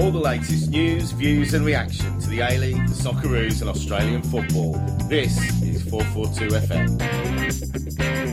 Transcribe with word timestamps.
All 0.00 0.10
the 0.10 0.18
latest 0.18 0.70
news, 0.70 1.10
views, 1.10 1.52
and 1.52 1.62
reaction 1.62 2.18
to 2.20 2.30
the 2.30 2.40
A 2.40 2.56
League, 2.56 2.88
the 2.88 2.94
Socceroos, 2.94 3.60
and 3.60 3.68
Australian 3.68 4.22
football. 4.22 4.72
This 5.10 5.36
is 5.60 5.82
442 5.90 6.56
FM. 6.56 8.29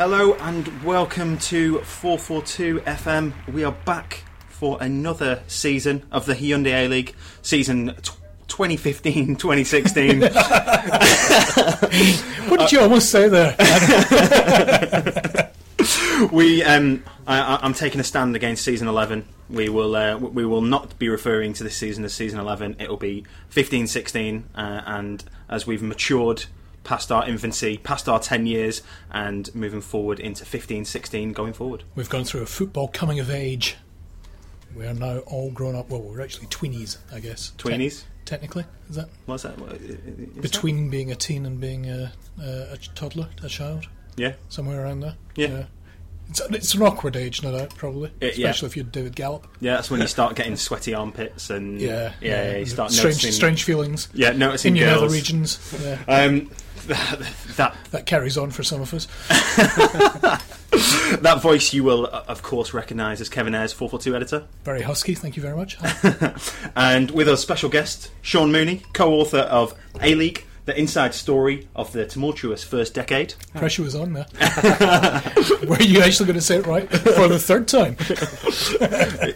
Hello 0.00 0.32
and 0.32 0.82
welcome 0.82 1.36
to 1.36 1.80
442 1.80 2.80
FM. 2.86 3.34
We 3.52 3.64
are 3.64 3.76
back 3.84 4.24
for 4.48 4.82
another 4.82 5.42
season 5.46 6.06
of 6.10 6.24
the 6.24 6.32
Hyundai 6.32 6.86
A 6.86 6.88
League, 6.88 7.14
season 7.42 7.94
2015 8.48 9.36
2016. 9.36 10.22
What 12.48 12.60
did 12.60 12.72
you 12.72 12.80
almost 12.80 13.10
say 13.10 13.28
there? 13.28 13.54
we, 16.32 16.62
um, 16.62 17.04
I, 17.26 17.40
I- 17.40 17.58
I'm 17.60 17.74
taking 17.74 18.00
a 18.00 18.04
stand 18.04 18.34
against 18.34 18.64
season 18.64 18.88
11. 18.88 19.26
We 19.50 19.68
will, 19.68 19.94
uh, 19.94 20.16
we 20.16 20.46
will 20.46 20.62
not 20.62 20.98
be 20.98 21.10
referring 21.10 21.52
to 21.52 21.62
this 21.62 21.76
season 21.76 22.06
as 22.06 22.14
season 22.14 22.40
11. 22.40 22.76
It 22.80 22.88
will 22.88 22.96
be 22.96 23.26
15 23.50 23.86
16, 23.86 24.44
uh, 24.54 24.80
and 24.86 25.22
as 25.50 25.66
we've 25.66 25.82
matured 25.82 26.46
past 26.84 27.12
our 27.12 27.28
infancy, 27.28 27.78
past 27.78 28.08
our 28.08 28.18
10 28.20 28.46
years, 28.46 28.82
and 29.10 29.54
moving 29.54 29.80
forward 29.80 30.18
into 30.20 30.44
15 30.44 30.84
16 30.84 31.32
going 31.32 31.52
forward. 31.52 31.84
We've 31.94 32.08
gone 32.08 32.24
through 32.24 32.42
a 32.42 32.46
football 32.46 32.88
coming 32.88 33.20
of 33.20 33.30
age. 33.30 33.76
We 34.76 34.86
are 34.86 34.94
now 34.94 35.18
all 35.20 35.50
grown 35.50 35.74
up. 35.74 35.90
Well, 35.90 36.00
we're 36.00 36.20
actually 36.22 36.46
tweenies, 36.46 36.98
I 37.12 37.18
guess. 37.20 37.52
Tweenies? 37.58 38.00
Te- 38.02 38.06
technically, 38.24 38.64
is 38.88 38.96
that 38.96 39.08
What's 39.26 39.42
that? 39.42 39.58
What- 39.58 39.72
is 39.72 39.88
that- 39.96 40.40
between 40.42 40.90
being 40.90 41.10
a 41.10 41.16
teen 41.16 41.44
and 41.44 41.60
being 41.60 41.86
a, 41.90 42.12
a, 42.40 42.72
a 42.72 42.76
toddler, 42.94 43.28
a 43.42 43.48
child, 43.48 43.86
Yeah. 44.16 44.34
somewhere 44.48 44.82
around 44.84 45.00
there? 45.00 45.16
Yeah. 45.34 45.64
It's, 46.28 46.40
it's 46.48 46.74
an 46.74 46.82
awkward 46.82 47.16
age, 47.16 47.42
no 47.42 47.50
doubt, 47.50 47.74
probably. 47.74 48.12
It- 48.20 48.38
yeah. 48.38 48.50
Especially 48.50 48.66
if 48.68 48.76
you're 48.76 48.84
David 48.84 49.16
Gallop. 49.16 49.48
Yeah, 49.58 49.74
that's 49.74 49.90
when 49.90 50.00
you 50.00 50.06
start 50.06 50.36
getting 50.36 50.54
sweaty 50.54 50.94
armpits 50.94 51.50
and 51.50 51.80
Yeah. 51.80 52.12
yeah, 52.20 52.56
you 52.58 52.66
start 52.66 52.92
strange, 52.92 53.16
noticing 53.16 53.32
strange 53.32 53.64
feelings 53.64 54.08
yeah, 54.14 54.30
noticing 54.30 54.76
in 54.76 54.82
your 54.82 54.94
girls. 55.00 55.12
regions. 55.12 55.58
Yeah. 55.82 55.98
Um, 56.06 56.48
that 57.56 57.76
That 57.90 58.06
carries 58.06 58.36
on 58.38 58.50
for 58.50 58.62
some 58.62 58.80
of 58.80 58.92
us. 58.94 59.06
that 61.20 61.40
voice 61.42 61.72
you 61.72 61.84
will 61.84 62.06
uh, 62.06 62.24
of 62.28 62.42
course 62.42 62.72
recognise 62.72 63.20
as 63.20 63.28
Kevin 63.28 63.54
Airs, 63.54 63.72
four 63.72 63.88
four 63.88 63.98
two 63.98 64.14
editor, 64.16 64.44
Very 64.64 64.82
husky, 64.82 65.14
thank 65.14 65.36
you 65.36 65.42
very 65.42 65.56
much. 65.56 65.76
and 66.76 67.10
with 67.10 67.28
us 67.28 67.40
special 67.42 67.68
guest 67.68 68.10
Shaun 68.22 68.50
Mooney, 68.52 68.82
co-author 68.92 69.38
of 69.40 69.74
A 70.00 70.14
League. 70.14 70.44
The 70.66 70.78
inside 70.78 71.14
story 71.14 71.66
of 71.74 71.90
the 71.92 72.06
tumultuous 72.06 72.62
first 72.62 72.94
decade. 72.94 73.34
Pressure 73.54 73.82
was 73.82 73.96
on 73.96 74.12
there. 74.12 74.26
Were 75.66 75.82
you 75.82 76.00
actually 76.00 76.26
going 76.26 76.34
to 76.38 76.40
say 76.40 76.58
it 76.58 76.66
right 76.66 76.88
for 76.88 77.26
the 77.26 77.38
third 77.40 77.66
time? 77.66 77.96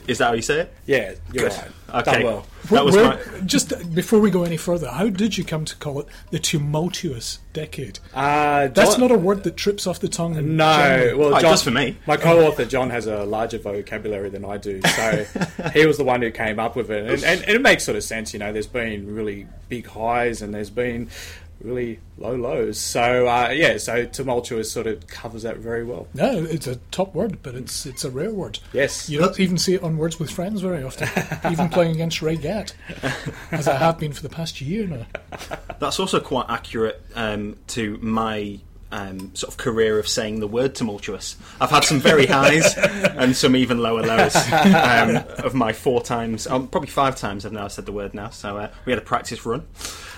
Is 0.06 0.18
that 0.18 0.26
how 0.28 0.32
you 0.34 0.42
say 0.42 0.60
it? 0.60 0.74
Yeah, 0.86 1.14
you're 1.32 1.48
Good. 1.48 1.56
right. 1.58 1.70
Okay. 1.94 2.12
Done 2.12 2.22
well. 2.24 2.46
That 2.70 2.84
was 2.84 2.94
Where- 2.96 3.04
my, 3.04 3.40
Just 3.44 3.94
before 3.94 4.18
we 4.20 4.30
go 4.30 4.42
any 4.44 4.56
further, 4.56 4.88
how 4.90 5.08
did 5.10 5.36
you 5.38 5.44
come 5.44 5.64
to 5.66 5.76
call 5.76 6.00
it 6.00 6.06
the 6.30 6.38
tumultuous 6.38 7.38
decade? 7.52 7.98
Uh, 8.14 8.68
That's 8.68 8.96
not 8.98 9.10
a 9.10 9.18
word 9.18 9.44
that 9.44 9.56
trips 9.56 9.86
off 9.86 10.00
the 10.00 10.08
tongue. 10.08 10.34
No, 10.56 10.76
general. 10.76 11.18
well, 11.18 11.34
Oh, 11.34 11.36
it 11.36 11.40
John, 11.42 11.50
does 11.50 11.62
for 11.62 11.70
me. 11.70 11.96
My 12.06 12.16
co-author 12.16 12.64
John 12.64 12.90
has 12.90 13.06
a 13.06 13.24
larger 13.24 13.58
vocabulary 13.58 14.30
than 14.30 14.44
I 14.44 14.56
do, 14.56 14.80
so 14.82 15.26
he 15.74 15.86
was 15.86 15.98
the 15.98 16.04
one 16.04 16.22
who 16.22 16.30
came 16.30 16.58
up 16.58 16.74
with 16.74 16.90
it, 16.90 17.04
and, 17.10 17.22
and, 17.22 17.40
and 17.42 17.50
it 17.50 17.60
makes 17.62 17.84
sort 17.84 17.96
of 17.96 18.02
sense. 18.04 18.32
You 18.32 18.38
know, 18.38 18.52
there's 18.52 18.66
been 18.66 19.14
really 19.14 19.46
big 19.68 19.86
highs 19.86 20.42
and 20.42 20.52
there's 20.54 20.70
been 20.70 21.08
really 21.60 22.00
low 22.18 22.34
lows. 22.34 22.78
So 22.78 23.26
uh, 23.26 23.50
yeah, 23.50 23.78
so 23.78 24.04
tumultuous 24.04 24.70
sort 24.70 24.86
of 24.86 25.06
covers 25.06 25.42
that 25.42 25.58
very 25.58 25.84
well. 25.84 26.08
No, 26.14 26.44
it's 26.44 26.66
a 26.66 26.76
top 26.90 27.14
word, 27.14 27.42
but 27.42 27.54
it's 27.54 27.86
it's 27.86 28.04
a 28.04 28.10
rare 28.10 28.30
word. 28.30 28.58
Yes. 28.72 29.08
You 29.08 29.20
don't 29.20 29.38
even 29.40 29.58
see 29.58 29.74
it 29.74 29.82
on 29.82 29.96
Words 29.96 30.18
with 30.18 30.30
Friends 30.30 30.60
very 30.60 30.82
often, 30.82 31.08
even 31.52 31.68
playing 31.68 31.92
against 31.92 32.22
Ray 32.22 32.36
Gatt, 32.36 32.74
as 33.50 33.68
I 33.68 33.76
have 33.76 33.98
been 33.98 34.12
for 34.12 34.22
the 34.22 34.28
past 34.28 34.60
year 34.60 34.86
now. 34.86 35.06
that's 35.78 35.98
also 35.98 36.20
quite 36.20 36.46
accurate 36.48 37.02
um, 37.14 37.56
to 37.68 37.98
my 38.00 38.58
um, 38.94 39.34
sort 39.34 39.52
of 39.52 39.56
career 39.58 39.98
of 39.98 40.06
saying 40.06 40.38
the 40.38 40.46
word 40.46 40.74
tumultuous. 40.74 41.36
I've 41.60 41.70
had 41.70 41.82
some 41.84 42.00
very 42.00 42.26
highs 42.26 42.76
and 42.78 43.36
some 43.36 43.56
even 43.56 43.78
lower 43.78 44.02
lows 44.02 44.36
um, 44.36 45.16
of 45.38 45.52
my 45.54 45.72
four 45.72 46.00
times, 46.00 46.46
um, 46.46 46.68
probably 46.68 46.90
five 46.90 47.16
times 47.16 47.44
I've 47.44 47.52
now 47.52 47.68
said 47.68 47.86
the 47.86 47.92
word 47.92 48.14
now. 48.14 48.30
So 48.30 48.56
uh, 48.56 48.70
we 48.84 48.92
had 48.92 48.98
a 48.98 49.04
practice 49.04 49.44
run, 49.44 49.66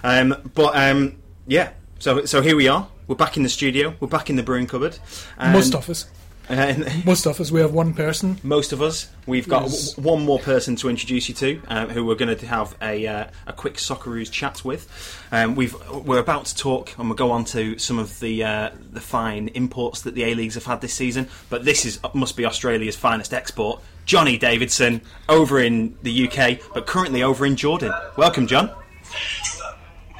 um, 0.05 0.51
but 0.55 0.77
um, 0.77 1.17
yeah. 1.47 1.71
So 1.99 2.25
so 2.25 2.41
here 2.43 2.57
we 2.57 2.69
are. 2.69 2.89
We're 3.07 3.17
back 3.17 3.37
in 3.37 3.43
the 3.43 3.49
studio. 3.49 3.95
We're 4.01 4.09
back 4.09 4.29
in 4.31 4.37
the 4.37 4.43
broom 4.43 4.67
cupboard. 4.67 4.99
And, 5.39 5.53
Most 5.53 5.75
of 5.75 5.89
us, 5.89 6.07
uh, 6.51 6.75
most 7.05 7.25
of 7.27 7.41
us, 7.41 7.51
we 7.53 7.61
have 7.61 7.73
one 7.73 7.95
person. 7.95 8.39
most 8.43 8.73
of 8.73 8.83
us. 8.83 9.09
We've 9.27 9.49
got 9.49 9.63
Yes. 9.63 9.93
w- 9.95 10.11
one 10.15 10.25
more 10.25 10.39
person 10.39 10.77
to 10.77 10.89
introduce 10.89 11.29
you 11.29 11.35
to, 11.37 11.63
uh, 11.69 11.87
who 11.87 12.05
we're 12.05 12.15
going 12.17 12.37
to 12.37 12.47
have 12.47 12.77
a 12.83 13.07
uh, 13.07 13.25
a 13.47 13.53
quick 13.53 13.75
Socceroos 13.75 14.31
chat 14.31 14.65
with. 14.65 14.89
Um, 15.33 15.55
we've 15.55 15.75
we're 15.91 16.19
about 16.19 16.47
to 16.47 16.57
talk, 16.57 16.97
and 16.99 17.09
we'll 17.09 17.17
go 17.17 17.31
on 17.31 17.45
to 17.47 17.79
some 17.79 17.99
of 17.99 18.19
the 18.21 18.45
uh, 18.45 18.71
the 18.93 19.01
fine 19.01 19.49
imports 19.49 20.03
that 20.03 20.15
the 20.15 20.25
A 20.25 20.35
leagues 20.35 20.55
have 20.55 20.65
had 20.67 20.81
this 20.81 20.95
season. 20.95 21.29
But 21.49 21.65
this 21.65 21.85
is 21.87 21.99
must 22.13 22.37
be 22.37 22.45
Australia's 22.45 22.97
finest 22.97 23.33
export, 23.33 23.81
Johnny 24.05 24.37
Davidson, 24.37 25.01
over 25.29 25.59
in 25.61 25.97
the 26.03 26.29
UK, 26.29 26.59
but 26.75 26.87
currently 26.87 27.23
over 27.23 27.47
in 27.47 27.57
Jordan. 27.57 27.93
Welcome, 28.17 28.47
John. 28.49 28.71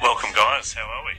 Welcome, 0.01 0.29
guys. 0.35 0.73
How 0.73 0.87
are 0.87 1.05
we? 1.05 1.11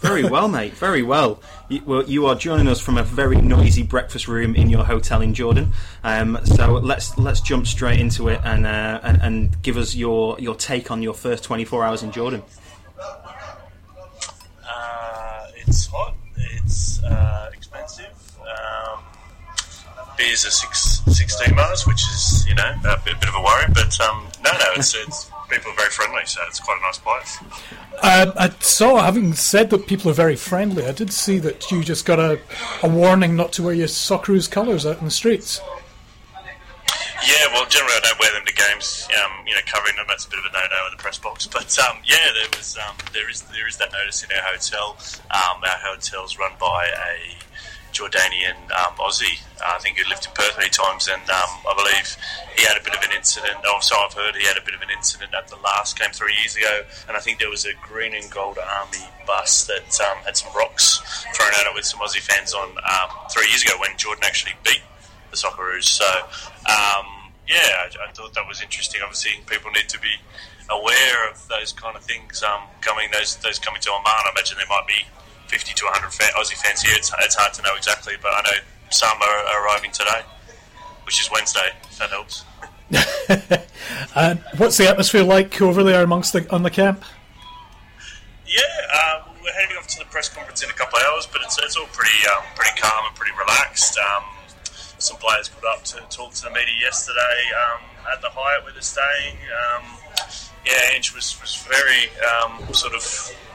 Very 0.00 0.24
well, 0.24 0.48
mate. 0.48 0.74
Very 0.74 1.02
well. 1.02 1.40
You, 1.68 1.82
well, 1.86 2.04
you 2.04 2.26
are 2.26 2.34
joining 2.34 2.68
us 2.68 2.78
from 2.78 2.98
a 2.98 3.02
very 3.02 3.40
noisy 3.40 3.82
breakfast 3.82 4.28
room 4.28 4.54
in 4.54 4.68
your 4.68 4.84
hotel 4.84 5.22
in 5.22 5.32
Jordan. 5.32 5.72
Um, 6.02 6.38
so 6.44 6.74
let's 6.74 7.16
let's 7.16 7.40
jump 7.40 7.66
straight 7.66 7.98
into 7.98 8.28
it 8.28 8.40
and, 8.44 8.66
uh, 8.66 9.00
and 9.02 9.22
and 9.22 9.62
give 9.62 9.78
us 9.78 9.94
your 9.94 10.38
your 10.38 10.54
take 10.56 10.90
on 10.90 11.00
your 11.00 11.14
first 11.14 11.42
24 11.44 11.84
hours 11.84 12.02
in 12.02 12.12
Jordan. 12.12 12.42
Uh, 13.00 13.32
it's 15.56 15.86
hot. 15.86 16.14
It's 16.36 17.02
uh, 17.02 17.50
expensive. 17.54 18.12
Um, 18.40 19.00
beers 20.18 20.44
are 20.46 20.50
six, 20.50 21.00
16 21.06 21.54
bars, 21.54 21.86
which 21.86 22.02
is, 22.02 22.46
you 22.46 22.54
know, 22.54 22.72
a 22.84 23.00
bit, 23.04 23.18
bit 23.20 23.28
of 23.28 23.34
a 23.36 23.42
worry. 23.42 23.64
But 23.72 23.98
um, 24.00 24.26
no, 24.44 24.52
no, 24.52 24.66
it's, 24.76 24.94
it's 24.94 25.30
people 25.54 25.72
are 25.72 25.76
very 25.76 25.90
friendly, 25.90 26.22
so 26.26 26.40
it's 26.46 26.60
quite 26.60 26.78
a 26.78 26.82
nice 26.82 26.98
place. 26.98 27.38
Uh, 28.02 28.32
I 28.36 28.48
saw, 28.60 29.02
having 29.02 29.32
said 29.34 29.70
that 29.70 29.86
people 29.86 30.10
are 30.10 30.14
very 30.14 30.36
friendly, 30.36 30.84
I 30.84 30.92
did 30.92 31.12
see 31.12 31.38
that 31.38 31.70
you 31.70 31.82
just 31.84 32.04
got 32.04 32.18
a, 32.18 32.40
a 32.82 32.88
warning 32.88 33.36
not 33.36 33.52
to 33.52 33.62
wear 33.62 33.74
your 33.74 33.88
Socceroos 33.88 34.50
colours 34.50 34.84
out 34.84 34.98
in 34.98 35.04
the 35.04 35.10
streets. 35.10 35.60
Yeah, 37.24 37.46
well, 37.54 37.64
generally 37.66 37.94
I 37.96 38.00
don't 38.02 38.20
wear 38.20 38.32
them 38.34 38.44
to 38.44 38.52
games. 38.52 39.08
Um, 39.24 39.46
you 39.46 39.54
know, 39.54 39.60
covering 39.64 39.96
them 39.96 40.04
that's 40.08 40.26
a 40.26 40.30
bit 40.30 40.40
of 40.40 40.44
a 40.44 40.52
no-no 40.52 40.86
in 40.86 40.96
the 40.96 41.02
press 41.02 41.18
box. 41.18 41.46
But 41.52 41.78
um, 41.78 41.98
yeah, 42.04 42.18
there 42.34 42.58
was 42.58 42.76
um, 42.76 42.96
there 43.14 43.30
is 43.30 43.42
there 43.42 43.66
is 43.66 43.78
that 43.78 43.92
notice 43.92 44.22
in 44.24 44.30
our 44.32 44.42
hotel. 44.42 44.98
Um, 45.30 45.62
our 45.62 45.80
hotel's 45.80 46.38
run 46.38 46.52
by 46.60 46.86
a 46.86 47.34
Jordanian 47.94 48.58
um, 48.74 48.98
Aussie. 48.98 49.40
Uh, 49.62 49.74
I 49.74 49.78
think 49.78 49.98
who 49.98 50.08
lived 50.10 50.26
in 50.26 50.32
Perth 50.34 50.58
many 50.58 50.68
times, 50.68 51.06
and 51.06 51.22
um, 51.30 51.50
I 51.62 51.72
believe 51.78 52.16
he 52.58 52.66
had 52.66 52.76
a 52.76 52.82
bit 52.82 52.94
of 52.94 53.02
an 53.02 53.14
incident. 53.16 53.56
Oh, 53.64 53.78
so 53.80 53.96
I've 53.96 54.12
heard 54.12 54.34
he 54.34 54.44
had 54.46 54.58
a 54.58 54.64
bit 54.66 54.74
of 54.74 54.82
an 54.82 54.90
incident 54.90 55.32
at 55.32 55.48
the 55.48 55.56
last 55.62 55.98
game 55.98 56.10
three 56.10 56.34
years 56.42 56.56
ago, 56.56 56.82
and 57.08 57.16
I 57.16 57.20
think 57.20 57.38
there 57.38 57.48
was 57.48 57.64
a 57.64 57.72
green 57.80 58.14
and 58.14 58.28
gold 58.30 58.58
army 58.58 59.06
bus 59.26 59.64
that 59.66 59.88
um, 60.02 60.18
had 60.26 60.36
some 60.36 60.52
rocks 60.54 61.00
thrown 61.34 61.54
at 61.60 61.66
it 61.66 61.74
with 61.74 61.84
some 61.84 62.00
Aussie 62.00 62.20
fans 62.20 62.52
on 62.52 62.68
um, 62.68 63.08
three 63.30 63.46
years 63.48 63.62
ago 63.62 63.78
when 63.78 63.96
Jordan 63.96 64.24
actually 64.26 64.54
beat 64.64 64.82
the 65.30 65.36
Socceroos. 65.36 65.84
So, 65.84 66.04
um, 66.66 67.30
yeah, 67.48 67.86
I, 67.86 68.08
I 68.08 68.12
thought 68.12 68.34
that 68.34 68.46
was 68.46 68.60
interesting. 68.60 69.00
Obviously, 69.02 69.38
people 69.46 69.70
need 69.70 69.88
to 69.88 70.00
be 70.00 70.18
aware 70.70 71.30
of 71.30 71.46
those 71.48 71.72
kind 71.72 71.96
of 71.96 72.02
things 72.02 72.42
um, 72.42 72.60
coming. 72.80 73.08
Those 73.12 73.36
those 73.36 73.58
coming 73.58 73.80
to 73.82 73.90
Amman. 73.90 74.06
I 74.06 74.30
imagine 74.34 74.58
there 74.58 74.66
might 74.68 74.86
be 74.86 75.06
50 75.48 75.74
to 75.74 75.84
100 75.84 76.12
fa- 76.12 76.32
Aussie 76.38 76.54
fans 76.54 76.82
here. 76.82 76.94
It's, 76.96 77.12
it's 77.20 77.34
hard 77.34 77.54
to 77.54 77.62
know 77.62 77.74
exactly, 77.76 78.14
but 78.20 78.28
I 78.28 78.42
know 78.42 78.58
some 78.90 79.16
are, 79.20 79.64
arriving 79.64 79.90
today, 79.92 80.22
which 81.04 81.20
is 81.20 81.30
Wednesday. 81.30 81.72
If 81.84 81.98
that 81.98 82.10
helps. 82.10 82.44
And 84.16 84.40
what's 84.58 84.76
the 84.76 84.88
atmosphere 84.88 85.24
like 85.24 85.60
over 85.60 85.82
there 85.82 86.02
amongst 86.02 86.32
the 86.32 86.50
on 86.54 86.62
the 86.62 86.70
camp? 86.70 87.04
Yeah, 88.46 88.62
um, 88.94 89.34
we're 89.42 89.52
heading 89.52 89.76
off 89.76 89.88
to 89.88 89.98
the 89.98 90.04
press 90.04 90.28
conference 90.28 90.62
in 90.62 90.70
a 90.70 90.72
couple 90.72 90.98
of 90.98 91.04
hours, 91.04 91.26
but 91.26 91.42
it's, 91.42 91.58
it's 91.58 91.76
all 91.76 91.86
pretty 91.86 92.14
um, 92.28 92.44
pretty 92.54 92.80
calm 92.80 93.06
and 93.06 93.16
pretty 93.16 93.32
relaxed. 93.36 93.98
Um, 93.98 94.24
some 94.98 95.16
players 95.16 95.48
put 95.48 95.64
up 95.66 95.82
to 95.84 96.00
talk 96.08 96.32
to 96.34 96.42
the 96.44 96.50
media 96.50 96.74
yesterday 96.80 97.36
um, 97.58 97.82
at 98.12 98.22
the 98.22 98.30
Hyatt 98.30 98.62
where 98.62 98.72
they're 98.72 98.82
staying. 98.82 99.36
Yeah, 100.66 100.94
Ange 100.94 101.14
was, 101.14 101.38
was 101.40 101.56
very 101.68 102.08
um, 102.24 102.72
sort 102.72 102.94
of 102.94 103.04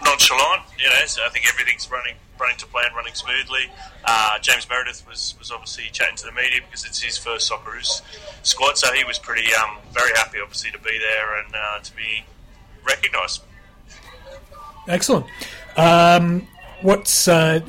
nonchalant. 0.04 0.64
You 0.78 0.90
know, 0.90 1.06
so 1.06 1.24
I 1.26 1.30
think 1.30 1.48
everything's 1.48 1.90
running 1.90 2.16
running 2.40 2.58
to 2.58 2.66
plan, 2.68 2.86
running 2.96 3.14
smoothly. 3.14 3.70
Uh, 4.06 4.40
James 4.40 4.68
Meredith 4.70 5.06
was, 5.08 5.36
was 5.38 5.52
obviously 5.52 5.86
chatting 5.92 6.16
to 6.16 6.26
the 6.26 6.32
media 6.32 6.62
because 6.66 6.86
it's 6.86 7.02
his 7.02 7.18
first 7.18 7.52
Socceroos 7.52 8.02
squad, 8.44 8.78
so 8.78 8.94
he 8.94 9.04
was 9.04 9.20
pretty 9.20 9.48
um, 9.56 9.78
very 9.92 10.12
happy, 10.16 10.40
obviously, 10.42 10.72
to 10.72 10.80
be 10.80 10.98
there 11.00 11.44
and 11.44 11.54
uh, 11.54 11.80
to 11.80 11.96
be 11.96 12.24
recognised. 12.88 13.42
Excellent. 14.88 15.26
Um, 15.76 16.48
what's 16.82 17.28
uh, 17.28 17.60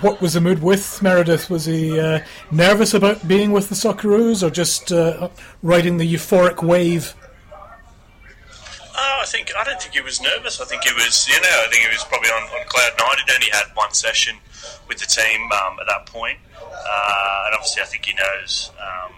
what 0.00 0.20
was 0.20 0.34
the 0.34 0.40
mood 0.40 0.62
with 0.62 1.02
Meredith? 1.02 1.50
Was 1.50 1.66
he 1.66 1.98
uh, 2.00 2.20
nervous 2.50 2.94
about 2.94 3.26
being 3.28 3.52
with 3.52 3.68
the 3.68 3.74
Socceroos, 3.74 4.42
or 4.42 4.50
just 4.50 4.90
uh, 4.90 5.28
riding 5.62 5.98
the 5.98 6.14
euphoric 6.14 6.62
wave? 6.62 7.14
I 9.34 9.36
think 9.36 9.50
I 9.58 9.64
don't 9.64 9.82
think 9.82 9.94
he 9.94 10.00
was 10.00 10.22
nervous. 10.22 10.60
I 10.60 10.64
think 10.64 10.84
he 10.84 10.94
was, 10.94 11.26
you 11.26 11.34
know, 11.42 11.56
I 11.58 11.66
think 11.66 11.82
he 11.82 11.90
was 11.90 12.06
probably 12.06 12.30
on, 12.30 12.46
on 12.54 12.62
cloud 12.70 12.94
nine. 13.02 13.18
He'd 13.18 13.34
only 13.34 13.50
had 13.50 13.66
one 13.74 13.90
session 13.90 14.38
with 14.86 15.02
the 15.02 15.10
team 15.10 15.50
um, 15.50 15.74
at 15.82 15.90
that 15.90 16.06
point. 16.06 16.38
Uh, 16.54 17.50
and 17.50 17.58
obviously, 17.58 17.82
I 17.82 17.86
think 17.86 18.06
he 18.06 18.14
knows 18.14 18.70
um, 18.78 19.10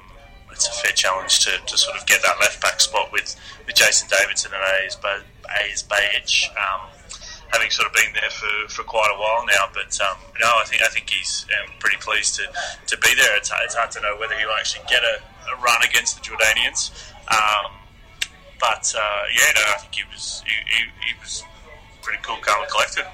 it's 0.50 0.68
a 0.68 0.72
fair 0.72 0.96
challenge 0.96 1.44
to, 1.44 1.60
to 1.60 1.76
sort 1.76 2.00
of 2.00 2.06
get 2.06 2.22
that 2.22 2.40
left 2.40 2.62
back 2.62 2.80
spot 2.80 3.12
with, 3.12 3.36
with 3.66 3.76
Jason 3.76 4.08
Davidson 4.08 4.52
and 4.56 4.64
Aziz 4.64 5.84
Behich, 5.84 6.48
um, 6.56 6.88
having 7.52 7.68
sort 7.68 7.84
of 7.84 7.92
been 7.92 8.16
there 8.16 8.32
for, 8.32 8.72
for 8.72 8.84
quite 8.88 9.12
a 9.12 9.20
while 9.20 9.44
now. 9.44 9.68
But 9.68 10.00
um, 10.00 10.16
no, 10.40 10.48
I 10.48 10.64
think 10.64 10.80
I 10.80 10.88
think 10.88 11.10
he's 11.10 11.44
um, 11.60 11.76
pretty 11.78 11.98
pleased 12.00 12.40
to, 12.40 12.48
to 12.88 12.96
be 13.04 13.12
there. 13.20 13.36
It's, 13.36 13.52
it's 13.52 13.74
hard 13.74 13.90
to 13.90 14.00
know 14.00 14.16
whether 14.16 14.34
he'll 14.40 14.56
actually 14.56 14.88
get 14.88 15.04
a, 15.04 15.20
a 15.52 15.60
run 15.60 15.84
against 15.84 16.16
the 16.16 16.24
Jordanians. 16.24 16.88
But 18.60 18.92
uh, 18.96 19.22
yeah, 19.34 19.52
no, 19.54 19.62
I 19.74 19.78
think 19.78 19.94
he 19.94 20.02
was 20.12 20.42
he, 20.46 20.52
he, 20.52 21.12
he, 21.12 21.20
was 21.20 21.44
pretty 22.02 22.20
cool, 22.22 22.36
calm 22.40 22.62
and 22.62 22.70
collected. 22.70 23.04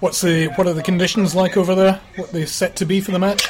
What's 0.00 0.20
the 0.22 0.48
what 0.56 0.66
are 0.66 0.72
the 0.72 0.82
conditions 0.82 1.34
like 1.34 1.56
over 1.56 1.74
there? 1.74 2.00
What 2.16 2.32
they 2.32 2.46
set 2.46 2.76
to 2.76 2.86
be 2.86 3.00
for 3.00 3.12
the 3.12 3.18
match? 3.18 3.46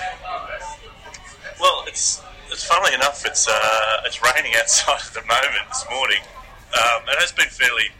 Well, 1.61 1.85
it's 1.87 2.23
it's 2.51 2.65
funnily 2.65 2.95
enough, 2.95 3.25
it's 3.25 3.49
uh, 3.49 4.03
it's 4.05 4.21
raining 4.23 4.53
outside 4.57 5.01
at 5.07 5.15
the 5.15 5.21
moment 5.21 5.69
this 5.69 5.87
morning. 5.91 6.23
Um, 6.71 7.03
it 7.09 7.19
has 7.19 7.33
been 7.33 7.49
fairly 7.49 7.91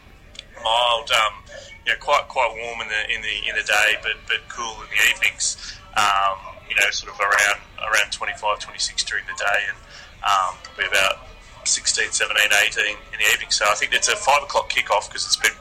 mild, 0.63 1.11
um, 1.11 1.43
you 1.85 1.93
know, 1.93 1.99
quite 1.99 2.27
quite 2.27 2.51
warm 2.55 2.81
in 2.81 2.87
the 2.87 3.15
in 3.15 3.21
the 3.21 3.49
in 3.49 3.55
the 3.55 3.63
day, 3.63 3.95
but 4.01 4.19
but 4.27 4.39
cool 4.49 4.75
in 4.83 4.89
the 4.91 5.15
evenings. 5.15 5.77
Um, 5.95 6.51
you 6.69 6.75
know, 6.75 6.89
sort 6.91 7.13
of 7.13 7.19
around 7.19 7.59
around 7.83 8.11
25, 8.11 8.59
26 8.59 9.03
during 9.03 9.25
the 9.25 9.35
day, 9.35 9.59
and 9.67 9.77
um, 10.23 10.55
probably 10.63 10.85
about 10.85 11.27
16, 11.63 12.11
17, 12.11 12.37
18 12.67 12.85
in 12.85 13.19
the 13.19 13.25
evening. 13.33 13.51
So 13.51 13.65
I 13.69 13.75
think 13.75 13.93
it's 13.93 14.07
a 14.07 14.15
five 14.15 14.43
o'clock 14.43 14.69
kickoff 14.69 15.07
because 15.07 15.25
it's 15.25 15.37
been 15.37 15.55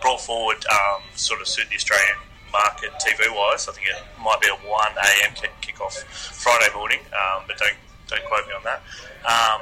brought 0.00 0.20
forward, 0.20 0.64
um, 0.70 1.02
sort 1.14 1.40
of 1.40 1.48
suit 1.48 1.68
the 1.70 1.76
Australian 1.76 2.16
market 2.52 2.90
TV 3.00 3.28
wise. 3.34 3.68
I 3.68 3.72
think 3.72 3.88
it 3.88 4.02
might 4.22 4.40
be 4.40 4.48
a 4.48 4.54
1 4.54 4.64
a.m. 4.64 5.32
kickoff 5.62 6.04
Friday 6.32 6.72
morning, 6.74 7.00
um, 7.12 7.44
but 7.46 7.58
don't 7.58 7.76
don't 8.08 8.24
quote 8.26 8.46
me 8.46 8.54
on 8.54 8.62
that. 8.64 8.82
Um, 9.26 9.60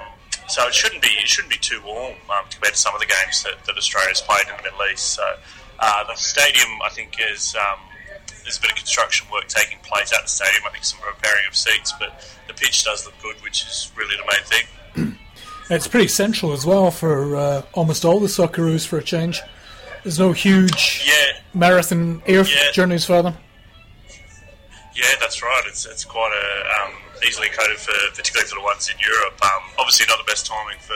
so 0.49 0.67
it 0.67 0.75
shouldn't 0.75 1.03
be 1.03 1.09
it 1.09 1.29
shouldn't 1.29 1.53
be 1.53 1.59
too 1.59 1.81
warm 1.85 2.15
um, 2.31 2.45
compared 2.51 2.75
to 2.75 2.81
some 2.81 2.95
of 2.95 3.01
the 3.01 3.07
games 3.07 3.43
that, 3.45 3.65
that 3.67 3.77
Australia's 3.77 4.21
played 4.21 4.47
in 4.49 4.57
the 4.57 4.63
Middle 4.63 4.81
East. 4.93 5.15
So 5.15 5.25
uh, 5.81 6.05
the 6.05 6.15
stadium, 6.17 6.69
I 6.85 6.91
think, 6.91 7.17
is 7.33 7.55
um, 7.57 7.81
there's 8.43 8.59
a 8.59 8.61
bit 8.61 8.71
of 8.71 8.77
construction 8.77 9.27
work 9.33 9.49
taking 9.49 9.79
place 9.81 10.13
at 10.13 10.23
the 10.23 10.29
stadium. 10.29 10.63
I 10.67 10.71
think 10.71 10.85
some 10.85 11.01
repairing 11.01 11.47
of 11.49 11.57
seats, 11.57 11.93
but 11.99 12.13
the 12.47 12.55
pitch 12.55 12.85
does 12.85 13.07
look 13.07 13.15
good, 13.23 13.37
which 13.43 13.65
is 13.67 13.91
really 13.97 14.17
the 14.17 14.27
main 14.31 14.45
thing. 14.45 15.19
It's 15.71 15.89
pretty 15.89 16.09
central 16.09 16.53
as 16.53 16.67
well 16.67 16.91
for 16.91 17.37
uh, 17.37 17.63
almost 17.73 18.05
all 18.05 18.21
the 18.21 18.27
Socceroos 18.27 18.87
for 18.87 18.99
a 18.99 19.03
change. 19.03 19.41
There's 20.03 20.19
no 20.19 20.33
huge 20.33 21.03
yeah. 21.07 21.39
marathon 21.55 22.23
air 22.27 22.45
yeah. 22.45 22.71
journeys 22.73 23.07
for 23.07 23.23
them. 23.23 23.35
Yeah, 24.95 25.11
that's 25.19 25.43
right. 25.43 25.63
It's 25.67 25.87
it's 25.87 26.05
quite 26.05 26.31
a 26.31 26.85
um, 26.85 26.95
easily 27.27 27.49
coded 27.49 27.79
for, 27.79 27.93
particularly 28.15 28.49
for 28.49 28.57
the 28.57 28.63
ones 28.63 28.89
in 28.93 28.99
Europe. 29.01 29.35
Um, 29.43 29.63
obviously, 29.79 30.07
not 30.07 30.19
the 30.19 30.31
best 30.31 30.47
timing 30.47 30.79
for, 30.79 30.95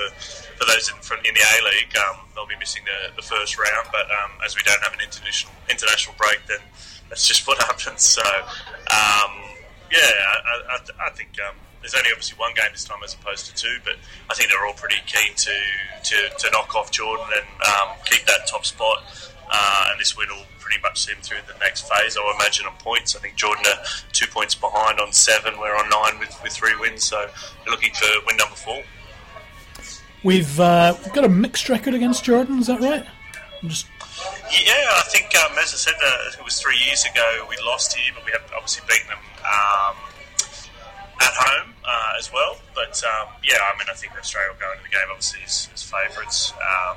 for 0.54 0.64
those 0.66 0.92
in, 0.92 0.96
in 1.24 1.34
the 1.34 1.42
A 1.42 1.56
League. 1.64 1.96
Um, 1.96 2.20
they'll 2.34 2.46
be 2.46 2.58
missing 2.60 2.82
the, 2.84 3.16
the 3.16 3.22
first 3.22 3.58
round, 3.58 3.88
but 3.90 4.06
um, 4.06 4.30
as 4.44 4.54
we 4.54 4.62
don't 4.62 4.80
have 4.82 4.92
an 4.92 5.00
international 5.00 5.52
international 5.68 6.14
break, 6.18 6.38
then 6.46 6.60
that's 7.08 7.26
just 7.26 7.46
what 7.48 7.58
happens. 7.66 8.02
So, 8.02 8.22
um, 8.22 9.32
yeah, 9.90 9.98
I, 9.98 10.76
I, 10.76 11.08
I 11.08 11.10
think 11.10 11.34
um, 11.42 11.56
there's 11.80 11.94
only 11.94 12.10
obviously 12.10 12.38
one 12.38 12.54
game 12.54 12.70
this 12.72 12.84
time 12.84 12.98
as 13.04 13.14
opposed 13.14 13.46
to 13.46 13.54
two, 13.54 13.78
but 13.84 13.94
I 14.30 14.34
think 14.34 14.50
they're 14.50 14.66
all 14.66 14.74
pretty 14.74 15.00
keen 15.06 15.34
to, 15.34 15.56
to, 16.04 16.16
to 16.38 16.50
knock 16.50 16.74
off 16.74 16.90
Jordan 16.90 17.26
and 17.34 17.46
um, 17.66 17.96
keep 18.04 18.26
that 18.26 18.46
top 18.46 18.64
spot. 18.64 19.04
Uh, 19.50 19.88
and 19.90 20.00
this 20.00 20.16
win 20.16 20.28
will 20.28 20.44
pretty 20.58 20.80
much 20.82 21.06
see 21.06 21.12
them 21.12 21.22
through 21.22 21.38
the 21.46 21.58
next 21.60 21.88
phase. 21.88 22.16
I 22.18 22.34
imagine 22.36 22.66
on 22.66 22.74
points. 22.76 23.16
I 23.16 23.20
think 23.20 23.36
Jordan 23.36 23.64
are 23.66 23.82
two 24.12 24.26
points 24.26 24.54
behind 24.54 25.00
on 25.00 25.12
seven. 25.12 25.58
We're 25.58 25.76
on 25.76 25.88
nine 25.88 26.18
with, 26.18 26.38
with 26.42 26.52
three 26.52 26.76
wins, 26.78 27.04
so 27.04 27.16
they're 27.64 27.70
looking 27.70 27.94
for 27.94 28.06
win 28.26 28.36
number 28.36 28.56
four. 28.56 28.82
We've 30.22 30.60
uh, 30.60 30.94
got 31.14 31.24
a 31.24 31.28
mixed 31.28 31.68
record 31.68 31.94
against 31.94 32.24
Jordan. 32.24 32.58
Is 32.58 32.66
that 32.66 32.80
right? 32.80 33.06
Just... 33.64 33.86
Yeah, 34.50 34.74
I 34.74 35.02
think 35.06 35.34
um, 35.36 35.52
as 35.58 35.72
I 35.72 35.76
said, 35.76 35.94
uh, 35.94 36.38
it 36.38 36.44
was 36.44 36.60
three 36.60 36.78
years 36.84 37.04
ago 37.04 37.46
we 37.48 37.56
lost 37.64 37.96
here, 37.96 38.12
but 38.14 38.24
we 38.24 38.32
have 38.32 38.42
obviously 38.54 38.84
beaten 38.88 39.08
them. 39.08 39.18
Um, 39.44 39.96
at 41.20 41.34
home 41.34 41.74
uh, 41.84 42.18
as 42.18 42.32
well. 42.32 42.56
But 42.74 43.02
um, 43.04 43.28
yeah, 43.42 43.58
I 43.62 43.76
mean, 43.78 43.86
I 43.90 43.94
think 43.94 44.12
Australia 44.18 44.52
will 44.52 44.60
go 44.60 44.70
into 44.72 44.84
the 44.84 44.90
game 44.90 45.08
obviously 45.10 45.40
as, 45.44 45.68
as 45.74 45.82
favourites. 45.82 46.52
Um, 46.58 46.96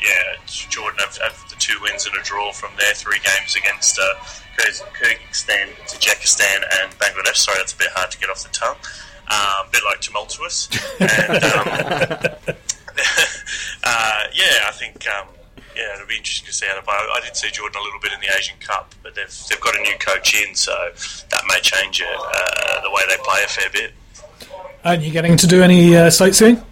yeah, 0.00 0.36
Jordan 0.46 0.98
have, 0.98 1.16
have, 1.18 1.48
the 1.48 1.54
two 1.56 1.78
wins 1.80 2.06
and 2.06 2.16
a 2.16 2.22
draw 2.22 2.50
from 2.52 2.70
their 2.76 2.92
three 2.92 3.20
games 3.24 3.54
against 3.54 3.98
uh, 3.98 4.14
Kyrgyzstan, 4.58 5.68
Tajikistan, 5.86 6.64
and 6.80 6.92
Bangladesh. 6.98 7.36
Sorry, 7.36 7.58
that's 7.58 7.72
a 7.72 7.78
bit 7.78 7.90
hard 7.92 8.10
to 8.10 8.18
get 8.18 8.28
off 8.28 8.42
the 8.42 8.48
tongue. 8.48 8.76
Uh, 9.28 9.62
a 9.66 9.70
bit 9.70 9.82
like 9.84 10.00
tumultuous. 10.00 10.68
And, 11.00 11.44
um, 11.44 11.68
uh, 13.84 14.22
yeah, 14.34 14.66
I 14.66 14.72
think 14.72 15.06
um, 15.08 15.28
yeah, 15.76 15.94
it'll 15.94 16.06
be 16.06 16.16
interesting 16.16 16.46
to 16.46 16.52
see 16.52 16.66
how 16.66 16.74
they 16.74 16.82
play. 16.82 16.94
I 16.94 17.20
did 17.24 17.36
see 17.36 17.50
Jordan 17.50 17.80
a 17.80 17.84
little 17.84 18.00
bit 18.00 18.12
in 18.12 18.20
the 18.20 18.30
Asian 18.36 18.56
Cup, 18.60 18.94
but 19.02 19.14
they've, 19.14 19.32
they've 19.48 19.60
got 19.60 19.76
a 19.76 19.82
new 19.82 19.96
coach 19.98 20.34
in, 20.34 20.54
so 20.54 20.72
that 21.30 21.42
may 21.48 21.60
change 21.60 22.00
it, 22.00 22.06
uh, 22.08 22.80
the 22.82 22.90
way 22.90 23.02
they 23.08 23.16
play 23.22 23.40
a 23.44 23.48
fair 23.48 23.70
bit. 23.70 23.92
Aren't 24.84 25.02
you 25.02 25.10
getting 25.10 25.36
to 25.36 25.46
do 25.46 25.62
any 25.62 25.96
uh, 25.96 26.10
sightseeing? 26.10 26.56
Uh, 26.56 26.62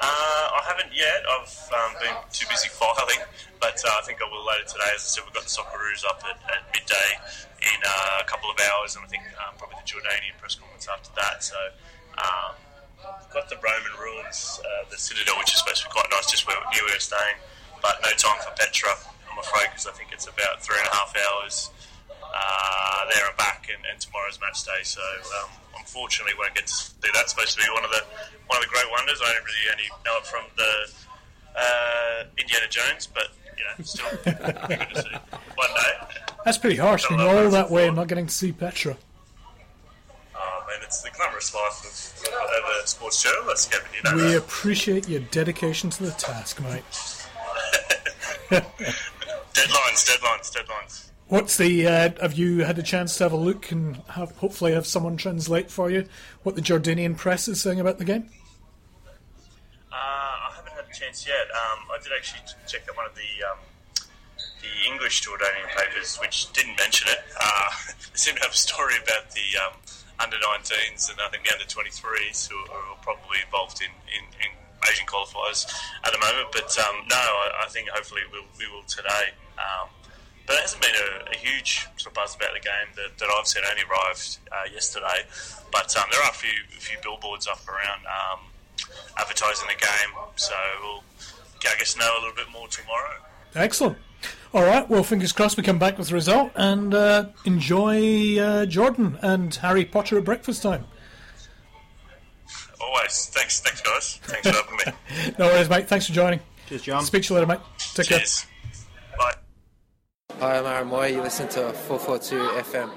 I 0.00 0.62
haven't 0.66 0.94
yet. 0.94 1.20
I've 1.26 1.56
um, 1.74 1.92
been 2.00 2.16
too 2.32 2.46
busy 2.48 2.68
filing, 2.68 3.22
but 3.60 3.76
uh, 3.84 3.98
I 3.98 4.02
think 4.06 4.22
I 4.22 4.30
will 4.30 4.46
later 4.46 4.66
today. 4.68 4.90
As 4.94 5.02
I 5.02 5.08
said, 5.18 5.24
we've 5.24 5.34
got 5.34 5.44
the 5.44 5.50
Socceroos 5.50 6.04
up 6.06 6.22
at, 6.24 6.38
at 6.48 6.62
midday 6.72 7.10
in 7.60 7.78
uh, 7.84 8.22
a 8.22 8.26
couple 8.26 8.50
of 8.50 8.56
hours, 8.70 8.94
and 8.96 9.04
I 9.04 9.08
think 9.08 9.24
um, 9.42 9.54
probably 9.58 9.76
the 9.82 9.88
Jordanian 9.88 10.38
press 10.38 10.54
conference 10.54 10.86
after 10.88 11.10
that. 11.16 11.42
So. 11.42 11.56
Um, 12.16 12.56
got 13.32 13.48
the 13.50 13.56
Roman 13.56 13.92
ruins, 14.00 14.58
uh, 14.64 14.88
the 14.90 14.96
Citadel, 14.96 15.38
which 15.38 15.52
is 15.52 15.60
supposed 15.60 15.82
to 15.82 15.88
be 15.88 15.92
quite 15.92 16.08
nice, 16.10 16.30
just 16.30 16.46
where 16.46 16.56
we're 16.72 16.98
staying 16.98 17.36
but 17.86 18.02
no 18.02 18.10
time 18.18 18.42
for 18.42 18.50
Petra, 18.58 18.90
I'm 19.30 19.38
afraid, 19.38 19.70
because 19.70 19.86
I 19.86 19.92
think 19.92 20.10
it's 20.10 20.26
about 20.26 20.58
three 20.58 20.74
and 20.78 20.88
a 20.90 20.94
half 20.94 21.14
hours 21.14 21.70
uh, 22.10 23.06
there 23.14 23.26
and 23.28 23.36
back, 23.36 23.70
and, 23.70 23.78
and, 23.86 24.00
tomorrow's 24.00 24.40
match 24.40 24.64
day. 24.64 24.82
So 24.82 25.00
um, 25.40 25.50
unfortunately, 25.78 26.34
won't 26.38 26.54
get 26.54 26.66
to 26.66 26.74
see 26.74 26.98
that. 27.14 27.22
It's 27.22 27.30
supposed 27.30 27.56
to 27.56 27.62
be 27.62 27.70
one 27.70 27.84
of 27.84 27.90
the 27.90 28.02
one 28.50 28.58
of 28.58 28.64
the 28.66 28.72
great 28.74 28.90
wonders. 28.90 29.22
I 29.22 29.32
don't 29.32 29.46
really 29.46 29.66
only 29.70 29.88
know 30.02 30.18
it 30.18 30.26
from 30.26 30.44
the 30.58 30.72
uh, 31.54 32.24
Indiana 32.36 32.66
Jones, 32.68 33.06
but 33.06 33.30
you 33.56 33.64
know, 33.64 33.84
still 33.84 34.10
to 34.26 35.02
see 35.02 35.16
one 35.54 35.72
day. 35.78 35.92
That's 36.44 36.58
pretty 36.58 36.76
harsh. 36.76 37.06
Going 37.06 37.20
all 37.20 37.50
that 37.50 37.70
way 37.70 37.86
and 37.86 37.96
not 37.96 38.08
getting 38.08 38.26
to 38.26 38.34
see 38.34 38.52
Petra. 38.52 38.96
Oh 40.34 40.64
man, 40.68 40.78
it's 40.82 41.02
the 41.02 41.10
glamorous 41.16 41.54
life 41.54 41.80
of, 41.86 42.26
of 42.26 42.82
a 42.82 42.86
sports 42.86 43.22
journalist, 43.22 43.70
Kevin. 43.70 43.88
You 43.96 44.02
know 44.02 44.16
we 44.16 44.32
that. 44.32 44.38
appreciate 44.38 45.08
your 45.08 45.20
dedication 45.30 45.90
to 45.90 46.02
the 46.02 46.10
task, 46.12 46.60
mate. 46.60 46.82
Deadlines, 48.50 50.04
deadlines, 50.04 50.52
deadlines. 50.52 51.10
What's 51.28 51.56
the? 51.56 51.86
Uh, 51.86 52.10
have 52.20 52.34
you 52.34 52.64
had 52.64 52.78
a 52.78 52.82
chance 52.82 53.16
to 53.18 53.24
have 53.24 53.32
a 53.32 53.36
look 53.36 53.72
and 53.72 53.96
have 54.08 54.36
hopefully 54.36 54.72
have 54.72 54.86
someone 54.86 55.16
translate 55.16 55.70
for 55.70 55.90
you 55.90 56.06
what 56.44 56.54
the 56.54 56.62
Jordanian 56.62 57.16
press 57.16 57.48
is 57.48 57.60
saying 57.60 57.80
about 57.80 57.98
the 57.98 58.04
game? 58.04 58.30
Uh, 59.90 59.96
I 59.96 60.52
haven't 60.54 60.72
had 60.72 60.84
a 60.88 60.94
chance 60.94 61.26
yet. 61.26 61.46
Um, 61.50 61.84
I 61.92 61.98
did 62.02 62.12
actually 62.16 62.42
check 62.68 62.82
out 62.88 62.96
one 62.96 63.06
of 63.06 63.14
the 63.14 63.44
um, 63.50 63.58
the 64.62 64.90
English 64.90 65.22
Jordanian 65.22 65.68
papers, 65.76 66.16
which 66.20 66.52
didn't 66.52 66.76
mention 66.76 67.08
it. 67.10 67.18
Uh, 67.40 67.70
they 67.88 68.16
seem 68.16 68.36
to 68.36 68.42
have 68.42 68.52
a 68.52 68.56
story 68.56 68.94
about 69.02 69.30
the 69.32 69.46
um, 69.66 69.74
under 70.20 70.36
19s 70.36 71.10
and 71.10 71.20
I 71.20 71.28
think 71.28 71.44
the 71.44 71.52
under 71.52 71.64
23s 71.64 72.48
who 72.48 72.56
are 72.72 72.96
probably 73.02 73.38
involved 73.44 73.80
in, 73.82 73.92
in, 74.08 74.24
in 74.40 74.52
Asian 74.90 75.06
qualifiers 75.06 75.66
at 76.04 76.12
the 76.12 76.18
moment. 76.18 76.48
But 76.52 76.70
um, 76.78 77.06
no, 77.08 77.16
I, 77.16 77.64
I, 77.64 77.68
think 77.68 77.88
hopefully 77.90 78.22
we'll, 78.32 78.48
we 78.58 78.66
will 78.68 78.84
today. 78.84 79.32
Um, 79.58 79.88
but 80.46 80.54
there 80.54 80.62
hasn't 80.62 80.82
been 80.82 80.94
a, 80.94 81.30
a, 81.32 81.36
huge 81.36 81.88
sort 81.96 82.12
of 82.12 82.14
buzz 82.14 82.36
about 82.36 82.54
the 82.54 82.60
game 82.60 82.88
that, 82.94 83.18
that 83.18 83.28
I've 83.28 83.46
seen. 83.46 83.62
Only 83.68 83.82
arrived 83.82 84.38
uh, 84.52 84.68
yesterday, 84.72 85.26
but 85.72 85.96
um, 85.96 86.04
there 86.12 86.22
are 86.22 86.30
a 86.30 86.34
few 86.34 86.54
a 86.76 86.80
few 86.80 86.98
billboards 87.02 87.46
up 87.48 87.66
around 87.66 88.06
um, 88.06 88.40
advertising 89.18 89.66
the 89.66 89.80
game. 89.80 90.12
So 90.36 90.54
we'll 90.82 91.02
I 91.66 91.78
guess 91.78 91.96
know 91.96 92.10
a 92.18 92.20
little 92.20 92.36
bit 92.36 92.50
more 92.52 92.68
tomorrow. 92.68 93.16
Excellent. 93.54 93.98
All 94.54 94.64
right. 94.64 94.88
Well, 94.88 95.02
fingers 95.02 95.32
crossed 95.32 95.56
we 95.56 95.62
come 95.62 95.78
back 95.78 95.98
with 95.98 96.08
the 96.08 96.14
result 96.14 96.52
and 96.54 96.94
uh, 96.94 97.26
enjoy 97.44 98.38
uh, 98.38 98.66
Jordan 98.66 99.18
and 99.20 99.54
Harry 99.56 99.84
Potter 99.84 100.18
at 100.18 100.24
breakfast 100.24 100.62
time. 100.62 100.86
Always. 102.80 103.26
Thanks, 103.32 103.60
thanks, 103.60 103.80
guys. 103.80 104.18
Thanks 104.22 104.48
for 104.48 104.54
having 104.54 104.76
me. 104.76 105.34
No 105.38 105.46
worries, 105.46 105.68
mate. 105.68 105.88
Thanks 105.88 106.06
for 106.06 106.12
joining. 106.12 106.40
Cheers, 106.68 106.82
John. 106.82 107.04
Speak 107.04 107.22
to 107.24 107.34
you 107.34 107.40
later, 107.40 107.46
mate. 107.46 107.60
Take 107.94 108.08
care. 108.08 108.20
Bye. 109.18 109.32
Hi, 110.40 110.58
I'm 110.58 110.66
Aaron 110.66 110.88
Mooy. 110.90 111.12
You 111.12 111.22
listen 111.22 111.48
to 111.48 111.72
442 111.72 112.36
FM. 112.62 112.90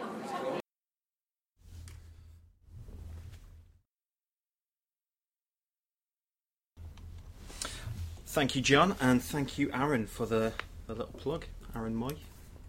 Thank 8.25 8.55
you, 8.55 8.62
John, 8.62 8.95
and 9.01 9.24
thank 9.24 9.57
you, 9.57 9.71
Aaron, 9.74 10.05
for 10.05 10.25
the, 10.25 10.53
the 10.88 10.93
little 10.93 11.13
plug. 11.19 11.45
Aaron 11.75 11.95
Mooy. 11.95 12.15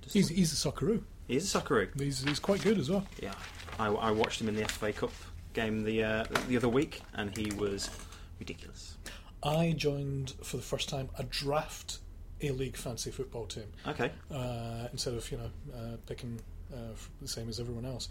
Just 0.03 0.15
He's, 0.15 0.29
he's 0.29 0.53
a 0.53 0.57
Socceroo. 0.71 1.03
he 1.29 1.37
is 1.37 1.55
a 1.55 1.61
Socceroo. 1.61 1.89
He's, 2.01 2.23
he's 2.23 2.39
quite 2.39 2.63
good 2.63 2.79
as 2.79 2.91
well. 2.91 3.07
Yeah, 3.23 3.35
I, 3.79 3.87
I 3.89 4.11
watched 4.11 4.41
him 4.41 4.49
in 4.49 4.57
the 4.57 4.67
FA 4.67 4.93
Cup 4.93 5.13
game 5.53 5.83
the 5.83 6.03
uh, 6.03 6.25
the 6.49 6.57
other 6.57 6.69
week, 6.69 7.03
and 7.15 7.37
he 7.37 7.53
was 7.55 7.91
ridiculous. 8.39 8.97
I 9.43 9.73
joined 9.77 10.35
for 10.43 10.57
the 10.57 10.63
first 10.63 10.89
time 10.89 11.09
a 11.19 11.25
draft 11.25 11.99
A 12.43 12.51
League 12.51 12.77
fancy 12.77 13.11
football 13.11 13.47
team 13.47 13.65
Okay, 13.87 14.11
uh, 14.31 14.89
instead 14.93 15.15
of 15.15 15.31
you 15.31 15.39
know 15.39 15.51
uh, 15.75 15.97
picking 16.07 16.41
uh, 16.73 16.95
the 17.21 17.29
same 17.29 17.49
as 17.49 17.59
everyone 17.59 17.85
else. 17.85 18.09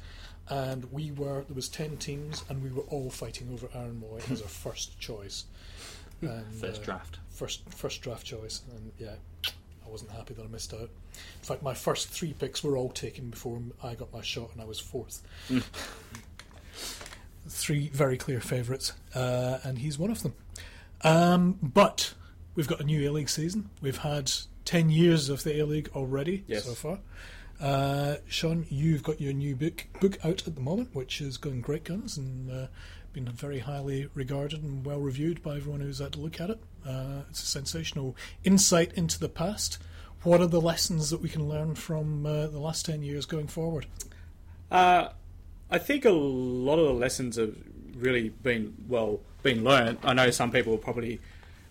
And 0.50 0.92
we 0.92 1.12
were 1.12 1.44
there 1.48 1.56
was 1.56 1.70
ten 1.70 1.98
teams, 1.98 2.44
and 2.50 2.64
we 2.64 2.72
were 2.72 2.84
all 2.84 3.10
fighting 3.10 3.50
over 3.54 3.70
Aaron 3.74 4.02
Mooy 4.04 4.32
as 4.32 4.42
our 4.42 4.48
first 4.48 5.00
choice. 5.00 5.46
And, 6.22 6.54
first 6.54 6.82
uh, 6.82 6.86
draft. 6.86 7.20
First 7.30 7.70
first 7.70 8.02
draft 8.02 8.26
choice, 8.26 8.62
and 8.76 8.92
yeah, 8.98 9.16
I 9.86 9.90
wasn't 9.90 10.12
happy 10.12 10.34
that 10.34 10.44
I 10.44 10.48
missed 10.48 10.74
out. 10.74 10.90
In 10.90 11.44
fact, 11.44 11.64
my 11.64 11.74
first 11.74 12.10
three 12.10 12.34
picks 12.34 12.64
were 12.64 12.78
all 12.78 12.90
taken 12.90 13.30
before 13.30 13.62
I 13.84 13.96
got 13.96 14.12
my 14.12 14.22
shot, 14.22 14.50
and 14.54 14.62
I 14.62 14.66
was 14.66 14.80
fourth. 14.80 15.22
three 17.48 17.90
very 17.90 18.18
clear 18.18 18.40
favourites, 18.40 18.94
uh, 19.16 19.60
and 19.64 19.80
he's 19.80 19.98
one 19.98 20.12
of 20.12 20.24
them. 20.24 20.34
Um, 21.02 21.58
but 21.62 22.14
we've 22.56 22.68
got 22.68 22.80
a 22.82 22.84
new 22.84 23.10
A 23.10 23.12
League 23.12 23.30
season. 23.30 23.70
We've 23.82 23.98
had 24.00 24.32
10 24.66 24.90
years 24.90 25.30
of 25.30 25.44
the 25.44 25.60
A 25.60 25.66
League 25.66 25.90
already 25.96 26.44
Yes. 26.48 26.66
so 26.66 26.74
far. 26.74 27.00
Uh, 27.60 28.18
Sean, 28.28 28.66
you've 28.70 29.04
got 29.04 29.20
your 29.20 29.34
new 29.34 29.56
book 29.56 29.86
book 30.00 30.18
out 30.24 30.48
at 30.48 30.56
the 30.56 30.62
moment, 30.62 30.94
which 30.96 31.20
is 31.22 31.38
going 31.38 31.60
great 31.62 31.84
guns 31.84 32.18
and 32.18 32.50
uh, 32.52 32.68
been 33.12 33.26
very 33.28 33.60
highly 33.60 34.08
regarded 34.14 34.64
and 34.64 34.86
well 34.86 35.00
reviewed 35.00 35.42
by 35.44 35.58
everyone 35.58 35.82
who's 35.82 36.00
had 36.00 36.14
to 36.14 36.20
look 36.20 36.40
at 36.40 36.50
it. 36.50 36.60
Uh, 36.88 37.24
it's 37.30 37.44
a 37.44 37.46
sensational 37.46 38.16
insight 38.46 38.94
into 38.94 39.20
the 39.20 39.28
past. 39.28 39.78
What 40.24 40.40
are 40.42 40.48
the 40.48 40.62
lessons 40.62 41.10
that 41.10 41.22
we 41.22 41.28
can 41.30 41.50
learn 41.50 41.76
from 41.76 42.26
uh, 42.26 42.48
the 42.48 42.60
last 42.60 42.86
10 42.86 43.04
years 43.04 43.26
going 43.26 43.48
forward? 43.48 43.86
I 45.72 45.78
think 45.78 46.06
a 46.06 46.12
lot 46.12 46.80
of 46.80 46.86
the 46.88 46.94
lessons 46.94 47.36
have 47.36 47.56
really 47.96 48.30
been 48.30 48.76
well 48.88 49.20
been 49.44 49.64
learned. 49.64 50.00
I 50.04 50.14
know 50.14 50.32
some 50.32 50.52
people 50.52 50.78
probably 50.78 51.20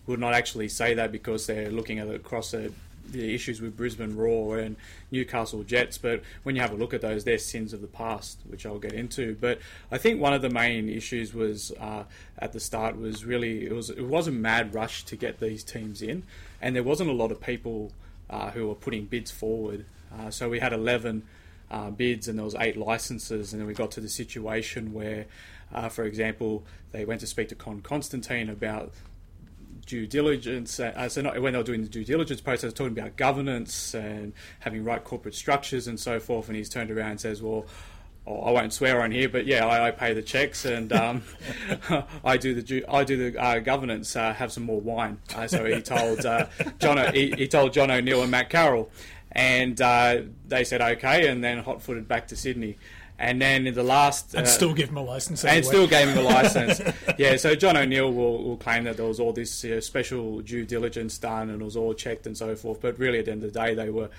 would 0.07 0.21
not 0.21 0.35
actually 0.35 0.69
say 0.69 0.95
that 0.95 1.13
because 1.13 1.47
they're 1.47 1.71
looking 1.71 1.99
at 1.99 2.09
across 2.09 2.53
the, 2.53 2.73
the 3.11 3.35
issues 3.35 3.61
with 3.61 3.77
Brisbane 3.77 4.17
Roar 4.17 4.59
and 4.59 4.77
Newcastle 5.11 5.63
Jets. 5.65 5.99
But 5.99 6.23
when 6.45 6.57
you 6.57 6.63
have 6.63 6.73
a 6.73 6.77
look 6.77 6.95
at 6.95 7.03
those, 7.03 7.25
they're 7.25 7.39
sins 7.39 7.73
of 7.73 7.83
the 7.83 7.89
past, 7.89 8.39
which 8.47 8.65
I'll 8.65 8.79
get 8.79 8.95
into. 8.95 9.37
But 9.39 9.59
I 9.91 9.99
think 9.99 10.21
one 10.21 10.33
of 10.33 10.43
the 10.43 10.49
main 10.51 10.89
issues 10.89 11.35
was 11.35 11.73
uh, 11.73 12.05
at 12.39 12.53
the 12.53 12.61
start 12.61 12.97
was 12.97 13.25
really 13.25 13.67
it 13.67 13.73
was 13.73 13.91
it 13.91 14.07
was 14.07 14.29
a 14.29 14.33
mad 14.33 14.75
rush 14.75 15.05
to 15.07 15.17
get 15.17 15.41
these 15.41 15.65
teams 15.65 16.03
in, 16.03 16.23
and 16.63 16.75
there 16.77 16.85
wasn't 16.85 17.11
a 17.11 17.15
lot 17.15 17.33
of 17.33 17.41
people 17.41 17.93
uh, 18.31 18.51
who 18.53 18.69
were 18.69 18.75
putting 18.75 19.07
bids 19.07 19.31
forward. 19.31 19.85
Uh, 20.17 20.31
so 20.31 20.49
we 20.49 20.61
had 20.61 20.73
eleven 20.73 21.25
uh, 21.71 21.91
bids 21.91 22.29
and 22.29 22.39
there 22.39 22.45
was 22.45 22.55
eight 22.59 22.77
licenses 22.77 23.53
and 23.53 23.61
then 23.61 23.67
we 23.67 23.75
got 23.75 23.91
to 23.91 24.01
the 24.01 24.09
situation 24.09 24.93
where 24.93 25.27
uh, 25.75 25.89
for 25.89 26.05
example 26.05 26.65
they 26.93 27.05
went 27.05 27.21
to 27.21 27.27
speak 27.27 27.49
to 27.49 27.55
Con 27.55 27.81
Constantine 27.81 28.49
about 28.49 28.93
due 29.87 30.07
diligence 30.07 30.81
uh, 30.81 31.09
so 31.09 31.23
not 31.23 31.41
when 31.41 31.53
they 31.53 31.59
were 31.59 31.65
doing 31.65 31.83
the 31.83 31.89
due 31.89 32.05
diligence 32.05 32.41
process 32.41 32.73
talking 32.73 32.97
about 32.99 33.17
governance 33.17 33.95
and 33.95 34.33
having 34.61 34.85
right 34.85 35.03
corporate 35.03 35.35
structures 35.35 35.87
and 35.87 35.99
so 35.99 36.21
forth 36.21 36.49
and 36.49 36.57
he's 36.57 36.69
turned 36.69 36.91
around 36.91 37.13
and 37.13 37.21
says 37.21 37.43
well 37.43 37.67
oh, 38.29 38.43
I 38.43 38.51
won't 38.51 38.73
swear 38.73 39.01
on 39.03 39.11
here, 39.11 39.29
but 39.29 39.47
yeah, 39.47 39.67
I, 39.67 39.89
I 39.89 39.91
pay 39.91 40.13
the 40.13 40.23
checks 40.23 40.65
and 40.65 40.93
um, 40.93 41.23
I 42.25 42.37
do 42.37 42.61
the 42.61 42.85
I 42.89 43.05
do 43.05 43.31
the 43.31 43.43
uh, 43.43 43.59
governance. 43.61 44.15
Uh, 44.15 44.33
have 44.35 44.53
some 44.53 44.65
more 44.65 44.81
wine. 44.81 45.19
Uh, 45.35 45.47
so 45.49 45.65
he 45.65 45.81
told 45.81 46.25
uh, 46.27 46.47
John 46.79 47.13
he, 47.15 47.33
he 47.33 47.49
told 47.49 47.73
John 47.73 47.91
O'Neill 47.91 48.23
and 48.23 48.31
Matt 48.31 48.51
Carroll, 48.51 48.91
and 49.33 49.81
uh, 49.81 50.23
they 50.47 50.65
said 50.65 50.81
okay, 50.81 51.29
and 51.29 51.43
then 51.43 51.59
hot 51.59 51.83
footed 51.83 52.09
back 52.09 52.29
to 52.29 52.37
Sydney, 52.37 52.77
and 53.19 53.43
then 53.43 53.67
in 53.67 53.75
the 53.75 53.83
last 53.83 54.35
And 54.35 54.47
uh, 54.47 54.49
still 54.49 54.75
give 54.75 54.89
him 54.91 54.97
a 54.97 55.03
license. 55.03 55.45
and 55.45 55.65
still 55.65 55.87
gave 55.87 56.09
him 56.09 56.19
a 56.19 56.23
license. 56.37 56.81
yeah, 57.19 57.37
so 57.37 57.55
John 57.55 57.77
O'Neill 57.77 58.13
will, 58.13 58.45
will 58.45 58.57
claim 58.57 58.85
that 58.85 58.97
there 58.97 59.07
was 59.07 59.19
all 59.19 59.33
this 59.33 59.65
uh, 59.65 59.81
special 59.81 60.41
due 60.41 60.65
diligence 60.65 61.19
done 61.19 61.51
and 61.51 61.61
it 61.61 61.65
was 61.65 61.77
all 61.77 61.95
checked 61.95 62.27
and 62.27 62.37
so 62.37 62.55
forth. 62.55 62.81
But 62.81 62.99
really, 62.99 63.19
at 63.19 63.25
the 63.25 63.33
end 63.33 63.43
of 63.43 63.53
the 63.53 63.59
day, 63.59 63.75
they 63.75 63.91
were 63.91 64.11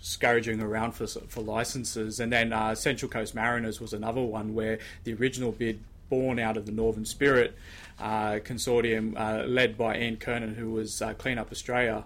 scurrying 0.00 0.60
around 0.60 0.92
for 0.92 1.06
for 1.06 1.42
licenses. 1.42 2.18
And 2.18 2.32
then 2.32 2.52
uh, 2.52 2.74
Central 2.74 3.08
Coast 3.10 3.34
Mariners 3.34 3.80
was 3.80 3.92
another 3.92 4.22
one 4.22 4.54
where 4.54 4.78
the 5.04 5.14
original 5.14 5.52
bid, 5.52 5.80
born 6.08 6.40
out 6.40 6.56
of 6.56 6.66
the 6.66 6.72
Northern 6.72 7.04
Spirit 7.04 7.56
uh, 8.00 8.40
consortium, 8.42 9.14
uh, 9.16 9.46
led 9.46 9.78
by 9.78 9.96
Ian 9.96 10.16
Kiernan, 10.16 10.54
who 10.56 10.72
was 10.72 11.00
uh, 11.00 11.14
Clean 11.14 11.38
Up 11.38 11.52
Australia 11.52 12.04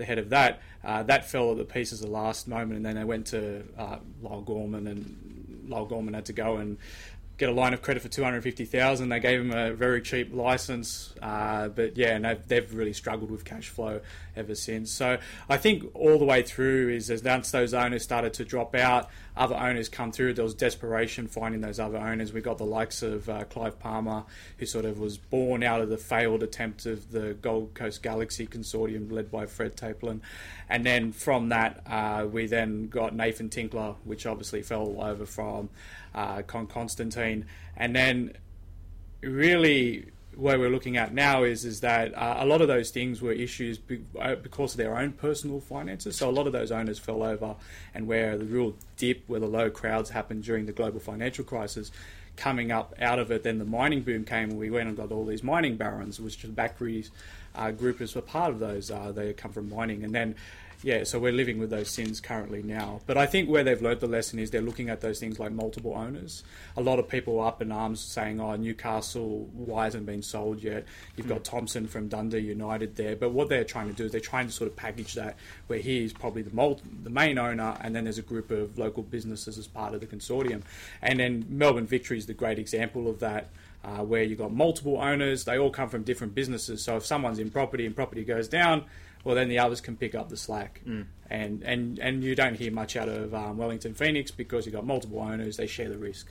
the 0.00 0.06
head 0.06 0.18
of 0.18 0.30
that, 0.30 0.60
uh, 0.82 1.04
that 1.04 1.30
fell 1.30 1.52
at 1.52 1.58
the 1.58 1.64
pieces 1.64 2.02
at 2.02 2.08
the 2.08 2.12
last 2.12 2.48
moment, 2.48 2.74
and 2.76 2.84
then 2.84 2.96
they 2.96 3.04
went 3.04 3.26
to 3.28 3.62
uh, 3.78 3.98
Lyall 4.22 4.44
Gorman, 4.44 4.86
and 4.88 5.68
Lyall 5.68 5.88
Gorman 5.88 6.14
had 6.14 6.24
to 6.26 6.32
go 6.32 6.56
and 6.56 6.76
get 7.38 7.48
a 7.48 7.52
line 7.52 7.72
of 7.72 7.80
credit 7.80 8.02
for 8.02 8.08
two 8.08 8.22
hundred 8.22 8.42
fifty 8.42 8.66
thousand. 8.66 9.08
They 9.08 9.20
gave 9.20 9.40
him 9.40 9.50
a 9.50 9.72
very 9.72 10.02
cheap 10.02 10.34
license, 10.34 11.14
uh, 11.22 11.68
but 11.68 11.96
yeah, 11.96 12.16
and 12.16 12.24
they've, 12.24 12.48
they've 12.48 12.74
really 12.74 12.92
struggled 12.92 13.30
with 13.30 13.44
cash 13.46 13.68
flow 13.68 14.00
ever 14.36 14.54
since. 14.54 14.90
So 14.90 15.16
I 15.48 15.56
think 15.56 15.84
all 15.94 16.18
the 16.18 16.26
way 16.26 16.42
through 16.42 16.90
is 16.90 17.10
as 17.10 17.22
once 17.22 17.50
those 17.50 17.72
owners 17.72 18.02
started 18.02 18.34
to 18.34 18.44
drop 18.44 18.74
out, 18.74 19.08
other 19.40 19.56
owners 19.56 19.88
come 19.88 20.12
through. 20.12 20.34
There 20.34 20.44
was 20.44 20.54
desperation 20.54 21.26
finding 21.26 21.62
those 21.62 21.80
other 21.80 21.96
owners. 21.96 22.30
We 22.30 22.42
got 22.42 22.58
the 22.58 22.66
likes 22.66 23.02
of 23.02 23.26
uh, 23.26 23.44
Clive 23.44 23.78
Palmer, 23.78 24.24
who 24.58 24.66
sort 24.66 24.84
of 24.84 25.00
was 25.00 25.16
born 25.16 25.62
out 25.62 25.80
of 25.80 25.88
the 25.88 25.96
failed 25.96 26.42
attempt 26.42 26.84
of 26.84 27.10
the 27.10 27.32
Gold 27.32 27.72
Coast 27.72 28.02
Galaxy 28.02 28.46
consortium 28.46 29.10
led 29.10 29.30
by 29.30 29.46
Fred 29.46 29.76
Taplin, 29.76 30.20
and 30.68 30.84
then 30.84 31.10
from 31.10 31.48
that 31.48 31.82
uh, 31.86 32.26
we 32.30 32.46
then 32.46 32.88
got 32.88 33.14
Nathan 33.16 33.48
Tinkler, 33.48 33.94
which 34.04 34.26
obviously 34.26 34.60
fell 34.60 35.00
over 35.00 35.24
from 35.24 35.70
uh, 36.14 36.42
Con 36.42 36.66
Constantine, 36.66 37.46
and 37.78 37.96
then 37.96 38.34
really 39.22 40.10
where 40.40 40.58
we're 40.58 40.70
looking 40.70 40.96
at 40.96 41.12
now 41.12 41.42
is 41.42 41.64
is 41.64 41.80
that 41.80 42.16
uh, 42.16 42.36
a 42.38 42.46
lot 42.46 42.60
of 42.60 42.68
those 42.68 42.90
things 42.90 43.20
were 43.20 43.32
issues 43.32 43.78
be, 43.78 44.02
uh, 44.18 44.34
because 44.36 44.72
of 44.72 44.78
their 44.78 44.96
own 44.96 45.12
personal 45.12 45.60
finances. 45.60 46.16
So 46.16 46.28
a 46.28 46.32
lot 46.32 46.46
of 46.46 46.52
those 46.52 46.72
owners 46.72 46.98
fell 46.98 47.22
over, 47.22 47.56
and 47.94 48.06
where 48.06 48.38
the 48.38 48.46
real 48.46 48.74
dip, 48.96 49.22
where 49.26 49.40
the 49.40 49.46
low 49.46 49.70
crowds 49.70 50.10
happened 50.10 50.42
during 50.42 50.66
the 50.66 50.72
global 50.72 51.00
financial 51.00 51.44
crisis, 51.44 51.92
coming 52.36 52.72
up 52.72 52.94
out 53.00 53.18
of 53.18 53.30
it, 53.30 53.42
then 53.42 53.58
the 53.58 53.64
mining 53.64 54.00
boom 54.00 54.24
came, 54.24 54.50
and 54.50 54.58
we 54.58 54.70
went 54.70 54.88
and 54.88 54.96
got 54.96 55.12
all 55.12 55.26
these 55.26 55.42
mining 55.42 55.76
barons, 55.76 56.18
which 56.18 56.40
the 56.40 56.48
Bakrie's 56.48 57.10
uh, 57.54 57.70
groupers 57.70 58.14
were 58.14 58.22
part 58.22 58.50
of 58.50 58.58
those. 58.58 58.90
Uh, 58.90 59.12
they 59.12 59.32
come 59.34 59.52
from 59.52 59.68
mining, 59.68 60.04
and 60.04 60.14
then 60.14 60.34
yeah, 60.82 61.04
so 61.04 61.18
we're 61.18 61.32
living 61.32 61.58
with 61.58 61.68
those 61.68 61.90
sins 61.90 62.20
currently 62.20 62.62
now. 62.62 63.00
But 63.06 63.18
I 63.18 63.26
think 63.26 63.50
where 63.50 63.62
they've 63.62 63.80
learnt 63.80 64.00
the 64.00 64.06
lesson 64.06 64.38
is 64.38 64.50
they're 64.50 64.62
looking 64.62 64.88
at 64.88 65.02
those 65.02 65.20
things 65.20 65.38
like 65.38 65.52
multiple 65.52 65.92
owners. 65.94 66.42
A 66.74 66.80
lot 66.80 66.98
of 66.98 67.06
people 67.06 67.38
are 67.38 67.48
up 67.48 67.60
in 67.60 67.70
arms 67.70 68.00
saying, 68.00 68.40
oh, 68.40 68.56
Newcastle, 68.56 69.50
why 69.52 69.84
hasn't 69.84 70.06
been 70.06 70.22
sold 70.22 70.62
yet? 70.62 70.86
You've 71.16 71.28
got 71.28 71.44
Thompson 71.44 71.86
from 71.86 72.08
Dundee 72.08 72.38
United 72.38 72.96
there. 72.96 73.14
But 73.14 73.32
what 73.32 73.50
they're 73.50 73.64
trying 73.64 73.88
to 73.88 73.92
do 73.92 74.06
is 74.06 74.12
they're 74.12 74.22
trying 74.22 74.46
to 74.46 74.52
sort 74.52 74.70
of 74.70 74.76
package 74.76 75.14
that 75.14 75.36
where 75.66 75.80
he's 75.80 76.14
probably 76.14 76.42
the, 76.42 76.54
mul- 76.54 76.80
the 77.02 77.10
main 77.10 77.36
owner 77.36 77.76
and 77.82 77.94
then 77.94 78.04
there's 78.04 78.18
a 78.18 78.22
group 78.22 78.50
of 78.50 78.78
local 78.78 79.02
businesses 79.02 79.58
as 79.58 79.66
part 79.66 79.92
of 79.92 80.00
the 80.00 80.06
consortium. 80.06 80.62
And 81.02 81.20
then 81.20 81.44
Melbourne 81.50 81.86
Victory 81.86 82.16
is 82.16 82.24
the 82.24 82.34
great 82.34 82.58
example 82.58 83.08
of 83.08 83.20
that. 83.20 83.50
Uh, 83.82 84.04
where 84.04 84.22
you've 84.22 84.36
got 84.36 84.52
multiple 84.52 84.98
owners, 85.00 85.44
they 85.44 85.58
all 85.58 85.70
come 85.70 85.88
from 85.88 86.02
different 86.02 86.34
businesses. 86.34 86.84
So 86.84 86.98
if 86.98 87.06
someone's 87.06 87.38
in 87.38 87.48
property 87.48 87.86
and 87.86 87.96
property 87.96 88.24
goes 88.24 88.46
down, 88.46 88.84
well, 89.24 89.34
then 89.34 89.48
the 89.48 89.58
others 89.58 89.80
can 89.80 89.96
pick 89.96 90.14
up 90.14 90.28
the 90.28 90.36
slack. 90.36 90.80
And, 91.28 91.62
and, 91.62 91.98
and 92.00 92.24
you 92.24 92.34
don't 92.34 92.54
hear 92.56 92.72
much 92.72 92.96
out 92.96 93.08
of 93.08 93.34
um, 93.34 93.56
Wellington 93.56 93.94
Phoenix 93.94 94.30
because 94.32 94.66
you've 94.66 94.74
got 94.74 94.84
multiple 94.84 95.20
owners, 95.20 95.56
they 95.56 95.66
share 95.68 95.88
the 95.88 95.98
risk. 95.98 96.26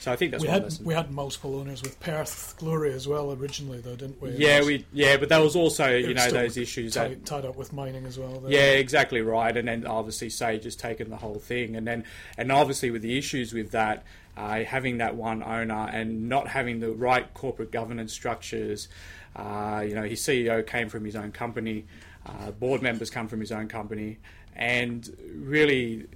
So 0.00 0.12
I 0.12 0.16
think 0.16 0.30
that's 0.30 0.42
we 0.42 0.48
one 0.48 0.54
had 0.54 0.62
lesson. 0.64 0.84
we 0.84 0.94
had 0.94 1.10
multiple 1.10 1.58
owners 1.58 1.82
with 1.82 1.98
Perth 1.98 2.54
Glory 2.58 2.92
as 2.92 3.08
well 3.08 3.32
originally, 3.32 3.80
though, 3.80 3.96
didn't 3.96 4.22
we? 4.22 4.30
yeah, 4.30 4.58
was- 4.58 4.66
we 4.68 4.84
yeah, 4.92 5.16
but 5.16 5.28
that 5.30 5.40
was 5.42 5.56
also 5.56 5.96
you 5.96 6.14
was 6.14 6.16
know 6.16 6.30
those 6.30 6.56
issues 6.56 6.94
tied, 6.94 7.10
that 7.10 7.26
tied 7.26 7.44
up 7.44 7.56
with 7.56 7.72
mining 7.72 8.06
as 8.06 8.16
well. 8.16 8.38
there. 8.40 8.52
Yeah, 8.52 8.78
exactly 8.78 9.20
right. 9.20 9.56
And 9.56 9.66
then 9.66 9.86
obviously 9.86 10.30
Sage 10.30 10.62
has 10.62 10.76
taken 10.76 11.10
the 11.10 11.16
whole 11.16 11.40
thing, 11.40 11.74
and 11.74 11.86
then 11.88 12.04
and 12.38 12.52
obviously 12.52 12.90
with 12.92 13.02
the 13.02 13.18
issues 13.18 13.52
with 13.52 13.72
that, 13.72 14.04
uh, 14.36 14.62
having 14.62 14.98
that 14.98 15.16
one 15.16 15.42
owner 15.42 15.90
and 15.92 16.28
not 16.28 16.46
having 16.46 16.78
the 16.78 16.92
right 16.92 17.32
corporate 17.34 17.72
governance 17.72 18.12
structures, 18.12 18.86
Uh, 19.34 19.84
you 19.86 19.94
know, 19.94 20.02
his 20.04 20.20
CEO 20.20 20.64
came 20.66 20.88
from 20.88 21.04
his 21.04 21.16
own 21.16 21.32
company. 21.32 21.84
Uh, 22.26 22.50
board 22.50 22.82
members 22.82 23.10
come 23.10 23.28
from 23.28 23.40
his 23.40 23.50
own 23.50 23.66
company, 23.66 24.18
and 24.54 25.16
really, 25.34 26.06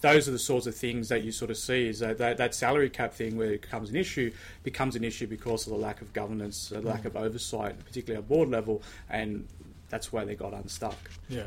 those 0.00 0.28
are 0.28 0.30
the 0.30 0.38
sorts 0.38 0.66
of 0.66 0.74
things 0.74 1.08
that 1.08 1.24
you 1.24 1.32
sort 1.32 1.50
of 1.50 1.56
see 1.56 1.88
is 1.88 2.00
that, 2.00 2.18
that, 2.18 2.36
that 2.36 2.54
salary 2.54 2.90
cap 2.90 3.12
thing 3.12 3.36
where 3.36 3.52
it 3.52 3.62
becomes 3.62 3.90
an 3.90 3.96
issue 3.96 4.30
becomes 4.62 4.94
an 4.94 5.04
issue 5.04 5.26
because 5.26 5.66
of 5.66 5.72
the 5.72 5.78
lack 5.78 6.00
of 6.02 6.12
governance, 6.12 6.68
the 6.68 6.80
lack 6.82 7.04
of 7.04 7.16
oversight, 7.16 7.82
particularly 7.84 8.22
at 8.22 8.28
board 8.28 8.48
level, 8.48 8.82
and 9.08 9.46
that's 9.88 10.12
why 10.12 10.24
they 10.24 10.34
got 10.34 10.52
unstuck. 10.52 10.98
Yeah. 11.28 11.44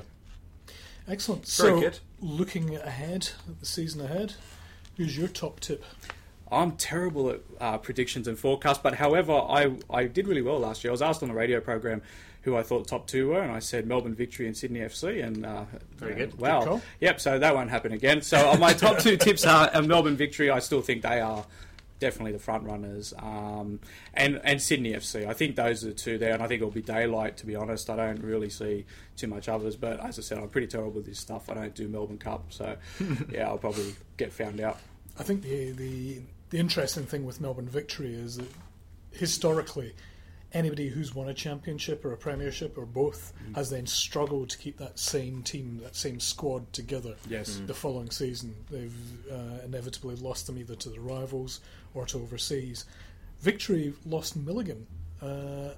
Excellent. 1.08 1.46
Very 1.48 1.70
so, 1.70 1.80
good. 1.80 2.00
looking 2.22 2.76
ahead 2.76 3.30
at 3.48 3.60
the 3.60 3.66
season 3.66 4.02
ahead, 4.02 4.34
who's 4.98 5.18
your 5.18 5.28
top 5.28 5.60
tip? 5.60 5.84
I'm 6.52 6.74
terrible 6.74 7.30
at 7.30 7.40
uh, 7.60 7.78
predictions 7.78 8.28
and 8.28 8.38
forecasts, 8.38 8.80
but 8.82 8.96
however, 8.96 9.34
I, 9.34 9.74
I 9.90 10.06
did 10.06 10.28
really 10.28 10.42
well 10.42 10.60
last 10.60 10.84
year. 10.84 10.92
I 10.92 10.94
was 10.94 11.02
asked 11.02 11.24
on 11.24 11.30
the 11.30 11.36
radio 11.36 11.62
program 11.62 12.02
who 12.42 12.56
I 12.56 12.64
thought 12.64 12.84
the 12.84 12.90
top 12.90 13.08
two 13.08 13.30
were, 13.30 13.42
and 13.42 13.52
I 13.52 13.60
said 13.60 13.86
Melbourne 13.86 14.16
Victory 14.16 14.48
and 14.48 14.58
Sydney 14.58 14.80
FC, 14.80 15.24
and 15.24 15.46
uh, 15.46 15.66
Very 15.98 16.16
good. 16.16 16.40
Wow, 16.40 16.66
Good 16.66 16.82
yep. 17.00 17.20
So 17.22 17.38
that 17.38 17.54
won't 17.54 17.70
happen 17.70 17.92
again. 17.92 18.22
So 18.22 18.52
uh, 18.52 18.58
my 18.58 18.74
top 18.74 19.00
two 19.00 19.18
tips 19.26 19.46
are 19.46 19.70
uh, 19.74 19.82
Melbourne 19.82 20.16
Victory. 20.16 20.50
I 20.50 20.60
still 20.60 20.82
think 20.82 21.04
they 21.04 21.22
are 21.22 21.46
definitely 22.00 22.32
the 22.32 22.40
front 22.40 22.64
runners, 22.64 23.14
um, 23.20 23.80
and 24.14 24.42
and 24.44 24.62
Sydney 24.62 24.94
FC. 24.94 25.28
I 25.28 25.34
think 25.34 25.56
those 25.56 25.84
are 25.84 25.88
the 25.88 25.94
two 25.94 26.18
there, 26.18 26.34
and 26.34 26.42
I 26.42 26.48
think 26.48 26.62
it'll 26.62 26.72
be 26.72 26.82
daylight. 26.82 27.38
To 27.38 27.46
be 27.46 27.56
honest, 27.56 27.90
I 27.90 27.96
don't 27.96 28.22
really 28.22 28.50
see 28.50 28.86
too 29.16 29.28
much 29.28 29.48
others. 29.48 29.76
But 29.76 30.00
as 30.04 30.18
I 30.20 30.24
said, 30.24 30.40
I'm 30.40 30.50
pretty 30.50 30.68
terrible 30.68 30.94
with 30.94 31.06
this 31.06 31.20
stuff. 31.20 31.50
I 31.50 31.54
don't 31.54 31.76
do 31.76 31.88
Melbourne 31.88 32.18
Cup, 32.18 32.46
so 32.50 32.76
yeah, 33.32 33.48
I'll 33.48 33.60
probably 33.60 33.96
get 34.18 34.34
found 34.34 34.60
out. 34.60 34.80
I 35.18 35.24
think 35.24 35.44
the, 35.44 35.72
the 35.72 36.22
the 36.50 36.58
interesting 36.58 37.06
thing 37.06 37.26
with 37.26 37.40
Melbourne 37.40 37.70
Victory 37.70 38.14
is 38.14 38.38
that 38.38 38.50
historically, 39.12 39.94
anybody 40.54 40.90
who's 40.90 41.16
won 41.16 41.30
a 41.30 41.34
championship 41.34 42.04
or 42.04 42.14
a 42.14 42.18
premiership 42.18 42.78
or 42.78 42.86
both 42.86 43.34
has 43.56 43.70
then 43.70 43.88
struggled 43.88 44.50
to 44.50 44.58
keep 44.58 44.78
that 44.78 45.00
same 45.00 45.44
team, 45.44 45.80
that 45.84 45.96
same 45.96 46.20
squad 46.20 46.72
together. 46.74 47.16
Yes. 47.30 47.58
Mm. 47.58 47.68
The 47.68 47.74
following 47.74 48.10
season, 48.10 48.56
they've 48.70 48.94
uh, 49.32 49.64
inevitably 49.66 50.16
lost 50.16 50.48
them 50.48 50.58
either 50.58 50.76
to 50.76 50.90
the 50.90 51.00
rivals 51.00 51.62
or 51.94 52.06
to 52.08 52.18
overseas. 52.18 52.86
Victory 53.40 53.94
lost 54.06 54.36
Milligan. 54.36 54.88
Uh, 55.22 55.76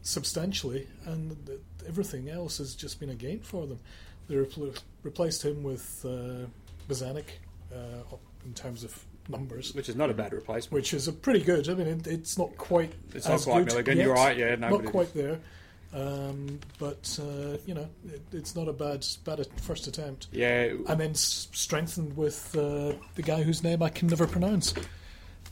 substantially, 0.00 0.86
and 1.04 1.36
th- 1.46 1.60
everything 1.86 2.30
else 2.30 2.56
has 2.56 2.74
just 2.74 2.98
been 2.98 3.10
a 3.10 3.14
gain 3.14 3.40
for 3.40 3.66
them. 3.66 3.78
They 4.26 4.36
repl- 4.36 4.80
replaced 5.02 5.44
him 5.44 5.62
with 5.62 6.02
uh, 6.02 6.46
Bozanic 6.88 7.26
uh, 7.70 8.16
in 8.46 8.54
terms 8.54 8.84
of 8.84 9.04
numbers, 9.28 9.74
Which 9.74 9.88
is 9.88 9.96
not 9.96 10.10
a 10.10 10.14
bad 10.14 10.32
replacement. 10.32 10.72
which 10.72 10.94
is 10.94 11.08
a 11.08 11.12
pretty 11.12 11.40
good. 11.44 11.68
I 11.68 11.74
mean, 11.74 11.86
it, 11.86 12.06
it's 12.06 12.36
not 12.38 12.56
quite. 12.56 12.92
It's 13.14 13.26
as 13.26 13.46
not 13.46 13.52
quite 13.52 13.64
good 13.66 13.72
Milligan, 13.74 13.96
yet. 13.98 14.04
you're 14.06 14.14
right, 14.14 14.36
yeah, 14.36 14.54
no, 14.56 14.68
not 14.70 14.84
quite 14.86 15.12
there. 15.14 15.38
Um, 15.94 16.58
but 16.78 17.18
uh, 17.22 17.56
you 17.64 17.72
know, 17.74 17.88
it, 18.12 18.20
it's 18.32 18.54
not 18.56 18.68
a 18.68 18.72
bad 18.72 19.06
bad 19.24 19.46
first 19.62 19.86
attempt. 19.86 20.26
Yeah, 20.32 20.72
And 20.88 21.00
then 21.00 21.10
s- 21.10 21.48
strengthened 21.52 22.16
with 22.16 22.54
uh, 22.56 22.92
the 23.14 23.22
guy 23.22 23.42
whose 23.42 23.62
name 23.62 23.82
I 23.82 23.88
can 23.88 24.08
never 24.08 24.26
pronounce. 24.26 24.74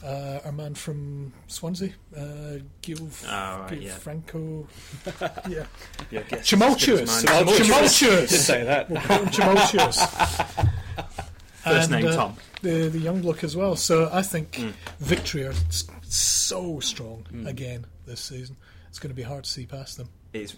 Uh, 0.04 0.40
our 0.44 0.52
man 0.52 0.74
from 0.74 1.32
Swansea, 1.46 1.90
uh, 2.14 2.56
Gil, 2.82 3.08
Ah, 3.26 3.60
right, 3.62 3.70
Gil 3.70 3.82
yeah. 3.84 3.92
Franco. 3.94 4.66
yeah. 5.48 5.64
Yeah, 6.10 6.20
guess 6.28 6.46
Tumultuous. 6.46 7.08
as 7.08 7.22
good 7.24 7.30
as 7.30 7.46
mine. 7.46 7.56
Tumultuous. 7.56 8.30
Just 8.30 8.46
say 8.46 8.64
that. 8.64 8.90
We'll 8.90 9.00
call 9.00 9.18
him 9.22 9.30
tumultuous. 9.30 10.04
First 11.64 11.90
And, 11.90 12.02
name 12.02 12.12
uh, 12.12 12.16
Tom. 12.16 12.36
The 12.62 12.88
the 12.88 12.98
young 12.98 13.20
bloke 13.22 13.42
as 13.44 13.56
well. 13.56 13.74
So 13.76 14.08
I 14.12 14.22
think 14.22 14.56
Hmm. 14.56 14.70
Victory 15.00 15.44
are 15.46 15.54
so 16.02 16.78
strong 16.80 17.26
again 17.46 17.86
this 18.06 18.20
season. 18.20 18.56
It's 18.88 18.98
going 18.98 19.10
to 19.10 19.14
be 19.16 19.22
hard 19.22 19.44
to 19.44 19.50
see 19.50 19.66
past 19.66 19.96
them. 19.96 20.08
It's, 20.32 20.54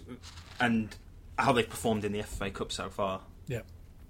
and 0.59 0.95
how 1.39 1.51
they've 1.53 1.69
performed 1.69 2.03
in 2.05 2.11
the 2.11 2.21
FA 2.23 2.49
Cup 2.51 2.71
so 2.71 2.89
far 2.89 3.21
Yeah. 3.47 3.61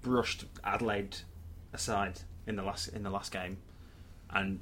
brushed 0.02 0.44
Adelaide 0.64 1.16
aside 1.72 2.20
in 2.46 2.56
the 2.56 2.62
last 2.62 2.88
in 2.88 3.02
the 3.02 3.10
last 3.10 3.32
game 3.32 3.58
and 4.30 4.60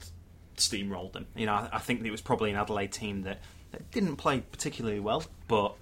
steamrolled 0.57 1.13
them. 1.13 1.27
You 1.37 1.47
know, 1.47 1.55
I, 1.55 1.69
I 1.73 1.79
think 1.79 2.05
it 2.05 2.11
was 2.11 2.21
probably 2.21 2.51
an 2.51 2.57
Adelaide 2.57 2.93
team 2.93 3.23
that, 3.23 3.41
that 3.73 3.91
didn't 3.91 4.17
play 4.17 4.41
particularly 4.41 5.01
well, 5.01 5.25
but 5.49 5.75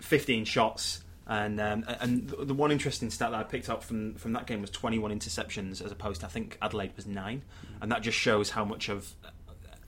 15 0.00 0.44
shots. 0.44 1.02
And 1.28 1.60
um, 1.60 1.84
and 2.00 2.28
the 2.28 2.54
one 2.54 2.72
interesting 2.72 3.10
stat 3.10 3.32
that 3.32 3.38
I 3.38 3.42
picked 3.42 3.68
up 3.68 3.84
from 3.84 4.14
from 4.14 4.32
that 4.32 4.46
game 4.46 4.62
was 4.62 4.70
21 4.70 5.10
interceptions 5.10 5.84
as 5.84 5.92
opposed 5.92 6.20
to 6.22 6.26
I 6.26 6.30
think 6.30 6.56
Adelaide 6.62 6.92
was 6.96 7.06
nine, 7.06 7.42
and 7.82 7.92
that 7.92 8.00
just 8.02 8.16
shows 8.16 8.48
how 8.50 8.64
much 8.64 8.88
of 8.88 9.12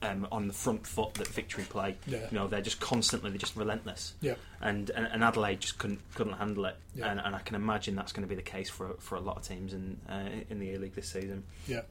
um, 0.03 0.27
on 0.31 0.47
the 0.47 0.53
front 0.53 0.85
foot 0.85 1.15
that 1.15 1.27
victory 1.27 1.63
play. 1.63 1.95
Yeah. 2.05 2.19
You 2.31 2.37
know, 2.37 2.47
they're 2.47 2.61
just 2.61 2.79
constantly 2.79 3.31
they're 3.31 3.39
just 3.39 3.55
relentless. 3.55 4.13
Yeah. 4.21 4.35
And, 4.61 4.91
and 4.91 5.07
and 5.07 5.23
Adelaide 5.23 5.61
just 5.61 5.79
couldn't 5.79 5.99
couldn't 6.13 6.33
handle 6.33 6.65
it, 6.65 6.75
Yeah. 6.93 7.09
and, 7.11 7.19
and 7.19 7.35
I 7.35 7.39
can 7.39 7.55
imagine 7.55 7.95
that's 7.95 8.11
going 8.11 8.23
to 8.23 8.29
be 8.29 8.35
the 8.35 8.41
case 8.43 8.69
for 8.69 8.93
for 8.99 9.15
a 9.15 9.19
lot 9.21 9.37
of 9.37 9.43
teams 9.47 9.73
in 9.73 9.97
uh, 10.07 10.29
in 10.49 10.59
the 10.59 10.75
A 10.75 10.79
League 10.79 10.93
this 10.93 11.09
season. 11.09 11.43
Yeah. 11.67 11.81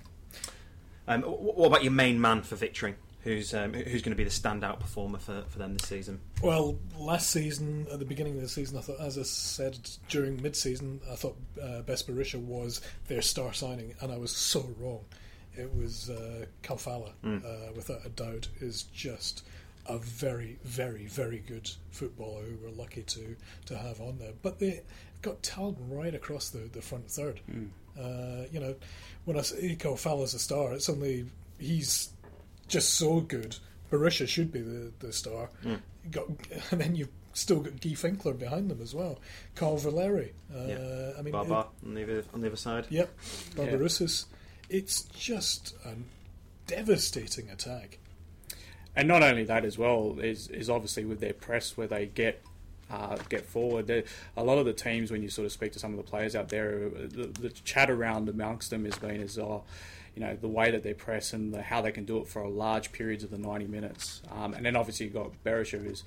Um, 1.09 1.23
what 1.23 1.67
about 1.67 1.83
your 1.83 1.93
main 1.93 2.21
man 2.21 2.43
for 2.43 2.55
victory? 2.55 2.95
Who's 3.23 3.53
um, 3.53 3.75
who's 3.75 4.01
going 4.01 4.13
to 4.13 4.17
be 4.17 4.25
the 4.25 4.31
standout 4.31 4.81
performer 4.81 5.19
for, 5.19 5.43
for 5.49 5.59
them 5.59 5.75
this 5.75 5.89
season? 5.89 6.21
Well, 6.43 6.79
last 6.97 7.31
season, 7.31 7.87
at 7.93 7.99
the 7.99 8.07
beginning 8.07 8.37
of 8.37 8.41
the 8.41 8.49
season, 8.49 8.79
I 8.79 8.81
thought, 8.81 8.99
as 8.99 9.19
I 9.19 9.23
said 9.25 9.79
during 10.09 10.41
mid-season, 10.41 11.01
I 11.11 11.17
thought 11.17 11.37
uh, 11.63 11.83
was 11.87 12.81
their 13.09 13.21
star 13.21 13.53
signing, 13.53 13.95
and 14.01 14.11
I 14.11 14.17
was 14.17 14.35
so 14.35 14.67
wrong. 14.79 15.05
It 15.55 15.75
was 15.75 16.09
uh, 16.09 16.47
Khalfallah, 16.63 17.13
uh, 17.25 17.73
without 17.75 18.07
a 18.07 18.09
doubt, 18.09 18.49
is 18.61 18.85
just 18.85 19.45
a 19.87 19.99
very, 19.99 20.59
very, 20.65 21.07
very 21.07 21.39
good 21.47 21.71
footballer 21.91 22.43
who 22.43 22.57
we're 22.63 22.71
lucky 22.71 23.03
to, 23.03 23.37
to 23.67 23.77
have 23.77 24.01
on 24.01 24.19
there. 24.19 24.33
But 24.41 24.61
they 24.61 24.83
got 25.21 25.43
talent 25.43 25.77
right 25.89 26.15
across 26.15 26.51
the, 26.51 26.71
the 26.73 26.81
front 26.81 27.11
third. 27.11 27.41
Uh, 27.99 28.47
you 28.51 28.61
know, 28.61 28.77
when 29.25 29.39
I 29.39 29.43
say 29.43 29.77
Khalfallah's 29.77 30.33
a 30.33 30.39
star, 30.39 30.73
it's 30.73 30.89
only 30.89 31.27
he's 31.59 32.11
just 32.71 32.95
so 32.95 33.21
good. 33.21 33.57
Berisha 33.91 34.27
should 34.29 34.51
be 34.53 34.61
the, 34.61 34.93
the 35.01 35.13
star. 35.13 35.51
You 35.65 35.79
got, 36.11 36.27
and 36.71 36.81
then 36.81 36.95
you've 36.97 37.09
still 37.35 37.61
got 37.61 37.81
Gui 37.81 37.93
Finkler 37.95 38.39
behind 38.39 38.71
them 38.71 38.81
as 38.81 38.95
well. 38.95 39.19
Carl 39.55 39.77
Valeri. 39.79 40.33
Uh, 40.55 40.65
Yeah. 40.67 41.13
I 41.19 41.23
mean, 41.23 41.33
Baba 41.33 41.67
on 41.85 41.95
the 41.95 42.03
other, 42.05 42.25
on 42.33 42.41
the 42.41 42.47
other 42.47 42.57
side. 42.57 42.85
it- 42.85 42.93
yep, 42.93 43.19
Barbarouses. 43.57 44.27
It's 44.69 45.03
just 45.03 45.75
a 45.85 45.95
devastating 46.67 47.51
attack. 47.51 47.99
and 48.97 49.07
not 49.09 49.23
only 49.23 49.45
that 49.45 49.65
as 49.65 49.79
well 49.79 50.19
is 50.21 50.49
is 50.49 50.69
obviously 50.69 51.05
with 51.05 51.21
their 51.21 51.33
press 51.33 51.77
where 51.77 51.87
they 51.87 52.07
get 52.07 52.43
uh, 52.91 53.17
get 53.29 53.45
forward. 53.47 53.87
There- 53.87 54.05
A 54.37 54.43
lot 54.43 54.59
of 54.59 54.67
the 54.67 54.73
teams, 54.73 55.11
when 55.13 55.23
you 55.23 55.29
sort 55.29 55.47
of 55.47 55.53
speak 55.53 55.73
to 55.73 55.79
some 55.79 55.93
of 55.93 55.97
the 55.97 56.03
players 56.03 56.35
out 56.35 56.49
there, 56.49 56.89
the, 56.89 57.27
the 57.41 57.51
chat 57.51 57.89
around 57.91 58.29
amongst 58.29 58.71
them 58.71 58.85
has 58.85 58.97
been 58.97 59.21
as 59.23 59.39
oh, 59.39 59.63
you 60.21 60.27
know 60.27 60.37
the 60.37 60.49
way 60.49 60.71
that 60.71 60.83
they 60.83 60.93
press 60.93 61.33
and 61.33 61.55
the, 61.55 61.63
how 61.63 61.81
they 61.81 61.93
can 61.93 62.05
do 62.05 62.19
it 62.19 62.29
for 62.29 62.43
a 62.43 62.49
large 62.49 62.93
periods 62.93 63.25
of 63.25 63.31
the 63.31 63.39
ninety 63.39 63.67
minutes. 63.67 64.21
Um, 64.31 64.53
and 64.53 64.67
then 64.67 64.77
obviously 64.77 65.07
you've 65.07 65.15
got 65.15 65.33
Berisha 65.45 65.83
who's 65.83 66.05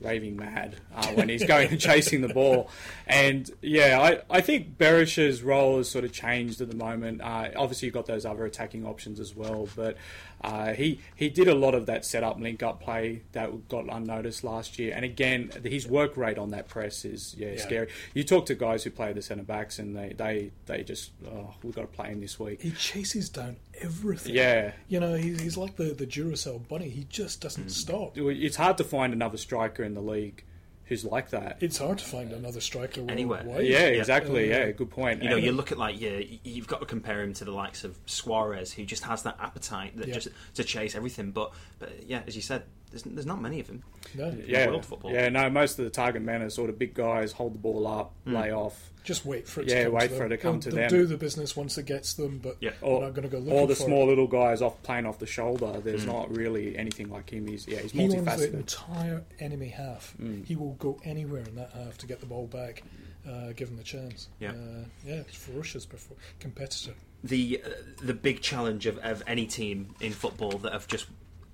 raving 0.00 0.36
mad 0.36 0.76
uh, 0.94 1.08
when 1.08 1.28
he's 1.28 1.44
going 1.46 1.68
and 1.68 1.80
chasing 1.80 2.20
the 2.20 2.28
ball. 2.28 2.70
And 3.08 3.50
yeah, 3.60 3.98
I, 4.00 4.36
I 4.36 4.40
think 4.42 4.78
Berisha's 4.78 5.42
role 5.42 5.78
has 5.78 5.90
sort 5.90 6.04
of 6.04 6.12
changed 6.12 6.60
at 6.60 6.70
the 6.70 6.76
moment. 6.76 7.20
Uh, 7.20 7.48
obviously, 7.56 7.86
you've 7.86 7.94
got 7.94 8.06
those 8.06 8.24
other 8.24 8.44
attacking 8.44 8.86
options 8.86 9.18
as 9.18 9.34
well, 9.34 9.68
but 9.74 9.96
uh, 10.42 10.72
he 10.72 11.00
he 11.16 11.28
did 11.28 11.48
a 11.48 11.54
lot 11.54 11.74
of 11.74 11.86
that 11.86 12.04
set 12.04 12.22
up, 12.22 12.38
link 12.38 12.62
up 12.62 12.80
play 12.80 13.22
that 13.32 13.68
got 13.68 13.86
unnoticed 13.92 14.44
last 14.44 14.78
year. 14.78 14.92
And 14.94 15.04
again, 15.04 15.50
his 15.64 15.86
work 15.86 16.16
rate 16.16 16.38
on 16.38 16.50
that 16.50 16.68
press 16.68 17.04
is 17.04 17.34
yeah, 17.36 17.52
Yeah. 17.52 17.60
scary. 17.60 17.88
You 18.14 18.24
talk 18.24 18.46
to 18.46 18.54
guys 18.54 18.84
who 18.84 18.90
play 18.90 19.12
the 19.12 19.22
centre 19.22 19.42
backs, 19.42 19.78
and 19.78 19.96
they 19.96 20.14
they, 20.16 20.50
they 20.66 20.84
just 20.84 21.10
oh, 21.26 21.54
we've 21.62 21.74
got 21.74 21.82
to 21.82 21.86
play 21.88 22.08
him 22.08 22.20
this 22.20 22.38
week. 22.38 22.62
He 22.62 22.70
chases 22.70 23.28
down 23.28 23.56
everything. 23.80 24.34
Yeah. 24.34 24.72
You 24.88 25.00
know, 25.00 25.14
he's, 25.14 25.40
he's 25.40 25.56
like 25.56 25.76
the, 25.76 25.94
the 25.94 26.06
Duracell 26.06 26.66
bunny. 26.68 26.88
He 26.88 27.04
just 27.08 27.40
doesn't 27.40 27.64
Hmm. 27.64 27.68
stop. 27.68 28.16
It's 28.16 28.56
hard 28.56 28.78
to 28.78 28.84
find 28.84 29.12
another 29.12 29.38
striker 29.38 29.82
in 29.82 29.94
the 29.94 30.00
league 30.02 30.44
who's 30.88 31.04
like 31.04 31.30
that. 31.30 31.58
It's 31.60 31.78
hard 31.78 31.98
to 31.98 32.04
find 32.04 32.32
another 32.32 32.60
striker 32.60 33.02
Anywhere. 33.08 33.42
worldwide. 33.44 33.66
yeah, 33.66 33.80
Yeah. 33.80 33.98
exactly. 33.98 34.48
Yeah, 34.48 34.70
good 34.70 34.90
point. 34.90 35.22
You 35.22 35.28
know, 35.28 35.36
And- 35.36 35.44
you 35.44 35.52
look 35.52 35.70
at 35.70 35.78
like 35.78 36.00
yeah, 36.00 36.20
you've 36.44 36.66
got 36.66 36.80
to 36.80 36.86
compare 36.86 37.22
him 37.22 37.34
to 37.34 37.44
the 37.44 37.50
likes 37.52 37.84
of 37.84 37.98
Suarez, 38.06 38.72
who 38.72 38.84
just 38.84 39.04
has 39.04 39.22
that 39.24 39.36
appetite 39.40 39.96
that 39.98 40.08
Yeah. 40.08 40.14
just 40.14 40.28
to 40.54 40.64
chase 40.64 40.94
everything. 40.94 41.30
But 41.30 41.52
but 41.78 41.90
yeah, 42.06 42.22
as 42.26 42.34
you 42.36 42.42
said, 42.42 42.62
there's, 42.90 43.02
there's 43.02 43.26
not 43.26 43.40
many 43.40 43.60
of 43.60 43.66
them. 43.66 43.82
No, 44.14 44.34
yeah, 44.46 44.66
world 44.68 44.84
football. 44.86 45.12
Yeah, 45.12 45.28
no, 45.28 45.48
most 45.50 45.78
of 45.78 45.84
the 45.84 45.90
target 45.90 46.22
men 46.22 46.42
are 46.42 46.50
sort 46.50 46.70
of 46.70 46.78
big 46.78 46.94
guys, 46.94 47.32
hold 47.32 47.54
the 47.54 47.58
ball 47.58 47.86
up, 47.86 48.12
Hmm. 48.24 48.34
lay 48.34 48.52
off. 48.52 48.90
just 49.04 49.24
wait 49.24 49.48
for 49.48 49.62
it 49.62 49.68
Yeah, 49.68 49.76
to 49.78 49.84
come 49.84 49.92
wait 49.94 50.00
to 50.02 50.08
for 50.08 50.14
them. 50.16 50.26
it 50.26 50.28
to 50.28 50.36
come 50.36 50.52
they'll, 50.52 50.60
to 50.60 50.70
they'll 50.70 50.88
them. 50.90 50.98
do 50.98 51.06
the 51.06 51.16
business 51.16 51.56
once 51.56 51.78
it 51.78 51.86
gets 51.86 52.12
them, 52.14 52.38
but 52.42 52.58
Yeah. 52.60 52.72
they're 52.82 53.00
not 53.00 53.14
going 53.14 53.22
to 53.22 53.28
go 53.28 53.38
looking 53.38 53.52
or 53.58 53.66
the 53.66 53.74
for 53.74 53.84
small 53.84 54.02
it. 54.02 54.06
little 54.08 54.26
guys 54.26 54.60
off 54.60 54.82
playing 54.82 55.06
off 55.06 55.18
the 55.18 55.24
shoulder. 55.26 55.80
There's 55.82 56.04
not 56.04 56.30
really 56.36 56.76
anything 56.76 57.08
like 57.08 57.30
him. 57.30 57.46
He's 57.46 57.66
yeah, 57.66 57.78
he's 57.80 57.92
He 57.92 58.02
owns 58.02 58.14
the 58.16 58.20
multifaceted. 58.20 58.52
entire 58.54 59.24
enemy 59.40 59.68
half. 59.68 60.14
He 60.44 60.56
will 60.56 60.74
go 60.74 60.98
anywhere 61.04 61.42
in 61.48 61.54
that 61.56 61.70
half 61.72 61.96
to 61.98 62.06
get 62.06 62.20
the 62.20 62.26
ball 62.26 62.48
back, 62.48 62.82
uh, 63.26 63.52
given 63.52 63.76
the 63.76 63.82
chance. 63.82 64.28
Yeah. 64.40 64.50
uh, 64.50 64.84
yeah, 65.06 65.14
it's 65.20 65.34
ferocious 65.36 65.86
perfor- 65.86 66.16
competitor. 66.38 66.92
the 67.24 67.62
uh, 67.64 67.68
the 68.02 68.14
big 68.14 68.42
challenge 68.42 68.84
of, 68.84 68.98
of 68.98 69.22
any 69.26 69.46
team 69.46 69.94
in 70.00 70.12
football 70.12 70.58
that 70.58 70.72
have 70.74 70.86
just 70.86 71.06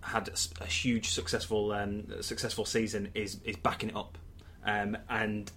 had 0.05 0.31
a 0.61 0.67
huge 0.67 1.11
successful 1.11 1.73
um, 1.73 2.05
successful 2.23 2.64
season 2.64 3.11
is 3.14 3.38
is 3.45 3.57
backing 3.57 3.90
it 3.90 3.97
up, 3.97 4.19
um, 4.64 4.97
and 5.09 5.51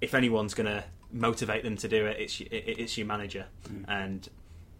if 0.00 0.14
anyone's 0.14 0.54
going 0.54 0.66
to 0.66 0.82
motivate 1.12 1.62
them 1.62 1.76
to 1.76 1.88
do 1.88 2.06
it, 2.06 2.18
it's 2.18 2.40
it, 2.40 2.46
it's 2.50 2.96
your 2.96 3.06
manager, 3.06 3.46
and 3.88 4.28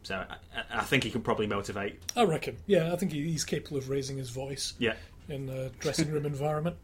so 0.02 0.24
I, 0.28 0.80
I 0.80 0.82
think 0.82 1.04
he 1.04 1.10
can 1.10 1.22
probably 1.22 1.46
motivate. 1.46 2.00
I 2.16 2.24
reckon. 2.24 2.56
Yeah, 2.66 2.92
I 2.92 2.96
think 2.96 3.12
he's 3.12 3.44
capable 3.44 3.76
of 3.78 3.88
raising 3.88 4.16
his 4.16 4.30
voice 4.30 4.74
Yeah, 4.78 4.94
in 5.28 5.46
the 5.46 5.70
dressing 5.78 6.10
room 6.10 6.26
environment. 6.26 6.76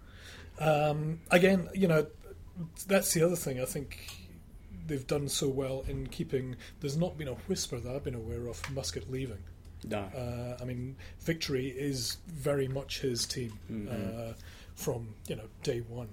Um, 0.61 1.21
again, 1.31 1.69
you 1.75 1.88
know, 1.88 2.07
that's 2.87 3.14
the 3.14 3.23
other 3.23 3.37
thing. 3.37 3.61
I 3.61 3.64
think 3.64 4.29
they've 4.87 5.07
done 5.07 5.29
so 5.29 5.49
well 5.49 5.85
in 5.88 6.09
keeping. 6.09 6.57
There's 6.81 6.97
not 6.97 7.17
been 7.17 7.29
a 7.29 7.35
whisper 7.35 7.79
that 7.79 7.95
I've 7.95 8.05
been 8.05 8.14
aware 8.14 8.47
of 8.49 8.62
Muscat 8.71 9.11
leaving. 9.11 9.43
No. 9.85 9.99
Uh, 9.99 10.57
I 10.61 10.64
mean, 10.64 10.97
Victory 11.21 11.69
is 11.69 12.17
very 12.27 12.69
much 12.69 13.01
his 13.01 13.27
team 13.27 13.53
uh, 13.91 14.33
from 14.75 15.14
you 15.29 15.37
know 15.37 15.45
day 15.62 15.81
one, 15.88 16.09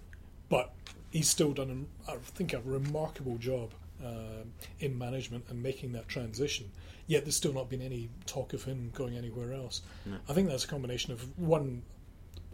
but 0.49 0.73
he's 1.12 1.30
still 1.30 1.54
done, 1.54 1.69
an, 1.69 1.88
I 2.08 2.17
think, 2.17 2.54
a 2.54 2.62
remarkable 2.62 3.38
job 3.38 3.71
uh, 4.06 4.43
in 4.80 4.97
management 4.97 5.45
and 5.49 5.62
making 5.63 5.93
that 5.93 6.08
transition. 6.08 6.71
Yet 7.08 7.23
there's 7.23 7.36
still 7.36 7.54
not 7.54 7.69
been 7.69 7.82
any 7.82 8.10
talk 8.25 8.54
of 8.54 8.63
him 8.63 8.91
going 8.93 9.15
anywhere 9.15 9.54
else. 9.54 9.82
I 10.28 10.34
think 10.34 10.49
that's 10.49 10.65
a 10.65 10.67
combination 10.67 11.13
of 11.13 11.38
one, 11.39 11.84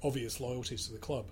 obvious 0.04 0.40
loyalties 0.40 0.88
to 0.88 0.94
the 0.94 1.00
club. 1.00 1.26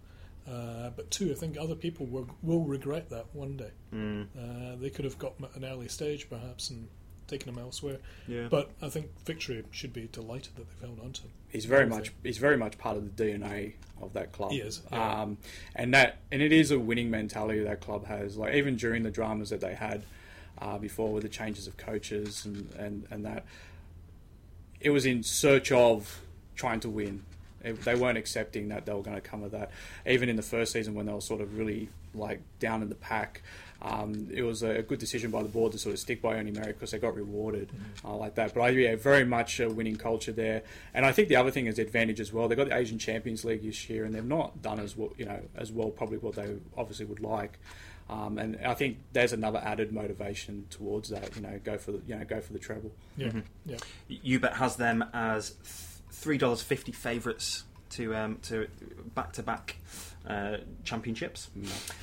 Uh, 0.50 0.89
but 0.96 1.12
two, 1.12 1.30
I 1.32 1.36
think 1.36 1.58
other 1.58 1.76
people 1.76 2.06
will, 2.08 2.28
will 2.42 2.63
regret 2.63 3.10
that 3.10 3.26
one 3.34 3.58
day. 3.58 3.72
Uh, 3.94 4.76
they 4.78 4.89
could 4.89 5.06
have 5.06 5.20
got 5.20 5.34
at 5.44 5.56
an 5.56 5.65
early 5.65 5.88
stage, 5.89 6.30
perhaps, 6.30 6.70
and 6.70 6.88
taken 7.30 7.50
him 7.50 7.60
elsewhere. 7.60 7.98
Yeah. 8.28 8.48
But 8.50 8.72
I 8.82 8.89
think 8.89 9.08
Victory 9.26 9.63
should 9.72 9.94
be 9.94 10.10
delighted 10.12 10.56
that 10.56 10.68
they've 10.70 10.89
held 10.89 11.00
on 11.00 11.13
to 11.13 11.22
him. 11.24 11.32
he's 11.50 11.65
very 11.65 11.86
much 11.86 12.12
he's 12.24 12.38
very 12.38 12.58
much 12.58 12.78
part 12.78 12.98
of 12.98 13.15
the 13.15 13.24
DNA 13.24 13.74
of 14.02 14.13
that 14.13 14.32
club. 14.32 14.52
He 14.52 14.60
is, 14.60 14.82
yeah. 14.92 15.22
um, 15.22 15.38
and 15.76 15.94
that 15.94 16.18
and 16.32 16.42
it 16.42 16.52
is 16.52 16.72
a 16.72 16.80
winning 16.80 17.10
mentality 17.10 17.60
that 17.63 17.82
club 17.82 18.06
has. 18.08 18.38
Like 18.38 18.56
even 18.56 18.76
during 18.76 19.04
the 19.04 19.12
dramas 19.12 19.50
that 19.50 19.62
they 19.62 19.74
had 19.76 20.04
uh, 20.60 20.78
before 20.78 21.12
with 21.13 21.24
the 21.24 21.30
changes 21.30 21.68
of 21.68 21.78
coaches 21.78 22.46
and, 22.46 22.70
and, 22.78 23.08
and 23.12 23.26
that, 23.26 23.46
it 24.80 24.89
was 24.89 25.06
in 25.06 25.24
search 25.24 25.72
of 25.72 26.22
trying 26.56 26.80
to 26.82 26.89
win. 26.89 27.24
It- 27.63 27.82
they 27.84 27.96
weren't 27.96 28.18
accepting 28.18 28.70
that 28.70 28.86
they 28.86 28.94
were 28.94 29.02
going 29.02 29.15
to 29.15 29.22
come 29.22 29.42
with 29.42 29.52
that. 29.52 29.72
Even 30.08 30.30
in 30.30 30.36
the 30.36 30.42
first 30.42 30.72
season 30.72 30.94
when 30.96 31.06
they 31.06 31.13
were 31.13 31.22
sort 31.22 31.42
of 31.42 31.58
really 31.58 31.89
like 32.13 32.42
down 32.60 32.82
in 32.82 32.89
the 32.89 32.96
pack, 32.96 33.42
um, 33.82 34.28
it 34.34 34.44
was 34.44 34.62
a 34.62 34.82
good 34.82 35.00
decision 35.00 35.32
by 35.32 35.42
the 35.42 35.48
board 35.50 35.72
to 35.72 35.78
sort 35.78 35.94
of 35.94 36.00
stick 36.00 36.22
by 36.22 36.36
Ernie 36.36 36.52
Merrick 36.52 36.78
because 36.78 36.92
they 36.92 37.00
got 37.00 37.15
rewarded 37.15 37.70
uh, 38.04 38.15
like 38.15 38.36
that. 38.36 38.54
But 38.54 38.62
I 38.62 38.70
yeah, 38.70 38.96
very 38.96 39.24
much 39.24 39.60
a 39.60 39.70
winning 39.70 39.96
culture 39.96 40.34
there. 40.34 40.63
And 40.94 41.06
I 41.06 41.12
think 41.12 41.30
the 41.30 41.38
other 41.38 41.52
thing 41.52 41.68
is 41.68 41.78
the 41.78 41.84
advantage 41.84 42.20
as 42.20 42.34
well. 42.34 42.48
They've 42.48 42.58
got 42.58 42.68
the 42.68 42.76
Asian 42.76 43.00
Champions 43.00 43.46
League 43.46 43.63
this 43.63 43.89
year, 43.89 44.04
and 44.04 44.13
they've 44.13 44.24
not 44.24 44.62
done 44.62 44.80
as 44.80 44.98
well, 44.98 45.12
you 45.18 45.26
know, 45.26 45.42
as 45.56 45.72
well 45.72 45.89
probably 45.89 46.18
what 46.18 46.36
they 46.36 46.56
obviously 46.78 47.06
would 47.06 47.22
like. 47.22 47.58
Um, 48.10 48.38
and 48.38 48.58
I 48.65 48.74
think 48.74 48.98
there's 49.13 49.34
another 49.34 49.62
added 49.63 49.94
motivation 49.94 50.65
towards 50.70 51.10
that. 51.10 51.36
You 51.36 51.44
know, 51.44 51.60
go 51.63 51.78
for 51.78 51.94
the 51.94 52.02
you 52.06 52.15
know 52.15 52.26
go 52.26 52.42
for 52.42 52.54
the 52.54 52.60
treble. 52.60 52.92
Yeah, 53.15 53.32
yeah. 53.65 53.78
Ubet 54.10 54.54
has 54.54 54.76
them 54.76 55.06
as 55.13 55.52
three 56.12 56.38
dollars 56.38 56.62
fifty 56.62 56.92
favourites 56.92 57.63
to 57.92 58.15
um, 58.15 58.39
to 58.44 58.68
back 59.15 59.32
to 59.34 59.44
back 59.44 59.78
championships, 60.84 61.50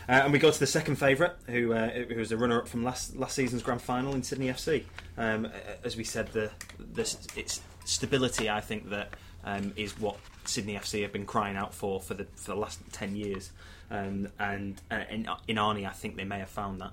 uh, 0.08 0.12
and 0.12 0.32
we 0.32 0.38
go 0.38 0.50
to 0.50 0.58
the 0.58 0.66
second 0.66 0.96
favourite, 0.96 1.32
who 1.46 1.72
uh, 1.72 1.90
who 1.90 2.16
was 2.16 2.32
a 2.32 2.36
runner 2.36 2.58
up 2.58 2.68
from 2.68 2.84
last 2.84 3.16
last 3.16 3.34
season's 3.34 3.62
grand 3.62 3.82
final 3.82 4.14
in 4.14 4.22
Sydney 4.22 4.48
FC. 4.48 4.84
Um, 5.16 5.48
as 5.84 5.96
we 5.96 6.04
said, 6.04 6.28
the 6.28 6.50
this 6.78 7.26
it's 7.36 7.60
stability. 7.84 8.50
I 8.50 8.60
think 8.60 8.90
that 8.90 9.10
um, 9.44 9.72
is 9.76 9.98
what 9.98 10.16
Sydney 10.44 10.74
FC 10.74 11.02
have 11.02 11.12
been 11.12 11.26
crying 11.26 11.56
out 11.56 11.74
for 11.74 12.00
for 12.00 12.14
the 12.14 12.26
for 12.34 12.52
the 12.52 12.56
last 12.56 12.80
ten 12.92 13.16
years, 13.16 13.50
um, 13.90 14.28
and 14.38 14.80
uh, 14.90 15.04
in, 15.10 15.28
in 15.46 15.56
Arnie, 15.56 15.86
I 15.88 15.92
think 15.92 16.16
they 16.16 16.24
may 16.24 16.38
have 16.38 16.50
found 16.50 16.80
that. 16.80 16.92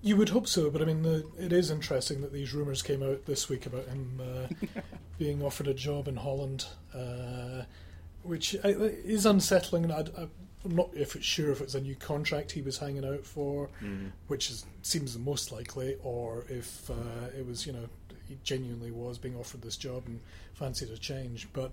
You 0.00 0.16
would 0.16 0.28
hope 0.28 0.46
so, 0.46 0.70
but 0.70 0.80
I 0.80 0.84
mean, 0.84 1.02
the, 1.02 1.26
it 1.38 1.52
is 1.52 1.72
interesting 1.72 2.20
that 2.20 2.32
these 2.32 2.54
rumours 2.54 2.82
came 2.82 3.02
out 3.02 3.26
this 3.26 3.48
week 3.48 3.66
about 3.66 3.86
him 3.86 4.20
uh, 4.22 4.80
being 5.18 5.42
offered 5.42 5.66
a 5.66 5.74
job 5.74 6.06
in 6.06 6.16
Holland, 6.16 6.66
uh, 6.94 7.64
which 8.28 8.54
uh, 8.56 8.68
is 8.68 9.26
unsettling. 9.26 9.84
And 9.84 9.92
I, 9.92 10.04
I'm 10.64 10.76
not 10.76 10.90
if 10.94 11.16
it's 11.16 11.24
sure 11.24 11.50
if 11.50 11.60
it's 11.60 11.74
a 11.74 11.80
new 11.80 11.94
contract 11.94 12.52
he 12.52 12.62
was 12.62 12.78
hanging 12.78 13.04
out 13.04 13.24
for, 13.24 13.68
which 14.26 14.50
is, 14.50 14.66
seems 14.82 15.14
the 15.14 15.20
most 15.20 15.50
likely, 15.52 15.96
or 16.02 16.44
if 16.48 16.90
uh, 16.90 16.94
it 17.36 17.46
was, 17.46 17.66
you 17.66 17.72
know, 17.72 17.88
he 18.28 18.36
genuinely 18.44 18.90
was 18.90 19.18
being 19.18 19.36
offered 19.36 19.62
this 19.62 19.76
job 19.76 20.02
and 20.06 20.20
fancied 20.54 20.90
a 20.90 20.98
change. 20.98 21.48
But 21.52 21.72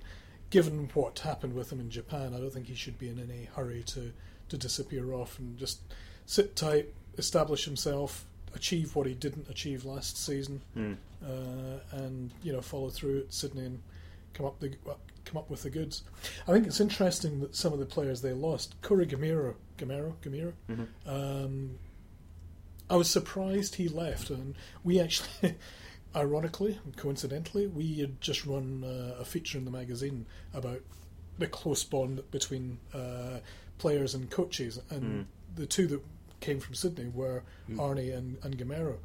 given 0.50 0.90
what 0.94 1.20
happened 1.20 1.54
with 1.54 1.72
him 1.72 1.80
in 1.80 1.90
Japan, 1.90 2.34
I 2.34 2.40
don't 2.40 2.54
think 2.54 2.68
he 2.68 2.76
should 2.76 2.98
be 2.98 3.10
in 3.10 3.20
any 3.20 3.50
hurry 3.56 3.84
to, 3.88 4.14
to 4.50 4.58
disappear 4.58 5.14
off 5.14 5.38
and 5.40 5.58
just 5.58 5.82
sit 6.26 6.56
tight, 6.56 6.94
establish 7.18 7.66
himself, 7.66 8.26
achieve 8.54 8.96
what 8.96 9.06
he 9.08 9.14
didn't 9.14 9.50
achieve 9.50 9.84
last 9.84 10.24
season, 10.24 10.62
uh, 11.26 11.98
and 11.98 12.32
you 12.42 12.54
know 12.54 12.62
follow 12.62 12.90
through 12.90 13.20
at 13.20 13.34
Sydney 13.34 13.66
and 13.66 13.82
come 14.34 14.46
up 14.46 14.60
the 14.60 14.72
come 15.36 15.44
up 15.44 15.50
with 15.50 15.64
the 15.64 15.70
goods. 15.70 16.04
I 16.48 16.52
think 16.52 16.66
it's 16.66 16.80
interesting 16.80 17.42
that 17.42 17.56
some 17.56 17.74
of 17.74 17.80
the 17.80 17.86
players 17.86 18.22
they 18.22 18.34
lost, 18.34 18.76
Corey 18.82 19.06
Gameiro, 19.06 19.56
Gameiro, 19.78 20.14
Gameiro. 20.22 20.54
Um, 21.06 21.72
I 22.90 22.96
was 22.96 23.10
surprised 23.10 23.76
he 23.76 23.88
left, 23.88 24.30
and 24.30 24.56
we 24.84 25.00
actually. 25.00 25.56
Ironically, 26.16 26.80
and 26.86 26.96
coincidentally, 26.96 27.68
we 27.68 27.96
had 27.96 28.22
just 28.22 28.46
run 28.46 28.86
uh, 28.86 29.20
a 29.20 29.26
feature 29.26 29.58
in 29.58 29.66
the 29.66 29.72
magazine 29.72 30.26
about 30.54 30.80
the 31.38 31.46
close 31.46 31.84
bond 31.84 32.24
between 32.32 32.78
uh, 32.94 33.40
players 33.80 34.16
and 34.16 34.32
coaches, 34.32 34.80
and 34.90 35.26
the 35.56 35.66
two 35.66 35.88
that 35.88 36.02
came 36.40 36.62
from 36.62 36.74
Sydney 36.74 37.10
were 37.14 37.44
Arnie 37.72 38.16
and, 38.16 38.38
and 38.44 38.58
Gameiro. 38.58 38.96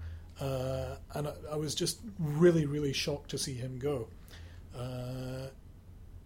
Uh, 0.40 0.98
and 1.14 1.26
I, 1.26 1.32
I 1.50 1.56
was 1.56 1.74
just 1.74 1.98
really, 2.20 2.64
really 2.64 2.92
shocked 2.92 3.30
to 3.30 3.38
see 3.38 3.54
him 3.54 3.80
go. 3.80 4.06
Uh, 4.72 5.48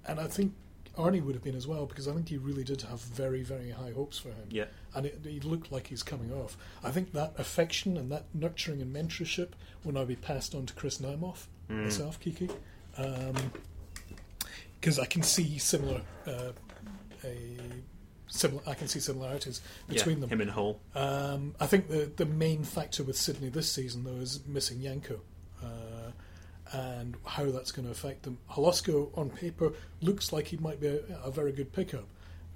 and 0.06 0.20
I 0.20 0.26
think 0.26 0.54
Arnie 0.96 1.22
would 1.22 1.34
have 1.34 1.42
been 1.42 1.56
as 1.56 1.66
well 1.66 1.86
because 1.86 2.06
I 2.06 2.12
think 2.12 2.28
he 2.28 2.36
really 2.36 2.64
did 2.64 2.82
have 2.82 3.00
very, 3.00 3.42
very 3.42 3.70
high 3.70 3.90
hopes 3.92 4.18
for 4.18 4.28
him. 4.28 4.48
Yeah. 4.50 4.66
And 4.94 5.06
it, 5.06 5.20
he 5.24 5.40
looked 5.40 5.72
like 5.72 5.88
he's 5.88 6.02
coming 6.02 6.32
off. 6.32 6.56
I 6.82 6.90
think 6.90 7.12
that 7.12 7.34
affection 7.38 7.96
and 7.96 8.10
that 8.12 8.26
nurturing 8.32 8.80
and 8.80 8.94
mentorship 8.94 9.50
will 9.82 9.92
now 9.92 10.04
be 10.04 10.16
passed 10.16 10.54
on 10.54 10.66
to 10.66 10.74
Chris 10.74 10.98
Naumoff, 10.98 11.46
myself, 11.68 12.20
Kiki. 12.20 12.48
Because 14.80 14.98
I 14.98 15.06
can 15.06 15.22
see 15.22 15.58
similar. 15.58 16.02
Uh, 16.26 16.52
a 17.24 17.56
similar, 18.28 18.62
I 18.66 18.74
can 18.74 18.88
see 18.88 19.00
similarities 19.00 19.60
between 19.88 20.16
yeah, 20.16 20.20
them. 20.22 20.30
him 20.30 20.40
and 20.42 20.50
Hull. 20.50 20.80
Um, 20.94 21.54
I 21.58 21.66
think 21.66 21.88
the 21.88 22.10
the 22.14 22.26
main 22.26 22.64
factor 22.64 23.02
with 23.02 23.16
Sydney 23.16 23.48
this 23.48 23.70
season 23.70 24.04
though 24.04 24.20
is 24.20 24.46
missing 24.46 24.82
Janko. 24.82 25.20
And 26.74 27.14
how 27.24 27.44
that's 27.50 27.70
going 27.72 27.86
to 27.86 27.92
affect 27.92 28.24
them. 28.24 28.38
Holosko 28.50 29.16
on 29.16 29.30
paper 29.30 29.72
looks 30.00 30.32
like 30.32 30.48
he 30.48 30.56
might 30.56 30.80
be 30.80 30.88
a, 30.88 31.00
a 31.24 31.30
very 31.30 31.52
good 31.52 31.72
pickup, 31.72 32.06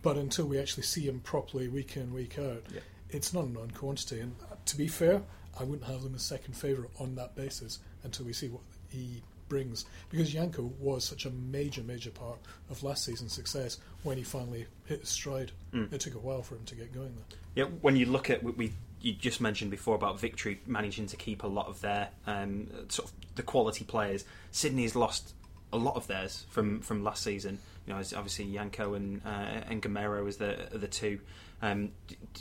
but 0.02 0.16
until 0.16 0.46
we 0.46 0.59
actually 0.59 0.83
see 0.83 1.02
him 1.07 1.20
properly 1.20 1.68
week 1.68 1.96
in 1.96 2.12
week 2.12 2.38
out, 2.38 2.64
Yeah. 2.74 2.81
it's 3.11 3.33
not 3.33 3.44
a 3.44 3.48
known 3.48 3.70
quantity. 3.70 4.20
And 4.20 4.35
uh, 4.50 4.57
to 4.64 4.76
be 4.76 4.88
fair, 4.88 5.22
I 5.59 5.62
wouldn't 5.64 5.88
have 5.88 6.02
them 6.02 6.14
as 6.14 6.22
second 6.22 6.54
favourite 6.54 6.90
on 6.98 7.14
that 7.16 7.37
basis 7.37 7.78
until 8.02 8.26
we 8.26 8.33
see 8.33 8.48
what 8.48 8.62
he 8.88 9.22
brings, 9.48 9.87
because 10.11 10.31
Janko 10.31 10.70
was 10.78 11.04
such 11.04 11.24
a 11.24 11.31
major, 11.31 11.83
major 11.83 12.11
part 12.11 12.38
of 12.70 12.83
last 12.83 13.04
season's 13.04 13.33
success 13.33 13.78
when 14.02 14.16
he 14.18 14.22
finally 14.22 14.66
hit 14.85 15.00
his 15.00 15.09
stride. 15.09 15.52
It 15.72 16.00
took 16.00 16.14
a 16.14 16.18
while 16.18 16.42
for 16.42 16.57
him 16.57 16.64
to 16.66 16.74
get 16.74 16.92
going 16.92 17.14
there. 17.14 17.38
Yeah, 17.54 17.64
when 17.81 17.96
you 17.96 18.07
look 18.07 18.28
at 18.31 18.42
we 18.42 18.72
you 19.00 19.12
just 19.12 19.40
mentioned 19.40 19.70
before 19.70 19.94
about 19.94 20.18
Victory 20.18 20.61
managing 20.66 21.06
to 21.06 21.16
keep 21.16 21.42
a 21.42 21.46
lot 21.46 21.68
of 21.68 21.80
their 21.80 22.08
um, 22.26 22.68
sort 22.88 23.08
of 23.08 23.14
the 23.37 23.42
quality 23.42 23.84
players. 23.84 24.24
Sydney's 24.50 24.96
lost 24.96 25.34
a 25.72 25.76
lot 25.76 25.96
of 25.96 26.06
theirs 26.06 26.46
from, 26.50 26.80
from 26.80 27.04
last 27.04 27.22
season. 27.22 27.58
You 27.87 27.94
know, 27.94 28.00
obviously 28.00 28.52
Janko 28.52 28.94
and 28.94 29.22
uh, 29.24 29.62
and 29.68 29.80
Gameiro 29.80 30.26
as 30.28 30.37
the 30.37 30.74
are 30.74 30.78
the 30.78 30.88
two. 30.88 31.20
Um, 31.62 31.90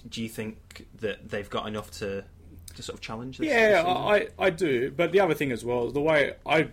do 0.10 0.22
you 0.22 0.30
think 0.30 0.88
that 1.00 1.30
they've 1.30 1.50
got 1.50 1.68
enough 1.68 1.90
to 2.00 2.24
to 2.76 2.84
sort 2.84 2.96
of 2.96 3.02
challenge? 3.02 3.38
This, 3.38 3.48
Yeah? 3.48 3.84
I, 3.86 4.28
I 4.38 4.50
do. 4.50 4.92
But 4.92 5.12
the 5.12 5.22
other 5.22 5.34
thing 5.34 5.52
as 5.52 5.64
well 5.64 5.88
is 5.88 5.94
the 5.94 6.02
way 6.02 6.34
I 6.46 6.70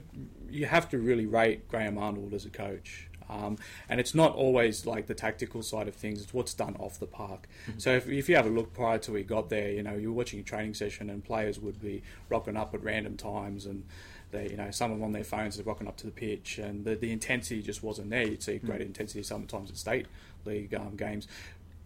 you 0.51 0.67
have 0.67 0.89
to 0.91 0.99
really 0.99 1.27
rate 1.27 1.69
Graham 1.69 1.99
Arnold 1.99 2.35
as 2.35 2.47
a 2.47 2.51
coach. 2.51 3.09
Um, 3.29 3.59
and 3.89 4.01
it's 4.01 4.15
not 4.15 4.35
always 4.35 4.87
like 4.87 5.07
the 5.07 5.15
tactical 5.15 5.63
side 5.63 5.89
of 5.89 5.95
things; 5.95 6.23
it's 6.23 6.35
what's 6.35 6.55
done 6.55 6.77
off 6.79 6.99
the 6.99 7.07
park. 7.07 7.49
So 7.79 7.95
if, 7.95 8.09
if 8.09 8.29
you 8.29 8.37
have 8.37 8.47
a 8.47 8.51
look 8.51 8.73
prior 8.73 8.99
to 8.99 9.13
we 9.13 9.23
got 9.23 9.49
there, 9.51 9.71
you 9.71 9.83
know 9.83 9.95
you're 9.95 10.13
watching 10.13 10.41
a 10.41 10.43
training 10.43 10.75
session 10.75 11.11
and 11.11 11.25
players 11.25 11.59
would 11.61 11.81
be 11.81 12.03
rocking 12.29 12.57
up 12.57 12.75
at 12.75 12.83
random 12.83 13.17
times, 13.17 13.67
and 13.67 13.85
they, 14.31 14.51
you 14.51 14.57
know, 14.57 14.71
some 14.71 14.91
of 14.91 14.99
them 14.99 15.05
on 15.05 15.13
their 15.13 15.25
phones 15.25 15.59
are 15.59 15.63
rocking 15.63 15.87
up 15.87 15.97
to 15.99 16.07
the 16.07 16.13
pitch, 16.13 16.59
and 16.59 16.85
the, 16.85 16.97
the 16.97 17.13
intensity 17.13 17.63
just 17.63 17.83
wasn't 17.83 18.11
there. 18.11 18.27
You'd 18.27 18.43
see 18.43 18.59
great 18.59 18.81
intensity 18.81 19.23
sometimes 19.23 19.71
at 19.71 19.77
state 19.77 20.07
league 20.45 20.75
um, 20.75 20.97
games 20.97 21.27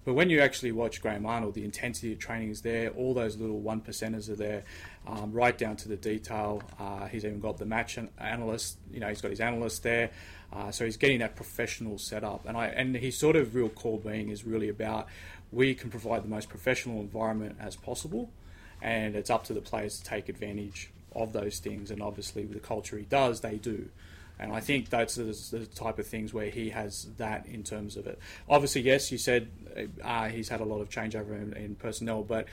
But 0.05 0.15
when 0.15 0.31
you 0.31 0.41
actually 0.41 0.73
watch 0.73 1.03
Graham 1.03 1.27
Arnold, 1.27 1.53
the 1.55 1.65
intensity 1.65 2.13
of 2.13 2.19
training 2.19 2.49
is 2.51 2.63
there. 2.63 2.89
All 2.91 3.13
those 3.13 3.37
little 3.37 3.61
one 3.61 3.83
percenters 3.83 4.31
are 4.31 4.37
there, 4.37 4.65
um, 5.09 5.33
right 5.33 5.57
down 5.57 5.77
to 5.77 5.89
the 5.89 5.97
detail. 5.97 6.63
Uh, 6.79 7.07
he's 7.07 7.25
even 7.25 7.41
got 7.41 7.57
the 7.59 7.65
match 7.65 7.97
an- 7.97 8.11
analyst. 8.19 8.79
You 8.93 9.01
know, 9.01 9.09
he's 9.09 9.23
got 9.23 9.31
his 9.31 9.41
analyst 9.41 9.83
there, 9.83 10.11
uh, 10.53 10.71
so 10.71 10.85
he's 10.85 10.99
getting 10.99 11.21
that 11.21 11.35
professional 11.35 11.99
setup. 11.99 12.47
And 12.47 12.57
I 12.57 12.67
and 12.67 12.95
his 12.95 13.17
sort 13.17 13.35
of 13.37 13.55
real 13.55 13.71
core 13.71 13.99
being 13.99 14.29
is 14.29 14.45
really 14.45 14.69
about 14.69 15.09
we 15.51 15.75
can 15.75 15.91
provide 15.91 16.23
the 16.23 16.29
most 16.29 16.49
professional 16.49 17.01
environment 17.01 17.57
as 17.59 17.75
possible, 17.75 18.31
and 18.83 19.17
it's 19.17 19.31
up 19.31 19.45
to 19.45 19.55
the 19.55 19.63
players 19.63 19.99
to 19.99 20.05
take 20.05 20.29
advantage 20.29 20.91
of 21.17 21.33
those 21.33 21.59
things. 21.59 21.91
And 21.91 22.03
obviously, 22.03 22.45
with 22.45 22.61
the 22.61 22.67
culture 22.67 22.99
he 22.99 23.05
does, 23.05 23.41
they 23.41 23.57
do. 23.57 23.89
And 24.41 24.53
I 24.53 24.61
think 24.61 24.89
that's 24.89 25.17
the, 25.17 25.25
the 25.25 25.67
type 25.67 25.99
of 25.99 26.07
things 26.07 26.33
where 26.33 26.49
he 26.49 26.71
has 26.71 27.09
that 27.17 27.47
in 27.47 27.65
terms 27.65 27.97
of 27.97 28.07
it. 28.07 28.21
Obviously, 28.49 28.83
yes, 28.83 29.11
you 29.11 29.19
said 29.19 29.49
uh, 30.05 30.29
he's 30.29 30.49
had 30.49 30.61
a 30.61 30.65
lot 30.65 30.81
of 30.81 30.91
changeover 30.91 31.35
in, 31.35 31.55
in 31.55 31.75
personnel, 31.75 32.23
but 32.23 32.47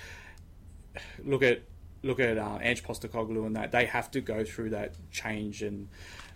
look 1.23 1.43
at 1.43 1.61
look 2.05 2.19
at 2.19 2.37
uh, 2.37 2.59
Ange 2.61 2.83
Postecoglou 2.83 3.45
and 3.45 3.55
that 3.55 3.71
they 3.71 3.85
have 3.85 4.09
to 4.11 4.21
go 4.21 4.43
through 4.45 4.69
that 4.69 4.93
change 5.11 5.61
and 5.61 5.89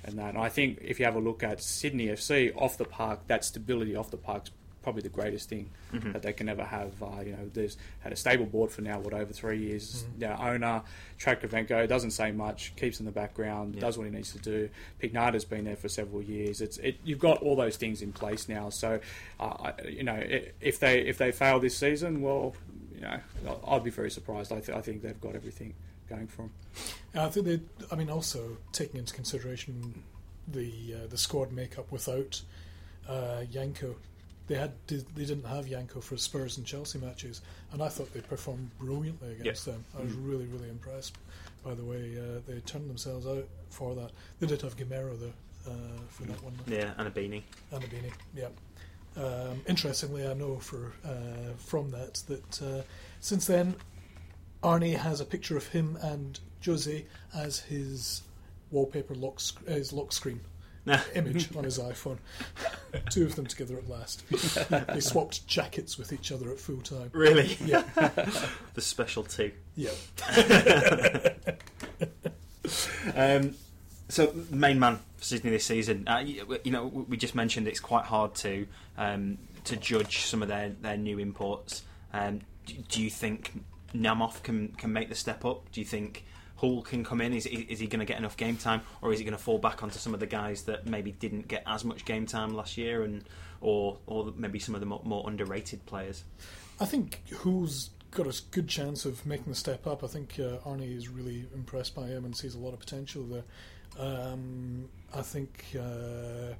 and 0.03 0.17
that. 0.17 0.33
And 0.35 0.37
I 0.43 0.49
think 0.49 0.79
if 0.81 0.99
you 0.99 1.05
have 1.05 1.15
a 1.15 1.19
look 1.19 1.43
at 1.43 1.61
Sydney 1.61 2.07
FC 2.07 2.53
off 2.55 2.77
the 2.77 2.85
park, 2.85 3.27
that 3.27 3.43
stability 3.45 3.95
off 3.95 4.09
the 4.11 4.17
park's 4.17 4.51
probably 4.81 5.01
the 5.01 5.09
greatest 5.09 5.49
thing 5.49 5.69
Mm-hmm. 5.91 6.11
that 6.11 6.21
they 6.21 6.33
can 6.33 6.47
ever 6.47 6.63
have. 6.63 7.01
Uh, 7.01 7.21
you 7.25 7.31
know, 7.31 7.49
there's 7.51 7.75
had 8.01 8.13
a 8.13 8.15
stable 8.15 8.45
board 8.45 8.69
for 8.69 8.83
now, 8.83 8.99
what 8.99 9.11
over 9.11 9.33
three 9.33 9.57
years. 9.57 10.03
Mm-hmm. 10.03 10.19
Their 10.19 10.39
owner, 10.39 10.83
Traktovenko, 11.19 11.87
doesn't 11.87 12.11
say 12.11 12.31
much, 12.31 12.75
keeps 12.75 12.99
in 12.99 13.07
the 13.07 13.11
background, 13.11 13.73
Yeah. 13.73 13.81
does 13.81 13.97
what 13.97 14.05
he 14.05 14.11
needs 14.11 14.31
to 14.33 14.37
do. 14.39 14.69
Pignata's 15.01 15.45
been 15.45 15.65
there 15.65 15.75
for 15.75 15.89
several 15.89 16.21
years. 16.21 16.61
It's 16.61 16.77
it, 16.77 16.97
you've 17.03 17.17
got 17.17 17.41
all 17.41 17.55
those 17.55 17.75
things 17.75 18.03
in 18.03 18.13
place 18.13 18.47
now. 18.47 18.69
So, 18.69 18.99
uh, 19.39 19.71
you 19.87 20.03
know, 20.03 20.21
if 20.61 20.79
they 20.79 20.99
if 21.01 21.17
they 21.17 21.31
fail 21.31 21.59
this 21.59 21.75
season, 21.75 22.21
well, 22.21 22.53
you 22.99 23.45
know, 23.45 23.59
I'll- 23.65 23.75
I'd 23.75 23.83
be 23.83 23.89
very 23.91 24.11
surprised. 24.11 24.51
I, 24.51 24.59
th- 24.59 24.77
I 24.77 24.81
think 24.81 25.01
they've 25.01 25.19
got 25.21 25.35
everything 25.35 25.73
going 26.09 26.27
for 26.27 26.43
them. 26.43 26.51
And 27.13 27.23
I 27.23 27.29
think 27.29 27.45
they. 27.45 27.59
I 27.91 27.95
mean, 27.95 28.09
also 28.09 28.57
taking 28.71 28.99
into 28.99 29.13
consideration 29.13 30.03
the 30.47 30.95
uh, 31.03 31.07
the 31.07 31.17
squad 31.17 31.51
makeup 31.51 31.91
without 31.91 32.41
uh, 33.07 33.43
Janko, 33.45 33.95
they 34.47 34.55
had 34.55 34.71
they 34.87 34.97
didn't 35.15 35.45
have 35.45 35.67
Janko 35.69 36.01
for 36.01 36.17
Spurs 36.17 36.57
and 36.57 36.65
Chelsea 36.65 36.99
matches, 36.99 37.41
and 37.71 37.81
I 37.83 37.87
thought 37.89 38.13
they 38.13 38.21
performed 38.21 38.71
brilliantly 38.79 39.33
against 39.33 39.65
them. 39.65 39.83
I 39.97 40.01
was 40.03 40.13
really 40.13 40.45
really 40.47 40.69
impressed 40.69 41.15
by 41.63 41.73
the 41.73 41.83
way 41.83 42.17
uh, 42.17 42.39
they 42.47 42.59
turned 42.61 42.89
themselves 42.89 43.27
out 43.27 43.45
for 43.69 43.93
that. 43.95 44.11
They 44.39 44.47
did 44.47 44.61
have 44.61 44.77
Gameiro 44.77 45.19
though 45.19 45.71
uh, 45.71 45.73
for 46.09 46.23
that 46.23 46.41
one. 46.43 46.53
Yeah, 46.67 46.93
and 46.97 47.07
a 47.07 47.11
beanie. 47.11 47.43
and 47.71 47.83
a 47.83 47.87
beanie. 47.87 48.13
Yeah. 48.35 48.47
Um, 49.17 49.61
interestingly, 49.67 50.27
I 50.27 50.33
know 50.33 50.57
for 50.59 50.93
uh, 51.03 51.53
from 51.57 51.91
that 51.91 52.15
that 52.27 52.61
uh, 52.61 52.81
since 53.19 53.47
then, 53.47 53.75
Arnie 54.63 54.95
has 54.95 55.19
a 55.19 55.25
picture 55.25 55.57
of 55.57 55.67
him 55.67 55.97
and 56.01 56.39
Jose 56.65 57.05
as 57.35 57.59
his 57.59 58.21
wallpaper 58.71 59.15
lock 59.15 59.39
sc- 59.39 59.59
uh, 59.67 59.71
his 59.71 59.91
lock 59.93 60.11
screen 60.13 60.41
image 61.15 61.55
on 61.55 61.63
his 61.63 61.79
iPhone. 61.79 62.17
Two 63.09 63.25
of 63.25 63.35
them 63.35 63.45
together 63.45 63.77
at 63.77 63.89
last. 63.89 64.27
they 64.93 64.99
swapped 64.99 65.45
jackets 65.47 65.97
with 65.97 66.13
each 66.13 66.31
other 66.31 66.49
at 66.51 66.59
full 66.59 66.81
time. 66.81 67.09
Really? 67.13 67.57
Yeah, 67.65 67.83
the 68.73 68.81
special 68.81 69.23
two. 69.23 69.51
yeah. 69.75 69.91
Um, 73.15 73.55
so, 74.07 74.33
main 74.49 74.79
man 74.79 74.99
for 75.19 75.25
Sydney 75.25 75.51
this 75.51 75.65
season. 75.65 76.07
Uh, 76.07 76.19
you, 76.19 76.71
know, 76.71 76.87
we 76.87 77.17
just 77.17 77.35
mentioned 77.35 77.67
it's 77.67 77.79
quite 77.79 78.05
hard 78.05 78.33
to 78.35 78.65
um, 78.97 79.37
to 79.65 79.75
judge 79.75 80.19
some 80.19 80.41
of 80.41 80.47
their, 80.47 80.69
their 80.81 80.97
new 80.97 81.19
imports. 81.19 81.83
Um, 82.13 82.41
do, 82.65 82.73
do 82.87 83.03
you 83.03 83.09
think 83.09 83.63
Naumoff 83.93 84.41
can 84.43 84.69
can 84.69 84.93
make 84.93 85.09
the 85.09 85.15
step 85.15 85.45
up? 85.45 85.71
Do 85.71 85.81
you 85.81 85.85
think 85.85 86.25
Hall 86.55 86.81
can 86.81 87.03
come 87.03 87.21
in? 87.21 87.33
Is 87.33 87.45
is 87.45 87.79
he 87.79 87.87
going 87.87 87.99
to 87.99 88.05
get 88.05 88.17
enough 88.17 88.37
game 88.37 88.55
time, 88.55 88.81
or 89.01 89.11
is 89.11 89.19
he 89.19 89.25
going 89.25 89.37
to 89.37 89.43
fall 89.43 89.59
back 89.59 89.83
onto 89.83 89.99
some 89.99 90.13
of 90.13 90.19
the 90.19 90.27
guys 90.27 90.63
that 90.63 90.87
maybe 90.87 91.11
didn't 91.11 91.47
get 91.47 91.63
as 91.67 91.83
much 91.83 92.05
game 92.05 92.25
time 92.25 92.53
last 92.53 92.77
year, 92.77 93.03
and 93.03 93.23
or 93.61 93.97
or 94.07 94.33
maybe 94.37 94.57
some 94.57 94.73
of 94.73 94.81
the 94.81 94.87
more, 94.87 95.01
more 95.03 95.27
underrated 95.27 95.85
players? 95.85 96.23
I 96.79 96.85
think 96.85 97.21
who's 97.29 97.89
got 98.11 98.25
a 98.25 98.41
good 98.51 98.67
chance 98.67 99.05
of 99.05 99.25
making 99.25 99.47
the 99.47 99.55
step 99.55 99.85
up. 99.85 100.03
I 100.03 100.07
think 100.07 100.39
uh, 100.39 100.57
Arnie 100.67 100.95
is 100.95 101.09
really 101.09 101.45
impressed 101.53 101.93
by 101.93 102.07
him 102.07 102.25
and 102.25 102.35
sees 102.35 102.55
a 102.55 102.59
lot 102.59 102.73
of 102.73 102.79
potential 102.79 103.23
there. 103.23 103.43
Um, 103.99 104.89
I 105.13 105.21
think 105.21 105.65
uh, 105.75 106.53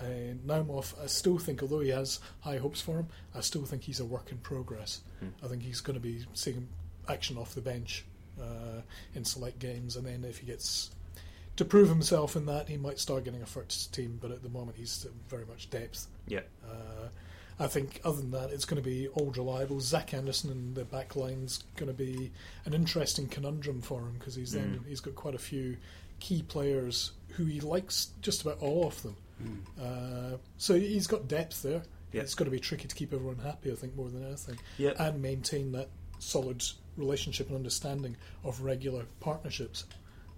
uh, 0.00 0.04
Naumoff, 0.46 0.94
I 1.02 1.06
still 1.06 1.38
think, 1.38 1.62
although 1.62 1.80
he 1.80 1.90
has 1.90 2.20
high 2.40 2.56
hopes 2.58 2.80
for 2.80 2.98
him, 2.98 3.08
I 3.34 3.40
still 3.40 3.64
think 3.64 3.82
he's 3.82 4.00
a 4.00 4.04
work 4.04 4.30
in 4.32 4.38
progress. 4.38 5.00
I 5.44 5.48
think 5.48 5.62
he's 5.62 5.80
going 5.80 5.94
to 5.94 6.00
be 6.00 6.24
seeing 6.34 6.68
action 7.08 7.36
off 7.36 7.54
the 7.54 7.60
bench 7.60 8.04
uh, 8.40 8.80
in 9.14 9.24
select 9.24 9.58
games, 9.58 9.96
and 9.96 10.06
then 10.06 10.24
if 10.24 10.38
he 10.38 10.46
gets 10.46 10.90
to 11.56 11.64
prove 11.64 11.88
himself 11.88 12.36
in 12.36 12.46
that, 12.46 12.68
he 12.68 12.76
might 12.76 12.98
start 13.00 13.24
getting 13.24 13.42
a 13.42 13.46
first 13.46 13.92
team. 13.92 14.18
But 14.22 14.30
at 14.30 14.42
the 14.42 14.48
moment, 14.48 14.76
he's 14.76 15.06
very 15.28 15.44
much 15.44 15.68
depth. 15.70 16.06
Yeah, 16.28 16.40
Uh, 16.64 17.08
I 17.60 17.66
think 17.66 18.00
other 18.04 18.18
than 18.18 18.30
that, 18.30 18.50
it's 18.50 18.64
going 18.64 18.80
to 18.80 18.88
be 18.88 19.08
all 19.08 19.32
reliable. 19.32 19.80
Zach 19.80 20.14
Anderson 20.14 20.50
and 20.52 20.76
the 20.76 20.84
back 20.84 21.16
line's 21.16 21.64
going 21.74 21.88
to 21.88 21.92
be 21.92 22.30
an 22.64 22.72
interesting 22.74 23.26
conundrum 23.26 23.82
for 23.82 23.98
him 24.02 24.14
because 24.16 24.36
he's 24.36 24.52
then 24.52 24.84
he's 24.86 25.00
got 25.00 25.16
quite 25.16 25.34
a 25.34 25.38
few 25.40 25.76
key 26.20 26.42
players 26.42 27.12
who 27.30 27.44
he 27.44 27.60
likes 27.60 28.08
just 28.22 28.42
about 28.42 28.58
all 28.60 28.86
of 28.86 29.02
them. 29.02 29.16
Uh, 29.80 30.36
so 30.56 30.74
he's 30.74 31.06
got 31.06 31.28
depth 31.28 31.62
there. 31.62 31.82
Yeah. 32.12 32.22
It's 32.22 32.34
going 32.34 32.46
to 32.46 32.50
be 32.50 32.58
tricky 32.60 32.88
to 32.88 32.94
keep 32.94 33.12
everyone 33.12 33.38
happy, 33.38 33.70
I 33.70 33.74
think, 33.74 33.94
more 33.94 34.08
than 34.08 34.24
anything, 34.24 34.58
Yeah. 34.78 34.92
and 34.98 35.22
maintain 35.22 35.72
that 35.72 35.88
solid 36.18 36.64
relationship 36.96 37.46
and 37.48 37.56
understanding 37.56 38.16
of 38.44 38.62
regular 38.62 39.04
partnerships. 39.20 39.84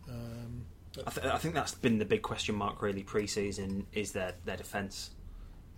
Um, 0.08 0.64
I, 1.06 1.10
th- 1.10 1.26
I 1.26 1.38
think 1.38 1.54
that's 1.54 1.74
been 1.74 1.98
the 1.98 2.04
big 2.04 2.22
question 2.22 2.56
mark 2.56 2.82
really 2.82 3.02
pre-season 3.04 3.86
is 3.92 4.12
their 4.12 4.34
their 4.44 4.56
defence. 4.56 5.10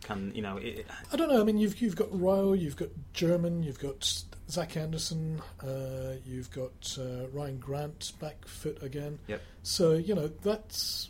Can 0.02 0.32
you 0.34 0.42
know? 0.42 0.56
It, 0.56 0.86
I 1.12 1.16
don't 1.16 1.28
know. 1.28 1.40
I 1.40 1.44
mean, 1.44 1.58
you've 1.58 1.80
you've 1.80 1.94
got 1.94 2.08
Ryall, 2.10 2.58
you've 2.58 2.76
got 2.76 2.88
Jurman, 3.14 3.62
you've 3.62 3.78
got 3.78 4.22
Zach 4.52 4.76
Anderson, 4.76 5.40
uh, 5.62 6.16
you've 6.26 6.50
got 6.50 6.98
uh, 7.00 7.26
Ryan 7.32 7.58
Grant 7.58 8.12
back 8.20 8.46
fit 8.46 8.82
again. 8.82 9.18
Yep. 9.26 9.40
So 9.62 9.92
you 9.94 10.14
know 10.14 10.28
that's 10.28 11.08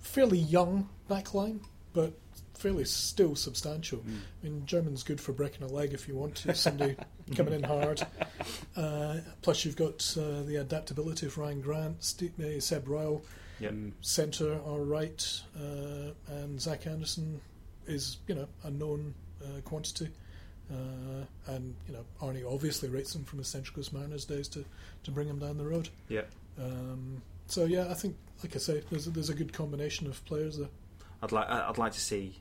fairly 0.00 0.38
young 0.38 0.88
backline, 1.08 1.60
but 1.92 2.12
fairly 2.54 2.84
still 2.84 3.36
substantial. 3.36 3.98
Hmm. 4.00 4.16
I 4.16 4.44
mean, 4.44 4.62
Jurman's 4.66 5.04
good 5.04 5.20
for 5.20 5.32
breaking 5.32 5.62
a 5.62 5.68
leg 5.68 5.92
if 5.94 6.08
you 6.08 6.16
want 6.16 6.34
to. 6.36 6.54
Somebody 6.56 6.96
coming 7.36 7.54
in 7.54 7.62
hard. 7.62 8.04
Uh, 8.76 9.18
plus, 9.42 9.64
you've 9.64 9.76
got 9.76 10.12
uh, 10.18 10.42
the 10.42 10.56
adaptability 10.56 11.26
of 11.26 11.38
Ryan 11.38 11.60
Grant, 11.60 12.02
Steve, 12.02 12.32
uh, 12.40 12.58
Seb 12.60 12.86
Ryall, 12.88 13.22
Yep. 13.60 13.74
centre 14.02 14.58
or 14.66 14.84
right, 14.84 15.40
uh, 15.58 16.10
and 16.28 16.60
Zach 16.60 16.86
Anderson 16.86 17.40
is 17.86 18.18
you 18.26 18.34
know 18.34 18.48
a 18.64 18.70
known 18.70 19.14
uh, 19.42 19.60
quantity, 19.62 20.08
uh, 20.70 21.52
and 21.52 21.74
you 21.86 21.94
know 21.94 22.04
Arnie 22.20 22.44
obviously 22.50 22.88
rates 22.88 23.14
him 23.14 23.24
from 23.24 23.38
his 23.38 23.48
Central 23.48 23.74
Coast 23.76 23.92
Mariners 23.92 24.24
days 24.24 24.48
to, 24.48 24.64
to 25.04 25.10
bring 25.10 25.28
him 25.28 25.38
down 25.38 25.58
the 25.58 25.64
road. 25.66 25.88
yeah. 26.08 26.22
Um, 26.58 27.22
so 27.46 27.64
yeah, 27.64 27.86
I 27.90 27.94
think 27.94 28.16
like 28.42 28.56
I 28.56 28.58
say, 28.58 28.82
there's 28.90 29.06
a, 29.06 29.10
there's 29.10 29.30
a 29.30 29.34
good 29.34 29.52
combination 29.52 30.06
of 30.06 30.24
players 30.24 30.58
there. 30.58 30.68
I'd 31.22 31.32
like 31.32 31.48
I'd 31.48 31.78
like 31.78 31.92
to 31.92 32.00
see 32.00 32.34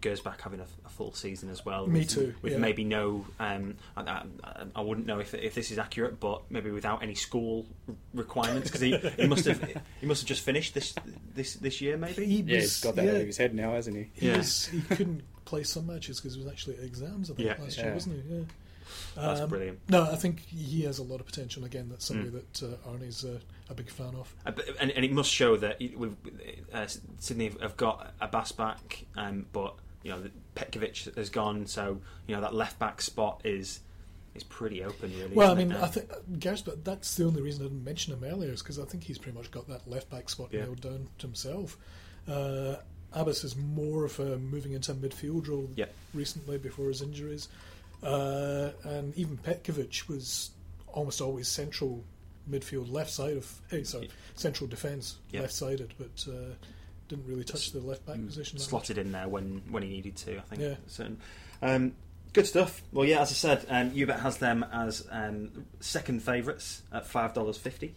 goes 0.00 0.20
Gersbach 0.20 0.40
having 0.40 0.60
a, 0.60 0.66
a 0.86 0.88
full 0.88 1.12
season 1.12 1.50
as 1.50 1.64
well. 1.64 1.86
Me 1.86 2.00
with, 2.00 2.08
too, 2.08 2.34
With 2.40 2.52
yeah. 2.52 2.58
maybe 2.58 2.84
no, 2.84 3.26
um, 3.40 3.74
I, 3.96 4.02
I, 4.02 4.64
I 4.76 4.80
wouldn't 4.80 5.06
know 5.06 5.18
if 5.18 5.34
if 5.34 5.54
this 5.54 5.70
is 5.70 5.78
accurate, 5.78 6.20
but 6.20 6.42
maybe 6.50 6.70
without 6.70 7.02
any 7.02 7.14
school 7.14 7.66
requirements 8.14 8.68
because 8.68 8.80
he, 8.80 8.96
he 9.16 9.26
must 9.26 9.44
have 9.46 9.60
he 10.00 10.06
must 10.06 10.22
have 10.22 10.28
just 10.28 10.42
finished 10.42 10.74
this 10.74 10.94
this 11.34 11.54
this 11.54 11.80
year 11.80 11.96
maybe. 11.96 12.24
He 12.26 12.36
Yeah, 12.42 12.60
he's 12.60 12.80
got 12.80 12.96
that 12.96 13.04
yeah, 13.04 13.10
out 13.12 13.20
of 13.20 13.26
his 13.26 13.36
head 13.38 13.54
now, 13.54 13.72
hasn't 13.72 13.96
he? 13.96 14.10
He, 14.14 14.28
Yeah. 14.28 14.36
was, 14.38 14.66
he 14.66 14.80
couldn't 14.82 15.22
play 15.48 15.62
some 15.64 15.86
matches 15.86 16.20
because 16.20 16.34
he 16.34 16.42
was 16.42 16.50
actually 16.52 16.76
at 16.76 16.84
exams 16.84 17.30
I 17.30 17.34
think 17.34 17.48
Yeah. 17.48 17.56
last 17.62 17.78
year, 17.78 17.92
wasn't 17.94 18.22
he? 18.22 18.34
Yeah. 18.34 18.42
That's 19.16 19.40
Um, 19.40 19.48
brilliant. 19.50 19.78
No, 19.88 20.02
I 20.04 20.16
think 20.16 20.40
he 20.46 20.82
has 20.82 20.98
a 20.98 21.02
lot 21.02 21.20
of 21.20 21.26
potential. 21.26 21.64
Again, 21.64 21.88
that's 21.90 22.04
somebody 22.06 22.30
Mm. 22.30 22.40
that 22.52 22.62
uh, 22.62 22.90
Arnie's 22.90 23.24
uh, 23.24 23.38
a 23.68 23.74
big 23.74 23.90
fan 23.90 24.14
of. 24.14 24.34
Uh, 24.46 24.52
and, 24.80 24.90
and 24.90 25.04
it 25.04 25.12
must 25.12 25.30
show 25.30 25.56
that 25.56 25.78
we've, 25.80 26.16
uh, 26.72 26.86
Sydney 27.18 27.52
have 27.60 27.76
got 27.76 28.14
Abbas 28.20 28.52
back, 28.52 29.04
um, 29.16 29.46
but 29.52 29.74
you 30.02 30.10
know 30.10 30.22
Petkovic 30.54 31.14
has 31.16 31.28
gone, 31.30 31.66
so 31.66 32.00
you 32.26 32.34
know 32.34 32.40
that 32.40 32.54
left 32.54 32.78
back 32.78 33.00
spot 33.02 33.40
is 33.44 33.80
is 34.34 34.44
pretty 34.44 34.82
open 34.84 35.10
really. 35.18 35.34
Well, 35.34 35.48
I 35.48 35.52
isn't 35.52 35.60
it, 35.60 35.68
mean, 35.68 35.78
now? 35.80 35.84
I 35.84 35.88
think 35.88 36.12
uh, 36.12 36.16
Gareth, 36.38 36.62
but 36.64 36.84
that's 36.84 37.14
the 37.16 37.24
only 37.24 37.42
reason 37.42 37.64
I 37.64 37.68
didn't 37.68 37.84
mention 37.84 38.12
him 38.14 38.22
earlier 38.24 38.52
is 38.52 38.62
because 38.62 38.78
I 38.78 38.84
think 38.84 39.02
he's 39.04 39.18
pretty 39.18 39.36
much 39.36 39.50
got 39.50 39.66
that 39.68 39.88
left 39.88 40.08
back 40.10 40.28
spot 40.30 40.48
Yeah. 40.52 40.60
nailed 40.64 40.80
down 40.80 41.08
to 41.18 41.26
himself. 41.26 41.76
Abbas 43.12 43.44
is 43.44 43.56
more 43.56 44.04
of 44.04 44.18
a 44.20 44.38
moving 44.38 44.72
into 44.72 44.92
a 44.92 44.94
midfield 44.94 45.48
role 45.48 45.70
Yeah. 45.76 45.86
recently 46.14 46.58
before 46.58 46.88
his 46.88 47.00
injuries, 47.02 47.48
uh, 48.02 48.70
and 48.84 49.16
even 49.16 49.38
Petkovic 49.38 50.08
was 50.08 50.50
almost 50.88 51.20
always 51.20 51.48
central 51.48 52.04
midfield, 52.50 52.90
left 52.90 53.10
side 53.10 53.36
of 53.36 53.60
eh, 53.72 53.82
sorry, 53.84 54.10
central 54.34 54.68
defence, 54.68 55.16
Yeah. 55.30 55.42
left 55.42 55.52
sided, 55.54 55.94
but 55.98 56.26
uh, 56.32 56.54
didn't 57.08 57.26
really 57.26 57.44
touch 57.44 57.72
the 57.72 57.80
left 57.80 58.04
back 58.06 58.24
position. 58.24 58.58
that 58.58 58.62
much. 58.64 58.68
slotted 58.70 58.98
in 58.98 59.12
there 59.12 59.28
when, 59.28 59.62
when 59.70 59.82
he 59.82 59.88
needed 59.88 60.16
to. 60.16 60.38
I 60.38 60.40
think. 60.42 60.60
Yeah. 60.62 60.74
Certain. 60.86 61.18
Um, 61.62 61.92
Good 62.38 62.46
stuff. 62.46 62.82
Well, 62.92 63.04
yeah, 63.04 63.22
as 63.22 63.32
I 63.32 63.34
said, 63.34 63.66
um, 63.68 63.90
Ubet 63.90 64.20
has 64.20 64.36
them 64.36 64.64
as 64.72 65.04
um, 65.10 65.66
second 65.80 66.22
favourites 66.22 66.82
at 66.92 67.04
five 67.04 67.34
dollars 67.34 67.58
fifty, 67.58 67.96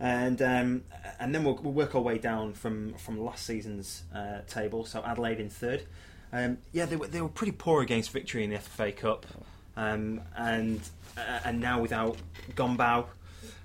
and 0.00 0.40
um, 0.40 0.84
and 1.20 1.34
then 1.34 1.44
we'll, 1.44 1.56
we'll 1.56 1.74
work 1.74 1.94
our 1.94 2.00
way 2.00 2.16
down 2.16 2.54
from 2.54 2.94
from 2.94 3.20
last 3.20 3.44
season's 3.44 4.04
uh, 4.14 4.38
table. 4.48 4.86
So 4.86 5.02
Adelaide 5.04 5.40
in 5.40 5.50
third. 5.50 5.84
Um, 6.32 6.56
yeah, 6.72 6.86
they 6.86 6.96
were 6.96 7.06
they 7.06 7.20
were 7.20 7.28
pretty 7.28 7.52
poor 7.52 7.82
against 7.82 8.12
victory 8.12 8.44
in 8.44 8.48
the 8.48 8.56
FFA 8.56 8.96
Cup, 8.96 9.26
um, 9.76 10.22
and 10.38 10.80
uh, 11.18 11.40
and 11.44 11.60
now 11.60 11.78
without 11.78 12.16
Gombau, 12.54 13.04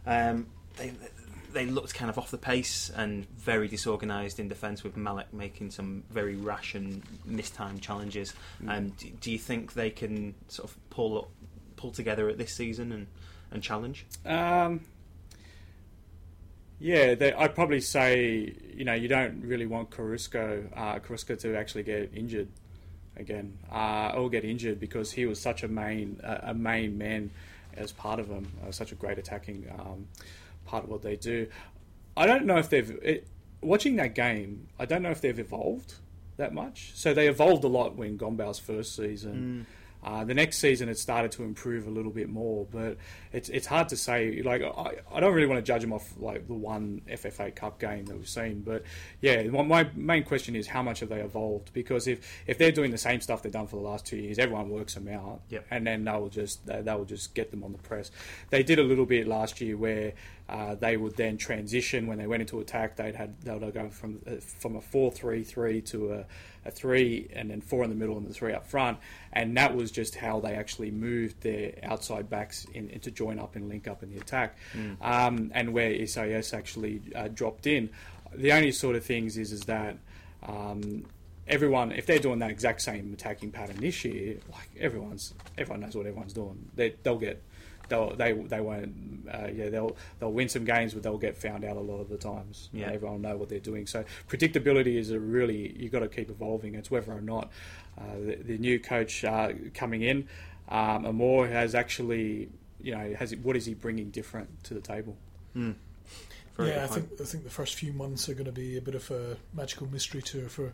um, 0.05 0.47
they 0.75 0.91
they 1.57 1.65
looked 1.65 1.95
kind 1.95 2.07
of 2.07 2.19
off 2.19 2.29
the 2.29 2.37
pace 2.37 2.91
and 2.95 3.27
very 3.31 3.67
disorganised 3.67 4.39
in 4.39 4.47
defence 4.47 4.83
with 4.83 4.95
Malik 4.95 5.33
making 5.33 5.71
some 5.71 6.03
very 6.11 6.35
rash 6.35 6.75
and 6.75 7.01
mistimed 7.25 7.81
challenges. 7.81 8.35
Um, 8.67 8.89
do, 8.89 9.09
do 9.09 9.31
you 9.31 9.39
think 9.39 9.73
they 9.73 9.89
can 9.89 10.35
sort 10.49 10.69
of 10.69 10.89
pull 10.91 11.17
up, 11.17 11.29
pull 11.75 11.89
together 11.89 12.29
at 12.29 12.37
this 12.37 12.53
season 12.53 12.91
and, 12.91 13.07
and 13.49 13.63
challenge? 13.63 14.05
Um, 14.23 14.81
yeah, 16.79 17.15
they, 17.15 17.33
I'd 17.33 17.55
probably 17.55 17.81
say 17.81 18.53
you 18.75 18.85
know 18.85 18.93
you 18.93 19.07
don't 19.07 19.41
really 19.41 19.65
want 19.65 19.89
Carrusca, 19.89 20.67
uh, 20.75 20.99
Carrusca 20.99 21.39
to 21.39 21.57
actually 21.57 21.83
get 21.83 22.11
injured 22.13 22.49
again, 23.15 23.57
uh, 23.71 24.11
or 24.15 24.29
get 24.29 24.45
injured 24.45 24.79
because 24.79 25.11
he 25.11 25.25
was 25.25 25.41
such 25.41 25.63
a 25.63 25.67
main 25.67 26.21
uh, 26.23 26.37
a 26.43 26.53
main 26.53 26.99
man 26.99 27.31
as 27.73 27.91
part 27.91 28.19
of 28.19 28.27
them, 28.27 28.51
uh, 28.63 28.71
such 28.71 28.91
a 28.91 28.95
great 28.95 29.17
attacking 29.17 29.65
um, 29.79 30.07
part 30.67 30.83
of 30.83 30.89
what 30.89 31.01
they 31.01 31.15
do. 31.15 31.47
I 32.15 32.25
don't 32.27 32.45
know 32.45 32.57
if 32.57 32.69
they've 32.69 32.89
it, 33.01 33.27
watching 33.61 33.95
that 33.95 34.13
game. 34.13 34.67
I 34.79 34.85
don't 34.85 35.01
know 35.01 35.11
if 35.11 35.21
they've 35.21 35.39
evolved 35.39 35.95
that 36.37 36.53
much. 36.53 36.91
So 36.95 37.13
they 37.13 37.27
evolved 37.27 37.63
a 37.63 37.67
lot 37.67 37.95
when 37.95 38.17
Gombau's 38.17 38.59
first 38.59 38.95
season. 38.95 39.65
Uh, 40.03 40.23
the 40.23 40.33
next 40.35 40.59
season, 40.59 40.87
it 40.89 40.97
started 40.97 41.31
to 41.31 41.43
improve 41.43 41.87
a 41.87 41.89
little 41.89 42.11
bit 42.11 42.29
more, 42.29 42.67
but 42.71 42.97
it's 43.33 43.49
it's 43.49 43.65
hard 43.65 43.89
to 43.89 43.97
say. 43.97 44.41
Like 44.43 44.61
I, 44.61 44.91
I 45.11 45.19
don't 45.19 45.33
really 45.33 45.47
want 45.47 45.57
to 45.57 45.63
judge 45.63 45.81
them 45.81 45.91
off 45.91 46.07
like 46.19 46.47
the 46.47 46.53
one 46.53 47.01
FFA 47.09 47.53
Cup 47.53 47.79
game 47.79 48.05
that 48.05 48.15
we've 48.15 48.29
seen, 48.29 48.61
but 48.61 48.83
yeah, 49.21 49.41
my 49.47 49.63
my 49.63 49.89
main 49.95 50.23
question 50.23 50.55
is 50.55 50.67
how 50.67 50.83
much 50.83 50.99
have 50.99 51.09
they 51.09 51.19
evolved? 51.19 51.73
Because 51.73 52.07
if 52.07 52.19
if 52.45 52.59
they're 52.59 52.71
doing 52.71 52.91
the 52.91 52.97
same 52.97 53.21
stuff 53.21 53.41
they've 53.41 53.51
done 53.51 53.65
for 53.67 53.77
the 53.77 53.81
last 53.81 54.05
two 54.05 54.17
years, 54.17 54.37
everyone 54.37 54.69
works 54.69 54.93
them 54.93 55.07
out, 55.07 55.41
Yep. 55.49 55.65
and 55.71 55.85
then 55.87 56.03
they 56.05 56.11
will 56.11 56.29
just 56.29 56.63
they, 56.67 56.79
they 56.83 56.93
will 56.93 57.03
just 57.05 57.33
get 57.33 57.49
them 57.49 57.63
on 57.63 57.71
the 57.71 57.79
press. 57.79 58.11
They 58.51 58.61
did 58.61 58.77
a 58.77 58.83
little 58.83 59.07
bit 59.07 59.27
last 59.27 59.59
year 59.61 59.75
where 59.77 60.13
uh, 60.49 60.75
they 60.75 60.95
would 60.95 61.15
then 61.17 61.37
transition 61.37 62.07
when 62.07 62.17
they 62.17 62.27
went 62.27 62.41
into 62.41 62.59
attack. 62.59 62.95
They'd 62.95 63.15
had 63.15 63.39
they 63.41 63.53
would 63.53 63.73
go 63.73 63.89
from 63.89 64.21
uh, 64.25 64.35
from 64.35 64.75
a 64.77 64.81
four 64.81 65.11
three 65.11 65.43
three 65.43 65.81
to 65.81 66.13
a, 66.13 66.25
a 66.65 66.71
three, 66.71 67.29
and 67.33 67.49
then 67.51 67.61
four 67.61 67.83
in 67.83 67.89
the 67.89 67.95
middle 67.95 68.17
and 68.17 68.25
the 68.25 68.33
three 68.33 68.53
up 68.53 68.65
front, 68.65 68.97
and 69.33 69.57
that 69.57 69.75
was 69.75 69.91
just 69.91 70.15
how 70.15 70.39
they 70.39 70.53
actually 70.55 70.91
moved 70.91 71.41
their 71.41 71.73
outside 71.83 72.29
backs 72.29 72.65
in, 72.73 72.89
in 72.89 72.99
to 73.01 73.11
join 73.11 73.39
up 73.39 73.55
and 73.55 73.67
link 73.67 73.87
up 73.87 74.03
in 74.03 74.09
the 74.09 74.17
attack, 74.17 74.57
um, 75.01 75.51
and 75.53 75.73
where 75.73 76.05
SIS 76.05 76.53
actually 76.53 77.01
uh, 77.15 77.27
dropped 77.27 77.67
in. 77.67 77.89
The 78.33 78.51
only 78.51 78.71
sort 78.71 78.95
of 78.95 79.03
things 79.03 79.37
is 79.37 79.51
is 79.51 79.61
that. 79.61 79.97
Um, 80.43 81.05
everyone, 81.47 81.91
if 81.91 82.05
they're 82.05 82.19
doing 82.19 82.39
that 82.39 82.51
exact 82.51 82.81
same 82.81 83.13
attacking 83.13 83.51
pattern 83.51 83.77
this 83.77 84.03
year, 84.03 84.37
like 84.51 84.69
everyone's, 84.79 85.33
everyone 85.57 85.81
knows 85.81 85.95
what 85.95 86.05
everyone's 86.05 86.33
doing. 86.33 86.69
They, 86.75 86.95
they'll 87.03 87.17
get, 87.17 87.41
they'll, 87.89 88.15
they, 88.15 88.33
they 88.33 88.61
won't, 88.61 89.27
uh, 89.33 89.47
yeah, 89.53 89.69
they'll, 89.69 89.95
they'll 90.19 90.31
win 90.31 90.49
some 90.49 90.65
games, 90.65 90.93
but 90.93 91.03
they'll 91.03 91.17
get 91.17 91.37
found 91.37 91.63
out 91.63 91.77
a 91.77 91.81
lot 91.81 91.99
of 91.99 92.09
the 92.09 92.17
times. 92.17 92.69
Yeah. 92.73 92.87
everyone 92.91 93.21
will 93.21 93.29
know 93.29 93.37
what 93.37 93.49
they're 93.49 93.59
doing. 93.59 93.87
So 93.87 94.03
predictability 94.29 94.97
is 94.97 95.11
a 95.11 95.19
really 95.19 95.75
you've 95.77 95.91
got 95.91 95.99
to 95.99 96.07
keep 96.07 96.29
evolving. 96.29 96.75
It's 96.75 96.91
whether 96.91 97.11
or 97.11 97.21
not 97.21 97.51
uh, 97.99 98.03
the, 98.17 98.35
the 98.35 98.57
new 98.57 98.79
coach 98.79 99.23
uh, 99.23 99.49
coming 99.73 100.01
in, 100.01 100.27
um, 100.69 101.05
Amor 101.05 101.47
has 101.47 101.75
actually, 101.75 102.49
you 102.81 102.95
know, 102.95 103.15
has 103.17 103.35
what 103.37 103.55
is 103.55 103.65
he 103.65 103.73
bringing 103.73 104.09
different 104.09 104.63
to 104.65 104.73
the 104.73 104.81
table? 104.81 105.17
Very 106.57 106.69
yeah, 106.69 106.83
I 106.83 106.87
think 106.87 107.09
I 107.21 107.23
think 107.23 107.43
the 107.43 107.49
first 107.49 107.75
few 107.75 107.93
months 107.93 108.27
are 108.29 108.33
going 108.33 108.45
to 108.45 108.51
be 108.51 108.77
a 108.77 108.81
bit 108.81 108.95
of 108.95 109.09
a 109.11 109.37
magical 109.53 109.87
mystery 109.87 110.21
tour 110.21 110.49
for 110.49 110.73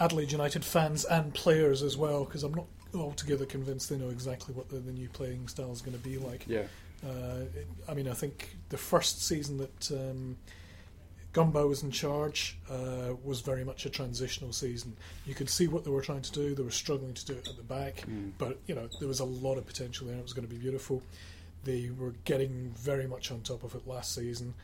Adelaide 0.00 0.32
United 0.32 0.64
fans 0.64 1.04
and 1.04 1.32
players 1.34 1.82
as 1.82 1.96
well, 1.96 2.24
because 2.24 2.42
I'm 2.42 2.54
not 2.54 2.66
altogether 2.94 3.46
convinced 3.46 3.88
they 3.90 3.96
know 3.96 4.10
exactly 4.10 4.54
what 4.54 4.68
the, 4.68 4.76
the 4.76 4.92
new 4.92 5.08
playing 5.08 5.48
style 5.48 5.72
is 5.72 5.80
going 5.82 5.96
to 5.96 6.02
be 6.02 6.18
like. 6.18 6.44
Yeah, 6.46 6.64
Uh, 7.04 7.44
it- 7.54 7.66
I 7.88 7.94
mean, 7.94 8.08
I 8.08 8.14
think 8.14 8.56
the 8.70 8.78
first 8.78 9.22
season 9.22 9.58
that 9.58 9.90
um, 9.92 10.36
Gombau 11.32 11.68
was 11.68 11.82
in 11.82 11.90
charge 11.90 12.56
uh, 12.70 13.14
was 13.24 13.40
very 13.40 13.64
much 13.64 13.86
a 13.86 13.90
transitional 13.90 14.52
season. 14.52 14.96
You 15.26 15.34
could 15.34 15.50
see 15.50 15.66
what 15.66 15.84
they 15.84 15.90
were 15.90 16.00
trying 16.02 16.22
to 16.22 16.32
do. 16.32 16.54
They 16.54 16.62
were 16.62 16.70
struggling 16.70 17.12
to 17.14 17.26
do 17.26 17.32
it 17.34 17.48
at 17.48 17.56
the 17.56 17.62
back, 17.64 18.04
but 18.38 18.58
you 18.66 18.74
know 18.74 18.88
there 19.00 19.08
was 19.08 19.20
a 19.20 19.24
lot 19.24 19.58
of 19.58 19.66
potential 19.66 20.06
there. 20.06 20.16
It 20.16 20.22
was 20.22 20.32
going 20.32 20.46
to 20.46 20.54
be 20.54 20.60
beautiful. 20.60 21.02
They 21.64 21.90
were 21.98 22.14
getting 22.24 22.72
very 22.78 23.06
much 23.08 23.30
on 23.32 23.40
top 23.40 23.64
of 23.64 23.74
it 23.74 23.86
last 23.86 24.14
season, 24.14 24.54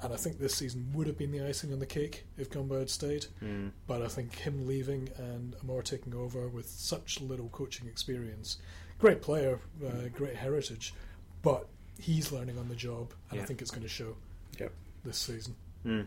and 0.00 0.12
I 0.12 0.16
think 0.16 0.38
this 0.38 0.54
season 0.54 0.90
would 0.94 1.06
have 1.08 1.18
been 1.18 1.32
the 1.32 1.44
icing 1.46 1.72
on 1.72 1.78
the 1.80 1.86
cake 1.86 2.24
if 2.36 2.50
Gombau 2.50 2.78
had 2.78 2.90
stayed. 2.90 3.26
Mm. 3.42 3.72
But 3.86 4.02
I 4.02 4.08
think 4.08 4.34
him 4.36 4.66
leaving 4.66 5.08
and 5.16 5.56
Amor 5.62 5.82
taking 5.82 6.14
over 6.14 6.48
with 6.48 6.68
such 6.68 7.20
little 7.20 7.48
coaching 7.48 7.88
experience, 7.88 8.58
great 8.98 9.20
player, 9.22 9.58
uh, 9.84 10.08
great 10.14 10.36
heritage, 10.36 10.94
but 11.42 11.66
he's 12.00 12.30
learning 12.30 12.58
on 12.58 12.68
the 12.68 12.76
job, 12.76 13.12
and 13.30 13.38
Yeah. 13.38 13.42
I 13.42 13.46
think 13.46 13.60
it's 13.60 13.70
going 13.72 13.82
to 13.82 13.88
show 13.88 14.16
yep. 14.58 14.72
this 15.04 15.18
season. 15.18 15.56
Mm. 15.84 16.06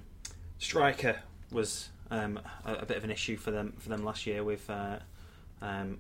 Striker 0.57 1.19
was 1.51 1.89
um, 2.11 2.39
a, 2.65 2.75
a 2.75 2.85
bit 2.85 2.95
of 2.97 3.03
an 3.03 3.11
issue 3.11 3.35
for 3.35 3.51
them 3.51 3.73
for 3.79 3.89
them 3.89 4.03
last 4.03 4.25
year 4.25 4.43
with. 4.43 4.69
Uh, 4.69 4.99
um, 5.61 5.99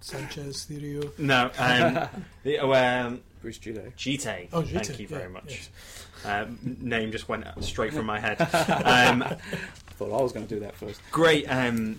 Sanchez, 0.00 0.66
Therio. 0.70 1.10
no, 1.18 1.50
um, 1.58 2.08
the- 2.44 2.58
oh, 2.60 2.72
um, 2.72 3.20
Bruce 3.40 3.58
Jude. 3.58 3.92
Djite. 3.96 4.48
Oh, 4.52 4.62
Thank 4.62 4.86
Djite, 4.86 5.00
you 5.00 5.08
very 5.08 5.22
yeah, 5.22 5.28
much. 5.28 5.44
yes. 5.46 5.70
Um, 6.24 6.58
name 6.80 7.12
just 7.12 7.28
went 7.28 7.44
straight 7.62 7.92
from 7.92 8.06
my 8.06 8.18
head. 8.20 8.38
Um, 8.84 9.24
Thought 9.96 10.16
I 10.18 10.22
was 10.22 10.32
going 10.32 10.46
to 10.46 10.54
do 10.54 10.60
that 10.60 10.76
first. 10.76 11.00
great, 11.10 11.44
um, 11.46 11.98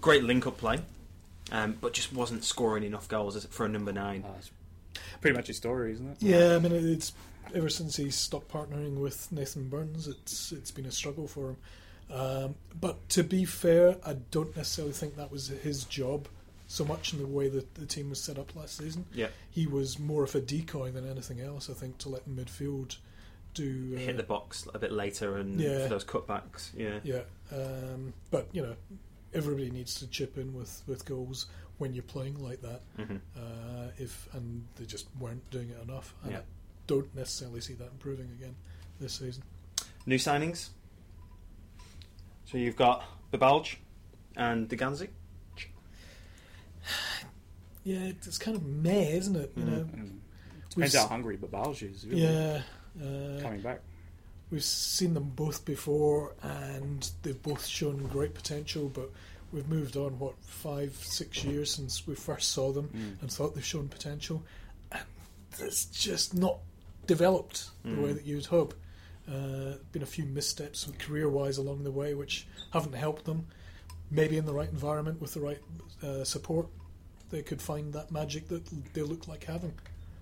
great 0.00 0.24
link-up 0.24 0.58
play, 0.58 0.80
um, 1.52 1.76
but 1.80 1.92
just 1.92 2.12
wasn't 2.12 2.42
scoring 2.44 2.82
enough 2.82 3.06
goals 3.08 3.44
for 3.46 3.66
a 3.66 3.68
number 3.68 3.92
nine. 3.92 4.24
Uh, 4.26 4.32
it's 4.38 4.50
pretty 5.20 5.36
much 5.36 5.46
his 5.46 5.56
story, 5.56 5.92
isn't 5.92 6.08
it? 6.10 6.16
Yeah, 6.20 6.56
I 6.56 6.58
mean 6.58 6.72
it's 6.72 7.12
ever 7.54 7.68
since 7.68 7.96
he 7.96 8.10
stopped 8.10 8.48
partnering 8.50 8.96
with 9.00 9.30
Nathan 9.30 9.68
Burns, 9.68 10.08
it's 10.08 10.50
it's 10.50 10.72
been 10.72 10.86
a 10.86 10.90
struggle 10.92 11.28
for 11.28 11.50
him. 11.50 11.56
Um, 12.10 12.54
but 12.80 13.08
to 13.10 13.22
be 13.22 13.44
fair, 13.44 13.96
I 14.04 14.14
don't 14.30 14.56
necessarily 14.56 14.92
think 14.92 15.16
that 15.16 15.30
was 15.30 15.48
his 15.48 15.84
job 15.84 16.28
so 16.66 16.84
much 16.84 17.12
in 17.12 17.18
the 17.20 17.26
way 17.26 17.48
that 17.48 17.74
the 17.74 17.86
team 17.86 18.10
was 18.10 18.20
set 18.20 18.38
up 18.38 18.54
last 18.56 18.76
season. 18.78 19.06
Yeah, 19.14 19.28
He 19.50 19.66
was 19.66 19.98
more 19.98 20.24
of 20.24 20.34
a 20.34 20.40
decoy 20.40 20.90
than 20.90 21.08
anything 21.08 21.40
else. 21.40 21.70
I 21.70 21.74
think 21.74 21.98
to 21.98 22.08
let 22.08 22.24
the 22.24 22.30
midfield 22.30 22.96
do 23.54 23.94
uh, 23.96 23.98
hit 24.00 24.16
the 24.16 24.22
box 24.22 24.66
a 24.74 24.78
bit 24.78 24.92
later 24.92 25.36
and 25.38 25.60
Yeah. 25.60 25.84
for 25.84 25.88
those 25.90 26.04
cutbacks. 26.04 26.70
Yeah, 26.76 26.98
Yeah, 27.04 27.22
um, 27.52 28.12
but 28.30 28.48
you 28.52 28.62
know, 28.62 28.74
everybody 29.32 29.70
needs 29.70 29.94
to 30.00 30.06
chip 30.08 30.36
in 30.38 30.52
with, 30.54 30.82
with 30.86 31.04
goals 31.04 31.46
when 31.78 31.92
you're 31.94 32.02
playing 32.02 32.42
like 32.42 32.60
that. 32.62 32.80
Mhm. 32.98 33.20
Uh, 33.36 33.90
if 33.98 34.28
and 34.34 34.66
they 34.76 34.84
just 34.86 35.06
weren't 35.20 35.48
doing 35.50 35.70
it 35.70 35.80
enough, 35.82 36.14
and 36.22 36.32
Yeah. 36.32 36.38
I 36.40 36.42
don't 36.86 37.14
necessarily 37.14 37.60
see 37.60 37.74
that 37.74 37.88
improving 37.92 38.30
again 38.32 38.56
this 39.00 39.14
season. 39.14 39.42
New 40.06 40.16
signings. 40.18 40.70
So 42.46 42.58
you've 42.58 42.76
got 42.76 43.04
Babalj 43.32 43.76
and 44.36 44.68
Dugandzic. 44.68 45.08
Yeah, 47.84 48.06
it's 48.06 48.38
kind 48.38 48.56
of 48.56 48.64
meh, 48.64 49.10
isn't 49.16 49.36
it? 49.36 49.52
You 49.56 49.62
Mm. 49.62 49.66
know, 49.70 49.84
Mm. 49.84 50.10
We've 50.76 50.84
Depends 50.84 50.94
s- 50.96 51.02
how 51.02 51.08
hungry 51.08 51.36
Babalj 51.38 51.90
is. 51.94 52.06
Really 52.06 52.22
yeah. 52.22 52.62
Uh, 53.00 53.40
coming 53.40 53.60
back. 53.62 53.80
we've 54.50 54.62
seen 54.64 55.14
them 55.14 55.30
both 55.30 55.64
before, 55.64 56.34
and 56.42 57.10
they've 57.22 57.42
both 57.42 57.64
shown 57.66 58.06
great 58.08 58.32
potential. 58.34 58.88
But 58.88 59.10
we've 59.52 59.68
moved 59.68 59.96
on 59.96 60.18
what 60.18 60.34
five, 60.42 60.94
six 61.02 61.42
years 61.44 61.70
since 61.72 62.06
we 62.06 62.14
first 62.14 62.50
saw 62.52 62.72
them 62.72 62.88
Mm. 62.94 63.22
and 63.22 63.32
thought 63.32 63.54
they've 63.54 63.64
shown 63.64 63.88
potential, 63.88 64.44
and 64.92 65.04
it's 65.58 65.86
just 65.86 66.34
not 66.34 66.58
developed 67.06 67.70
the 67.84 67.90
Mm. 67.90 68.02
way 68.02 68.12
that 68.12 68.24
you'd 68.24 68.46
hope. 68.46 68.74
Uh, 69.28 69.74
been 69.92 70.02
a 70.02 70.06
few 70.06 70.24
missteps 70.24 70.86
career-wise 70.98 71.56
along 71.58 71.82
the 71.84 71.90
way, 71.90 72.14
which 72.14 72.46
haven't 72.70 72.92
helped 72.94 73.24
them. 73.24 73.46
Maybe 74.10 74.36
in 74.36 74.44
the 74.46 74.54
right 74.54 74.68
environment 74.70 75.20
with 75.20 75.34
the 75.34 75.40
right 75.40 75.60
uh, 76.02 76.22
support, 76.24 76.68
they 77.30 77.42
could 77.42 77.60
find 77.60 77.92
that 77.92 78.10
magic 78.10 78.48
that 78.48 78.68
they 78.94 79.02
look 79.02 79.28
like 79.28 79.44
having. 79.44 79.74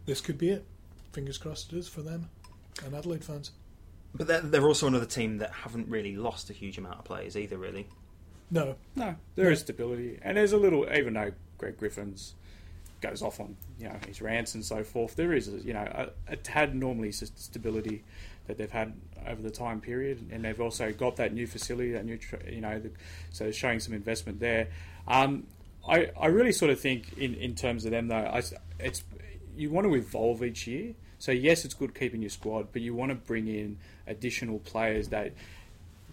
This 0.07 0.21
could 0.21 0.39
be 0.39 0.51
it. 0.51 0.65
Fingers 1.13 1.39
crossed 1.39 1.73
it 1.73 1.79
is 1.79 1.89
for 1.89 2.03
them 2.03 2.29
and 2.83 2.95
Adelaide 2.95 3.25
fans. 3.25 3.53
But 4.15 4.27
they're, 4.27 4.41
they're 4.41 4.67
also 4.67 4.87
another 4.87 5.07
team 5.07 5.39
that 5.39 5.51
haven't 5.51 5.89
really 5.89 6.17
lost 6.17 6.51
a 6.51 6.53
huge 6.53 6.79
amount 6.79 6.99
of 6.99 7.05
players 7.05 7.37
either, 7.37 7.59
really. 7.59 7.87
No, 8.51 8.77
No, 8.95 9.17
there 9.35 9.51
is 9.51 9.61
stability, 9.61 10.19
and 10.23 10.37
there's 10.37 10.53
a 10.53 10.57
little. 10.57 10.87
Even 10.93 11.15
though 11.15 11.33
Greg 11.59 11.77
Griffins 11.79 12.35
goes 13.01 13.23
off 13.23 13.41
on 13.41 13.57
you 13.79 13.89
know 13.89 13.97
his 14.07 14.23
rants 14.23 14.55
and 14.55 14.65
so 14.65 14.85
forth, 14.85 15.17
there 15.17 15.33
is 15.33 15.49
you 15.65 15.73
know 15.73 15.83
a, 16.29 16.33
a 16.33 16.37
tad 16.37 16.75
normally 16.75 17.11
stability 17.11 18.05
that 18.47 18.59
they've 18.59 18.71
had 18.71 18.93
over 19.27 19.41
the 19.41 19.51
time 19.51 19.81
period, 19.81 20.29
and 20.31 20.45
they've 20.45 20.61
also 20.61 20.93
got 20.93 21.17
that 21.17 21.33
new 21.33 21.47
facility, 21.47 21.93
that 21.93 22.05
new 22.05 22.19
tr- 22.19 22.37
you 22.49 22.61
know, 22.61 22.79
the, 22.79 22.91
so 23.33 23.51
showing 23.51 23.81
some 23.81 23.95
investment 23.95 24.39
there. 24.39 24.69
Um, 25.09 25.47
I, 25.89 26.11
I 26.19 26.27
really 26.27 26.53
sort 26.53 26.71
of 26.71 26.81
think 26.81 27.19
in, 27.19 27.35
in 27.35 27.55
terms 27.55 27.85
of 27.85 27.91
them 27.91 28.09
though, 28.09 28.17
I, 28.17 28.43
it's 28.81 29.05
you 29.57 29.71
want 29.71 29.87
to 29.87 29.95
evolve 29.95 30.43
each 30.43 30.67
year. 30.67 30.95
So 31.19 31.33
yes, 31.33 31.65
it's 31.65 31.75
good 31.75 31.95
keeping 31.95 32.21
your 32.21 32.31
squad, 32.31 32.69
but 32.73 32.83
you 32.83 32.95
want 32.95 33.11
to 33.11 33.15
bring 33.15 33.49
in 33.49 33.79
additional 34.07 34.59
players 34.59 35.09
that 35.09 35.33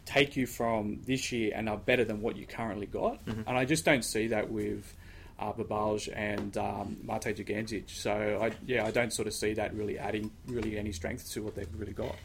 take 0.05 0.35
you 0.35 0.47
from 0.47 1.01
this 1.05 1.31
year 1.31 1.51
and 1.55 1.69
are 1.69 1.77
better 1.77 2.03
than 2.03 2.21
what 2.21 2.35
you 2.35 2.45
currently 2.45 2.85
got. 2.85 3.19
And 3.25 3.57
I 3.57 3.65
just 3.65 3.85
don't 3.85 4.03
see 4.03 4.27
that 4.27 4.51
with 4.51 4.95
uh, 5.39 5.51
Babalj 5.53 6.11
and 6.15 6.55
um, 6.57 6.97
Mate 7.03 7.35
Dugandzic. 7.35 7.89
So 7.89 8.39
I, 8.41 8.51
yeah, 8.65 8.85
I 8.85 8.91
don't 8.91 9.11
sort 9.11 9.27
of 9.27 9.33
see 9.33 9.53
that 9.53 9.73
really 9.73 9.97
adding 9.97 10.31
really 10.47 10.77
any 10.77 10.91
strength 10.91 11.31
to 11.31 11.43
what 11.43 11.55
they've 11.55 11.67
really 11.77 11.93
got. 11.93 12.15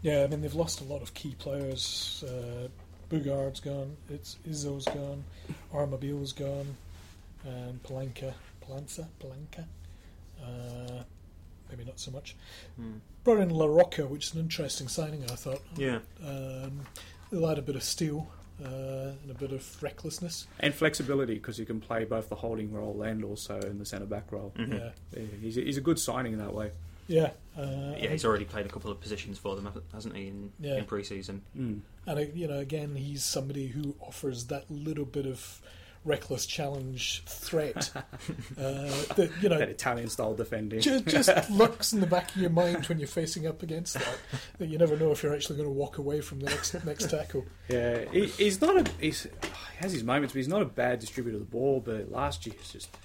Yeah, 0.00 0.24
I 0.24 0.26
mean 0.26 0.40
they've 0.40 0.54
lost 0.54 0.80
a 0.80 0.84
lot 0.84 1.02
of 1.02 1.14
key 1.14 1.34
players. 1.38 2.24
Uh, 2.26 2.68
Bugard's 3.12 3.60
gone. 3.60 3.96
It's 4.08 4.38
Izzo's 4.48 4.86
gone. 4.86 5.24
Armabil's 5.72 6.32
gone. 6.32 6.76
And 7.44 7.82
Palenka, 7.82 8.32
Palanca, 8.66 9.06
Palenka. 9.20 9.64
Uh, 10.42 11.02
maybe 11.70 11.84
not 11.84 12.00
so 12.00 12.10
much. 12.10 12.36
Brought 13.24 13.38
in 13.38 13.50
La 13.50 13.66
Rocca, 13.66 14.06
which 14.06 14.28
is 14.28 14.34
an 14.34 14.40
interesting 14.40 14.88
signing. 14.88 15.24
I 15.24 15.34
thought. 15.34 15.60
Yeah. 15.76 15.98
Um, 16.24 16.86
they'll 17.30 17.48
add 17.48 17.58
a 17.58 17.62
bit 17.62 17.76
of 17.76 17.82
steel 17.82 18.28
uh, 18.64 19.12
and 19.22 19.30
a 19.30 19.34
bit 19.34 19.52
of 19.52 19.82
recklessness. 19.82 20.46
And 20.60 20.74
flexibility 20.74 21.34
because 21.34 21.58
you 21.58 21.66
can 21.66 21.80
play 21.80 22.04
both 22.04 22.28
the 22.28 22.36
holding 22.36 22.72
role 22.72 23.02
and 23.02 23.24
also 23.24 23.60
in 23.60 23.78
the 23.78 23.86
centre 23.86 24.06
back 24.06 24.30
role. 24.30 24.52
Yeah, 24.56 24.90
Yeah, 25.16 25.22
he's, 25.40 25.58
a, 25.58 25.60
he's 25.62 25.76
a 25.76 25.80
good 25.82 25.98
signing 25.98 26.32
in 26.32 26.38
that 26.38 26.54
way. 26.54 26.70
Yeah. 27.06 27.30
Uh, 27.56 27.94
Yeah, 27.98 28.08
he's 28.10 28.24
already 28.24 28.44
played 28.44 28.66
a 28.66 28.68
couple 28.68 28.90
of 28.90 29.00
positions 29.00 29.38
for 29.38 29.54
them, 29.56 29.68
hasn't 29.92 30.16
he, 30.16 30.28
in, 30.28 30.52
Yeah. 30.60 30.76
in 30.78 30.84
pre-season? 30.84 31.42
And 31.54 31.82
uh, 32.06 32.16
you 32.34 32.48
know, 32.48 32.58
again, 32.58 32.94
he's 32.96 33.22
somebody 33.24 33.66
who 33.68 33.94
offers 34.00 34.46
that 34.46 34.70
little 34.70 35.04
bit 35.04 35.26
of 35.26 35.60
reckless 36.04 36.46
challenge 36.46 37.22
threat. 37.26 37.92
uh, 37.96 38.02
that 38.58 39.30
you 39.40 39.48
know, 39.48 39.58
That 39.58 39.68
Italian 39.68 40.08
style 40.08 40.34
defending. 40.34 40.80
ju- 40.80 41.00
just 41.00 41.28
lurks 41.50 41.92
in 41.92 42.00
the 42.00 42.06
back 42.08 42.34
of 42.34 42.40
your 42.40 42.50
mind 42.50 42.86
when 42.86 42.98
you're 42.98 43.06
facing 43.06 43.46
up 43.46 43.62
against 43.62 43.94
that. 43.94 44.18
That 44.58 44.68
you 44.68 44.78
never 44.78 44.96
know 44.96 45.12
if 45.12 45.22
you're 45.22 45.34
actually 45.34 45.56
going 45.58 45.68
to 45.68 45.72
walk 45.74 45.98
away 45.98 46.20
from 46.20 46.40
the 46.40 46.46
next 46.50 46.74
next 46.84 47.08
tackle. 47.10 47.44
Yeah, 47.68 48.04
he, 48.10 48.26
he's 48.26 48.60
not 48.60 48.76
a. 48.88 48.90
He's, 48.98 49.22
he 49.24 49.28
has 49.78 49.92
his 49.92 50.02
moments, 50.02 50.32
but 50.32 50.38
he's 50.38 50.48
not 50.48 50.62
a 50.62 50.66
bad 50.66 50.98
distributor 50.98 51.36
of 51.36 51.44
the 51.44 51.50
ball. 51.50 51.80
But 51.84 52.10
last 52.10 52.46
year, 52.46 52.56
it's 52.58 52.72
just. 52.72 52.96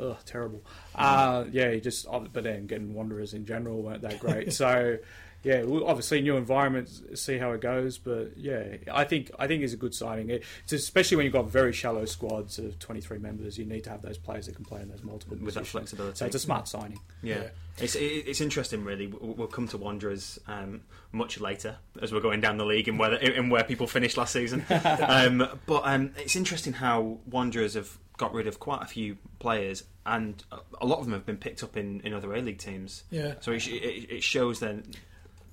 Ugh, 0.00 0.16
terrible. 0.26 0.62
Uh, 0.94 1.44
yeah, 1.52 1.74
just. 1.76 2.06
oh, 2.10 2.26
But 2.32 2.44
then 2.44 2.66
getting 2.66 2.94
Wanderers 2.94 3.34
in 3.34 3.46
general 3.46 3.82
weren't 3.82 4.02
that 4.02 4.18
great. 4.18 4.52
so, 4.62 4.98
yeah, 5.44 5.62
obviously 5.84 6.20
new 6.22 6.36
environment, 6.36 6.88
see 7.18 7.36
how 7.38 7.52
it 7.52 7.60
goes. 7.60 7.98
But 7.98 8.32
yeah, 8.36 8.76
I 8.92 9.04
think 9.04 9.30
I 9.38 9.46
think 9.46 9.60
he's 9.60 9.74
a 9.74 9.76
good 9.76 9.94
signing. 9.94 10.30
It's 10.30 10.72
especially 10.72 11.18
when 11.18 11.24
you've 11.24 11.32
got 11.34 11.50
very 11.50 11.72
shallow 11.72 12.06
squads 12.06 12.58
of 12.58 12.78
twenty 12.78 13.00
three 13.02 13.18
members. 13.18 13.58
You 13.58 13.66
need 13.66 13.84
to 13.84 13.90
have 13.90 14.02
those 14.02 14.16
players 14.18 14.46
that 14.46 14.56
can 14.56 14.64
play 14.64 14.80
in 14.80 14.88
those 14.88 15.02
multiple 15.02 15.36
With 15.40 15.54
that 15.54 15.66
flexibility. 15.66 16.16
So 16.16 16.26
it's 16.26 16.34
a 16.34 16.38
smart 16.40 16.66
signing. 16.66 16.98
Yeah, 17.22 17.36
Yeah. 17.36 17.48
it's 17.78 17.94
it's 17.94 18.40
interesting. 18.40 18.84
Really, 18.84 19.06
we'll 19.06 19.34
we'll 19.34 19.46
come 19.46 19.68
to 19.68 19.76
Wanderers 19.76 20.38
um, 20.48 20.80
much 21.12 21.38
later 21.38 21.76
as 22.00 22.10
we're 22.12 22.20
going 22.20 22.40
down 22.40 22.56
the 22.56 22.64
league 22.66 22.88
and 22.88 22.98
where 22.98 23.12
and 23.12 23.50
where 23.50 23.64
people 23.64 23.86
finished 23.86 24.16
last 24.16 24.32
season. 24.32 24.64
um, 25.06 25.46
but 25.66 25.82
um, 25.84 26.12
it's 26.16 26.36
interesting 26.36 26.72
how 26.72 27.18
Wanderers 27.30 27.74
have 27.74 27.98
got 28.16 28.32
rid 28.32 28.46
of 28.46 28.58
quite 28.60 28.82
a 28.82 28.86
few 28.86 29.16
players, 29.38 29.84
and 30.06 30.42
a- 30.52 30.58
a 30.82 30.86
lot 30.86 30.98
of 30.98 31.04
them 31.06 31.14
have 31.14 31.26
been 31.26 31.36
picked 31.38 31.62
up 31.62 31.76
in, 31.76 32.00
in 32.00 32.12
other 32.14 32.32
A 32.34 32.40
League 32.40 32.58
teams. 32.58 33.04
Yeah. 33.10 33.34
So 33.40 33.52
it, 33.52 33.66
it, 33.66 34.10
it 34.10 34.22
shows 34.22 34.60
then. 34.60 34.84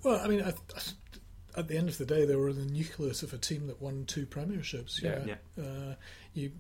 Well, 0.04 0.20
I 0.24 0.28
mean, 0.28 0.42
I, 0.42 0.50
I, 0.50 1.60
at 1.60 1.68
the 1.68 1.78
end 1.78 1.90
of 1.90 1.98
the 1.98 2.06
day, 2.06 2.26
they 2.26 2.36
were 2.36 2.54
the 2.54 2.66
nucleus 2.66 3.24
of 3.24 3.34
a 3.34 3.38
team 3.38 3.68
that 3.68 3.82
won 3.82 4.06
two 4.06 4.26
premierships. 4.26 5.02
Yeah. 5.02 5.24
Yeah, 5.26 5.64
Uh, 5.64 5.96
you, 6.34 6.52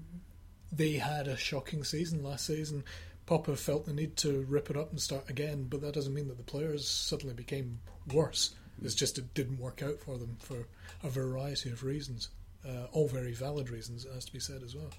they 0.71 0.93
had 0.93 1.27
a 1.27 1.37
shocking 1.37 1.83
season 1.83 2.23
last 2.23 2.45
season. 2.45 2.83
Popa 3.25 3.55
felt 3.55 3.85
the 3.85 3.93
need 3.93 4.17
to 4.17 4.45
rip 4.49 4.69
it 4.69 4.75
up 4.77 4.89
and 4.91 4.99
start 4.99 5.29
again, 5.29 5.67
but 5.69 5.81
that 5.81 5.93
doesn't 5.93 6.13
mean 6.13 6.27
that 6.27 6.37
the 6.37 6.43
players 6.43 6.87
suddenly 6.87 7.33
became 7.33 7.79
worse. 8.13 8.55
It's 8.83 8.95
just 8.95 9.17
it 9.19 9.33
didn't 9.35 9.59
work 9.59 9.83
out 9.83 9.99
for 9.99 10.17
them 10.17 10.37
for 10.39 10.65
a 11.03 11.09
variety 11.09 11.69
of 11.69 11.83
reasons, 11.83 12.29
uh, 12.67 12.85
all 12.91 13.07
very 13.07 13.31
valid 13.33 13.69
reasons, 13.69 14.05
it 14.05 14.13
has 14.13 14.25
to 14.25 14.33
be 14.33 14.39
said 14.39 14.63
as 14.63 14.75
well. 14.75 14.89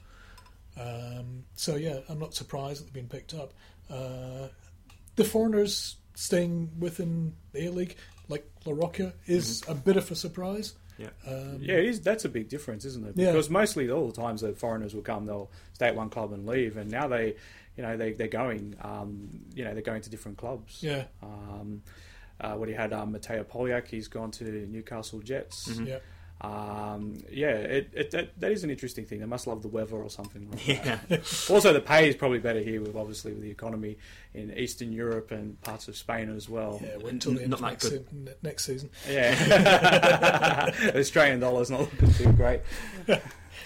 Um, 0.81 1.45
so 1.55 1.77
yeah, 1.77 2.01
I'm 2.09 2.19
not 2.19 2.35
surprised 2.35 2.81
that 2.81 2.85
they've 2.87 2.93
been 2.95 3.09
picked 3.09 3.35
up. 3.35 3.53
Uh, 3.91 4.49
the 5.17 5.25
foreigners 5.25 5.97
staying 6.15 6.71
within 6.79 7.35
the 7.53 7.67
A 7.67 7.71
League, 7.71 7.97
like 8.29 8.51
La 8.65 8.73
Rocca, 8.75 9.13
is 9.27 9.63
a 9.69 9.75
bit 9.75 9.97
of 9.97 10.11
a 10.11 10.15
surprise. 10.15 10.75
Yeah. 10.99 11.09
Um, 11.27 11.59
Yeah, 11.61 11.75
it 11.77 11.87
is, 11.87 12.01
that's 12.01 12.25
a 12.25 12.29
big 12.29 12.49
difference, 12.49 12.85
isn't 12.85 13.07
it? 13.07 13.15
Yeah. 13.17 13.33
Because 13.33 13.51
mostly 13.51 13.91
all 13.91 14.07
the 14.09 14.21
times 14.21 14.41
that 14.43 14.59
foreigners 14.59 14.95
will 14.95 15.03
come, 15.03 15.27
they'll 15.27 15.51
stay 15.73 15.87
at 15.89 15.97
one 15.97 16.11
club 16.11 16.33
and 16.33 16.47
leave, 16.47 16.77
and 16.77 16.91
now 16.91 17.09
they, 17.09 17.35
you 17.77 17.83
know, 17.83 17.97
they 17.97 18.13
they're 18.13 18.29
going, 18.29 18.77
um, 18.83 19.29
you 19.55 19.65
know, 19.65 19.73
they're 19.73 19.83
going 19.83 20.03
to 20.03 20.11
different 20.11 20.39
clubs. 20.39 20.83
Yeah. 20.83 21.05
Um, 21.23 21.83
uh, 22.41 22.55
what 22.55 22.69
he 22.69 22.75
had, 22.75 22.93
um, 22.93 23.13
Mateo 23.13 23.45
Poljak, 23.45 23.87
he's 23.89 24.09
gone 24.09 24.31
to 24.33 24.45
Newcastle 24.67 25.21
Jets. 25.21 25.71
yeah. 25.85 25.99
Um, 26.43 27.19
yeah, 27.31 27.51
it, 27.51 27.91
it, 27.95 28.11
that, 28.11 28.41
that 28.41 28.51
is 28.51 28.65
an 28.65 28.71
interesting 28.71 29.05
thing. 29.05 29.21
They 29.21 29.27
must 29.27 29.47
love 29.47 29.63
the 29.63 29.69
weather 29.69 29.97
or 29.97 30.11
something 30.11 30.51
like 30.51 30.67
Yeah. 30.67 30.99
that. 31.09 31.47
Also, 31.51 31.73
the 31.73 31.81
pay 31.81 32.09
is 32.09 32.17
probably 32.17 32.41
better 32.41 32.59
here, 32.61 32.81
with 32.81 32.97
obviously 32.97 33.33
with 33.33 33.43
the 33.43 33.51
economy 33.51 33.97
in 34.35 34.53
Eastern 34.57 34.93
Europe 34.93 35.31
and 35.31 35.61
parts 35.63 35.87
of 35.87 35.97
Spain 35.97 36.35
as 36.35 36.49
well. 36.49 36.81
Yeah, 36.83 36.97
wait 36.97 37.13
until 37.13 37.35
the 37.35 37.45
end 37.45 37.53
of 37.53 37.61
next, 37.61 37.89
se- 37.89 38.05
next 38.43 38.65
season. 38.65 38.91
Yeah, 39.09 40.71
Australian 40.97 41.39
dollars 41.39 41.71
not 41.71 41.81
looking 41.81 42.13
too 42.13 42.33
great. 42.33 42.61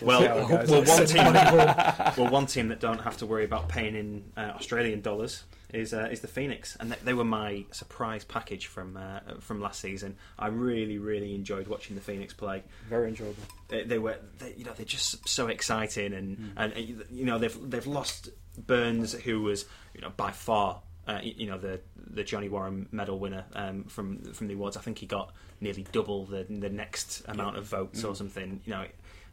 Well, 0.02 0.20
see 0.20 0.26
how 0.26 0.64
well, 0.66 0.84
one 0.84 1.06
team, 1.06 1.24
money 1.24 2.12
well, 2.18 2.28
one 2.30 2.46
team 2.46 2.68
that 2.68 2.80
don't 2.80 3.00
have 3.00 3.16
to 3.18 3.26
worry 3.26 3.44
about 3.46 3.68
paying 3.70 3.94
in 3.94 4.24
uh, 4.36 4.52
Australian 4.56 5.00
dollars 5.00 5.44
is 5.72 5.92
uh, 5.92 6.08
is 6.10 6.20
the 6.20 6.28
Phoenix, 6.28 6.76
and 6.78 6.92
they, 6.92 6.96
they 7.04 7.14
were 7.14 7.24
my 7.24 7.64
surprise 7.72 8.24
package 8.24 8.66
from 8.66 8.96
uh, 8.96 9.20
from 9.40 9.60
last 9.60 9.80
season. 9.80 10.16
I 10.38 10.48
really, 10.48 10.98
really 10.98 11.34
enjoyed 11.34 11.66
watching 11.66 11.96
the 11.96 12.02
Phoenix 12.02 12.32
play. 12.32 12.62
Very 12.88 13.08
enjoyable. 13.08 13.42
They, 13.68 13.84
they 13.84 13.98
were, 13.98 14.16
they, 14.38 14.54
you 14.56 14.64
know, 14.64 14.72
they're 14.76 14.86
just 14.86 15.28
so 15.28 15.48
exciting, 15.48 16.12
and 16.12 16.52
and 16.56 16.72
uh, 16.72 16.78
you 17.10 17.24
know 17.24 17.38
they've 17.38 17.70
they've 17.70 17.86
lost 17.86 18.30
Burns, 18.58 19.12
who 19.12 19.42
was 19.42 19.66
you 19.94 20.00
know 20.00 20.12
by 20.16 20.30
far. 20.30 20.82
Uh, 21.08 21.20
you 21.22 21.46
know 21.46 21.56
the 21.56 21.80
the 21.96 22.24
Johnny 22.24 22.48
Warren 22.48 22.88
Medal 22.90 23.18
winner 23.18 23.44
um, 23.54 23.84
from 23.84 24.18
from 24.32 24.48
the 24.48 24.54
awards. 24.54 24.76
I 24.76 24.80
think 24.80 24.98
he 24.98 25.06
got 25.06 25.32
nearly 25.60 25.86
double 25.92 26.26
the 26.26 26.46
the 26.48 26.70
next 26.70 27.22
amount 27.26 27.56
of 27.56 27.64
votes 27.64 28.02
or 28.02 28.16
something. 28.16 28.60
You 28.64 28.72
know, 28.72 28.84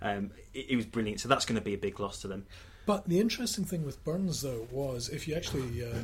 um, 0.02 0.32
it, 0.54 0.68
it 0.70 0.76
was 0.76 0.86
brilliant. 0.86 1.20
So 1.20 1.30
that's 1.30 1.46
going 1.46 1.60
to 1.60 1.66
be 1.66 1.74
a 1.74 1.78
big 1.78 2.00
loss 2.00 2.22
to 2.22 2.28
them. 2.28 2.46
But 2.86 3.08
the 3.08 3.20
interesting 3.20 3.66
thing 3.66 3.86
with 3.86 4.04
Burns, 4.04 4.42
though, 4.42 4.68
was 4.72 5.10
if 5.10 5.28
you 5.28 5.36
actually 5.36 5.84
uh, 5.84 6.04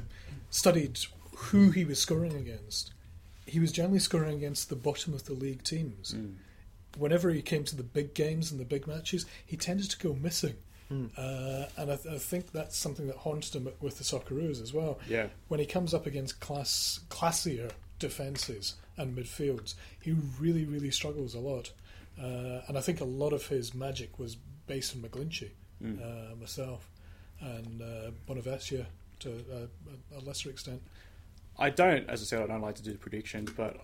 studied 0.49 0.99
who 1.35 1.71
he 1.71 1.83
was 1.85 1.99
scoring 1.99 2.35
against, 2.35 2.93
he 3.45 3.59
was 3.59 3.71
generally 3.71 3.99
scoring 3.99 4.35
against 4.35 4.69
the 4.69 4.75
bottom 4.75 5.13
of 5.13 5.25
the 5.25 5.33
league 5.33 5.63
teams. 5.63 6.15
Whenever 6.97 7.29
he 7.29 7.41
came 7.41 7.63
to 7.65 7.75
the 7.75 7.83
big 7.83 8.13
games 8.13 8.51
and 8.51 8.59
the 8.59 8.65
big 8.65 8.87
matches, 8.87 9.25
he 9.45 9.55
tended 9.57 9.89
to 9.91 9.99
go 9.99 10.13
missing. 10.13 10.55
Uh, 10.91 11.65
and 11.77 11.91
I, 11.91 11.95
th- 11.97 12.15
I 12.15 12.17
think 12.17 12.51
that's 12.51 12.75
something 12.75 13.05
that 13.07 13.17
haunted 13.17 13.53
him 13.55 13.69
with 13.79 13.99
the 13.99 14.03
Socceroos 14.03 14.59
as 14.61 14.73
well. 14.73 14.97
Yeah. 15.07 15.27
When 15.47 15.59
he 15.59 15.65
comes 15.67 15.93
up 15.93 16.07
against 16.07 16.39
class 16.39 17.01
classier 17.09 17.71
defences 17.99 18.75
and 18.97 19.15
midfields, 19.15 19.75
he 20.01 20.15
really, 20.39 20.65
really 20.65 20.89
struggles 20.89 21.35
a 21.35 21.39
lot. 21.39 21.71
Uh, 22.19 22.61
and 22.67 22.75
I 22.77 22.81
think 22.81 23.01
a 23.01 23.05
lot 23.05 23.33
of 23.33 23.47
his 23.47 23.75
magic 23.75 24.17
was 24.17 24.35
based 24.65 24.95
on 24.95 25.03
McGlinchey, 25.03 25.51
uh, 25.83 26.35
myself, 26.39 26.89
and 27.39 27.81
uh, 27.81 28.11
Bonevacia 28.27 28.85
to 29.19 29.29
uh, 29.31 30.17
a 30.17 30.21
lesser 30.25 30.49
extent. 30.49 30.81
I 31.57 31.69
don't, 31.69 32.09
as 32.09 32.21
I 32.21 32.25
said, 32.25 32.41
I 32.41 32.47
don't 32.47 32.61
like 32.61 32.75
to 32.75 32.83
do 32.83 32.93
predictions, 32.95 33.51
but 33.55 33.77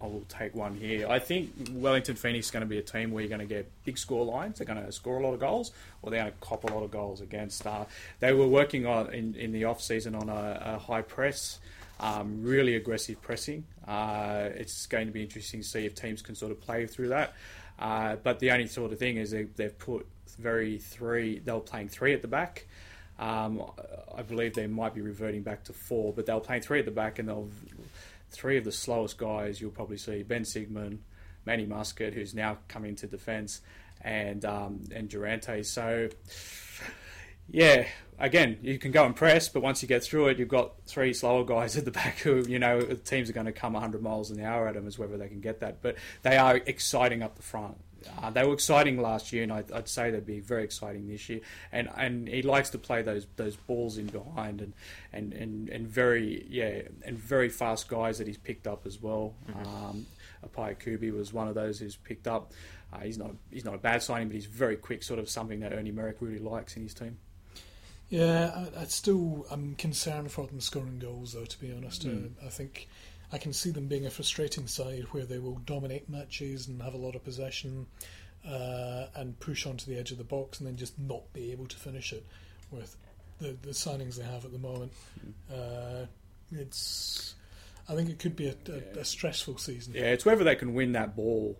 I 0.00 0.06
will 0.06 0.24
take 0.28 0.54
one 0.54 0.76
here. 0.76 1.08
I 1.08 1.18
think 1.18 1.50
Wellington 1.72 2.14
Phoenix 2.14 2.46
is 2.46 2.50
going 2.52 2.60
to 2.60 2.66
be 2.66 2.78
a 2.78 2.82
team 2.82 3.10
where 3.10 3.22
you're 3.22 3.28
going 3.28 3.46
to 3.46 3.52
get 3.52 3.68
big 3.84 3.98
score 3.98 4.24
lines. 4.24 4.58
They're 4.58 4.66
going 4.66 4.84
to 4.84 4.92
score 4.92 5.18
a 5.18 5.22
lot 5.22 5.34
of 5.34 5.40
goals, 5.40 5.72
or 6.02 6.10
they're 6.10 6.20
going 6.20 6.32
to 6.32 6.38
cop 6.40 6.64
a 6.64 6.72
lot 6.72 6.84
of 6.84 6.90
goals 6.92 7.20
against. 7.20 7.66
Uh, 7.66 7.84
they 8.20 8.32
were 8.32 8.46
working 8.46 8.86
on 8.86 9.12
in, 9.12 9.34
in 9.34 9.50
the 9.50 9.64
off 9.64 9.82
season 9.82 10.14
on 10.14 10.28
a, 10.28 10.62
a 10.64 10.78
high 10.78 11.02
press, 11.02 11.58
um, 11.98 12.42
really 12.42 12.76
aggressive 12.76 13.20
pressing. 13.20 13.64
Uh, 13.88 14.50
it's 14.54 14.86
going 14.86 15.06
to 15.06 15.12
be 15.12 15.22
interesting 15.22 15.60
to 15.60 15.66
see 15.66 15.84
if 15.84 15.96
teams 15.96 16.22
can 16.22 16.36
sort 16.36 16.52
of 16.52 16.60
play 16.60 16.86
through 16.86 17.08
that. 17.08 17.34
Uh, 17.80 18.16
but 18.22 18.38
the 18.38 18.52
only 18.52 18.68
sort 18.68 18.92
of 18.92 18.98
thing 19.00 19.16
is 19.16 19.32
they, 19.32 19.44
they've 19.56 19.78
put 19.78 20.06
very 20.38 20.78
three. 20.78 21.38
They 21.38 21.52
were 21.52 21.60
playing 21.60 21.88
three 21.88 22.14
at 22.14 22.22
the 22.22 22.28
back. 22.28 22.66
Um, 23.18 23.62
I 24.16 24.22
believe 24.22 24.54
they 24.54 24.66
might 24.66 24.94
be 24.94 25.00
reverting 25.00 25.42
back 25.42 25.64
to 25.64 25.72
four, 25.72 26.12
but 26.12 26.26
they 26.26 26.32
were 26.32 26.40
playing 26.40 26.62
three 26.62 26.78
at 26.78 26.84
the 26.84 26.90
back, 26.90 27.18
and 27.18 27.28
they'll 27.28 27.50
three 28.30 28.56
of 28.56 28.64
the 28.64 28.72
slowest 28.72 29.18
guys 29.18 29.60
you'll 29.60 29.70
probably 29.70 29.96
see: 29.96 30.22
Ben 30.22 30.44
Sigmund, 30.44 31.02
Manny 31.44 31.66
Muscat, 31.66 32.14
who's 32.14 32.34
now 32.34 32.58
come 32.68 32.84
into 32.84 33.06
defence, 33.06 33.60
and 34.00 34.44
um, 34.44 34.84
and 34.94 35.08
Durante. 35.08 35.62
So. 35.62 36.08
Yeah, 37.50 37.86
again, 38.18 38.58
you 38.60 38.78
can 38.78 38.92
go 38.92 39.06
and 39.06 39.16
press, 39.16 39.48
but 39.48 39.62
once 39.62 39.80
you 39.80 39.88
get 39.88 40.04
through 40.04 40.28
it, 40.28 40.38
you've 40.38 40.48
got 40.48 40.72
three 40.86 41.14
slower 41.14 41.44
guys 41.44 41.76
at 41.78 41.86
the 41.86 41.90
back 41.90 42.18
who, 42.18 42.44
you 42.46 42.58
know, 42.58 42.80
teams 42.80 43.30
are 43.30 43.32
going 43.32 43.46
to 43.46 43.52
come 43.52 43.72
100 43.72 44.02
miles 44.02 44.30
an 44.30 44.42
hour 44.44 44.68
at 44.68 44.74
them, 44.74 44.86
as 44.86 44.98
whether 44.98 45.16
they 45.16 45.28
can 45.28 45.40
get 45.40 45.60
that. 45.60 45.80
But 45.80 45.96
they 46.22 46.36
are 46.36 46.56
exciting 46.56 47.22
up 47.22 47.36
the 47.36 47.42
front. 47.42 47.78
Uh, 48.22 48.30
they 48.30 48.44
were 48.46 48.52
exciting 48.54 49.00
last 49.00 49.32
year, 49.32 49.42
and 49.42 49.52
I'd, 49.52 49.72
I'd 49.72 49.88
say 49.88 50.10
they'd 50.10 50.24
be 50.24 50.40
very 50.40 50.62
exciting 50.64 51.08
this 51.08 51.28
year. 51.28 51.40
And 51.72 51.88
and 51.96 52.28
he 52.28 52.42
likes 52.42 52.70
to 52.70 52.78
play 52.78 53.02
those 53.02 53.26
those 53.36 53.56
balls 53.56 53.98
in 53.98 54.06
behind, 54.06 54.60
and 54.60 54.72
and, 55.12 55.32
and, 55.32 55.68
and 55.68 55.86
very 55.88 56.46
yeah, 56.48 56.82
and 57.04 57.18
very 57.18 57.48
fast 57.48 57.88
guys 57.88 58.18
that 58.18 58.26
he's 58.26 58.38
picked 58.38 58.66
up 58.66 58.86
as 58.86 59.00
well. 59.02 59.34
Um, 59.64 60.06
Appiah-Kubi 60.46 61.10
was 61.10 61.32
one 61.32 61.48
of 61.48 61.54
those 61.54 61.78
who's 61.80 61.96
picked 61.96 62.28
up. 62.28 62.52
Uh, 62.92 63.00
he's 63.00 63.18
not 63.18 63.32
he's 63.50 63.64
not 63.64 63.74
a 63.74 63.78
bad 63.78 64.02
signing, 64.02 64.28
but 64.28 64.34
he's 64.34 64.46
very 64.46 64.76
quick, 64.76 65.02
sort 65.02 65.18
of 65.18 65.28
something 65.28 65.60
that 65.60 65.72
Ernie 65.72 65.90
Merrick 65.92 66.18
really 66.20 66.38
likes 66.38 66.76
in 66.76 66.82
his 66.84 66.94
team. 66.94 67.18
Yeah, 68.08 68.68
I, 68.76 68.82
I 68.82 68.84
still 68.84 69.44
I'm 69.50 69.74
concerned 69.74 70.32
for 70.32 70.46
them 70.46 70.60
scoring 70.60 70.98
goals 70.98 71.32
though. 71.34 71.44
To 71.44 71.60
be 71.60 71.72
honest, 71.72 72.06
Mm. 72.06 72.30
uh, 72.42 72.46
I 72.46 72.48
think 72.48 72.88
I 73.32 73.38
can 73.38 73.52
see 73.52 73.70
them 73.70 73.88
being 73.88 74.06
a 74.06 74.10
frustrating 74.10 74.66
side 74.66 75.06
where 75.10 75.24
they 75.24 75.38
will 75.38 75.56
dominate 75.66 76.08
matches 76.08 76.68
and 76.68 76.80
have 76.82 76.94
a 76.94 76.98
lot 76.98 77.14
of 77.14 77.24
possession 77.24 77.86
uh, 78.46 79.06
and 79.14 79.38
push 79.38 79.66
onto 79.66 79.90
the 79.90 79.98
edge 79.98 80.12
of 80.12 80.18
the 80.18 80.24
box 80.24 80.58
and 80.58 80.66
then 80.66 80.76
just 80.76 80.98
not 80.98 81.30
be 81.32 81.52
able 81.52 81.66
to 81.66 81.76
finish 81.76 82.12
it 82.12 82.24
with 82.70 82.96
the 83.38 83.56
the 83.62 83.70
signings 83.70 84.16
they 84.16 84.24
have 84.24 84.44
at 84.44 84.52
the 84.52 84.58
moment. 84.58 84.92
Uh, 85.52 86.06
it's 86.52 87.34
I 87.88 87.94
think 87.94 88.10
it 88.10 88.18
could 88.18 88.36
be 88.36 88.48
a, 88.48 88.54
a, 88.96 89.00
a 89.00 89.04
stressful 89.04 89.58
season. 89.58 89.94
Yeah, 89.94 90.12
it's 90.12 90.24
whether 90.24 90.44
they 90.44 90.56
can 90.56 90.74
win 90.74 90.92
that 90.92 91.16
ball 91.16 91.58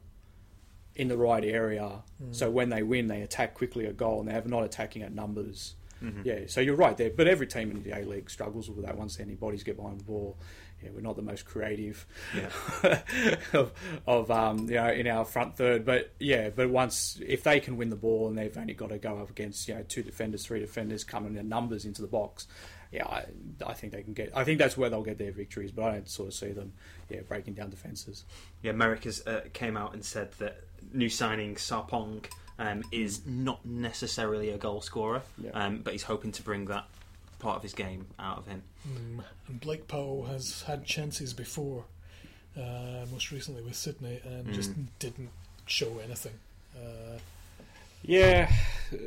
in 0.94 1.08
the 1.08 1.16
right 1.16 1.44
area. 1.44 2.02
So 2.32 2.50
when 2.50 2.70
they 2.70 2.82
win, 2.82 3.06
they 3.06 3.22
attack 3.22 3.54
quickly 3.54 3.86
a 3.86 3.92
goal, 3.92 4.18
and 4.18 4.28
they 4.28 4.32
have 4.32 4.48
not 4.48 4.64
attacking 4.64 5.02
at 5.02 5.14
numbers. 5.14 5.74
Yeah, 6.22 6.40
so 6.46 6.60
you're 6.60 6.76
right 6.76 6.96
there. 6.96 7.10
But 7.10 7.26
every 7.26 7.46
team 7.46 7.70
in 7.70 7.82
the 7.82 7.90
A 7.90 8.04
League 8.04 8.30
struggles 8.30 8.70
with 8.70 8.84
that. 8.84 8.96
Once 8.96 9.18
any 9.18 9.34
bodies 9.34 9.64
get 9.64 9.76
behind 9.76 9.98
the 10.00 10.04
ball, 10.04 10.36
yeah, 10.82 10.90
we're 10.94 11.00
not 11.00 11.16
the 11.16 11.22
most 11.22 11.44
creative 11.44 12.06
of, 13.52 13.72
of 14.06 14.30
um, 14.30 14.68
you 14.68 14.76
know 14.76 14.88
in 14.90 15.06
our 15.06 15.24
front 15.24 15.56
third. 15.56 15.84
But 15.84 16.12
yeah, 16.18 16.50
but 16.50 16.70
once 16.70 17.20
if 17.26 17.42
they 17.42 17.60
can 17.60 17.76
win 17.76 17.90
the 17.90 17.96
ball 17.96 18.28
and 18.28 18.36
they've 18.38 18.56
only 18.56 18.74
got 18.74 18.90
to 18.90 18.98
go 18.98 19.18
up 19.18 19.30
against 19.30 19.68
you 19.68 19.74
know 19.74 19.84
two 19.88 20.02
defenders, 20.02 20.44
three 20.46 20.60
defenders 20.60 21.04
coming 21.04 21.36
in 21.36 21.48
numbers 21.48 21.84
into 21.84 22.02
the 22.02 22.08
box. 22.08 22.46
Yeah, 22.90 23.06
I, 23.06 23.24
I 23.66 23.74
think 23.74 23.92
they 23.92 24.02
can 24.02 24.14
get. 24.14 24.32
I 24.34 24.44
think 24.44 24.58
that's 24.58 24.76
where 24.76 24.88
they'll 24.88 25.02
get 25.02 25.18
their 25.18 25.32
victories. 25.32 25.72
But 25.72 25.84
I 25.84 25.92
don't 25.92 26.08
sort 26.08 26.28
of 26.28 26.34
see 26.34 26.52
them, 26.52 26.72
yeah, 27.10 27.20
breaking 27.20 27.54
down 27.54 27.68
defenses. 27.70 28.24
Yeah, 28.62 28.72
Merrick 28.72 29.04
has 29.04 29.26
uh, 29.26 29.42
came 29.52 29.76
out 29.76 29.92
and 29.92 30.02
said 30.04 30.32
that 30.38 30.60
new 30.94 31.10
signing 31.10 31.56
Sarpong 31.56 32.24
um, 32.58 32.82
is 32.90 33.26
not 33.26 33.64
necessarily 33.66 34.50
a 34.50 34.58
goal 34.58 34.80
scorer, 34.80 35.22
Yeah. 35.36 35.50
um, 35.52 35.80
but 35.82 35.92
he's 35.92 36.02
hoping 36.04 36.32
to 36.32 36.42
bring 36.42 36.64
that 36.66 36.86
part 37.38 37.56
of 37.56 37.62
his 37.62 37.74
game 37.74 38.06
out 38.18 38.38
of 38.38 38.46
him. 38.46 38.62
Mm, 38.88 39.22
and 39.48 39.60
Blake 39.60 39.86
Powell 39.88 40.24
has 40.26 40.62
had 40.62 40.84
chances 40.84 41.32
before, 41.32 41.84
uh, 42.56 43.06
most 43.12 43.30
recently 43.30 43.62
with 43.62 43.76
Sydney, 43.76 44.20
and 44.24 44.52
just 44.52 44.72
didn't 44.98 45.30
show 45.66 45.98
anything. 45.98 46.34
Uh, 46.76 47.18
Yeah, 48.02 48.48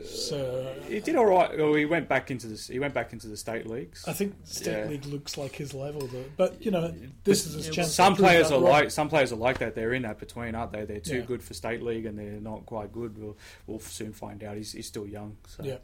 so 0.06 0.76
he 0.88 1.00
did 1.00 1.16
all 1.16 1.26
right. 1.26 1.58
Well, 1.58 1.74
he 1.76 1.86
went 1.86 2.10
back 2.10 2.30
into 2.30 2.48
the 2.48 2.56
he 2.72 2.78
went 2.78 2.94
back 2.94 3.14
into 3.14 3.28
the 3.28 3.38
state 3.38 3.66
leagues. 3.66 4.04
I 4.06 4.12
think 4.12 4.36
State 4.44 4.80
Yeah. 4.84 4.86
League 4.90 5.06
looks 5.06 5.38
like 5.38 5.56
his 5.56 5.74
level, 5.74 6.08
though. 6.08 6.26
But 6.36 6.64
you 6.64 6.72
know, 6.72 6.94
this 7.24 7.46
is 7.46 7.54
his 7.54 7.68
Yeah, 7.68 7.72
chance. 7.74 7.94
Some 7.94 8.16
players 8.18 8.48
are 8.52 8.56
wrong. 8.60 8.64
like 8.70 8.92
some 8.92 9.08
players 9.08 9.32
are 9.32 9.38
like 9.38 9.60
that. 9.60 9.76
They're 9.76 9.94
in 9.94 10.02
that 10.02 10.20
between, 10.20 10.56
aren't 10.56 10.74
they? 10.74 10.84
They're 10.84 11.00
too 11.00 11.20
Yeah. 11.20 11.26
good 11.26 11.42
for 11.42 11.54
state 11.54 11.82
league, 11.82 12.06
and 12.06 12.20
they're 12.20 12.42
not 12.42 12.66
quite 12.66 12.92
good. 12.92 13.18
We'll, 13.18 13.38
we'll 13.66 13.80
soon 13.80 14.12
find 14.12 14.44
out. 14.44 14.58
He's, 14.58 14.74
he's 14.74 14.88
still 14.88 15.08
young. 15.08 15.38
So. 15.48 15.64
Yeah, 15.64 15.78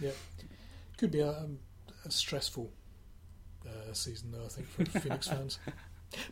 yeah. 0.00 0.10
Could 0.96 1.10
be 1.10 1.20
a, 1.20 1.46
a 2.04 2.10
stressful 2.10 2.70
uh, 3.66 3.92
season, 3.92 4.32
though. 4.32 4.44
I 4.44 4.48
think 4.48 4.68
for 4.68 4.84
Phoenix 5.00 5.28
fans. 5.28 5.58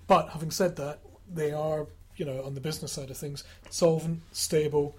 But 0.07 0.31
having 0.31 0.51
said 0.51 0.77
that, 0.77 1.01
they 1.33 1.53
are, 1.53 1.87
you 2.17 2.25
know, 2.25 2.43
on 2.45 2.55
the 2.55 2.61
business 2.61 2.93
side 2.93 3.11
of 3.11 3.17
things, 3.17 3.45
solvent, 3.71 4.23
stable, 4.33 4.97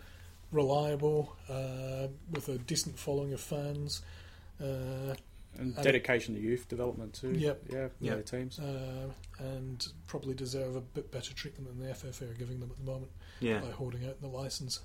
reliable, 0.51 1.36
uh, 1.49 2.07
with 2.32 2.49
a 2.49 2.57
decent 2.57 2.97
following 2.99 3.34
of 3.34 3.39
fans. 3.41 4.01
Uh, 4.61 5.15
and 5.57 5.76
And- 5.76 5.84
dedication 5.84 6.34
to 6.36 6.41
youth 6.41 6.67
development 6.67 7.13
too. 7.13 7.32
Yep. 7.34 7.63
yeah, 7.69 7.88
yeah, 7.99 8.13
their 8.15 8.24
teams. 8.24 8.57
uh, 8.59 9.09
and 9.39 9.88
probably 10.07 10.34
deserve 10.34 10.76
a 10.76 10.82
bit 10.82 11.11
better 11.11 11.34
treatment 11.34 11.67
than 11.69 11.86
the 11.88 11.93
FFA 11.93 12.32
are 12.32 12.34
giving 12.34 12.59
them 12.59 12.71
at 12.71 12.78
the 12.78 12.84
moment 12.91 13.11
Yeah, 13.39 13.59
by 13.59 13.69
holding 13.69 14.05
out 14.07 14.19
the 14.21 14.28
license. 14.28 14.80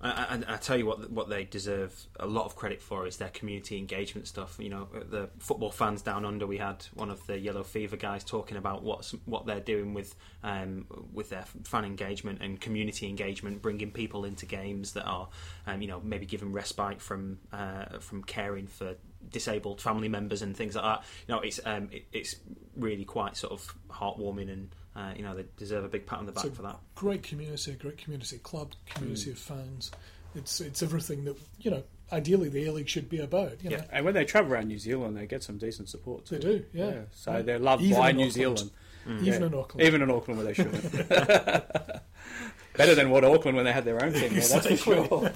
I, 0.00 0.10
I, 0.48 0.54
I 0.54 0.56
tell 0.58 0.76
you 0.76 0.86
what, 0.86 1.10
what 1.10 1.28
they 1.28 1.44
deserve 1.44 2.06
a 2.20 2.26
lot 2.26 2.46
of 2.46 2.54
credit 2.54 2.80
for 2.80 3.06
is 3.06 3.16
their 3.16 3.30
community 3.30 3.78
engagement 3.78 4.28
stuff. 4.28 4.56
You 4.60 4.68
know, 4.68 4.88
the 4.92 5.28
football 5.38 5.70
fans 5.70 6.02
down 6.02 6.24
under. 6.24 6.46
We 6.46 6.58
had 6.58 6.84
one 6.94 7.10
of 7.10 7.26
the 7.26 7.38
Yellow 7.38 7.64
Fever 7.64 7.96
guys 7.96 8.22
talking 8.22 8.56
about 8.56 8.82
what's 8.82 9.12
what 9.24 9.46
they're 9.46 9.60
doing 9.60 9.94
with 9.94 10.14
um, 10.42 10.86
with 11.12 11.30
their 11.30 11.44
fan 11.64 11.84
engagement 11.84 12.42
and 12.42 12.60
community 12.60 13.08
engagement, 13.08 13.60
bringing 13.60 13.90
people 13.90 14.24
into 14.24 14.46
games 14.46 14.92
that 14.92 15.04
are, 15.04 15.28
um, 15.66 15.82
you 15.82 15.88
know, 15.88 16.00
maybe 16.04 16.26
giving 16.26 16.52
respite 16.52 17.00
from 17.00 17.38
uh, 17.52 17.98
from 17.98 18.22
caring 18.22 18.66
for 18.66 18.94
disabled 19.30 19.80
family 19.80 20.08
members 20.08 20.42
and 20.42 20.56
things 20.56 20.76
like 20.76 20.84
that. 20.84 21.04
You 21.26 21.34
know, 21.34 21.40
it's 21.40 21.60
um, 21.64 21.88
it, 21.90 22.04
it's 22.12 22.36
really 22.76 23.04
quite 23.04 23.36
sort 23.36 23.52
of 23.52 23.74
heartwarming, 23.90 24.50
and 24.50 24.68
uh, 24.98 25.12
you 25.16 25.22
know, 25.22 25.34
they 25.36 25.44
deserve 25.56 25.84
a 25.84 25.88
big 25.88 26.06
pat 26.06 26.18
on 26.18 26.26
the 26.26 26.32
back 26.32 26.44
So- 26.44 26.50
for 26.50 26.62
that. 26.62 26.78
great 26.94 27.22
community, 27.22 27.72
great 27.74 27.98
community 27.98 28.38
club, 28.38 28.72
community 28.86 29.30
of 29.30 29.38
fans. 29.38 29.90
It's 30.34 30.60
it's 30.60 30.82
everything 30.82 31.24
that 31.24 31.36
you 31.60 31.70
know. 31.70 31.82
Ideally, 32.10 32.48
the 32.48 32.64
A 32.66 32.72
League 32.72 32.88
should 32.88 33.10
be 33.10 33.18
about. 33.20 33.62
You 33.62 33.68
know, 33.68 33.84
And 33.92 34.02
when 34.04 34.14
they 34.14 34.24
travel 34.24 34.54
around 34.54 34.68
New 34.68 34.78
Zealand, 34.78 35.14
they 35.14 35.26
get 35.26 35.42
some 35.42 35.58
decent 35.58 35.90
support. 35.90 36.24
Too. 36.24 36.36
they 36.38 36.40
do. 36.40 36.64
Yeah, 36.72 37.00
So 37.12 37.32
Yeah. 37.32 37.42
they're 37.42 37.58
loved 37.58 37.82
Even 37.82 37.98
by 37.98 38.12
New 38.12 38.28
Auckland. 38.28 38.32
Zealand. 38.32 38.70
Even 39.06 39.24
Yeah. 39.42 39.46
in 39.48 39.54
Auckland. 39.54 39.86
Even 39.86 40.02
in 40.02 40.10
Auckland, 40.10 40.38
where 40.38 40.46
they 40.46 40.54
should. 40.54 40.72
Better 42.76 42.94
than 42.94 43.10
what 43.10 43.24
Auckland 43.24 43.56
when 43.56 43.66
they 43.66 43.72
had 43.72 43.84
their 43.84 44.02
own 44.02 44.12
team. 44.14 44.32
Yeah, 44.32 44.40
that's 44.40 44.66
for 44.66 44.76
sure. 44.76 45.30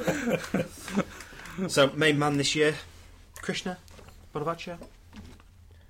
So, 1.68 1.90
main 1.90 2.18
man 2.18 2.38
this 2.38 2.54
year, 2.54 2.74
Krishna 3.42 3.76
Bonevacia. 4.34 4.78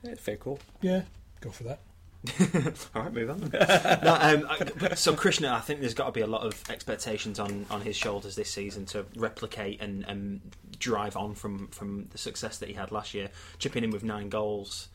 Yeah, 0.02 0.14
fair 0.16 0.36
call. 0.36 0.58
yeah, 0.80 1.02
go 1.40 1.50
for 1.50 1.62
that. 1.64 1.78
All 2.94 3.02
right, 3.02 3.12
move 3.12 3.30
on. 3.30 3.40
no, 3.52 4.18
um, 4.20 4.46
I- 4.48 4.94
so 4.94 5.14
Krishna, 5.14 5.52
I 5.52 5.60
think 5.60 5.80
there's 5.80 5.94
got 5.94 6.06
to 6.06 6.12
be 6.12 6.20
a 6.20 6.26
lot 6.26 6.42
of 6.42 6.62
expectations 6.70 7.40
on, 7.40 7.66
on 7.70 7.80
his 7.80 7.96
shoulders 7.96 8.36
this 8.36 8.50
season 8.50 8.86
to 8.86 9.04
replicate 9.16 9.80
and, 9.80 10.04
and 10.04 10.40
drive 10.78 11.16
on 11.16 11.34
from, 11.34 11.68
from 11.68 12.06
the 12.10 12.18
success 12.18 12.58
that 12.58 12.68
he 12.68 12.74
had 12.74 12.92
last 12.92 13.12
year. 13.12 13.28
Chipping 13.58 13.82
in 13.82 13.90
with 13.90 14.04
nine 14.04 14.28
goals, 14.28 14.88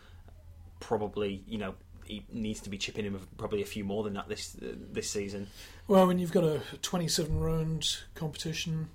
probably 0.80 1.44
you 1.48 1.58
know 1.58 1.76
he 2.06 2.26
needs 2.32 2.62
to 2.62 2.70
be 2.70 2.78
chipping 2.78 3.06
in 3.06 3.14
with 3.14 3.38
probably 3.38 3.62
a 3.62 3.66
few 3.66 3.84
more 3.84 4.04
than 4.04 4.14
that 4.14 4.30
this 4.30 4.56
uh, 4.62 4.74
this 4.92 5.10
season. 5.10 5.48
Well, 5.88 6.08
when 6.08 6.20
you've 6.20 6.32
got 6.32 6.46
a 6.46 6.62
27 6.82 7.38
round 7.40 7.98
competition, 8.16 8.88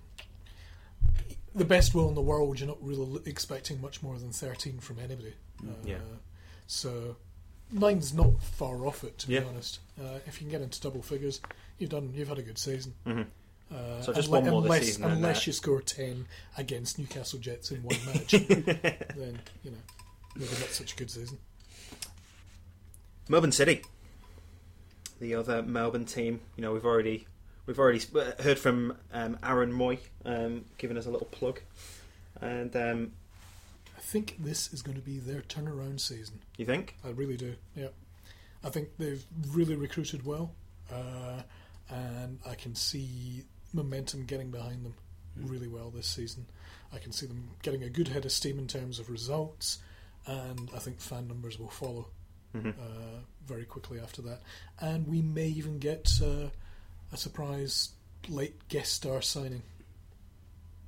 the 1.54 1.64
best 1.64 1.94
will 1.94 2.08
in 2.08 2.14
the 2.14 2.22
world, 2.22 2.58
you're 2.60 2.68
not 2.68 2.82
really 2.82 3.20
expecting 3.26 3.80
much 3.80 4.02
more 4.02 4.18
than 4.18 4.30
13 4.30 4.78
from 4.78 4.98
anybody. 4.98 5.34
Uh, 5.62 5.72
yeah. 5.84 5.96
So 6.66 7.16
nine's 7.72 8.12
not 8.14 8.40
far 8.42 8.86
off 8.86 9.02
it, 9.04 9.18
to 9.18 9.28
be 9.28 9.34
Yeah. 9.34 9.44
honest. 9.48 9.80
Uh, 10.00 10.18
if 10.26 10.34
you 10.40 10.46
can 10.46 10.50
get 10.50 10.60
into 10.62 10.80
double 10.80 11.02
figures, 11.02 11.40
you've 11.78 11.90
done. 11.90 12.12
You've 12.14 12.28
had 12.28 12.38
a 12.38 12.42
good 12.42 12.58
season. 12.58 12.94
Mhm. 13.06 13.26
Uh, 13.70 14.02
So 14.02 14.12
just 14.12 14.28
unle- 14.28 14.32
one 14.42 14.44
more 14.50 14.62
unless, 14.62 14.84
season 14.86 15.04
unless 15.04 15.46
you 15.46 15.52
score 15.54 15.80
10 15.80 16.26
against 16.58 16.98
Newcastle 16.98 17.38
Jets 17.38 17.70
in 17.70 17.82
one 17.82 17.96
match, 18.06 18.32
then 18.32 19.40
you 19.64 19.70
know 19.70 19.78
maybe 20.36 20.50
not 20.60 20.68
such 20.70 20.92
a 20.92 20.96
good 20.96 21.10
season. 21.10 21.38
Melbourne 23.28 23.52
City, 23.52 23.82
the 25.20 25.34
other 25.34 25.62
Melbourne 25.62 26.04
team. 26.04 26.40
You 26.56 26.62
know, 26.62 26.72
we've 26.72 26.84
already 26.84 27.26
we've 27.66 27.78
already 27.78 28.00
heard 28.40 28.58
from 28.58 28.96
um, 29.12 29.38
Aaron 29.42 29.72
Mooy 29.72 29.98
um, 30.24 30.64
giving 30.78 30.96
us 30.96 31.06
a 31.06 31.10
little 31.10 31.28
plug, 31.28 31.60
and 32.40 32.74
um, 32.76 33.12
think 34.02 34.36
this 34.38 34.72
is 34.72 34.82
going 34.82 34.96
to 34.96 35.02
be 35.02 35.18
their 35.18 35.40
turnaround 35.42 36.00
season. 36.00 36.40
you 36.56 36.66
think? 36.66 36.96
I 37.04 37.08
really 37.10 37.36
do. 37.36 37.54
Yeah, 37.74 37.88
I 38.64 38.68
think 38.70 38.88
they've 38.98 39.24
really 39.50 39.76
recruited 39.76 40.24
well, 40.26 40.52
uh, 40.92 41.42
and 41.88 42.38
I 42.46 42.54
can 42.54 42.74
see 42.74 43.44
momentum 43.72 44.24
getting 44.24 44.50
behind 44.50 44.84
them 44.84 44.94
really 45.36 45.68
well 45.68 45.90
this 45.90 46.06
season. 46.06 46.46
I 46.92 46.98
can 46.98 47.12
see 47.12 47.26
them 47.26 47.48
getting 47.62 47.82
a 47.84 47.88
good 47.88 48.08
head 48.08 48.24
of 48.26 48.32
steam 48.32 48.58
in 48.58 48.66
terms 48.66 48.98
of 48.98 49.08
results, 49.08 49.78
and 50.26 50.68
I 50.74 50.78
think 50.78 51.00
fan 51.00 51.26
numbers 51.28 51.58
will 51.58 51.70
follow 51.70 52.08
Mhm. 52.54 52.74
uh, 52.78 53.20
very 53.46 53.64
quickly 53.64 53.98
after 53.98 54.20
that. 54.22 54.42
And 54.78 55.06
we 55.06 55.22
may 55.22 55.48
even 55.48 55.78
get 55.78 56.20
uh, 56.22 56.50
a 57.10 57.16
surprise 57.16 57.90
late 58.28 58.68
guest 58.68 58.92
star 58.92 59.22
signing. 59.22 59.62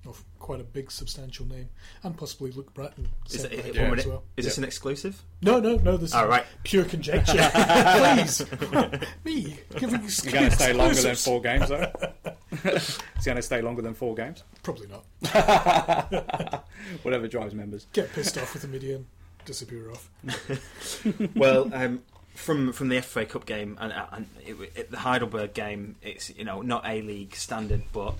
Of 0.06 0.22
quite 0.38 0.60
a 0.60 0.64
big, 0.64 0.90
substantial 0.90 1.46
name, 1.46 1.70
and 2.02 2.16
possibly 2.16 2.50
Luke 2.50 2.74
Brattan. 2.74 3.08
Is, 3.26 3.40
sent 3.40 3.52
it, 3.52 3.56
back 3.56 3.64
one 3.64 3.72
there 3.74 3.84
minute, 3.84 3.98
as 4.00 4.06
well. 4.06 4.22
is 4.36 4.44
this 4.44 4.58
an 4.58 4.64
exclusive? 4.64 5.22
No, 5.40 5.60
no, 5.60 5.76
no. 5.76 5.96
This 5.96 6.12
All 6.12 6.24
is 6.24 6.28
right. 6.28 6.44
pure 6.62 6.84
conjecture. 6.84 7.32
Please, 7.54 8.44
me 9.24 9.56
giving 9.76 10.02
You're 10.02 10.32
going 10.32 10.50
to 10.50 10.50
stay 10.50 10.72
longer 10.74 11.00
than 11.00 11.16
four 11.16 11.40
games, 11.40 11.68
though. 11.70 11.90
It's 12.64 13.00
going 13.24 13.36
to 13.36 13.42
stay 13.42 13.62
longer 13.62 13.82
than 13.82 13.94
four 13.94 14.14
games. 14.14 14.42
Probably 14.62 14.88
not. 14.88 15.04
Whatever 17.02 17.26
drives 17.28 17.54
members. 17.54 17.86
Get 17.92 18.12
pissed 18.12 18.36
off 18.38 18.52
with 18.52 18.62
the 18.62 18.68
media 18.68 18.96
and 18.96 19.06
disappear 19.44 19.90
off. 19.90 20.10
well, 21.34 21.70
um, 21.72 22.02
from 22.34 22.72
from 22.72 22.88
the 22.88 23.00
FA 23.00 23.24
Cup 23.24 23.46
game 23.46 23.78
and, 23.80 23.92
and 24.12 24.26
it, 24.44 24.56
it, 24.74 24.90
the 24.90 24.98
Heidelberg 24.98 25.54
game, 25.54 25.96
it's 26.02 26.30
you 26.36 26.44
know 26.44 26.62
not 26.62 26.86
A 26.86 27.02
League 27.02 27.34
standard, 27.36 27.82
but 27.92 28.14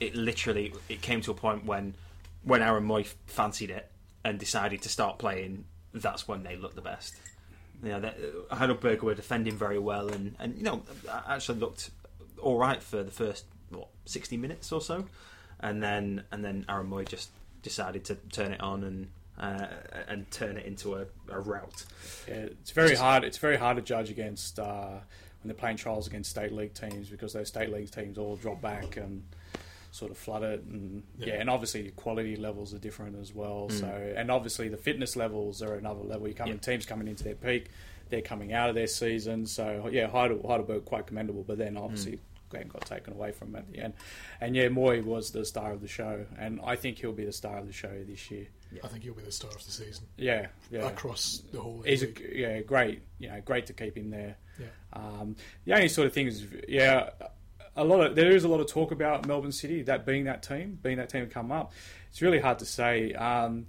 it 0.00 0.14
literally 0.14 0.72
it 0.88 1.02
came 1.02 1.20
to 1.22 1.30
a 1.30 1.34
point 1.34 1.64
when 1.64 1.94
when 2.42 2.62
Aaron 2.62 2.86
Mooy 2.86 3.06
fancied 3.26 3.70
it 3.70 3.90
and 4.24 4.38
decided 4.38 4.82
to 4.82 4.88
start 4.88 5.18
playing. 5.18 5.64
That's 5.92 6.26
when 6.26 6.42
they 6.42 6.56
looked 6.56 6.76
the 6.76 6.82
best. 6.82 7.14
You 7.82 7.90
know, 7.90 8.12
uh, 8.50 8.54
Heidelberg 8.54 9.02
were 9.02 9.14
defending 9.14 9.56
very 9.56 9.78
well 9.78 10.08
and, 10.08 10.34
and 10.38 10.56
you 10.56 10.64
know 10.64 10.82
actually 11.26 11.58
looked 11.58 11.90
all 12.40 12.58
right 12.58 12.82
for 12.82 13.02
the 13.02 13.10
first 13.10 13.44
what 13.70 13.88
sixty 14.06 14.36
minutes 14.36 14.72
or 14.72 14.80
so, 14.80 15.04
and 15.60 15.82
then 15.82 16.24
and 16.32 16.44
then 16.44 16.64
Aaron 16.68 16.88
Mooy 16.88 17.06
just 17.06 17.30
decided 17.62 18.04
to 18.06 18.14
turn 18.32 18.52
it 18.52 18.60
on 18.60 18.84
and 18.84 19.08
uh, 19.38 19.66
and 20.08 20.30
turn 20.30 20.56
it 20.56 20.66
into 20.66 20.94
a, 20.94 21.06
a 21.30 21.40
rout. 21.40 21.84
Yeah, 22.28 22.34
it's 22.34 22.70
very 22.70 22.94
hard. 22.94 23.24
It's 23.24 23.38
very 23.38 23.56
hard 23.56 23.76
to 23.76 23.82
judge 23.82 24.10
against 24.10 24.58
uh, 24.58 24.98
when 25.42 25.46
they're 25.46 25.54
playing 25.54 25.78
trials 25.78 26.06
against 26.06 26.30
state 26.30 26.52
league 26.52 26.74
teams 26.74 27.08
because 27.08 27.32
those 27.32 27.48
state 27.48 27.72
league 27.72 27.90
teams 27.90 28.18
all 28.18 28.36
drop 28.36 28.60
back 28.60 28.96
and 28.96 29.22
sort 30.00 30.10
of 30.10 30.18
flood 30.18 30.42
it, 30.42 30.62
and 30.64 31.02
yeah, 31.18 31.26
Yeah. 31.28 31.34
and 31.40 31.48
obviously 31.50 31.82
the 31.82 31.90
quality 31.92 32.34
levels 32.36 32.74
are 32.74 32.78
different 32.78 33.16
as 33.20 33.34
well. 33.34 33.68
Mm. 33.70 33.80
So, 33.80 33.86
and 34.16 34.30
obviously 34.30 34.68
the 34.68 34.76
fitness 34.76 35.14
levels 35.16 35.62
are 35.62 35.74
another 35.76 36.00
level. 36.02 36.26
You 36.26 36.34
come 36.34 36.48
Yeah. 36.48 36.56
teams 36.56 36.86
coming 36.86 37.06
into 37.08 37.22
their 37.24 37.34
peak, 37.36 37.68
they're 38.08 38.22
coming 38.22 38.52
out 38.52 38.68
of 38.70 38.74
their 38.74 38.86
season. 38.88 39.46
So 39.46 39.88
yeah, 39.92 40.08
Heidel- 40.08 40.42
Heidelberg 40.46 40.84
quite 40.84 41.06
commendable, 41.06 41.44
but 41.44 41.58
then 41.58 41.76
obviously. 41.76 42.12
Mm. 42.14 42.20
Game 42.52 42.66
got 42.66 42.84
taken 42.84 43.12
away 43.12 43.30
from 43.30 43.50
him 43.50 43.56
at 43.62 43.70
the 43.70 43.78
end, 43.78 43.94
and 44.40 44.56
yeah, 44.56 44.66
Mooy 44.66 45.04
was 45.04 45.30
the 45.30 45.44
star 45.44 45.70
of 45.70 45.80
the 45.80 45.86
show, 45.86 46.26
and 46.36 46.58
I 46.64 46.74
think 46.74 46.98
he'll 46.98 47.12
be 47.12 47.24
the 47.24 47.30
star 47.32 47.58
of 47.58 47.68
the 47.68 47.72
show 47.72 48.02
this 48.02 48.28
year. 48.28 48.48
I 48.82 48.88
think 48.88 49.04
he'll 49.04 49.14
be 49.14 49.22
the 49.22 49.30
star 49.30 49.52
of 49.52 49.64
the 49.64 49.70
season 49.70 50.04
Yeah, 50.16 50.48
yeah. 50.68 50.80
across 50.88 51.44
the 51.52 51.60
whole 51.60 51.82
He's 51.82 52.02
league. 52.02 52.20
a, 52.28 52.36
yeah, 52.36 52.60
great. 52.62 53.02
You 53.20 53.28
know, 53.28 53.40
great 53.42 53.66
to 53.66 53.72
keep 53.72 53.96
him 53.96 54.10
there. 54.10 54.34
Yeah. 54.58 54.66
Um, 54.94 55.36
the 55.64 55.74
only 55.74 55.88
sort 55.88 56.08
of 56.08 56.12
thing 56.12 56.26
is, 56.26 56.44
yeah, 56.66 57.10
a 57.76 57.84
lot 57.84 58.00
of 58.04 58.16
there 58.16 58.30
is 58.32 58.44
a 58.44 58.48
lot 58.48 58.60
of 58.60 58.66
talk 58.66 58.90
about 58.92 59.26
Melbourne 59.26 59.52
City 59.52 59.82
that 59.82 60.04
being 60.06 60.24
that 60.24 60.42
team, 60.42 60.78
being 60.82 60.96
that 60.98 61.08
team 61.10 61.26
to 61.26 61.32
come 61.32 61.50
up. 61.52 61.72
It's 62.10 62.20
really 62.22 62.40
hard 62.40 62.58
to 62.60 62.66
say. 62.66 63.12
Um, 63.14 63.66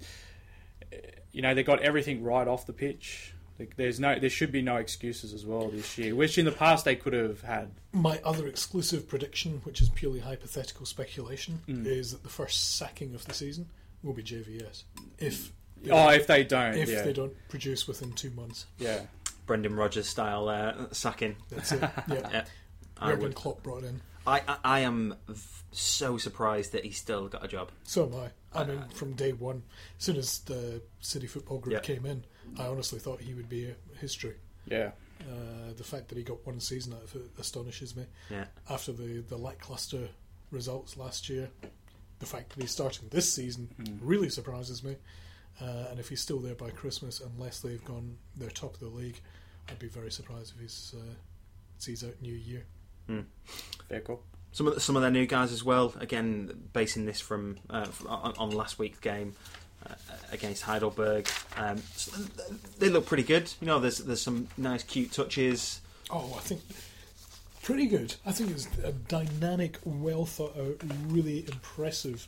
you 1.31 1.41
know, 1.41 1.53
they 1.53 1.63
got 1.63 1.81
everything 1.81 2.23
right 2.23 2.47
off 2.47 2.65
the 2.65 2.73
pitch. 2.73 3.33
There's 3.77 3.99
no, 3.99 4.17
there 4.17 4.29
should 4.29 4.51
be 4.51 4.63
no 4.63 4.77
excuses 4.77 5.33
as 5.33 5.45
well 5.45 5.69
this 5.69 5.95
year, 5.97 6.15
which 6.15 6.37
in 6.39 6.45
the 6.45 6.51
past 6.51 6.83
they 6.83 6.95
could 6.95 7.13
have 7.13 7.41
had. 7.41 7.69
My 7.93 8.19
other 8.25 8.47
exclusive 8.47 9.07
prediction, 9.07 9.61
which 9.63 9.81
is 9.81 9.89
purely 9.89 10.19
hypothetical 10.19 10.85
speculation, 10.87 11.59
Mm. 11.67 11.85
is 11.85 12.11
that 12.11 12.23
the 12.23 12.29
first 12.29 12.75
sacking 12.77 13.13
of 13.13 13.23
the 13.25 13.35
season 13.35 13.69
will 14.01 14.13
be 14.13 14.23
JVS. 14.23 14.83
If 15.19 15.51
they, 15.83 15.91
Oh, 15.91 16.09
if 16.09 16.25
they 16.25 16.43
don't, 16.43 16.73
if 16.75 16.89
yeah, 16.89 17.03
they 17.03 17.13
don't 17.13 17.33
produce 17.49 17.87
within 17.87 18.13
two 18.13 18.31
months, 18.31 18.65
yeah, 18.79 19.01
Brendan 19.45 19.75
Rodgers 19.75 20.07
style 20.09 20.49
uh, 20.49 20.87
sacking. 20.91 21.35
that's 21.51 21.71
it. 21.71 21.81
Yeah, 22.07 22.29
Yeah, 22.31 22.45
I 23.01 23.07
Jurgen 23.09 23.23
would. 23.23 23.35
Klopp 23.35 23.63
brought 23.63 23.83
in. 23.83 24.01
I, 24.27 24.41
I, 24.47 24.57
I 24.63 24.79
am 24.81 25.15
v- 25.27 25.41
so 25.71 26.17
surprised 26.17 26.73
that 26.73 26.83
he 26.85 26.91
still 26.91 27.27
got 27.27 27.43
a 27.43 27.47
job. 27.47 27.71
So 27.83 28.05
am 28.05 28.13
I. 28.15 28.29
I 28.53 28.65
mean, 28.65 28.83
from 28.93 29.13
day 29.13 29.31
one, 29.33 29.63
as 29.97 30.03
soon 30.05 30.17
as 30.17 30.39
the 30.39 30.81
City 30.99 31.25
Football 31.27 31.57
Group 31.59 31.73
Yeah. 31.73 31.79
came 31.79 32.05
in, 32.05 32.23
I 32.59 32.67
honestly 32.67 32.99
thought 32.99 33.21
he 33.21 33.33
would 33.33 33.49
be 33.49 33.65
a 33.69 33.75
history. 33.99 34.35
yeah, 34.65 34.91
Uh, 35.21 35.73
the 35.75 35.83
fact 35.83 36.09
that 36.09 36.17
he 36.17 36.23
got 36.23 36.45
one 36.45 36.59
season 36.59 36.93
out 36.93 37.03
of 37.03 37.15
it 37.15 37.31
astonishes 37.39 37.95
me. 37.95 38.05
Yeah, 38.29 38.45
After 38.69 38.91
the, 38.91 39.21
the 39.27 39.37
lackluster 39.37 40.09
results 40.51 40.97
last 40.97 41.29
year, 41.29 41.49
the 42.19 42.25
fact 42.27 42.49
that 42.49 42.61
he's 42.61 42.71
starting 42.71 43.07
this 43.09 43.31
season 43.33 43.69
really 44.01 44.29
surprises 44.29 44.83
me. 44.83 44.97
Uh, 45.59 45.85
and 45.89 45.99
if 45.99 46.09
he's 46.09 46.21
still 46.21 46.39
there 46.39 46.55
by 46.55 46.69
Christmas, 46.69 47.21
unless 47.21 47.59
they've 47.61 47.83
gone 47.85 48.17
they're 48.35 48.49
top 48.51 48.73
of 48.75 48.79
the 48.79 48.87
league, 48.87 49.19
I'd 49.69 49.79
be 49.79 49.87
very 49.87 50.11
surprised 50.11 50.53
if 50.55 50.61
he's 50.61 50.93
uh, 50.97 51.13
sees 51.79 52.03
out 52.03 52.13
New 52.21 52.33
Year. 52.35 52.65
Fair 53.89 53.99
call. 54.01 54.21
some 54.51 54.67
of 54.67 54.75
the, 54.75 54.79
some 54.79 54.95
of 54.95 55.01
their 55.01 55.11
new 55.11 55.25
guys 55.25 55.51
as 55.51 55.63
well. 55.63 55.93
Again, 55.99 56.51
basing 56.73 57.05
this 57.05 57.19
from, 57.19 57.57
uh, 57.69 57.85
from 57.85 58.07
on, 58.07 58.33
on 58.37 58.49
last 58.51 58.79
week's 58.79 58.99
game 58.99 59.33
uh, 59.89 59.93
against 60.31 60.63
Heidelberg, 60.63 61.27
um, 61.57 61.77
so 61.95 62.11
they 62.79 62.89
look 62.89 63.05
pretty 63.05 63.23
good. 63.23 63.51
You 63.59 63.67
know, 63.67 63.79
there's 63.79 63.99
there's 63.99 64.21
some 64.21 64.47
nice, 64.57 64.83
cute 64.83 65.11
touches. 65.11 65.81
Oh, 66.09 66.33
I 66.37 66.39
think 66.41 66.61
pretty 67.63 67.85
good. 67.87 68.15
I 68.25 68.31
think 68.31 68.51
it's 68.51 68.67
a 68.83 68.91
dynamic, 68.91 69.77
well 69.85 70.25
thought 70.25 70.57
out, 70.57 70.77
really 71.07 71.45
impressive 71.47 72.27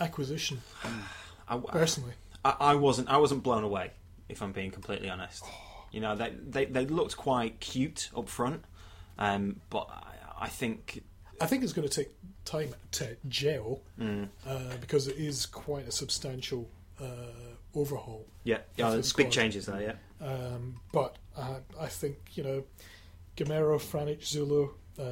acquisition. 0.00 0.60
I, 1.48 1.58
Personally, 1.58 2.12
I, 2.44 2.54
I 2.60 2.74
wasn't 2.74 3.08
I 3.08 3.18
wasn't 3.18 3.42
blown 3.42 3.62
away, 3.64 3.90
if 4.28 4.42
I'm 4.42 4.52
being 4.52 4.70
completely 4.70 5.08
honest. 5.08 5.44
You 5.92 6.00
know, 6.00 6.16
they 6.16 6.32
they, 6.44 6.64
they 6.64 6.86
looked 6.86 7.16
quite 7.16 7.60
cute 7.60 8.10
up 8.16 8.28
front, 8.28 8.64
um, 9.18 9.60
but 9.70 9.88
I, 9.90 10.44
I 10.44 10.48
think 10.48 11.02
I 11.40 11.46
think 11.46 11.62
it's 11.64 11.72
going 11.72 11.88
to 11.88 11.94
take 11.94 12.10
time 12.44 12.74
to 12.92 13.16
gel 13.28 13.80
Mm. 14.00 14.28
uh, 14.46 14.76
because 14.80 15.08
it 15.08 15.16
is 15.16 15.46
quite 15.46 15.86
a 15.88 15.92
substantial 15.92 16.68
uh, 17.00 17.04
overhaul. 17.74 18.24
yeah, 18.44 18.58
yeah 18.76 18.86
Of 18.86 18.92
there's 18.94 19.12
big 19.12 19.30
changes 19.30 19.66
there. 19.66 19.82
Yeah, 20.20 20.26
Um, 20.26 20.76
but 20.92 21.16
uh, 21.36 21.56
I 21.78 21.86
think 21.88 22.16
you 22.34 22.42
know, 22.42 22.64
Gameiro, 23.36 23.78
Franjic, 23.80 24.22
Zulu, 24.24 24.70
uh, 24.98 25.02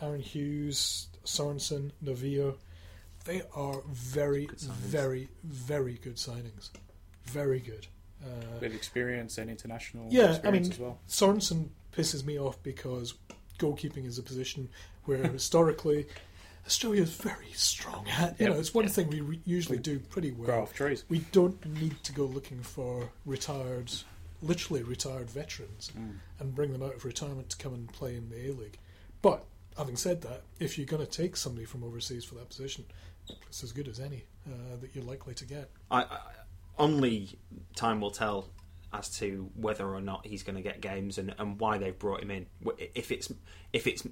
Aaron 0.00 0.20
Hughes, 0.22 1.08
Sorensen, 1.24 1.90
Novillo, 2.02 2.56
they 3.26 3.42
are 3.54 3.82
very, 3.90 4.48
very, 4.56 5.28
very 5.42 5.94
good 5.94 6.16
signings. 6.16 6.70
Very 7.24 7.60
good. 7.60 7.86
Uh, 8.24 8.58
Bit 8.60 8.72
experience 8.74 9.36
and 9.36 9.50
international 9.50 10.06
yeah, 10.10 10.22
I 10.22 10.30
experience 10.30 10.66
mean, 10.68 10.72
as 10.72 10.78
well. 10.78 10.98
Sorensen 11.08 11.68
pisses 11.92 12.24
me 12.24 12.38
off 12.38 12.62
because 12.62 13.14
goalkeeping 13.64 14.06
is 14.06 14.18
a 14.18 14.22
position 14.22 14.68
where 15.04 15.18
historically 15.38 16.06
Australia 16.66 17.02
is 17.02 17.10
very 17.12 17.50
strong 17.52 18.06
at. 18.08 18.38
You 18.40 18.46
Yep. 18.46 18.54
know, 18.54 18.58
it's 18.60 18.74
one 18.74 18.88
thing 18.88 19.08
we 19.08 19.20
re- 19.20 19.40
usually 19.44 19.78
do 19.78 19.98
pretty 19.98 20.32
well. 20.32 20.46
Grow 20.46 20.62
off 20.62 20.74
trees. 20.74 21.04
We 21.08 21.18
don't 21.32 21.64
need 21.80 22.02
to 22.04 22.12
go 22.12 22.24
looking 22.24 22.62
for 22.62 23.10
retired, 23.26 23.92
literally 24.42 24.82
retired 24.82 25.30
veterans 25.30 25.90
Mm. 25.96 26.16
and 26.40 26.54
bring 26.54 26.72
them 26.72 26.82
out 26.82 26.94
of 26.94 27.04
retirement 27.04 27.50
to 27.50 27.56
come 27.56 27.74
and 27.74 27.92
play 27.92 28.16
in 28.16 28.28
the 28.30 28.48
A 28.48 28.52
League. 28.52 28.78
But 29.22 29.44
having 29.76 29.96
said 29.96 30.22
that, 30.22 30.42
if 30.58 30.78
you're 30.78 30.86
going 30.86 31.04
to 31.04 31.10
take 31.10 31.36
somebody 31.36 31.66
from 31.66 31.84
overseas 31.84 32.24
for 32.24 32.34
that 32.36 32.48
position, 32.48 32.84
it's 33.48 33.62
as 33.62 33.72
good 33.72 33.88
as 33.88 34.00
any 34.00 34.24
uh, 34.46 34.76
that 34.80 34.94
you're 34.94 35.04
likely 35.04 35.34
to 35.34 35.44
get. 35.44 35.70
I, 35.90 36.02
I, 36.02 36.18
only 36.78 37.38
time 37.76 38.00
will 38.00 38.10
tell 38.10 38.48
as 38.94 39.08
to 39.18 39.50
whether 39.54 39.86
or 39.86 40.00
not 40.00 40.26
he's 40.26 40.42
going 40.42 40.56
to 40.56 40.62
get 40.62 40.80
games 40.80 41.18
and, 41.18 41.34
and 41.38 41.58
why 41.58 41.78
they've 41.78 41.98
brought 41.98 42.22
him 42.22 42.30
in. 42.30 42.46
If 42.94 43.10
it's 43.10 43.32
if 43.72 43.86
it's 43.86 44.06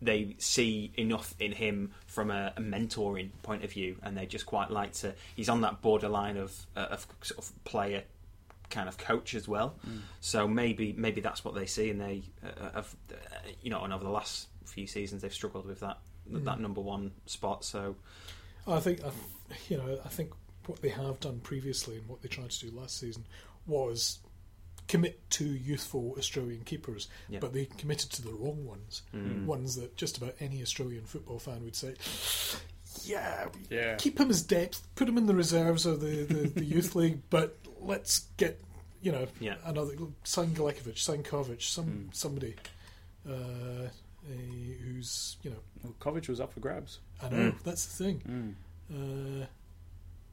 they 0.00 0.36
see 0.38 0.92
enough 0.96 1.34
in 1.38 1.52
him 1.52 1.92
from 2.06 2.30
a, 2.30 2.52
a 2.56 2.60
mentoring 2.60 3.30
point 3.42 3.64
of 3.64 3.72
view, 3.72 3.96
and 4.02 4.16
they 4.16 4.26
just 4.26 4.46
quite 4.46 4.70
like 4.70 4.92
to. 4.92 5.14
He's 5.34 5.48
on 5.48 5.62
that 5.62 5.80
borderline 5.80 6.36
of 6.36 6.54
uh, 6.76 6.88
of 6.90 7.06
sort 7.22 7.38
of 7.38 7.64
player 7.64 8.04
kind 8.70 8.88
of 8.88 8.96
coach 8.98 9.34
as 9.34 9.46
well. 9.46 9.76
So 10.20 10.48
maybe 10.48 10.94
maybe 10.96 11.20
that's 11.20 11.44
what 11.44 11.54
they 11.54 11.66
see, 11.66 11.90
and 11.90 12.00
they 12.00 12.22
uh, 12.44 12.70
have 12.74 12.96
uh, 13.10 13.14
you 13.62 13.70
know, 13.70 13.82
and 13.82 13.92
over 13.92 14.04
the 14.04 14.10
last 14.10 14.48
few 14.64 14.86
seasons 14.86 15.22
they've 15.22 15.32
struggled 15.32 15.66
with 15.66 15.80
that 15.80 15.98
that 16.26 16.60
number 16.60 16.80
one 16.80 17.12
spot. 17.26 17.64
So 17.64 17.96
I 18.66 18.80
think, 18.80 19.00
you 19.68 19.76
know, 19.76 19.98
I 20.04 20.08
think 20.08 20.32
what 20.66 20.80
they 20.80 20.88
have 20.88 21.20
done 21.20 21.40
previously 21.40 21.98
and 21.98 22.08
what 22.08 22.22
they 22.22 22.28
tried 22.28 22.50
to 22.50 22.70
do 22.70 22.76
last 22.76 22.98
season 22.98 23.24
was 23.66 24.18
commit 24.86 25.28
to 25.30 25.44
youthful 25.44 26.14
Australian 26.18 26.62
keepers, 26.64 27.08
Yeah. 27.28 27.38
but 27.40 27.52
they 27.54 27.64
committed 27.64 28.10
to 28.12 28.22
the 28.22 28.32
wrong 28.32 28.64
ones. 28.66 29.02
Ones 29.46 29.76
that 29.76 29.96
just 29.96 30.18
about 30.18 30.34
any 30.40 30.60
Australian 30.62 31.04
football 31.06 31.38
fan 31.38 31.64
would 31.64 31.74
say, 31.76 31.94
yeah, 33.04 33.48
Yeah. 33.70 33.96
keep 33.96 34.18
him 34.20 34.30
as 34.30 34.42
depth, 34.42 34.86
put 34.94 35.08
him 35.08 35.16
in 35.18 35.26
the 35.26 35.34
reserves 35.34 35.86
of 35.86 36.00
the, 36.00 36.24
the, 36.24 36.48
the 36.48 36.64
youth 36.64 36.94
league, 37.00 37.20
but 37.30 37.56
let's 37.80 38.26
get, 38.36 38.60
you 39.02 39.10
know, 39.12 39.26
Yeah. 39.40 39.56
another, 39.64 39.94
sign 40.24 40.54
Galekovic, 40.54 40.98
sign 40.98 41.22
Covic, 41.22 41.62
some, 41.62 42.10
somebody. 42.12 42.54
Uh, 43.26 43.88
eh, 44.30 44.74
who's 44.84 45.38
you 45.42 45.48
know 45.50 45.56
Well, 45.82 45.94
Covic 45.98 46.28
was 46.28 46.40
up 46.40 46.52
for 46.52 46.60
grabs. 46.60 46.98
I 47.22 47.30
know 47.30 47.54
that's 47.64 47.86
the 47.86 48.04
thing. 48.04 48.56
Uh, 48.94 49.46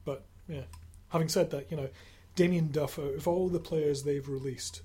but 0.04 0.24
yeah, 0.46 0.64
having 1.08 1.28
said 1.28 1.50
that, 1.52 1.70
you 1.70 1.76
know, 1.78 1.88
Damien 2.34 2.70
Duff, 2.70 2.98
out 2.98 3.14
of 3.14 3.28
all 3.28 3.48
the 3.48 3.58
players 3.60 4.02
they've 4.02 4.26
released, 4.28 4.82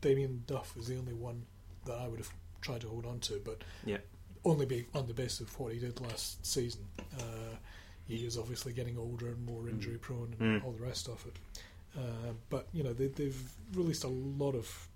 Damien 0.00 0.42
Duff 0.46 0.74
is 0.78 0.86
the 0.88 0.96
only 0.98 1.14
one 1.14 1.44
that 1.86 1.94
I 1.94 2.08
would 2.08 2.18
have 2.18 2.30
tried 2.60 2.82
to 2.82 2.88
hold 2.88 3.06
on 3.06 3.20
to, 3.20 3.40
but 3.44 3.62
yeah, 3.86 3.98
only 4.44 4.66
be 4.66 4.86
on 4.94 5.06
the 5.06 5.14
basis 5.14 5.40
of 5.40 5.58
what 5.58 5.72
he 5.72 5.78
did 5.78 6.00
last 6.00 6.44
season. 6.44 6.82
Uh, 7.18 7.56
he 8.06 8.16
is 8.26 8.36
obviously 8.36 8.72
getting 8.72 8.98
older 8.98 9.28
and 9.28 9.44
more 9.46 9.68
injury 9.68 9.96
prone 9.98 10.34
and 10.40 10.60
Mm. 10.62 10.64
all 10.64 10.72
the 10.72 10.82
rest 10.84 11.08
of 11.08 11.24
it. 11.26 11.36
Uh, 11.96 12.32
but 12.50 12.66
you 12.72 12.82
know, 12.82 12.92
they, 12.92 13.06
they've 13.08 13.52
released 13.74 14.04
a 14.04 14.08
lot 14.08 14.54
of, 14.54 14.88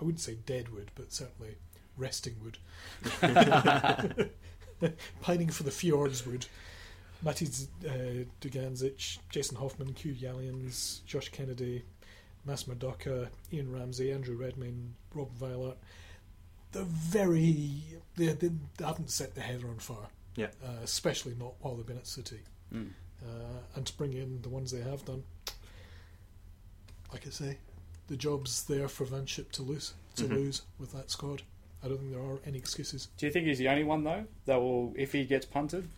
I 0.00 0.04
wouldn't 0.04 0.20
say 0.20 0.36
dead 0.46 0.68
wood, 0.70 0.90
but 0.94 1.12
certainly 1.12 1.56
resting 1.96 2.34
wood. 2.42 2.58
Pining 5.20 5.50
for 5.50 5.62
the 5.62 5.70
fjords 5.70 6.24
wood. 6.26 6.46
Matty 7.22 7.46
uh, 7.86 8.24
Dugandzic, 8.40 9.18
Jason 9.28 9.56
Hoffman, 9.56 9.92
Kew 9.92 10.14
Jaliens, 10.14 11.04
Josh 11.04 11.28
Kennedy, 11.28 11.82
Mass 12.46 12.64
Murdocca, 12.64 13.28
Ian 13.52 13.70
Ramsey, 13.70 14.10
Andrew 14.10 14.36
Redmayne, 14.36 14.94
Rob 15.14 15.28
Wielaert, 15.38 15.76
they're 16.72 16.84
very. 16.84 17.82
They, 18.16 18.28
they, 18.28 18.50
they 18.78 18.84
haven't 18.84 19.10
set 19.10 19.34
the 19.34 19.40
heather 19.42 19.68
on 19.68 19.78
fire, 19.78 20.08
Yeah. 20.36 20.46
uh, 20.64 20.82
especially 20.82 21.34
not 21.38 21.54
while 21.60 21.74
they've 21.74 21.86
been 21.86 21.98
at 21.98 22.06
City. 22.06 22.40
Mm. 22.72 22.90
Uh, 23.22 23.58
and 23.76 23.84
to 23.84 23.96
bring 23.98 24.14
in 24.14 24.40
the 24.42 24.48
ones 24.48 24.70
they 24.70 24.80
have 24.80 25.04
done, 25.04 25.22
like 27.12 27.26
I 27.26 27.30
say, 27.30 27.58
the 28.06 28.16
job's 28.16 28.64
there 28.64 28.88
for 28.88 29.04
Van 29.04 29.26
Schip 29.26 29.50
to 29.52 29.62
lose 29.62 29.92
to 30.16 30.24
Mhm. 30.24 30.30
lose 30.30 30.62
with 30.78 30.92
that 30.92 31.10
squad. 31.10 31.42
I 31.82 31.88
don't 31.88 31.98
think 31.98 32.12
there 32.12 32.22
are 32.22 32.38
any 32.44 32.58
excuses 32.58 33.08
Do 33.16 33.24
you 33.26 33.32
think 33.32 33.46
he's 33.46 33.58
the 33.58 33.68
only 33.68 33.84
one 33.84 34.04
though 34.04 34.26
that 34.46 34.56
will, 34.60 34.92
if 34.96 35.12
he 35.12 35.24
gets 35.24 35.46
punted? 35.46 35.88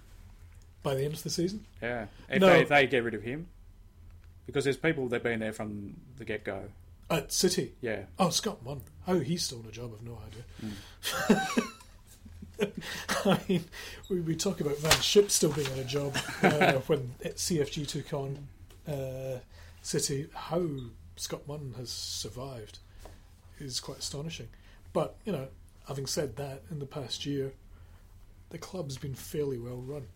By 0.82 0.94
the 0.94 1.04
end 1.04 1.14
of 1.14 1.22
the 1.22 1.30
season. 1.30 1.64
Yeah, 1.82 2.06
if, 2.28 2.40
No. 2.40 2.48
they, 2.48 2.62
if 2.62 2.68
they 2.68 2.86
get 2.86 3.04
rid 3.04 3.14
of 3.14 3.22
him, 3.22 3.46
because 4.46 4.64
there's 4.64 4.76
people 4.76 5.08
that've 5.08 5.22
been 5.22 5.40
there 5.40 5.52
from 5.52 5.94
the 6.16 6.24
get 6.24 6.44
go. 6.44 6.64
At 7.10 7.32
City, 7.32 7.72
Yeah, 7.80 8.04
oh 8.18 8.30
Scott 8.30 8.64
Munn, 8.64 8.80
Oh, 9.06 9.18
he's 9.20 9.42
still 9.44 9.60
in 9.60 9.66
a 9.66 9.70
job, 9.72 9.92
I've 9.94 10.06
no 10.06 10.18
idea. 10.26 10.70
Mm. 11.40 11.68
I 13.24 13.40
mean, 13.48 13.64
we, 14.08 14.20
we 14.20 14.36
talk 14.36 14.60
about 14.60 14.78
Van 14.78 15.00
Schip 15.00 15.30
still 15.30 15.52
being 15.52 15.70
in 15.72 15.78
a 15.80 15.84
job 15.84 16.16
uh, 16.42 16.72
when 16.86 17.14
CFG 17.22 17.86
took 17.88 18.12
on 18.12 18.46
uh, 18.86 19.38
City. 19.82 20.28
How 20.32 20.64
Scott 21.16 21.46
Munn 21.48 21.74
has 21.76 21.90
survived 21.90 22.78
is 23.58 23.80
quite 23.80 23.98
astonishing. 23.98 24.48
But 24.92 25.16
you 25.24 25.32
know, 25.32 25.48
having 25.88 26.06
said 26.06 26.36
that, 26.36 26.62
in 26.70 26.78
the 26.78 26.86
past 26.86 27.26
year, 27.26 27.52
the 28.50 28.58
club's 28.58 28.96
been 28.98 29.14
fairly 29.14 29.58
well 29.58 29.76
run. 29.84 30.06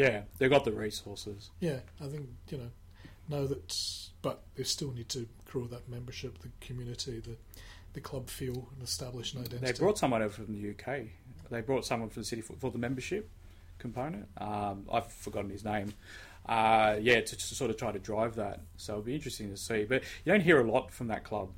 Yeah, 0.00 0.22
they've 0.38 0.50
got 0.50 0.64
the 0.64 0.72
resources. 0.72 1.50
Yeah, 1.60 1.80
I 2.00 2.06
think 2.06 2.28
you 2.48 2.58
know 2.58 2.70
now 3.28 3.46
that, 3.46 3.76
but 4.22 4.40
they 4.54 4.64
still 4.64 4.92
need 4.92 5.10
to 5.10 5.28
grow 5.44 5.66
that 5.66 5.88
membership, 5.88 6.38
the 6.38 6.48
community, 6.60 7.20
the 7.20 7.36
the 7.92 8.00
club 8.00 8.30
feel, 8.30 8.68
and 8.72 8.82
establish 8.82 9.34
an 9.34 9.40
identity. 9.40 9.72
They 9.72 9.78
brought 9.78 9.98
someone 9.98 10.22
over 10.22 10.32
from 10.32 10.54
the 10.54 10.70
UK. 10.70 11.02
They 11.50 11.60
brought 11.60 11.84
someone 11.84 12.08
from 12.08 12.22
the 12.22 12.26
city 12.26 12.40
for, 12.40 12.54
for 12.54 12.70
the 12.70 12.78
membership 12.78 13.28
component. 13.78 14.28
Um, 14.38 14.86
I've 14.90 15.12
forgotten 15.12 15.50
his 15.50 15.64
name. 15.64 15.92
Uh, 16.46 16.96
yeah, 17.00 17.20
to, 17.20 17.36
to 17.36 17.54
sort 17.54 17.70
of 17.70 17.76
try 17.76 17.92
to 17.92 17.98
drive 17.98 18.36
that. 18.36 18.60
So 18.76 18.94
it'll 18.94 19.02
be 19.02 19.14
interesting 19.14 19.50
to 19.50 19.56
see. 19.56 19.84
But 19.84 20.02
you 20.24 20.32
don't 20.32 20.40
hear 20.40 20.60
a 20.60 20.70
lot 20.70 20.92
from 20.92 21.08
that 21.08 21.24
club. 21.24 21.50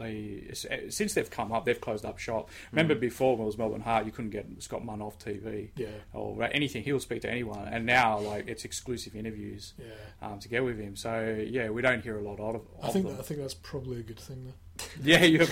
They 0.00 0.50
since 0.88 1.12
they've 1.12 1.28
come 1.28 1.52
up, 1.52 1.66
they've 1.66 1.80
closed 1.80 2.06
up 2.06 2.18
shop. 2.18 2.48
Remember 2.72 2.94
before 2.94 3.36
when 3.36 3.42
it 3.42 3.46
was 3.46 3.58
Melbourne 3.58 3.82
Heart, 3.82 4.06
you 4.06 4.12
couldn't 4.12 4.30
get 4.30 4.46
Scott 4.62 4.82
Munn 4.82 5.02
off 5.02 5.18
TV 5.18 5.68
Yeah, 5.76 5.88
or 6.14 6.42
anything. 6.44 6.82
He'll 6.82 7.00
speak 7.00 7.20
to 7.22 7.30
anyone, 7.30 7.68
and 7.68 7.84
now 7.84 8.18
like 8.18 8.48
it's 8.48 8.64
exclusive 8.64 9.14
interviews 9.14 9.74
yeah. 9.78 10.26
um, 10.26 10.38
to 10.38 10.48
get 10.48 10.64
with 10.64 10.78
him. 10.80 10.96
So 10.96 11.44
yeah, 11.46 11.68
we 11.68 11.82
don't 11.82 12.02
hear 12.02 12.18
a 12.18 12.22
lot 12.22 12.38
of. 12.40 12.54
of 12.56 12.62
I 12.82 12.88
think 12.88 13.06
them. 13.08 13.16
I 13.18 13.22
think 13.22 13.40
that's 13.40 13.52
probably 13.54 14.00
a 14.00 14.02
good 14.02 14.18
thing, 14.18 14.46
though. 14.46 14.54
Yeah, 15.04 15.24
you're, 15.24 15.46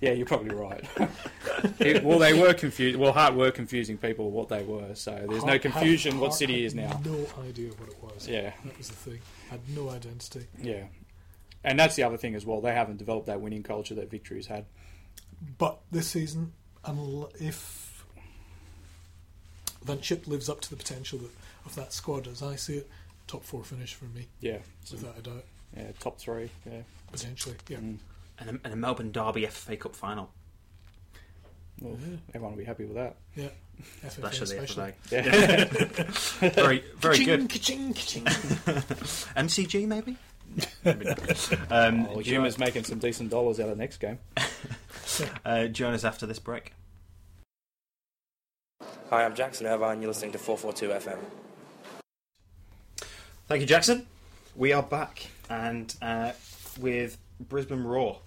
yeah, 0.00 0.10
you're 0.12 0.26
probably 0.26 0.54
right. 0.54 0.84
It- 1.78 2.02
well, 2.04 2.18
they 2.18 2.34
were 2.34 2.54
confused. 2.54 2.98
Well, 2.98 3.12
Heart 3.12 3.34
were 3.34 3.50
confusing 3.52 3.96
people 3.98 4.30
what 4.32 4.48
they 4.48 4.62
were, 4.64 4.94
so 4.94 5.24
there's 5.28 5.44
no 5.44 5.58
confusion 5.58 6.12
Heart- 6.12 6.20
what 6.20 6.28
Heart 6.30 6.38
City 6.38 6.64
is 6.64 6.74
now. 6.74 7.00
No 7.04 7.26
idea 7.48 7.70
what 7.70 7.88
it 7.88 8.02
was. 8.02 8.26
Yeah, 8.28 8.52
that 8.64 8.76
was 8.76 8.88
the 8.88 8.96
thing. 8.96 9.20
Had 9.50 9.60
no 9.74 9.90
identity. 9.90 10.46
yeah, 10.60 10.84
and 11.68 11.78
that's 11.78 11.94
the 11.96 12.02
other 12.02 12.16
thing 12.16 12.34
as 12.34 12.44
well. 12.46 12.60
They 12.60 12.72
haven't 12.72 12.96
developed 12.98 13.26
that 13.26 13.40
winning 13.40 13.62
culture 13.62 13.94
that 13.94 14.10
Victory's 14.10 14.46
had. 14.46 14.64
But 15.58 15.78
this 15.92 16.08
season, 16.08 16.52
unl- 16.84 17.30
if 17.40 18.04
Van 19.84 19.98
Schip 20.00 20.26
lives 20.26 20.48
up 20.48 20.60
to 20.62 20.70
the 20.70 20.76
potential 20.76 21.20
of 21.64 21.74
that 21.76 21.92
squad, 21.92 22.26
as 22.26 22.42
I 22.42 22.56
see 22.56 22.78
it, 22.78 22.90
top 23.26 23.44
four 23.44 23.62
finish 23.62 23.94
for 23.94 24.06
me, 24.06 24.26
Yeah, 24.40 24.58
without 24.90 25.18
a 25.18 25.22
doubt. 25.22 25.44
yeah, 25.76 25.92
top 26.00 26.18
three. 26.18 26.50
Yeah, 26.66 26.80
Potentially, 27.12 27.56
yeah. 27.68 27.78
Mm. 27.78 27.98
And 28.40 28.50
a, 28.50 28.52
and 28.64 28.72
a 28.72 28.76
Melbourne 28.76 29.10
Derby 29.12 29.46
FA 29.46 29.76
Cup 29.76 29.94
final. 29.96 30.30
Well, 31.80 31.96
Yeah. 32.00 32.16
everyone 32.34 32.52
will 32.52 32.58
be 32.58 32.64
happy 32.64 32.84
with 32.84 32.96
that. 32.96 33.16
Yeah, 33.36 33.48
FFA 34.04 34.06
Especially, 34.08 34.56
especially. 34.58 34.92
Yeah, 35.12 36.50
very, 36.50 36.84
very 36.96 37.24
good. 37.24 37.48
Ka-ching, 37.48 37.94
ka-ching. 37.94 38.24
MCG 38.24 39.86
maybe. 39.86 40.16
Maybe 40.84 41.04
not. 41.04 41.52
um, 41.70 42.04
well, 42.06 42.16
Jo- 42.16 42.22
Jim 42.22 42.52
making 42.58 42.84
some 42.84 42.98
decent 42.98 43.30
dollars 43.30 43.60
out 43.60 43.68
of 43.68 43.76
the 43.76 43.82
next 43.82 43.98
game. 43.98 44.18
uh, 45.44 45.66
join 45.66 45.94
us 45.94 46.04
after 46.04 46.26
this 46.26 46.38
break. 46.38 46.72
Hi, 49.10 49.24
I'm 49.24 49.34
Jackson 49.34 49.66
Irvine, 49.66 50.02
you're 50.02 50.08
listening 50.10 50.32
to 50.32 50.38
442 50.38 51.10
FM. 51.10 51.18
Thank 53.46 53.60
you, 53.62 53.66
Jackson. 53.66 54.06
We 54.54 54.72
are 54.72 54.82
back 54.82 55.28
and 55.48 55.94
uh, 56.02 56.32
with 56.78 57.16
Brisbane 57.40 57.84
Roar. 57.84 58.18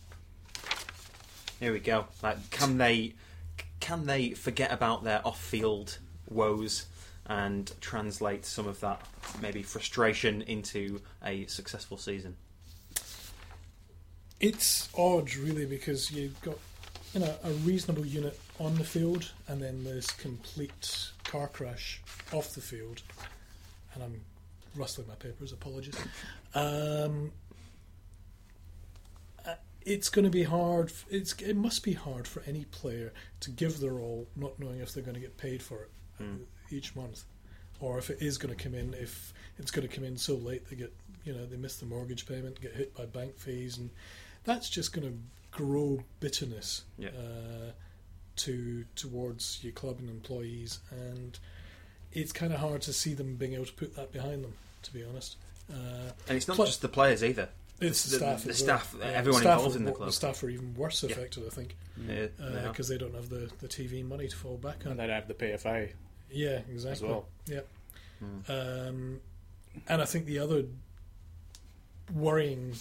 Here 1.59 1.71
we 1.71 1.79
go. 1.79 2.05
Like, 2.23 2.49
can 2.49 2.77
they 2.79 3.13
can 3.79 4.05
they 4.07 4.31
forget 4.31 4.71
about 4.71 5.03
their 5.03 5.21
off-field 5.25 5.99
woes 6.29 6.85
and 7.27 7.71
translate 7.81 8.45
some 8.45 8.67
of 8.67 8.79
that 8.81 9.01
maybe 9.41 9.63
frustration 9.63 10.41
into 10.43 11.01
a 11.23 11.45
successful 11.47 11.97
season? 11.97 12.35
It's 14.39 14.89
odd, 14.97 15.35
really, 15.35 15.65
because 15.65 16.11
you've 16.11 16.39
got 16.41 16.57
you 17.13 17.19
know 17.19 17.35
a 17.43 17.51
reasonable 17.51 18.05
unit 18.05 18.39
on 18.59 18.75
the 18.75 18.83
field, 18.83 19.31
and 19.47 19.61
then 19.61 19.83
there's 19.83 20.09
complete 20.11 21.11
car 21.23 21.47
crash 21.47 22.01
off 22.33 22.53
the 22.55 22.61
field. 22.61 23.01
And 23.93 24.03
I'm 24.03 24.21
rustling 24.75 25.07
my 25.07 25.15
papers. 25.15 25.51
Apologies. 25.51 25.95
Um, 26.55 27.31
uh, 29.45 29.55
it's 29.85 30.09
going 30.09 30.25
to 30.25 30.31
be 30.31 30.43
hard. 30.43 30.91
It's 31.09 31.33
it 31.33 31.55
must 31.55 31.83
be 31.83 31.93
hard 31.93 32.27
for 32.27 32.41
any 32.47 32.65
player 32.65 33.13
to 33.41 33.51
give 33.51 33.79
their 33.79 33.99
all, 33.99 34.27
not 34.35 34.59
knowing 34.59 34.79
if 34.79 34.93
they're 34.93 35.03
going 35.03 35.15
to 35.15 35.21
get 35.21 35.37
paid 35.37 35.61
for 35.61 35.83
it 35.83 35.91
uh, 36.19 36.23
each 36.73 36.95
month, 36.95 37.23
or 37.79 37.97
if 37.97 38.09
it 38.09 38.21
is 38.21 38.37
going 38.37 38.55
to 38.55 38.61
come 38.63 38.73
in. 38.75 38.93
If 38.93 39.33
it's 39.57 39.71
going 39.71 39.87
to 39.87 39.93
come 39.93 40.03
in 40.03 40.17
so 40.17 40.35
late, 40.35 40.69
they 40.69 40.75
get 40.75 40.93
you 41.25 41.33
know 41.33 41.45
they 41.45 41.57
miss 41.57 41.77
the 41.77 41.85
mortgage 41.85 42.25
payment, 42.25 42.59
get 42.61 42.73
hit 42.73 42.95
by 42.95 43.05
bank 43.05 43.37
fees, 43.37 43.77
and 43.77 43.89
that's 44.43 44.69
just 44.69 44.93
going 44.93 45.07
to 45.07 45.17
grow 45.57 46.03
bitterness 46.19 46.83
Yeah. 46.97 47.09
uh, 47.09 47.71
to 48.37 48.85
towards 48.95 49.59
your 49.63 49.73
club 49.73 49.97
and 49.99 50.09
employees, 50.09 50.79
and 50.91 51.37
it's 52.13 52.31
kind 52.31 52.53
of 52.53 52.59
hard 52.59 52.81
to 52.83 52.93
see 52.93 53.13
them 53.13 53.35
being 53.35 53.53
able 53.53 53.65
to 53.65 53.73
put 53.73 53.95
that 53.95 54.11
behind 54.11 54.43
them. 54.43 54.53
To 54.83 54.93
be 54.93 55.03
honest, 55.03 55.35
uh, 55.71 55.75
And 56.27 56.35
it's 56.37 56.47
not 56.47 56.55
Plus- 56.55 56.69
just 56.69 56.81
the 56.81 56.89
players 56.89 57.23
either. 57.23 57.49
it's 57.79 58.03
the, 58.05 58.09
The- 58.11 58.17
staff. 58.17 58.43
the 58.45 58.49
as 58.49 58.63
well. 58.63 58.79
staff, 58.79 58.95
everyone 58.99 59.41
staff 59.41 59.57
involved 59.59 59.75
are 59.75 59.79
in 59.79 59.85
the 59.85 59.91
club. 59.91 60.09
The 60.09 60.13
staff 60.13 60.43
are 60.43 60.49
even 60.49 60.73
worse 60.73 61.03
Yeah. 61.03 61.11
affected, 61.11 61.43
I 61.45 61.49
think, 61.49 61.75
Yeah, 62.07 62.27
they 62.39 62.67
because 62.67 62.87
they 62.87 62.97
don't 62.97 63.13
have 63.13 63.29
the, 63.29 63.51
the 63.59 63.67
TV 63.67 64.03
money 64.03 64.27
to 64.27 64.35
fall 64.35 64.57
back 64.57 64.85
on. 64.85 64.93
And 64.93 64.99
they 64.99 65.05
don't 65.05 65.15
have 65.15 65.27
the 65.27 65.35
PFA. 65.35 65.91
Yeah, 66.31 66.59
exactly. 66.71 67.07
well. 67.07 67.25
Yeah. 67.47 67.61
Hmm. 68.19 68.51
Um, 68.51 69.21
and 69.87 70.01
I 70.01 70.05
think 70.05 70.25
the 70.25 70.39
other 70.39 70.65
worrying 72.13 72.73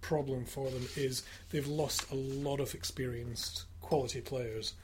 problem 0.00 0.44
for 0.44 0.70
them 0.70 0.86
is 0.96 1.22
they've 1.50 1.66
lost 1.66 2.10
a 2.10 2.14
lot 2.14 2.60
of 2.60 2.74
experienced 2.74 3.64
quality 3.80 4.20
players. 4.20 4.74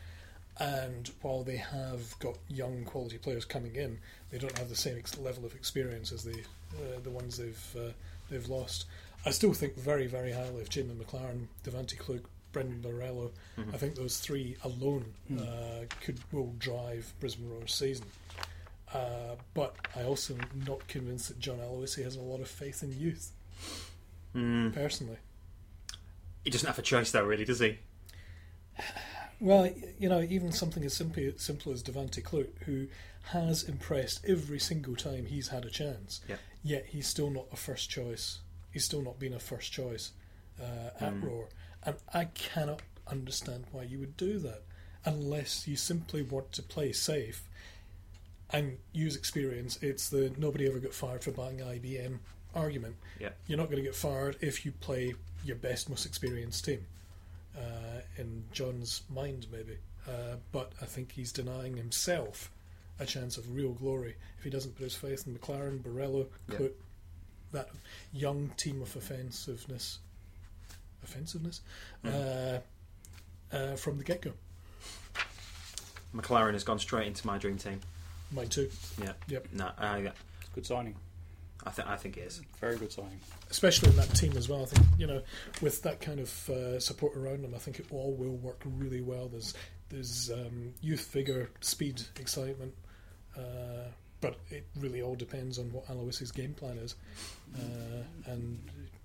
And 0.59 1.11
while 1.23 1.43
they 1.45 1.57
have 1.57 2.19
got 2.19 2.37
young 2.49 2.85
quality 2.85 3.19
players 3.19 3.45
coming 3.45 3.75
in, 3.75 3.99
they 4.31 4.39
don't 4.39 4.57
have 4.59 4.69
the 4.69 4.77
same 4.77 4.99
ex- 4.99 5.17
level 5.19 5.45
of 5.45 5.55
experience 5.55 6.13
as 6.13 6.25
the 6.25 6.39
uh, 6.75 7.01
the 7.03 7.11
ones 7.11 7.37
they've 7.39 7.77
uh, 7.77 7.93
they've 8.31 8.49
lost. 8.49 8.87
I 9.25 9.31
still 9.31 9.55
think 9.55 9.77
very 9.77 10.07
very 10.07 10.33
highly 10.33 10.61
of 10.61 10.69
Jamie 10.69 10.95
Maclaren, 10.95 11.47
Devante 11.65 11.99
Clut, 11.99 12.25
Brandon 12.53 12.81
Borrello. 12.83 13.31
I 13.73 13.77
think 13.77 13.95
those 13.95 14.19
three 14.19 14.57
alone 14.65 15.07
uh, 15.39 15.85
could 16.01 16.19
will 16.33 16.55
drive 16.59 17.13
Brisbane 17.21 17.49
Roar's 17.51 17.73
season. 17.75 18.07
Uh, 18.95 19.37
but 19.55 19.75
I 19.97 20.03
also 20.03 20.35
am 20.35 20.65
not 20.67 20.87
convinced 20.87 21.29
that 21.29 21.39
John 21.39 21.59
Aloisi 21.59 22.05
has 22.05 22.17
a 22.17 22.21
lot 22.21 22.41
of 22.41 22.49
faith 22.49 22.83
in 22.83 22.93
youth. 22.99 23.33
Mm. 24.37 24.75
Personally, 24.75 25.17
He 26.45 26.51
doesn't 26.51 26.67
have 26.67 26.79
a 26.79 26.83
choice, 26.83 27.11
though, 27.11 27.25
really, 27.25 27.45
does 27.45 27.61
he? 27.61 27.79
well, 29.41 29.69
you 29.99 30.09
know, 30.09 30.21
even 30.21 30.53
something 30.53 30.85
as 30.85 30.95
simple, 30.95 31.23
simple 31.37 31.73
as 31.73 31.83
Devante 31.83 32.23
Clut, 32.23 32.55
who 32.67 32.89
has 33.31 33.63
impressed 33.63 34.25
every 34.27 34.59
single 34.59 34.97
time 34.97 35.27
he's 35.27 35.49
had 35.49 35.65
a 35.65 35.71
chance, 35.71 36.21
Yeah. 36.29 36.37
yet 36.63 36.87
he's 36.87 37.07
still 37.07 37.31
not 37.31 37.47
a 37.53 37.57
first 37.57 37.89
choice. 37.91 38.41
He's 38.73 38.85
still 38.85 39.03
not 39.03 39.19
been 39.19 39.33
a 39.35 39.39
first 39.39 39.73
choice 39.73 40.13
uh, 40.61 40.91
at 41.01 41.15
Mm. 41.15 41.23
Roar, 41.25 41.49
and 41.85 41.97
I 42.13 42.27
cannot 42.27 42.83
understand 43.07 43.65
why 43.73 43.83
you 43.83 43.99
would 43.99 44.17
do 44.17 44.39
that 44.39 44.63
unless 45.05 45.67
you 45.67 45.77
simply 45.77 46.23
want 46.23 46.53
to 46.53 46.63
play 46.63 46.93
safe 46.93 47.49
and 48.51 48.79
use 48.93 49.17
experience. 49.17 49.79
It's 49.83 50.09
the 50.09 50.33
nobody 50.37 50.69
ever 50.69 50.79
got 50.79 50.95
fired 50.95 51.25
for 51.25 51.31
buying 51.33 51.59
IBM 51.59 52.19
argument. 52.55 52.97
Yeah. 53.19 53.31
You're 53.47 53.59
not 53.59 53.67
going 53.71 53.79
to 53.79 53.83
get 53.83 53.95
fired 53.95 54.37
if 54.41 54.65
you 54.65 54.73
play 54.73 55.15
your 55.45 55.57
best, 55.57 55.89
most 55.89 56.07
experienced 56.07 56.65
team. 56.65 56.87
Uh, 57.57 58.01
in 58.17 58.45
John's 58.53 59.03
mind, 59.11 59.47
maybe, 59.53 59.77
uh, 60.09 60.37
but 60.53 60.73
I 60.81 60.87
think 60.87 61.13
he's 61.13 61.33
denying 61.33 61.77
himself 61.77 62.51
a 62.99 63.05
chance 63.05 63.37
of 63.37 63.55
real 63.55 63.73
glory 63.73 64.17
if 64.39 64.45
he 64.45 64.51
doesn't 64.51 64.75
put 64.77 64.85
his 64.85 64.95
faith 64.95 65.27
in 65.27 65.37
Maclaren, 65.37 65.83
Borrello, 65.83 66.29
Yeah. 66.49 66.69
That 67.53 67.69
young 68.15 68.51
team 68.57 68.81
of 68.81 68.97
offensiveness 68.97 69.99
defensiveness 71.03 71.61
uh, 72.07 72.59
uh, 73.53 73.77
from 73.77 73.99
the 73.99 74.05
get 74.05 74.23
go. 74.23 74.33
Maclaren 76.15 76.53
has 76.53 76.65
gone 76.65 76.79
straight 76.79 77.07
into 77.07 77.27
my 77.27 77.39
dream 77.39 77.57
team. 77.59 77.81
Mine 78.31 78.49
too. 78.49 78.71
Yeah. 79.03 79.13
Yep. 79.29 79.49
No, 79.53 79.71
I, 79.79 80.13
Good 80.55 80.67
signing. 80.67 80.95
I 81.65 81.71
think 81.71 81.89
I 81.89 81.97
think 81.97 82.17
it 82.17 82.23
is. 82.23 82.43
Very 82.61 82.77
good 82.77 82.93
signing. 82.93 83.21
especially 83.51 83.91
in 83.91 83.97
that 83.97 84.13
team 84.15 84.37
as 84.37 84.49
well. 84.49 84.63
I 84.63 84.67
think 84.67 84.87
you 84.99 85.07
know, 85.07 85.23
with 85.61 85.83
that 85.83 86.01
kind 86.01 86.19
of 86.21 86.51
uh, 86.51 86.81
support 86.81 87.17
around 87.17 87.43
them, 87.43 87.55
I 87.55 87.59
think 87.59 87.79
it 87.79 87.87
all 87.91 88.13
will 88.15 88.37
work 88.37 88.61
really 88.65 89.01
well. 89.01 89.29
There's 89.29 89.55
there's 89.89 90.31
um, 90.33 90.75
youth, 90.81 91.11
vigor, 91.13 91.51
speed, 91.61 92.03
excitement, 92.19 92.75
uh, 93.37 93.89
but 94.21 94.37
it 94.51 94.67
really 94.81 95.03
all 95.03 95.15
depends 95.15 95.59
on 95.59 95.73
what 95.73 95.87
Aloisi's 95.89 96.33
game 96.33 96.53
plan 96.55 96.79
is, 96.79 96.97
uh, 97.57 98.31
and 98.33 98.59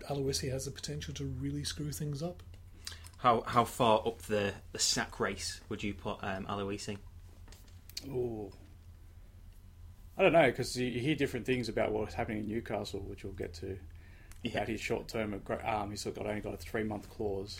Aloisi 0.09 0.51
has 0.51 0.65
the 0.65 0.71
potential 0.71 1.13
to 1.15 1.25
really 1.25 1.63
screw 1.63 1.91
things 1.91 2.21
up. 2.21 2.43
How 3.17 3.41
how 3.47 3.65
far 3.65 4.01
up 4.05 4.21
the, 4.23 4.53
the 4.71 4.79
sack 4.79 5.19
race 5.19 5.59
would 5.69 5.83
you 5.83 5.93
put 5.93 6.17
um, 6.21 6.45
Aloisi? 6.45 6.97
Ooh. 8.07 8.51
I 10.17 10.23
don't 10.23 10.33
know 10.33 10.45
because 10.45 10.75
you, 10.75 10.87
you 10.87 10.99
hear 10.99 11.15
different 11.15 11.45
things 11.45 11.69
about 11.69 11.91
what's 11.91 12.13
happening 12.13 12.39
in 12.39 12.47
Newcastle, 12.47 13.01
which 13.01 13.23
we'll 13.23 13.33
get 13.33 13.53
to. 13.55 13.77
About 14.45 14.67
his 14.69 14.79
short 14.79 15.07
term, 15.09 15.41
um, 15.65 15.89
he's 15.89 16.05
got 16.05 16.25
only 16.25 16.39
got 16.39 16.53
a 16.53 16.57
three 16.57 16.83
month 16.83 17.09
clause. 17.09 17.59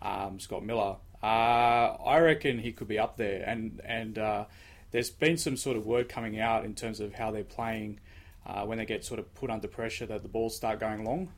Um, 0.00 0.40
Scott 0.40 0.64
Miller, 0.64 0.96
uh, 1.22 1.26
I 1.26 2.18
reckon 2.18 2.58
he 2.58 2.72
could 2.72 2.88
be 2.88 2.98
up 2.98 3.16
there, 3.16 3.42
and 3.46 3.80
and 3.84 4.18
uh, 4.18 4.44
there's 4.90 5.10
been 5.10 5.36
some 5.36 5.56
sort 5.56 5.76
of 5.76 5.86
word 5.86 6.08
coming 6.08 6.38
out 6.38 6.64
in 6.64 6.74
terms 6.74 7.00
of 7.00 7.14
how 7.14 7.30
they're 7.30 7.44
playing 7.44 8.00
uh, 8.46 8.64
when 8.64 8.78
they 8.78 8.86
get 8.86 9.04
sort 9.04 9.18
of 9.20 9.34
put 9.34 9.50
under 9.50 9.68
pressure 9.68 10.06
that 10.06 10.22
the 10.22 10.28
balls 10.28 10.56
start 10.56 10.80
going 10.80 11.04
long. 11.04 11.30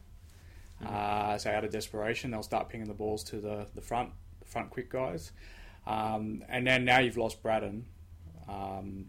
Uh, 0.85 1.39
so 1.39 1.51
out 1.51 1.65
of 1.65 1.71
desperation, 1.71 2.31
they'll 2.31 2.43
start 2.43 2.69
pinging 2.69 2.89
the 2.89 2.95
balls 2.95 3.25
to 3.25 3.41
the, 3.41 3.67
the 3.75 3.81
front 3.81 4.11
the 4.41 4.47
front 4.47 4.71
quick 4.71 4.91
guys, 4.91 5.33
um, 5.87 6.45
and 6.49 6.67
then 6.67 6.85
now 6.85 6.99
you've 6.99 7.17
lost 7.17 7.43
Brattan. 7.43 7.85
Um, 8.49 9.07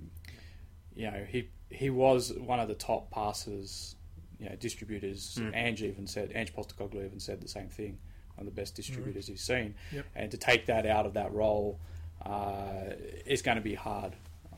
you 0.95 1.11
know 1.11 1.25
he 1.27 1.49
he 1.69 1.89
was 1.89 2.31
one 2.33 2.59
of 2.59 2.67
the 2.67 2.73
top 2.75 3.11
passers, 3.11 3.95
you 4.39 4.47
know 4.49 4.55
distributors. 4.55 5.37
Mm. 5.39 5.55
Ange 5.55 5.83
even 5.83 6.07
said 6.07 6.31
Ange 6.33 6.53
Postecoglou 6.53 7.05
even 7.05 7.19
said 7.19 7.41
the 7.41 7.47
same 7.47 7.67
thing. 7.69 7.97
One 8.35 8.47
of 8.47 8.55
the 8.55 8.61
best 8.61 8.75
distributors 8.75 9.27
he's 9.27 9.41
seen, 9.41 9.75
Yep. 9.91 10.05
and 10.15 10.31
to 10.31 10.37
take 10.37 10.67
that 10.67 10.85
out 10.85 11.05
of 11.05 11.13
that 11.15 11.33
role 11.33 11.79
uh, 12.25 12.93
is 13.25 13.41
going 13.41 13.57
to 13.57 13.63
be 13.63 13.73
hard. 13.75 14.15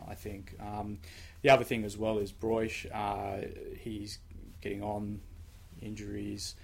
I 0.07 0.15
think. 0.15 0.55
Um, 0.59 0.99
the 1.41 1.49
other 1.49 1.63
thing 1.63 1.83
as 1.83 1.97
well 1.97 2.17
is 2.19 2.31
Broich. 2.31 2.85
Uh, 2.93 3.47
he's 3.77 4.19
getting 4.61 4.81
on 4.83 5.21
injuries, 5.81 6.55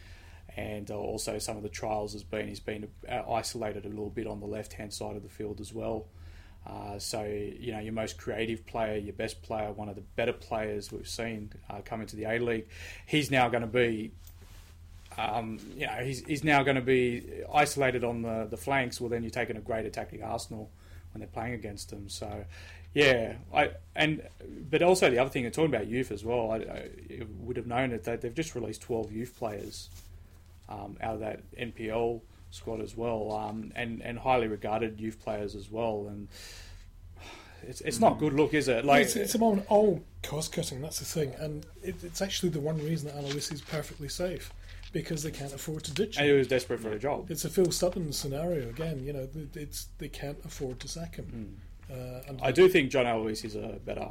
and 0.56 0.90
uh, 0.90 0.96
also 0.96 1.38
some 1.38 1.58
of 1.58 1.64
the 1.64 1.70
trials 1.70 2.14
has 2.14 2.24
been 2.24 2.48
he's 2.48 2.60
been 2.60 2.88
uh, 3.10 3.22
isolated 3.30 3.86
a 3.86 3.90
little 3.90 4.10
bit 4.10 4.28
on 4.28 4.40
the 4.40 4.46
left 4.46 4.74
hand 4.74 4.94
side 4.94 5.16
of 5.16 5.24
the 5.24 5.30
field 5.30 5.60
as 5.60 5.74
well. 5.74 6.06
Uh, 6.66 6.98
so 6.98 7.24
you 7.24 7.72
know 7.72 7.80
your 7.80 7.94
most 7.94 8.18
creative 8.18 8.66
player, 8.66 8.98
your 8.98 9.14
best 9.14 9.42
player, 9.44 9.72
one 9.72 9.90
of 9.90 9.96
the 9.96 10.02
better 10.16 10.34
players 10.34 10.92
we've 10.92 11.08
seen 11.08 11.52
uh, 11.70 11.82
come 11.84 12.02
into 12.02 12.16
the 12.16 12.26
A 12.26 12.40
League, 12.40 12.68
he's 13.06 13.30
now 13.30 13.50
going 13.50 13.62
to 13.62 13.68
be. 13.68 14.12
Um, 15.18 15.60
you 15.78 15.88
know, 15.88 15.94
he's, 16.04 16.26
he's 16.26 16.44
now 16.44 16.62
going 16.64 16.76
to 16.76 16.82
be 16.82 17.24
isolated 17.54 18.04
on 18.04 18.22
the, 18.22 18.48
the 18.50 18.58
flanks. 18.58 19.00
Well, 19.00 19.10
then 19.10 19.24
you're 19.24 19.30
taking 19.30 19.56
a 19.56 19.62
great 19.62 19.86
attacking 19.86 20.22
Arsenal 20.22 20.70
when 21.14 21.22
they're 21.22 21.30
playing 21.30 21.54
against 21.54 21.90
them. 21.90 22.10
So, 22.10 22.44
yeah, 22.94 23.36
I 23.54 23.72
and 23.96 24.24
but 24.70 24.82
also 24.82 25.10
the 25.10 25.20
other 25.20 25.30
thing, 25.30 25.50
talking 25.52 25.74
about 25.74 25.88
youth 25.88 26.12
as 26.12 26.26
well, 26.26 26.52
I, 26.52 26.58
I 26.58 26.90
would 27.40 27.56
have 27.56 27.66
known 27.66 27.92
that 27.92 28.22
they've 28.22 28.34
just 28.34 28.56
released 28.56 28.82
12 28.82 29.14
youth 29.14 29.38
players 29.38 29.90
um, 30.70 30.98
out 31.02 31.16
of 31.16 31.20
that 31.22 31.40
NPL 31.58 32.22
squad 32.52 32.82
as 32.82 32.96
well, 32.96 33.32
um, 33.32 33.72
and 33.76 34.02
and 34.02 34.18
highly 34.18 34.48
regarded 34.48 35.00
youth 35.00 35.22
players 35.24 35.56
as 35.56 35.70
well, 35.72 36.08
and. 36.08 36.28
It's, 37.68 37.82
it's 37.82 38.00
not 38.00 38.20
good 38.20 38.34
look, 38.34 38.54
is 38.54 38.68
it? 38.68 38.86
Like 38.86 39.06
it's, 39.06 39.16
it's 39.16 39.34
about 39.34 39.66
all 39.70 40.04
cost 40.22 40.52
cutting. 40.52 40.82
That's 40.82 41.00
the 41.00 41.06
thing, 41.06 41.34
and 41.40 41.66
it, 41.82 41.96
it's 42.04 42.22
actually 42.22 42.50
the 42.50 42.60
one 42.60 42.78
reason 42.78 43.08
that 43.08 43.16
Aloisi 43.16 43.54
is 43.54 43.62
perfectly 43.62 44.08
safe 44.08 44.54
because 44.96 45.24
they 45.24 45.32
can't 45.32 45.54
afford 45.54 45.84
to 45.84 45.92
ditch 45.92 46.16
and 46.16 46.26
him. 46.26 46.34
he 46.34 46.38
was 46.38 46.48
desperate 46.48 46.80
for 46.80 46.92
a 46.92 47.00
job. 47.00 47.30
It's 47.30 47.44
a 47.44 47.50
Phil 47.50 47.70
Stubbins 47.72 48.18
scenario 48.18 48.70
again. 48.70 49.04
You 49.04 49.14
know, 49.14 49.28
it's 49.54 49.88
they 49.98 50.08
can't 50.08 50.38
afford 50.46 50.80
to 50.82 50.88
sack 50.88 51.16
him. 51.16 51.58
Uh, 51.92 52.22
and 52.28 52.40
I 52.42 52.52
do 52.52 52.68
think 52.70 52.92
John 52.92 53.06
Aloisi 53.06 53.46
is 53.46 53.56
a 53.56 53.80
better, 53.86 54.08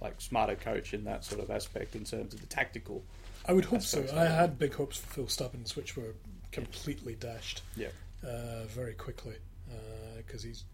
like 0.00 0.20
smarter 0.20 0.54
coach 0.54 0.94
in 0.94 1.04
that 1.04 1.24
sort 1.24 1.40
of 1.40 1.50
aspect 1.50 1.96
in 1.96 2.04
terms 2.04 2.34
of 2.34 2.40
the 2.40 2.46
tactical. 2.46 3.02
I 3.48 3.52
would 3.52 3.66
hope 3.66 3.82
so. 3.82 4.04
I 4.14 4.24
had 4.24 4.58
big 4.58 4.74
hopes 4.74 4.96
for 4.96 5.06
Phil 5.08 5.28
Stubbins, 5.28 5.76
which 5.76 5.96
were 5.96 6.14
completely 6.52 7.14
dashed 7.14 7.62
Yeah. 7.76 7.88
uh, 8.26 8.64
very 8.66 8.94
quickly 8.94 9.36
because 10.16 10.42
he's. 10.42 10.64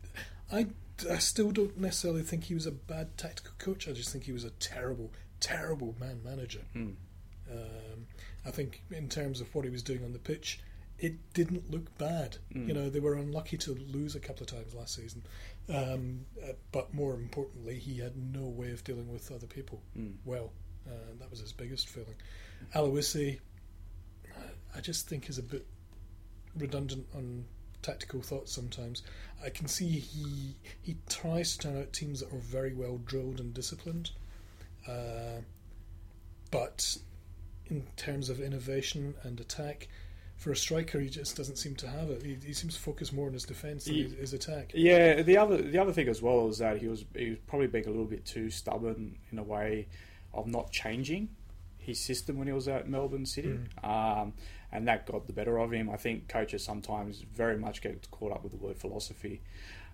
I, 0.51 0.67
I 1.11 1.19
still 1.19 1.51
don't 1.51 1.79
necessarily 1.79 2.23
think 2.23 2.45
he 2.45 2.55
was 2.55 2.67
a 2.67 2.73
bad 2.73 3.17
tactical 3.17 3.53
coach. 3.59 3.89
I 3.89 3.93
just 3.93 4.11
think 4.11 4.25
he 4.25 4.33
was 4.33 4.45
a 4.45 4.51
terrible, 4.51 5.11
terrible 5.41 5.95
man 5.99 6.21
manager. 6.25 6.61
Hmm. 6.73 6.91
Um, 7.51 8.07
I 8.47 8.51
think 8.51 8.83
in 8.91 9.09
terms 9.09 9.41
of 9.41 9.55
what 9.55 9.65
he 9.65 9.71
was 9.71 9.83
doing 9.83 10.05
on 10.05 10.13
the 10.13 10.19
pitch, 10.19 10.61
it 10.99 11.15
didn't 11.35 11.71
look 11.71 11.97
bad. 11.99 12.37
Hmm. 12.53 12.69
You 12.69 12.75
know, 12.75 12.91
they 12.91 13.01
were 13.01 13.15
unlucky 13.15 13.57
to 13.59 13.75
lose 13.75 14.15
a 14.15 14.21
couple 14.21 14.43
of 14.43 14.49
times 14.49 14.75
last 14.75 14.95
season, 14.95 15.23
um, 15.69 16.27
uh, 16.43 16.53
but 16.71 16.93
more 16.95 17.15
importantly, 17.15 17.79
he 17.79 17.99
had 17.99 18.17
no 18.17 18.43
way 18.47 18.71
of 18.71 18.85
dealing 18.85 19.11
with 19.13 19.31
other 19.33 19.47
people 19.47 19.83
Hmm. 19.95 20.11
well. 20.25 20.53
Uh, 20.87 20.91
that 21.21 21.31
was 21.31 21.39
his 21.41 21.53
biggest 21.53 21.89
failing. 21.89 22.17
Aloisi, 22.75 23.39
I 24.75 24.81
just 24.81 25.09
think 25.09 25.29
is 25.29 25.39
a 25.39 25.43
bit 25.43 25.67
redundant 26.57 27.07
on 27.15 27.45
tactical 27.83 28.23
thoughts 28.23 28.53
sometimes. 28.53 29.03
I 29.45 29.51
can 29.51 29.67
see 29.67 29.89
he 29.89 30.55
he 30.81 30.97
tries 31.09 31.57
to 31.57 31.69
turn 31.69 31.79
out 31.81 31.93
teams 31.93 32.21
that 32.21 32.33
are 32.33 32.39
very 32.39 32.75
well 32.75 32.99
drilled 33.05 33.41
and 33.41 33.53
disciplined, 33.53 34.11
uh, 34.89 35.41
but 36.51 36.97
in 37.67 37.85
terms 37.97 38.29
of 38.29 38.41
innovation 38.41 39.15
and 39.23 39.41
attack, 39.41 39.89
for 40.37 40.51
a 40.53 40.57
striker, 40.57 41.01
he 41.01 41.09
just 41.09 41.37
doesn't 41.37 41.57
seem 41.57 41.75
to 41.77 41.89
have 41.89 42.11
it. 42.11 42.23
He, 42.23 42.37
he 42.45 42.53
seems 42.53 42.75
to 42.75 42.81
focus 42.81 43.13
more 43.13 43.27
on 43.29 43.33
his 43.33 43.45
defence 43.45 43.85
than 43.85 43.95
He- 43.95 44.03
his, 44.03 44.13
his 44.13 44.33
attack. 44.35 44.73
Yeah, 44.75 45.23
the 45.23 45.37
other 45.37 45.57
the 45.61 45.79
other 45.79 45.93
thing 45.93 46.09
as 46.09 46.23
well 46.23 46.49
is 46.49 46.59
that 46.59 46.79
he 46.79 46.89
was 46.89 47.05
he 47.17 47.31
was 47.31 47.39
probably 47.47 47.67
being 47.69 47.87
a 47.87 47.91
little 47.91 48.05
bit 48.05 48.25
too 48.25 48.51
stubborn 48.51 49.19
in 49.31 49.39
a 49.39 49.43
way 49.43 49.89
of 50.35 50.47
not 50.47 50.71
changing 50.71 51.29
his 51.83 52.01
system 52.01 52.39
when 52.39 52.47
he 52.47 52.53
was 52.53 52.69
at 52.69 52.89
Melbourne 52.89 53.27
City, 53.27 53.59
um, 53.85 54.33
and 54.71 54.89
that 54.89 55.07
got 55.07 55.27
the 55.27 55.33
better 55.33 55.59
of 55.59 55.73
him. 55.73 55.91
I 55.91 55.97
think 55.97 56.29
coaches 56.29 56.65
sometimes 56.65 57.23
very 57.35 57.59
much 57.59 57.83
get 57.83 58.11
caught 58.11 58.33
up 58.33 58.43
with 58.43 58.53
the 58.53 58.59
word 58.59 58.77
philosophy. 58.77 59.41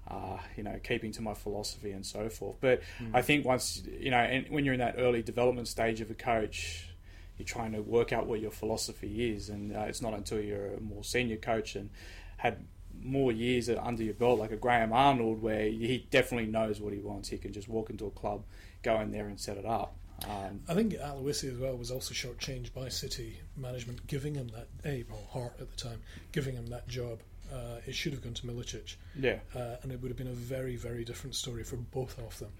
Uh, 0.06 0.38
you 0.56 0.62
know, 0.62 0.80
keeping 0.82 1.12
to 1.12 1.20
my 1.20 1.34
philosophy 1.34 1.90
and 1.90 2.06
so 2.06 2.30
forth. 2.30 2.56
But 2.62 2.80
I 3.12 3.20
think 3.20 3.44
once 3.44 3.82
you 4.00 4.10
know, 4.10 4.16
and 4.16 4.48
when 4.48 4.64
you're 4.64 4.72
in 4.72 4.80
that 4.80 4.94
early 4.96 5.22
development 5.22 5.68
stage 5.68 6.00
of 6.00 6.10
a 6.10 6.14
coach, 6.14 6.88
you're 7.36 7.44
trying 7.44 7.72
to 7.72 7.82
work 7.82 8.10
out 8.10 8.26
what 8.26 8.40
your 8.40 8.50
philosophy 8.50 9.30
is, 9.34 9.50
and 9.50 9.76
uh, 9.76 9.80
it's 9.80 10.00
not 10.00 10.14
until 10.14 10.40
you're 10.40 10.74
a 10.76 10.80
more 10.80 11.04
senior 11.04 11.36
coach 11.36 11.76
and 11.76 11.90
had 12.38 12.64
more 13.02 13.32
years 13.32 13.68
under 13.68 14.02
your 14.02 14.14
belt, 14.14 14.38
like 14.38 14.50
a 14.50 14.56
Graham 14.56 14.94
Arnold, 14.94 15.42
where 15.42 15.64
he 15.64 16.06
definitely 16.10 16.50
knows 16.50 16.80
what 16.80 16.94
he 16.94 17.00
wants. 17.00 17.28
He 17.28 17.36
can 17.36 17.52
just 17.52 17.68
walk 17.68 17.90
into 17.90 18.06
a 18.06 18.10
club, 18.10 18.44
go 18.82 18.98
in 19.00 19.10
there, 19.10 19.26
and 19.26 19.38
set 19.38 19.58
it 19.58 19.66
up. 19.66 19.94
Um, 20.26 20.60
I 20.68 20.74
think 20.74 20.94
Aloisi 20.94 21.52
as 21.52 21.58
well 21.58 21.76
was 21.76 21.90
also 21.90 22.12
shortchanged 22.14 22.72
by 22.74 22.88
City 22.88 23.38
management, 23.56 24.06
giving 24.06 24.34
him 24.34 24.48
that 24.48 24.68
a 24.84 25.04
well 25.08 25.22
Heart 25.30 25.54
at 25.60 25.70
the 25.70 25.76
time, 25.76 26.00
giving 26.32 26.54
him 26.54 26.66
that 26.68 26.88
job. 26.88 27.20
Uh, 27.52 27.80
it 27.86 27.94
should 27.94 28.12
have 28.12 28.20
gone 28.22 28.34
to 28.34 28.46
Milicic, 28.46 28.96
yeah, 29.18 29.38
uh, 29.54 29.76
and 29.82 29.90
it 29.90 30.02
would 30.02 30.08
have 30.10 30.18
been 30.18 30.26
a 30.28 30.32
very 30.32 30.76
very 30.76 31.02
different 31.02 31.34
story 31.34 31.64
for 31.64 31.76
both 31.76 32.18
of 32.18 32.38
them. 32.38 32.50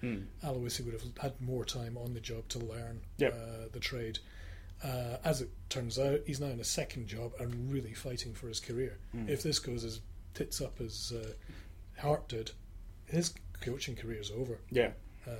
Hmm. 0.41 0.47
Aloisi 0.47 0.83
would 0.83 0.93
have 0.93 1.03
had 1.21 1.39
more 1.41 1.63
time 1.63 1.95
on 1.97 2.13
the 2.15 2.19
job 2.19 2.47
to 2.49 2.59
learn 2.59 3.01
Yep. 3.17 3.33
uh, 3.33 3.67
the 3.71 3.79
trade. 3.79 4.17
Uh, 4.83 5.17
as 5.25 5.41
it 5.41 5.49
turns 5.67 5.99
out, 5.99 6.21
he's 6.25 6.39
now 6.39 6.47
in 6.47 6.59
a 6.59 6.63
second 6.63 7.07
job 7.07 7.33
and 7.39 7.71
really 7.71 7.93
fighting 7.93 8.33
for 8.33 8.47
his 8.47 8.59
career. 8.59 8.97
Hmm. 9.11 9.27
If 9.29 9.43
this 9.43 9.59
goes 9.59 9.83
as 9.83 9.99
tits 10.33 10.59
up 10.61 10.79
as 10.81 11.13
uh, 11.15 11.33
Heart 12.01 12.29
did, 12.29 12.51
his 13.05 13.33
coaching 13.61 13.95
career 13.95 14.21
is 14.21 14.31
over. 14.31 14.57
yeah, 14.71 14.91
Uh, 15.27 15.31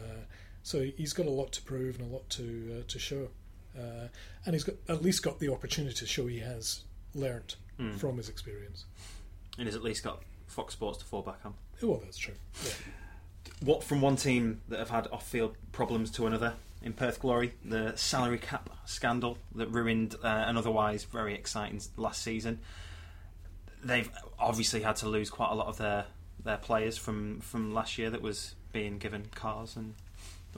so 0.70 0.84
he's 0.98 1.14
got 1.14 1.26
a 1.26 1.32
lot 1.32 1.52
to 1.54 1.62
prove 1.64 2.00
and 2.00 2.12
a 2.12 2.14
lot 2.14 2.30
to 2.30 2.78
uh, 2.80 2.84
to 2.88 3.00
show, 3.00 3.28
uh, 3.76 4.08
and 4.46 4.54
he's 4.54 4.64
got 4.64 4.76
at 4.88 5.02
least 5.02 5.24
got 5.24 5.40
the 5.40 5.52
opportunity 5.52 5.96
to 5.96 6.06
show 6.06 6.28
he 6.28 6.40
has 6.40 6.84
learnt 7.16 7.56
Hmm. 7.78 7.96
from 7.96 8.18
his 8.18 8.28
experience. 8.30 8.86
And 9.58 9.66
he's 9.68 9.76
at 9.76 9.82
least 9.84 10.04
got 10.04 10.22
Fox 10.48 10.74
Sports 10.74 10.98
to 11.00 11.06
fall 11.06 11.22
back 11.22 11.40
on. 11.46 11.54
Oh, 11.82 11.88
well, 11.88 12.02
that's 12.04 12.18
true. 12.18 12.34
Yeah. 12.66 12.72
What 13.62 13.84
from 13.86 14.02
one 14.02 14.18
team 14.18 14.62
that 14.68 14.80
have 14.80 14.90
had 14.90 15.08
off-field 15.08 15.56
problems 15.72 16.12
to 16.12 16.28
another 16.28 16.54
in 16.82 16.92
Perth 16.94 17.20
Glory, 17.22 17.54
the 17.64 17.96
salary 17.96 18.38
cap 18.38 18.70
scandal 18.86 19.38
that 19.56 19.68
ruined 19.70 20.16
uh, 20.24 20.28
an 20.28 20.58
otherwise 20.58 21.06
very 21.06 21.34
exciting 21.34 21.82
last 21.98 22.22
season. 22.22 22.60
They've 23.84 24.10
obviously 24.38 24.82
had 24.82 24.98
to 24.98 25.08
lose 25.08 25.30
quite 25.30 25.52
a 25.52 25.56
lot 25.56 25.68
of 25.68 25.78
their 25.78 26.06
their 26.44 26.58
players 26.58 26.98
from 26.98 27.40
from 27.40 27.74
last 27.74 27.98
year 27.98 28.10
that 28.10 28.22
was 28.22 28.56
being 28.74 28.98
given 28.98 29.28
cars 29.34 29.76
and 29.78 29.94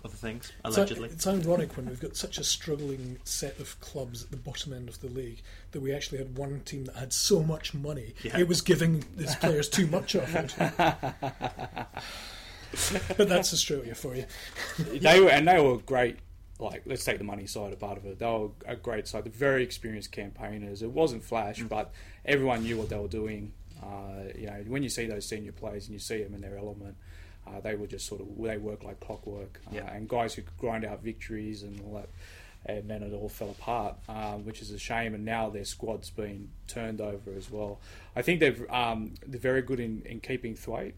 other 0.04 0.16
things, 0.16 0.52
It's, 0.66 0.78
allegedly. 0.78 1.10
it's 1.10 1.28
ironic 1.28 1.76
when 1.78 1.86
we've 1.88 2.00
got 2.00 2.16
such 2.16 2.38
a 2.38 2.44
struggling 2.44 3.18
set 3.24 3.60
of 3.60 3.80
clubs 3.82 4.24
at 4.24 4.32
the 4.32 4.38
bottom 4.38 4.74
end 4.74 4.90
of 4.90 5.00
the 5.02 5.08
league 5.10 5.42
that 5.72 5.82
we 5.82 5.94
actually 5.94 6.18
had 6.18 6.38
one 6.38 6.62
team 6.62 6.86
that 6.86 6.96
had 6.96 7.14
so 7.14 7.44
much 7.44 7.74
money 7.74 8.14
Yeah. 8.24 8.40
it 8.40 8.48
was 8.48 8.62
giving 8.62 9.04
its 9.18 9.36
players 9.36 9.70
too 9.70 9.88
much 9.88 10.16
of 10.16 10.34
it. 10.36 10.56
but 13.18 13.28
that's 13.30 13.54
Australia 13.54 13.96
for 13.96 14.16
you. 14.16 14.26
they 14.80 15.20
were 15.20 15.30
and 15.30 15.48
they 15.48 15.60
were 15.62 15.78
great. 15.78 16.18
Like, 16.60 16.84
let's 16.86 17.04
take 17.04 17.18
the 17.18 17.24
money 17.24 17.48
side 17.48 17.74
of 17.74 17.80
part 17.80 17.98
of 17.98 18.06
it. 18.06 18.20
They 18.20 18.26
were 18.26 18.50
a 18.68 18.76
great 18.76 19.08
side. 19.08 19.24
They're 19.26 19.32
very 19.34 19.64
experienced 19.64 20.12
campaigners. 20.12 20.84
It 20.84 20.92
wasn't 20.92 21.24
flash, 21.24 21.64
but 21.64 21.92
everyone 22.24 22.62
knew 22.64 22.78
what 22.78 22.90
they 22.90 22.98
were 22.98 23.08
doing. 23.08 23.52
Uh, 23.82 24.26
you 24.38 24.46
know, 24.46 24.64
when 24.68 24.84
you 24.84 24.90
see 24.90 25.08
those 25.08 25.26
senior 25.26 25.54
players 25.54 25.86
and 25.86 25.94
you 25.94 26.00
see 26.00 26.22
them 26.22 26.36
in 26.36 26.42
their 26.42 26.56
element, 26.58 26.96
uh, 27.52 27.60
they 27.62 27.76
were 27.76 27.88
just 27.88 28.06
sort 28.08 28.22
of 28.22 28.28
they 28.38 28.58
work 28.58 28.84
like 28.84 29.00
clockwork. 29.00 29.60
Uh, 29.68 29.76
Yeah. 29.76 29.94
And 29.94 30.08
guys 30.08 30.34
who 30.34 30.42
could 30.44 30.58
grind 30.58 30.86
out 30.86 31.04
victories 31.04 31.64
and 31.64 31.80
all 31.82 31.96
that. 31.96 32.10
And 32.64 32.88
then 32.88 33.02
it 33.02 33.12
all 33.12 33.28
fell 33.28 33.50
apart, 33.50 33.96
um, 34.08 34.46
which 34.46 34.62
is 34.62 34.70
a 34.70 34.78
shame. 34.78 35.16
And 35.16 35.26
now 35.26 35.50
their 35.50 35.66
squad's 35.66 36.12
been 36.12 36.50
turned 36.68 37.02
over 37.02 37.34
as 37.36 37.50
well. 37.50 37.80
I 38.16 38.22
think 38.22 38.40
they've 38.40 38.64
um, 38.70 39.16
they're 39.26 39.40
very 39.40 39.64
good 39.64 39.80
in, 39.80 40.04
in 40.06 40.20
keeping 40.20 40.56
Thwaite. 40.56 40.94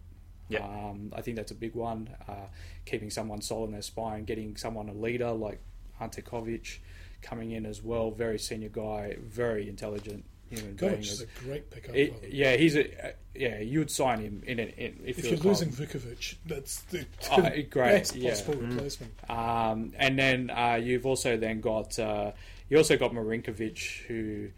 Yeah. 0.49 0.65
Um, 0.65 1.13
I 1.15 1.21
think 1.21 1.37
that's 1.37 1.51
a 1.51 1.55
big 1.55 1.73
one. 1.73 2.09
Uh, 2.27 2.47
keeping 2.85 3.09
someone 3.09 3.41
solid 3.41 3.67
in 3.67 3.71
their 3.71 3.81
spine, 3.81 4.25
getting 4.25 4.57
someone 4.57 4.89
a 4.89 4.93
leader 4.93 5.31
like 5.31 5.61
Ante 6.01 6.21
Covic 6.21 6.79
coming 7.21 7.51
in 7.51 7.65
as 7.65 7.81
well. 7.81 8.11
Very 8.11 8.37
senior 8.39 8.67
guy, 8.67 9.15
very 9.21 9.69
intelligent 9.69 10.25
Gosh, 10.75 11.11
is 11.11 11.21
a 11.21 11.25
great 11.45 11.69
pickup. 11.71 11.95
It- 11.95 12.29
yeah, 12.31 12.55
he's 12.55 12.75
a 12.75 13.07
uh, 13.07 13.11
yeah. 13.35 13.59
You'd 13.59 13.91
sign 13.91 14.19
him 14.19 14.43
in, 14.45 14.59
an 14.59 14.69
in 14.69 14.99
if, 15.05 15.19
if 15.19 15.25
you're, 15.25 15.39
losing 15.39 15.69
Vukovic, 15.69 16.35
that's 16.45 16.81
the, 16.83 17.05
Oh, 17.31 17.41
great, 17.69 17.71
best 17.71 18.15
yeah. 18.15 18.29
possible 18.31 18.55
replacement. 18.55 19.11
Um, 19.29 19.93
and 19.97 20.17
then 20.19 20.49
uh, 20.49 20.79
you've 20.81 21.05
also 21.05 21.37
then 21.37 21.61
got 21.61 21.97
uh, 21.99 22.31
you 22.69 22.77
also 22.77 22.97
got 22.97 23.11
Marinkovic, 23.11 24.05
who 24.07 24.49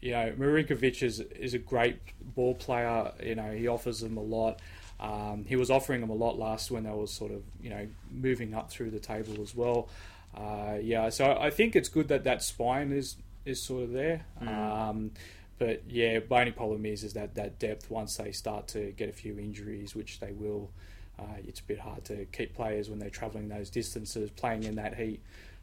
you 0.00 0.10
know 0.12 0.32
Marinkovic 0.38 1.02
is 1.02 1.20
is 1.20 1.54
a 1.54 1.58
great 1.58 1.96
ball 2.34 2.54
player. 2.54 3.12
You 3.22 3.34
know 3.34 3.52
he 3.52 3.68
offers 3.68 4.00
them 4.00 4.16
a 4.16 4.22
lot. 4.22 4.60
Um, 5.00 5.44
he 5.46 5.56
was 5.56 5.70
offering 5.70 6.00
them 6.00 6.10
a 6.10 6.14
lot 6.14 6.38
last 6.38 6.70
when 6.70 6.84
they 6.84 6.90
were 6.90 7.06
sort 7.06 7.32
of 7.32 7.42
you 7.60 7.70
know 7.70 7.86
moving 8.10 8.54
up 8.54 8.70
through 8.70 8.90
the 8.90 9.00
table 9.00 9.42
as 9.42 9.54
well. 9.54 9.88
Uh, 10.36 10.78
yeah, 10.82 11.10
so 11.10 11.36
I 11.40 11.50
think 11.50 11.76
it's 11.76 11.88
good 11.88 12.08
that 12.08 12.24
that 12.24 12.42
spine 12.42 12.92
is 12.92 13.16
is 13.44 13.62
sort 13.62 13.84
of 13.84 13.92
there. 13.92 14.24
Um, 14.40 15.12
but 15.58 15.82
yeah, 15.88 16.18
my 16.28 16.40
only 16.40 16.52
problem 16.52 16.84
is 16.86 17.04
is 17.04 17.12
that 17.14 17.34
that 17.36 17.58
depth 17.58 17.90
once 17.90 18.16
they 18.16 18.32
start 18.32 18.68
to 18.68 18.92
get 18.92 19.08
a 19.08 19.12
few 19.12 19.38
injuries, 19.38 19.94
which 19.94 20.20
they 20.20 20.32
will, 20.32 20.70
uh, 21.18 21.36
it's 21.46 21.60
a 21.60 21.64
bit 21.64 21.78
hard 21.78 22.04
to 22.06 22.24
keep 22.26 22.54
players 22.54 22.90
when 22.90 22.98
they're 22.98 23.10
travelling 23.10 23.48
those 23.48 23.70
distances, 23.70 24.30
playing 24.30 24.64
in 24.64 24.74
that 24.76 24.96
heat, 24.96 25.20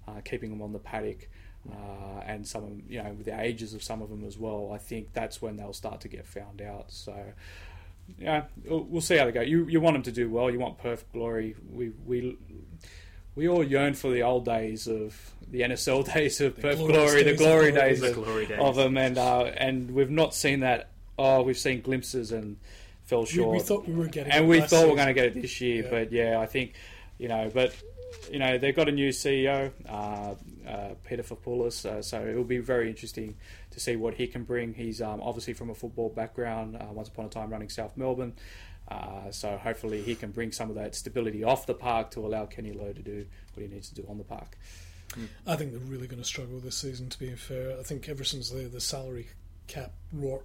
uh, 0.08 0.22
keeping 0.24 0.50
them 0.50 0.62
on 0.62 0.72
the 0.72 0.80
paddock, 0.80 1.28
uh, 1.70 2.22
and 2.26 2.48
some 2.48 2.64
of 2.64 2.72
you 2.90 3.04
know 3.04 3.12
with 3.12 3.26
the 3.26 3.40
ages 3.40 3.74
of 3.74 3.84
some 3.84 4.02
of 4.02 4.10
them 4.10 4.24
as 4.24 4.38
well. 4.38 4.72
I 4.74 4.78
think 4.78 5.12
that's 5.14 5.42
when 5.42 5.58
they'll 5.58 5.74
start 5.74 6.02
to 6.02 6.08
get 6.08 6.26
found 6.26 6.62
out. 6.62 6.92
So. 6.92 7.16
Yeah, 8.20 8.46
we'll 8.66 8.84
we'll 8.84 9.02
see 9.02 9.16
how 9.16 9.24
they 9.24 9.32
go. 9.32 9.40
You 9.40 9.68
you 9.68 9.80
want 9.80 9.94
them 9.94 10.04
to 10.04 10.12
do 10.12 10.30
well. 10.30 10.52
You 10.52 10.60
want 10.60 10.78
Perth 10.80 11.06
Glory. 11.14 11.56
We 11.72 11.92
we 12.06 12.38
we 13.36 13.48
all 13.48 13.64
yearn 13.64 13.94
for 13.94 14.12
the 14.12 14.24
old 14.24 14.46
days 14.46 14.88
of 14.88 15.32
the 15.50 15.62
NSL 15.62 16.06
days 16.14 16.42
of 16.42 16.60
glorious 16.60 16.80
glory, 16.80 17.24
the 17.24 17.34
glory 17.36 17.72
days, 17.72 18.02
The 18.02 18.10
of, 18.10 18.16
glory 18.16 18.46
days. 18.46 18.60
of 18.60 18.76
them, 18.76 18.98
and 18.98 19.18
uh, 19.18 19.44
and 19.58 19.92
we've 19.92 20.10
not 20.12 20.34
seen 20.36 20.62
that. 20.62 20.90
Oh, 21.18 21.42
we've 21.44 21.58
seen 21.58 21.82
glimpses 21.82 22.32
and 22.32 22.58
fell 23.04 23.22
We, 23.22 23.28
short. 23.28 23.52
we 23.52 23.60
thought 23.60 23.88
we 23.88 23.94
were 23.94 24.08
getting, 24.08 24.32
and 24.32 24.46
it 24.46 24.48
we 24.48 24.62
thought 24.62 24.86
we 24.86 24.90
were 24.92 24.96
going 24.96 25.08
to 25.08 25.14
get 25.14 25.26
it 25.26 25.42
this 25.42 25.62
year, 25.62 25.84
Yeah. 25.84 25.90
but 25.90 26.12
yeah, 26.12 26.40
I 26.40 26.46
think 26.46 26.74
you 27.20 27.28
know, 27.28 27.52
but 27.54 27.76
you 28.32 28.40
know, 28.40 28.58
they've 28.58 28.76
got 28.76 28.88
a 28.90 28.92
new 28.92 29.10
CEO, 29.10 29.72
uh, 29.88 30.34
uh, 30.68 30.90
Peter 31.06 31.24
Filopoulos, 31.24 31.86
uh, 31.86 32.02
so 32.02 32.26
it'll 32.26 32.44
be 32.44 32.58
very 32.60 32.90
interesting 32.90 33.36
to 33.72 33.80
see 33.80 33.96
what 33.96 34.16
he 34.16 34.28
can 34.28 34.44
bring. 34.44 34.74
He's 34.74 35.02
um, 35.02 35.22
obviously 35.22 35.54
from 35.54 35.70
a 35.70 35.76
football 35.76 36.10
background, 36.10 36.76
uh, 36.76 36.86
once 36.92 37.08
upon 37.10 37.26
a 37.26 37.30
time 37.30 37.50
running 37.50 37.70
South 37.70 37.96
Melbourne, 37.98 38.34
uh, 38.92 39.32
so 39.32 39.58
hopefully 39.58 40.02
he 40.02 40.16
can 40.16 40.32
bring 40.32 40.52
some 40.52 40.70
of 40.70 40.76
that 40.76 40.96
stability 40.96 41.44
off 41.44 41.66
the 41.66 41.74
park 41.74 42.12
to 42.12 42.26
allow 42.26 42.46
Kenny 42.46 42.74
Lowe 42.74 42.94
to 42.94 43.02
do 43.02 43.26
what 43.54 43.64
he 43.66 43.74
needs 43.74 43.90
to 43.90 43.96
do 43.96 44.06
on 44.10 44.18
the 44.18 44.24
park. 44.24 44.58
I 45.46 45.56
think 45.58 45.72
they're 45.72 45.80
really 45.82 46.08
going 46.08 46.22
to 46.22 46.28
struggle 46.28 46.60
this 46.60 46.78
season. 46.78 47.10
To 47.10 47.20
be 47.20 47.32
fair, 47.36 47.78
I 47.80 47.84
think 47.84 48.08
ever 48.08 48.24
since 48.24 48.50
the 48.50 48.64
the 48.64 48.80
salary 48.80 49.28
cap 49.68 49.92
rort 50.16 50.44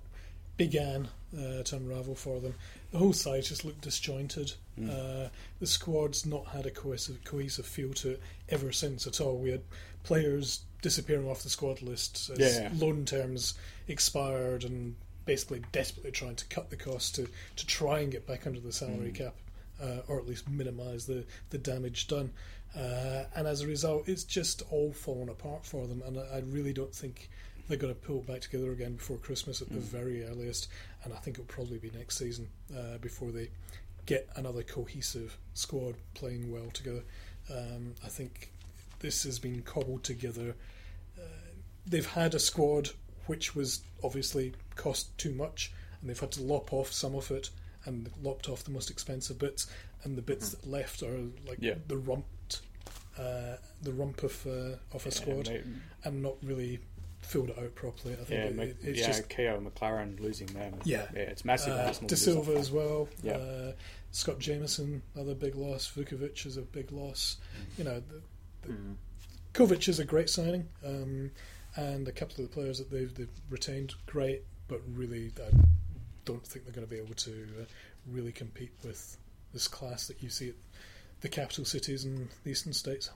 began 0.56 1.08
uh, 1.36 1.62
to 1.62 1.76
unravel 1.76 2.14
for 2.14 2.40
them, 2.40 2.54
the 2.90 2.98
whole 2.98 3.12
side 3.12 3.44
just 3.44 3.64
looked 3.64 3.82
disjointed. 3.82 4.54
Uh, 4.78 5.28
the 5.60 5.66
squad's 5.66 6.26
not 6.26 6.46
had 6.48 6.66
a 6.66 6.70
cohesive 6.70 7.22
cohesive 7.24 7.64
feel 7.66 7.92
to 7.94 8.10
it 8.12 8.22
ever 8.48 8.72
since 8.72 9.06
at 9.06 9.20
all. 9.20 9.36
We 9.38 9.50
had 9.50 9.62
players 10.02 10.62
disappearing 10.82 11.28
off 11.28 11.42
the 11.42 11.48
squad 11.48 11.80
list 11.82 12.30
as 12.30 12.38
Yeah. 12.38 12.70
loan 12.76 13.04
terms 13.04 13.54
expired 13.88 14.64
and 14.64 14.96
basically 15.26 15.62
desperately 15.72 16.10
trying 16.10 16.36
to 16.36 16.46
cut 16.46 16.70
the 16.70 16.76
cost 16.76 17.16
to, 17.16 17.28
to 17.56 17.66
try 17.66 18.00
and 18.00 18.10
get 18.10 18.26
back 18.26 18.46
under 18.46 18.60
the 18.60 18.72
salary 18.72 19.12
cap. 19.12 19.34
Uh, 19.78 20.00
or 20.08 20.18
at 20.18 20.26
least 20.26 20.48
minimise 20.48 21.04
the, 21.04 21.22
the 21.50 21.58
damage 21.58 22.08
done. 22.08 22.32
Uh, 22.74 23.24
and 23.34 23.46
as 23.46 23.60
a 23.60 23.66
result, 23.66 24.08
it's 24.08 24.24
just 24.24 24.62
all 24.70 24.90
fallen 24.90 25.28
apart 25.28 25.66
for 25.66 25.86
them. 25.86 26.02
And 26.06 26.18
I, 26.18 26.36
I 26.36 26.42
really 26.46 26.72
don't 26.72 26.94
think 26.94 27.28
they're 27.68 27.76
going 27.76 27.94
to 27.94 28.00
pull 28.00 28.22
back 28.22 28.40
together 28.40 28.72
again 28.72 28.94
before 28.94 29.18
Christmas 29.18 29.60
at 29.60 29.68
the 29.68 29.78
very 29.78 30.24
earliest. 30.24 30.68
And 31.04 31.12
I 31.12 31.16
think 31.16 31.38
it'll 31.38 31.46
probably 31.46 31.76
be 31.76 31.90
next 31.94 32.16
season 32.16 32.48
uh, 32.74 32.96
before 33.02 33.30
they 33.32 33.50
get 34.06 34.28
another 34.36 34.62
cohesive 34.62 35.36
squad 35.54 35.96
playing 36.14 36.50
well 36.50 36.70
together. 36.72 37.02
Um, 37.50 37.94
I 38.04 38.08
think 38.08 38.52
this 39.00 39.24
has 39.24 39.38
been 39.38 39.62
cobbled 39.62 40.04
together. 40.04 40.54
Uh, 41.18 41.22
they've 41.86 42.06
had 42.06 42.34
a 42.34 42.38
squad 42.38 42.90
which 43.26 43.54
was 43.54 43.82
obviously 44.04 44.54
cost 44.76 45.16
too 45.18 45.32
much, 45.32 45.72
and 46.00 46.08
they've 46.08 46.18
had 46.20 46.32
to 46.32 46.42
lop 46.42 46.72
off 46.72 46.92
some 46.92 47.14
of 47.14 47.30
it 47.30 47.50
and 47.84 48.10
lopped 48.22 48.48
off 48.48 48.64
the 48.64 48.70
most 48.70 48.90
expensive 48.90 49.38
bits, 49.38 49.66
and 50.04 50.16
the 50.16 50.22
bits 50.22 50.50
that 50.50 50.66
left 50.66 51.02
are 51.02 51.18
like 51.46 51.58
Yeah. 51.60 51.74
the 51.88 51.96
rumped, 51.96 52.60
uh, 53.18 53.56
the 53.82 53.92
rump 53.92 54.22
of 54.22 54.46
uh, 54.46 54.76
of 54.92 55.06
a 55.06 55.10
squad, 55.10 55.48
mate. 55.48 55.64
and 56.04 56.22
not 56.22 56.34
really 56.42 56.80
filled 57.20 57.50
it 57.50 57.58
out 57.58 57.74
properly. 57.74 58.14
I 58.14 58.18
think 58.24 58.30
Yeah, 58.30 58.62
it, 58.62 58.68
it- 58.70 58.76
it's 58.88 59.00
yeah, 59.00 59.06
just 59.08 59.28
Keogh 59.28 59.60
Maclaren 59.60 60.20
losing 60.20 60.46
them. 60.48 60.74
Yeah. 60.84 61.06
yeah, 61.12 61.22
it's 61.22 61.44
massive. 61.44 61.72
uh, 61.72 61.92
De 62.06 62.16
Silva 62.16 62.52
as 62.56 62.70
well. 62.70 63.08
Yeah. 63.22 63.32
Uh, 63.38 63.72
Scott 64.12 64.38
Jamieson, 64.38 65.02
another 65.14 65.34
big 65.34 65.56
loss. 65.56 65.90
Vukovic 65.90 66.46
is 66.46 66.56
a 66.56 66.62
big 66.62 66.92
loss. 66.92 67.36
You 67.76 67.84
know, 67.84 68.00
the, 68.00 68.22
the, 68.68 68.74
Covic 69.54 69.88
is 69.88 69.98
a 69.98 70.04
great 70.04 70.30
signing, 70.30 70.68
um, 70.84 71.30
and 71.76 72.06
a 72.06 72.12
couple 72.12 72.44
of 72.44 72.48
the 72.50 72.54
players 72.54 72.78
that 72.78 72.90
they've, 72.90 73.12
they've 73.14 73.28
retained, 73.50 73.94
great. 74.06 74.42
But 74.68 74.80
really, 74.92 75.32
I 75.38 75.50
don't 76.24 76.44
think 76.46 76.64
they're 76.64 76.74
going 76.74 76.86
to 76.86 76.90
be 76.92 77.00
able 77.00 77.14
to 77.14 77.46
uh, 77.60 77.64
really 78.06 78.32
compete 78.32 78.72
with 78.84 79.16
this 79.52 79.68
class 79.68 80.06
that 80.08 80.22
you 80.22 80.28
see 80.28 80.48
at 80.48 80.54
the 81.20 81.28
capital 81.28 81.64
cities 81.64 82.04
and 82.04 82.28
the 82.44 82.50
eastern 82.50 82.72
states. 82.72 83.10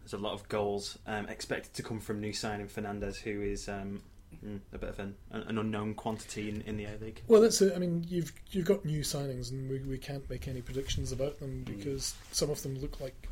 There's 0.00 0.12
a 0.12 0.18
lot 0.18 0.34
of 0.34 0.48
goals 0.48 0.98
um, 1.06 1.28
expected 1.28 1.74
to 1.74 1.82
come 1.82 1.98
from 2.00 2.20
new 2.20 2.32
signing 2.32 2.68
Fernandez, 2.68 3.16
who 3.18 3.42
is 3.42 3.68
um, 3.68 4.02
mm, 4.44 4.60
a 4.72 4.78
bit 4.78 4.90
of 4.90 4.98
an, 4.98 5.14
an 5.32 5.58
unknown 5.58 5.94
quantity 5.94 6.48
in, 6.48 6.60
in 6.62 6.76
the 6.76 6.84
A 6.84 6.96
League. 7.00 7.22
Well, 7.26 7.40
that's 7.40 7.60
it. 7.62 7.72
I 7.74 7.78
mean, 7.78 8.04
you've 8.08 8.32
you've 8.50 8.66
got 8.66 8.84
new 8.84 9.00
signings, 9.00 9.50
and 9.50 9.68
we, 9.68 9.78
we 9.80 9.98
can't 9.98 10.28
make 10.30 10.46
any 10.46 10.62
predictions 10.62 11.10
about 11.12 11.38
them 11.40 11.64
Mm. 11.66 11.76
because 11.76 12.14
some 12.32 12.50
of 12.50 12.62
them 12.62 12.78
look 12.80 13.00
like 13.00 13.28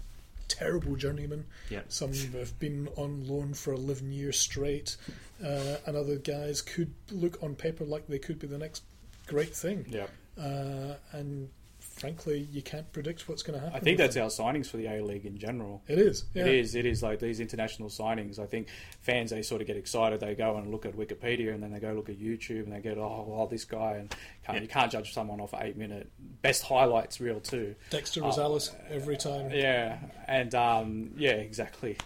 terrible 0.48 0.96
journeymen. 0.96 1.46
Yeah. 1.70 1.82
Some 1.88 2.12
have 2.12 2.58
been 2.58 2.88
on 2.96 3.26
loan 3.26 3.54
for 3.54 3.72
11 3.72 4.12
years 4.12 4.38
straight, 4.38 4.96
uh, 5.42 5.76
and 5.86 5.96
other 5.96 6.16
guys 6.16 6.62
could 6.62 6.92
look 7.10 7.42
on 7.42 7.54
paper 7.54 7.84
like 7.84 8.06
they 8.06 8.18
could 8.18 8.38
be 8.38 8.46
the 8.46 8.58
next 8.58 8.82
great 9.26 9.54
thing. 9.54 9.86
Yeah. 9.88 10.06
Uh, 10.38 10.96
and 11.12 11.50
frankly, 11.94 12.48
you 12.52 12.62
can't 12.62 12.90
predict 12.92 13.28
what's 13.28 13.42
going 13.42 13.58
to 13.58 13.64
happen. 13.64 13.76
I 13.76 13.80
think 13.80 13.98
that's 13.98 14.14
them. 14.14 14.24
our 14.24 14.30
signings 14.30 14.66
for 14.68 14.76
the 14.76 14.86
A 14.86 15.02
League 15.02 15.24
in 15.24 15.38
general. 15.38 15.82
It 15.88 15.98
is. 15.98 16.24
Yeah. 16.34 16.46
It 16.46 16.54
is. 16.54 16.74
It 16.74 16.86
is 16.86 17.02
like 17.02 17.20
these 17.20 17.40
international 17.40 17.88
signings. 17.88 18.38
I 18.38 18.46
think 18.46 18.68
fans 19.00 19.30
they 19.30 19.42
sort 19.42 19.60
of 19.60 19.66
get 19.66 19.76
excited. 19.76 20.20
They 20.20 20.34
go 20.34 20.56
and 20.56 20.70
look 20.70 20.86
at 20.86 20.96
Wikipedia, 20.96 21.54
and 21.54 21.62
then 21.62 21.72
they 21.72 21.80
go 21.80 21.92
look 21.92 22.08
at 22.08 22.18
YouTube, 22.18 22.64
and 22.64 22.72
they 22.72 22.80
get 22.80 22.98
oh, 22.98 23.24
well, 23.26 23.46
this 23.46 23.64
guy, 23.64 23.92
and 23.92 24.14
can't, 24.44 24.60
you 24.60 24.68
can't 24.68 24.90
judge 24.90 25.12
someone 25.12 25.40
off 25.40 25.54
eight 25.60 25.76
minute 25.76 26.10
best 26.42 26.62
highlights 26.64 27.20
reel 27.20 27.40
too. 27.40 27.74
Dexter 27.90 28.22
Oh, 28.22 28.30
Rosales 28.30 28.70
every 28.90 29.16
time. 29.16 29.50
Yeah, 29.50 29.98
and 30.28 30.54
um, 30.54 31.10
yeah, 31.16 31.32
exactly. 31.32 31.96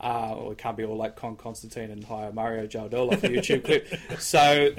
Uh, 0.00 0.34
well, 0.36 0.52
it 0.52 0.58
can't 0.58 0.76
be 0.76 0.84
all 0.84 0.96
like 0.96 1.16
Con 1.16 1.36
Constantine 1.36 1.90
and 1.90 2.04
hire 2.04 2.32
Mario 2.32 2.66
Jardel 2.66 3.12
off 3.12 3.24
a 3.24 3.28
YouTube 3.28 3.64
clip. 3.64 3.88
So, 4.18 4.70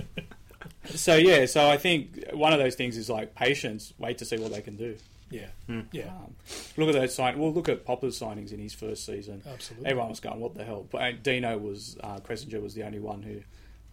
so 0.86 1.16
yeah, 1.16 1.46
so 1.46 1.70
I 1.70 1.78
think 1.78 2.26
one 2.34 2.54
of 2.54 2.60
those 2.60 2.76
things 2.76 2.98
is 2.98 3.10
like 3.10 3.36
patience. 3.36 3.94
Wait 3.98 4.18
to 4.20 4.26
see 4.26 4.38
what 4.38 4.52
they 4.52 4.62
can 4.62 4.76
do. 4.76 4.98
Yeah. 5.32 5.48
Hmm. 5.68 5.82
Yeah. 5.92 6.08
Um, 6.08 6.36
look 6.78 6.90
at 6.90 6.96
those 6.96 7.14
sign. 7.14 7.38
Well, 7.38 7.54
look 7.54 7.70
at 7.70 7.86
Popa's 7.86 8.20
signings 8.20 8.52
in 8.52 8.60
his 8.60 8.74
first 8.74 9.06
season. 9.06 9.44
Absolutely. 9.48 9.88
Everyone 9.88 10.10
was 10.10 10.20
going, 10.20 10.40
"What 10.40 10.56
the 10.56 10.64
hell?" 10.64 10.88
But 10.90 11.02
uh, 11.02 11.12
Dino 11.22 11.58
was 11.58 11.98
uh, 12.04 12.18
Kresinger 12.20 12.62
was 12.62 12.74
the 12.74 12.84
only 12.84 13.00
one 13.00 13.22
who 13.22 13.42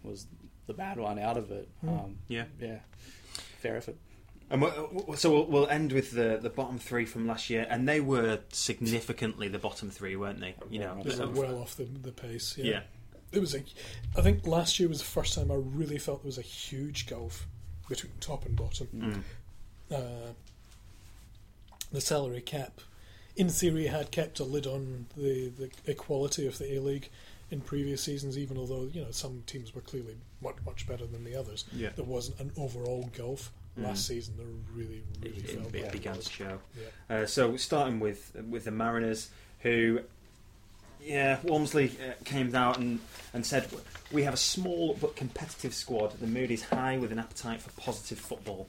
was 0.03 0.25
the 0.65 0.73
bad 0.73 0.97
one 0.97 1.19
out 1.19 1.37
of 1.37 1.51
it. 1.51 1.69
Um, 1.87 2.17
Yeah. 2.27 2.45
yeah, 2.59 2.79
fair 3.59 3.77
effort. 3.77 3.95
And 4.49 4.61
we'll, 4.61 5.13
so 5.17 5.31
we'll, 5.31 5.45
we'll 5.45 5.67
end 5.67 5.91
with 5.91 6.11
the, 6.11 6.39
the 6.41 6.49
bottom 6.49 6.79
three 6.79 7.05
from 7.05 7.27
last 7.27 7.49
year, 7.49 7.67
and 7.69 7.87
they 7.87 7.99
were 7.99 8.39
significantly 8.51 9.49
the 9.49 9.59
bottom 9.59 9.89
three, 9.89 10.15
weren't 10.15 10.39
they? 10.39 10.55
You 10.69 10.79
know, 10.79 11.01
They 11.03 11.17
were 11.25 11.31
well 11.31 11.59
off 11.59 11.75
the, 11.75 11.83
the 11.83 12.11
pace. 12.13 12.55
Yeah. 12.57 12.65
yeah. 12.65 12.79
It 13.31 13.39
was 13.39 13.53
a. 13.53 13.63
I 14.17 14.21
think 14.21 14.47
last 14.47 14.79
year 14.79 14.89
was 14.89 14.99
the 14.99 15.05
first 15.05 15.35
time 15.35 15.51
I 15.51 15.55
really 15.55 15.97
felt 15.97 16.23
there 16.23 16.27
was 16.27 16.37
a 16.37 16.41
huge 16.41 17.07
gulf 17.07 17.45
between 17.89 18.13
top 18.19 18.45
and 18.45 18.55
bottom. 18.55 19.23
Uh, 19.91 20.33
the 21.91 22.01
salary 22.01 22.41
cap, 22.41 22.81
in 23.35 23.49
theory, 23.49 23.87
had 23.87 24.11
kept 24.11 24.39
a 24.39 24.43
lid 24.43 24.67
on 24.67 25.07
the, 25.15 25.49
the 25.49 25.69
equality 25.85 26.45
of 26.47 26.57
the 26.57 26.75
A 26.75 26.81
League 26.81 27.09
in 27.49 27.61
previous 27.61 28.03
seasons, 28.03 28.37
even 28.37 28.57
although 28.57 28.89
you 28.93 29.01
know 29.01 29.11
some 29.11 29.43
teams 29.45 29.73
were 29.73 29.81
clearly 29.81 30.15
much 30.41 30.55
much 30.65 30.87
better 30.87 31.05
than 31.05 31.23
the 31.23 31.35
others. 31.35 31.65
Yeah. 31.73 31.89
There 31.95 32.05
wasn't 32.05 32.39
an 32.39 32.51
overall 32.57 33.09
gulf 33.15 33.51
last 33.77 34.07
season. 34.07 34.35
There 34.37 34.47
really 34.73 35.03
really 35.21 35.37
it, 35.37 35.49
felt 35.51 35.73
it 35.73 35.83
like 35.83 35.91
began 35.91 36.15
to 36.15 36.29
show. 36.29 36.59
Yeah. 37.09 37.15
Uh, 37.17 37.25
so 37.25 37.55
starting 37.55 37.99
with 37.99 38.35
with 38.49 38.65
the 38.65 38.71
Mariners, 38.71 39.29
who, 39.59 40.01
yeah, 41.03 41.39
Walmsley 41.43 41.91
uh, 42.01 42.13
came 42.25 42.53
out 42.55 42.77
and, 42.77 42.99
and 43.33 43.45
said 43.45 43.67
we 44.11 44.23
have 44.23 44.33
a 44.33 44.37
small 44.37 44.97
but 44.99 45.15
competitive 45.15 45.73
squad. 45.73 46.11
The 46.19 46.27
mood 46.27 46.51
is 46.51 46.63
high 46.63 46.97
with 46.97 47.11
an 47.11 47.19
appetite 47.19 47.61
for 47.61 47.69
positive 47.81 48.19
football. 48.19 48.67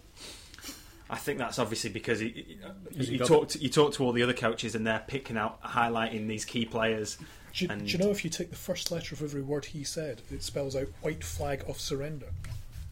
I 1.10 1.16
think 1.16 1.38
that's 1.38 1.58
obviously 1.58 1.90
because 1.90 2.20
he, 2.20 2.28
he- 2.28 2.58
you, 2.92 3.04
he 3.04 3.12
you 3.12 3.18
talk 3.18 3.48
to, 3.50 3.58
you 3.58 3.70
talk 3.70 3.94
to 3.94 4.04
all 4.04 4.12
the 4.12 4.22
other 4.22 4.34
coaches 4.34 4.74
and 4.74 4.86
they're 4.86 5.02
picking 5.06 5.36
out 5.38 5.62
highlighting 5.62 6.26
these 6.28 6.44
key 6.44 6.64
players. 6.66 7.16
Do 7.54 7.64
you, 7.64 7.70
And- 7.70 7.86
do 7.86 7.92
you 7.92 7.98
know 7.98 8.10
if 8.10 8.24
you 8.24 8.30
take 8.30 8.50
the 8.50 8.56
first 8.56 8.90
letter 8.90 9.14
of 9.14 9.22
every 9.22 9.40
word 9.42 9.64
he 9.66 9.84
said, 9.84 10.20
it 10.30 10.42
spells 10.42 10.76
out 10.76 10.88
white 11.00 11.24
flag 11.24 11.64
of 11.66 11.80
surrender? 11.80 12.26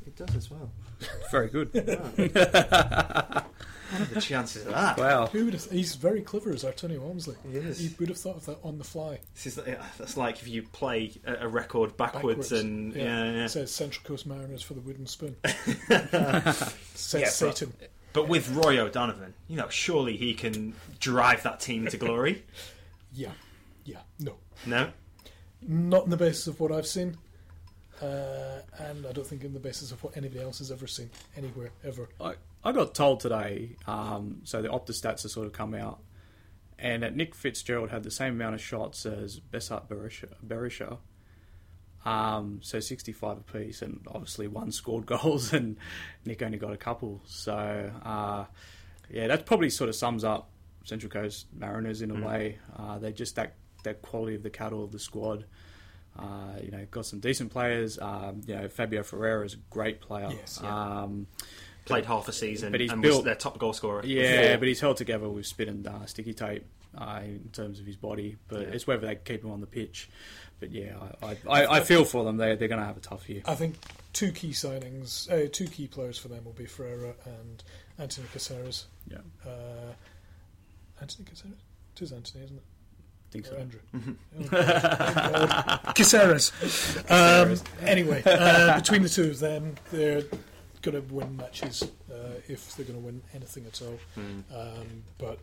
It 0.07 0.17
does 0.17 0.35
as 0.35 0.51
well. 0.51 0.71
Very 1.31 1.49
good. 1.49 1.71
What 3.91 4.01
are 4.03 4.05
the 4.15 4.21
chances 4.21 4.67
of 4.67 4.73
that? 4.73 4.99
wow. 4.99 5.27
Who 5.27 5.45
would 5.47 5.55
have, 5.55 5.65
he's 5.71 5.95
very 5.95 6.21
clever 6.23 6.51
as 6.51 6.65
Arturo 6.65 6.99
Walmsley. 6.99 7.37
He 7.51 7.57
is. 7.59 7.79
He 7.79 7.95
would 7.99 8.09
have 8.09 8.19
thought 8.19 8.37
of 8.37 8.47
that 8.47 8.59
on 8.65 8.79
the 8.79 8.85
fly. 8.85 9.21
This 9.35 9.47
is 9.47 9.55
that's 9.99 10.17
like 10.17 10.41
if 10.41 10.49
you 10.49 10.63
play 10.63 11.13
a, 11.27 11.45
a 11.47 11.49
record 11.49 11.97
backwards, 11.97 12.53
and 12.53 12.95
yeah, 12.95 13.25
yeah. 13.25 13.45
It 13.45 13.49
says 13.51 13.73
Central 13.73 14.05
Coast 14.05 14.27
Mariners 14.27 14.63
for 14.63 14.75
the 14.75 14.81
wooden 14.81 15.07
spoon. 15.07 15.37
says 15.45 16.75
Yeah, 17.15 17.21
but- 17.21 17.27
Satan. 17.31 17.73
But 18.13 18.29
with 18.29 18.49
Roy 18.57 18.79
O'Donovan, 18.79 19.35
you 19.47 19.57
know, 19.59 19.69
surely 19.69 20.17
he 20.17 20.33
can 20.33 20.73
drive 21.01 21.43
that 21.43 21.61
team 21.61 21.87
to 21.89 21.97
glory. 21.97 22.45
Yeah. 23.13 23.31
Yeah. 23.87 24.01
No. 24.19 24.35
No, 24.67 24.91
Not 25.67 26.03
on 26.05 26.11
the 26.11 26.17
basis 26.19 26.47
of 26.49 26.61
what 26.61 26.71
I've 26.71 26.87
seen. 26.87 27.17
Uh, 28.03 28.61
and 28.79 29.07
I 29.07 29.13
don't 29.13 29.27
think 29.27 29.43
on 29.43 29.55
the 29.55 29.59
basis 29.61 29.91
of 29.91 30.03
what 30.05 30.15
anybody 30.19 30.43
else 30.43 30.59
has 30.59 30.71
ever 30.71 30.87
seen 30.87 31.09
anywhere 31.35 31.71
ever. 31.83 32.11
I, 32.21 32.35
I 32.67 32.73
got 32.73 32.95
told 32.95 33.21
today, 33.21 33.77
um, 33.87 34.41
so 34.45 34.61
the 34.61 34.69
Opta 34.69 34.91
stats 34.91 35.23
have 35.23 35.31
sort 35.31 35.47
of 35.47 35.53
come 35.53 35.75
out, 35.75 36.01
and 36.79 37.03
that 37.03 37.15
Nick 37.15 37.35
Fitzgerald 37.35 37.91
had 37.91 38.03
the 38.03 38.11
same 38.11 38.35
amount 38.35 38.55
of 38.55 38.61
shots 38.61 39.07
as 39.07 39.41
Besart 39.41 39.89
Berisha, 39.89 40.35
Berisha 40.47 40.99
um, 42.07 42.61
so 42.63 42.79
65 42.79 43.39
apiece, 43.39 43.83
and 43.83 44.01
obviously 44.07 44.47
one 44.47 44.71
scored 44.71 45.07
goals, 45.07 45.53
and 45.53 45.77
Nick 46.25 46.41
only 46.41 46.57
got 46.57 46.73
a 46.73 46.77
couple. 46.77 47.21
So, 47.27 47.53
uh, 48.05 48.45
yeah, 49.11 49.27
that 49.27 49.45
probably 49.45 49.71
sort 49.71 49.89
of 49.91 49.97
sums 49.97 50.25
up 50.25 50.49
Central 50.85 51.11
Coast 51.11 51.47
Mariners 51.53 52.01
in 52.01 52.13
a 52.13 52.27
way. 52.27 52.59
Uh, 52.79 52.99
they're 52.99 53.11
just 53.11 53.35
that, 53.37 53.57
that 53.83 54.03
quality 54.03 54.37
of 54.37 54.45
the 54.45 54.51
cattle 54.51 54.85
of 54.85 54.93
the 54.93 55.01
squad. 55.01 55.45
Uh, 56.17 56.61
you 56.63 56.71
know, 56.71 56.87
got 56.91 57.05
some 57.05 57.19
decent 57.19 57.51
players. 57.51 57.99
Um, 57.99 58.41
you 58.47 58.55
know, 58.55 58.69
Fabio 58.69 59.03
Ferreira 59.03 59.45
is 59.45 59.55
a 59.55 59.59
great 59.69 60.01
player. 60.01 60.31
Yes, 60.31 60.61
yeah. 60.63 61.03
um, 61.03 61.27
played 61.87 62.05
half 62.05 62.29
a 62.29 62.33
season, 62.33 62.71
But 62.73 62.81
he's 62.81 62.93
and 62.93 63.03
was 63.03 63.11
built- 63.11 63.25
their 63.25 63.35
top 63.35 63.59
goal 63.59 63.73
scorer. 63.73 64.05
yeah, 64.05 64.43
before. 64.43 64.59
but 64.59 64.69
he's 64.69 64.81
held 64.81 64.97
together 64.99 65.29
with 65.29 65.47
spit 65.47 65.69
and 65.69 65.87
uh, 65.87 66.05
sticky 66.07 66.35
tape 66.35 66.65
uh, 66.99 67.21
in 67.25 67.49
terms 67.53 67.81
of 67.81 67.87
his 67.87 67.97
body. 67.97 68.37
But 68.49 68.61
Yeah. 68.63 68.67
it's 68.75 68.87
whether 68.87 69.07
they 69.07 69.15
keep 69.17 69.43
him 69.45 69.51
on 69.51 69.61
the 69.61 69.67
pitch. 69.67 70.09
But 70.61 70.73
yeah, 70.73 70.95
I, 71.23 71.27
I, 71.27 71.37
I, 71.65 71.77
I 71.77 71.81
feel 71.81 72.05
for 72.05 72.25
them. 72.25 72.37
They, 72.39 72.55
they're 72.57 72.69
going 72.69 72.81
to 72.81 72.87
have 72.87 72.97
a 72.97 73.01
tough 73.01 73.29
year. 73.29 73.43
I 73.47 73.55
think 73.55 73.77
two 74.15 74.33
key 74.33 74.51
signings, 74.51 75.31
uh, 75.31 75.49
two 75.53 75.67
key 75.67 75.87
players 75.87 76.17
for 76.19 76.29
them 76.29 76.45
will 76.45 76.53
be 76.53 76.65
Ferreira 76.67 77.15
and 77.27 77.63
Anthony 77.99 78.27
Caceres. 78.33 78.87
Yeah, 79.11 79.19
Uh, 79.47 79.93
Anthony 81.01 81.27
Caceres? 81.29 81.53
It 81.95 82.03
is 82.03 82.13
Anthony, 82.13 82.45
isn't 82.45 82.57
it? 82.57 82.63
I 83.29 83.33
think 83.33 83.47
Or 83.47 83.51
so. 83.51 83.57
Andrew. 83.57 83.81
Caceres. 85.95 86.53
Um, 87.11 87.57
anyway, 87.83 88.23
uh, 88.25 88.77
between 88.81 89.03
the 89.03 89.09
two 89.09 89.25
of 89.31 89.39
them, 89.41 89.75
they're 89.93 90.23
going 90.91 91.07
to 91.07 91.15
win 91.15 91.37
matches 91.37 91.83
uh, 92.11 92.15
if 92.49 92.75
they're 92.77 92.87
going 92.87 92.99
to 92.99 93.05
win 93.05 93.23
anything 93.35 93.67
at 93.67 93.83
all. 93.83 93.99
Um, 94.17 95.03
but 95.19 95.39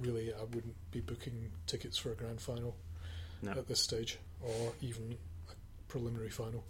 really, 0.00 0.32
I 0.32 0.42
wouldn't 0.42 0.74
be 0.90 1.00
booking 1.00 1.50
tickets 1.66 1.96
for 1.96 2.10
a 2.12 2.14
grand 2.14 2.40
final 2.40 2.74
No. 3.42 3.52
at 3.52 3.68
this 3.68 3.80
stage, 3.80 4.18
or 4.42 4.72
even 4.80 5.16
a 5.50 5.52
preliminary 5.88 6.30
final. 6.30 6.64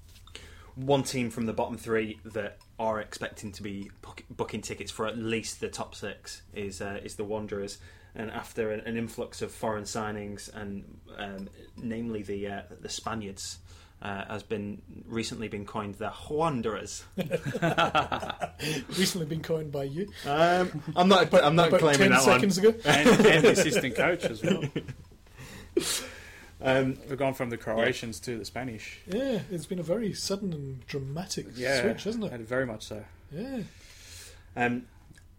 One 0.75 1.03
team 1.05 1.31
from 1.31 1.47
the 1.47 1.55
bottom 1.55 1.79
three 1.79 2.21
that 2.27 2.59
are 2.79 3.01
expecting 3.01 3.51
to 3.53 3.63
be 3.63 3.91
booking 4.29 4.61
tickets 4.61 4.91
for 4.93 5.07
at 5.07 5.17
least 5.17 5.61
the 5.61 5.69
top 5.69 5.95
six 5.95 6.43
is 6.53 6.83
uh, 6.83 7.01
is 7.03 7.15
the 7.17 7.25
Wanderers. 7.25 7.79
And 8.15 8.31
after 8.31 8.71
an, 8.73 8.81
an 8.81 8.97
influx 8.97 9.41
of 9.43 9.51
foreign 9.53 9.85
signings, 9.85 10.55
and 10.55 10.99
um, 11.19 11.49
namely 11.77 12.23
the 12.23 12.47
uh, 12.49 12.63
the 12.81 12.89
Spaniards, 12.91 13.59
uh, 14.03 14.25
has 14.27 14.43
been 14.43 14.83
recently 15.07 15.49
been 15.49 15.65
coined 15.65 15.95
the 15.97 16.13
Wanderers. 16.31 17.05
Recently 18.99 19.27
been 19.27 19.43
coined 19.43 19.73
by 19.73 19.85
you 19.85 20.09
Um, 20.27 20.83
I'm 20.95 21.09
not. 21.09 21.33
I'm 21.43 21.57
not 21.57 21.69
about 21.69 21.81
claiming 21.81 21.99
ten 22.01 22.11
that 22.11 22.23
seconds 22.23 22.59
one. 22.61 22.69
ago. 22.69 22.79
And, 22.85 23.09
and 23.27 23.45
the 23.45 23.51
assistant 23.53 23.95
coach 23.97 24.25
as 24.25 24.43
well. 24.43 24.65
Um, 26.59 26.99
We've 27.09 27.19
gone 27.19 27.35
from 27.35 27.51
the 27.51 27.59
Croatians 27.59 28.19
to 28.21 28.39
the 28.39 28.45
Spanish. 28.47 29.01
Yeah, 29.07 29.41
it's 29.51 29.67
been 29.67 29.79
a 29.79 29.83
very 29.83 30.15
sudden 30.15 30.55
and 30.55 30.87
dramatic 30.87 31.49
Yeah, 31.55 31.83
switch, 31.83 32.05
hasn't 32.05 32.25
it? 32.25 32.33
Very 32.41 32.65
much 32.65 32.83
so. 32.87 33.05
Yeah. 33.31 33.61
Um, 34.57 34.87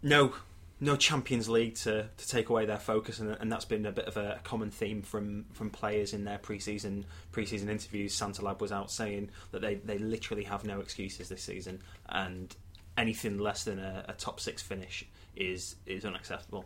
no, 0.04 0.34
no 0.80 0.96
Champions 0.96 1.50
League 1.50 1.76
to, 1.76 2.08
to 2.16 2.28
take 2.28 2.50
away 2.50 2.66
their 2.66 2.78
focus, 2.78 3.20
and, 3.20 3.32
and 3.32 3.52
that's 3.52 3.66
been 3.66 3.86
a 3.86 3.92
bit 3.92 4.06
of 4.06 4.16
a 4.18 4.40
common 4.44 4.70
theme 4.70 5.02
from, 5.02 5.46
from 5.54 5.70
players 5.72 6.14
in 6.14 6.24
their 6.24 6.38
preseason 6.38 7.04
preseason 7.34 7.68
interviews. 7.70 8.16
Santalab 8.18 8.60
was 8.62 8.72
out 8.72 8.92
saying 8.92 9.30
that 9.52 9.62
they, 9.62 9.76
they 9.76 9.98
literally 9.98 10.44
have 10.44 10.64
no 10.66 10.80
excuses 10.80 11.30
this 11.30 11.42
season, 11.44 11.82
and 12.10 12.56
anything 12.98 13.38
less 13.40 13.64
than 13.64 13.80
a, 13.80 14.06
a 14.10 14.14
top 14.14 14.40
six 14.40 14.62
finish 14.62 15.06
is 15.36 15.76
is 15.86 16.06
unacceptable. 16.06 16.66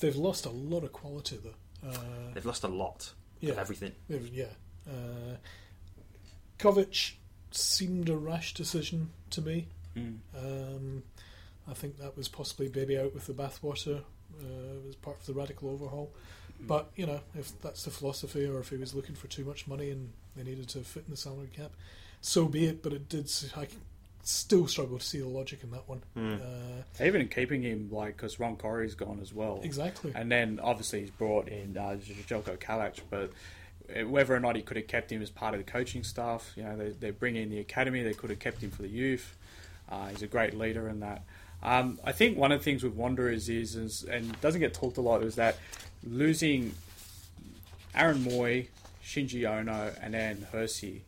They've 0.00 0.16
lost 0.16 0.46
a 0.46 0.50
lot 0.50 0.84
of 0.84 0.92
quality, 0.92 1.38
though. 1.42 1.88
Uh, 1.88 1.94
They've 2.34 2.46
lost 2.46 2.62
a 2.64 2.68
lot 2.68 3.12
Yeah. 3.40 3.52
of 3.52 3.58
everything. 3.58 3.92
they've- 4.08 4.28
yeah. 4.32 4.46
Uh, 4.88 5.36
Covic 6.58 7.12
seemed 7.50 8.08
a 8.08 8.16
rash 8.16 8.54
decision 8.54 9.10
to 9.30 9.42
me. 9.42 9.66
Um, 10.36 11.02
I 11.68 11.74
think 11.74 11.98
that 11.98 12.16
was 12.16 12.28
possibly 12.28 12.68
baby 12.68 12.98
out 12.98 13.14
with 13.14 13.26
the 13.26 13.32
bathwater 13.34 14.00
uh, 14.40 14.88
as 14.88 14.96
part 14.96 15.18
of 15.20 15.26
the 15.26 15.32
radical 15.34 15.70
overhaul. 15.70 16.12
But, 16.60 16.90
you 16.96 17.06
know, 17.06 17.20
if 17.34 17.60
that's 17.60 17.84
the 17.84 17.90
philosophy 17.90 18.46
or 18.46 18.60
if 18.60 18.68
he 18.70 18.76
was 18.76 18.94
looking 18.94 19.14
for 19.16 19.26
too 19.26 19.44
much 19.44 19.66
money 19.66 19.90
and 19.90 20.12
they 20.36 20.44
needed 20.44 20.68
to 20.70 20.80
fit 20.80 21.04
in 21.06 21.10
the 21.10 21.16
salary 21.16 21.50
cap, 21.54 21.72
so 22.20 22.46
be 22.46 22.66
it. 22.66 22.82
But 22.82 22.92
it 22.92 23.08
did. 23.08 23.24
s- 23.24 23.50
I 23.56 23.66
still 24.22 24.68
struggle 24.68 24.98
to 24.98 25.04
see 25.04 25.18
the 25.18 25.26
logic 25.26 25.64
in 25.64 25.72
that 25.72 25.88
one. 25.88 26.02
Uh, 26.16 27.04
Even 27.04 27.26
keeping 27.28 27.62
him, 27.62 27.88
like, 27.90 28.16
because 28.16 28.38
Ron 28.38 28.56
Corry's 28.56 28.94
gone 28.94 29.18
as 29.20 29.32
well. 29.34 29.60
Exactly. 29.64 30.12
And 30.14 30.30
then 30.30 30.60
obviously 30.62 31.00
he's 31.00 31.10
brought 31.10 31.48
in 31.48 31.76
uh, 31.76 31.96
Zeljko 32.28 32.56
Kalac, 32.58 33.00
but 33.10 33.32
uh, 33.90 34.06
whether 34.06 34.32
or 34.34 34.38
not 34.38 34.54
he 34.54 34.62
could 34.62 34.76
have 34.76 34.86
kept 34.86 35.10
him 35.10 35.20
as 35.22 35.30
part 35.30 35.54
of 35.54 35.58
the 35.64 35.68
coaching 35.68 36.04
staff, 36.04 36.52
you 36.56 36.62
know, 36.62 36.76
they, 36.76 36.90
they 36.90 37.10
bring 37.10 37.34
in 37.34 37.50
the 37.50 37.58
academy, 37.58 38.04
they 38.04 38.14
could 38.14 38.30
have 38.30 38.38
kept 38.38 38.62
him 38.62 38.70
for 38.70 38.82
the 38.82 38.88
youth. 38.88 39.36
Uh, 39.90 40.06
he's 40.08 40.22
a 40.22 40.28
great 40.28 40.54
leader 40.56 40.88
in 40.88 41.00
that. 41.00 41.24
Um, 41.62 41.98
I 42.04 42.12
think 42.12 42.36
one 42.36 42.50
of 42.50 42.60
the 42.60 42.64
things 42.64 42.82
with 42.82 42.94
Wanderers 42.94 43.48
is, 43.48 43.76
is, 43.76 44.02
and 44.04 44.40
doesn't 44.40 44.60
get 44.60 44.74
talked 44.74 44.96
a 44.96 45.00
lot, 45.00 45.22
is 45.22 45.36
that 45.36 45.56
losing 46.04 46.74
Aaron 47.94 48.24
Mooy, 48.24 48.68
Shinji 49.04 49.48
Ono, 49.48 49.92
and 50.00 50.14
then 50.14 50.46
Hersi. 50.52 51.02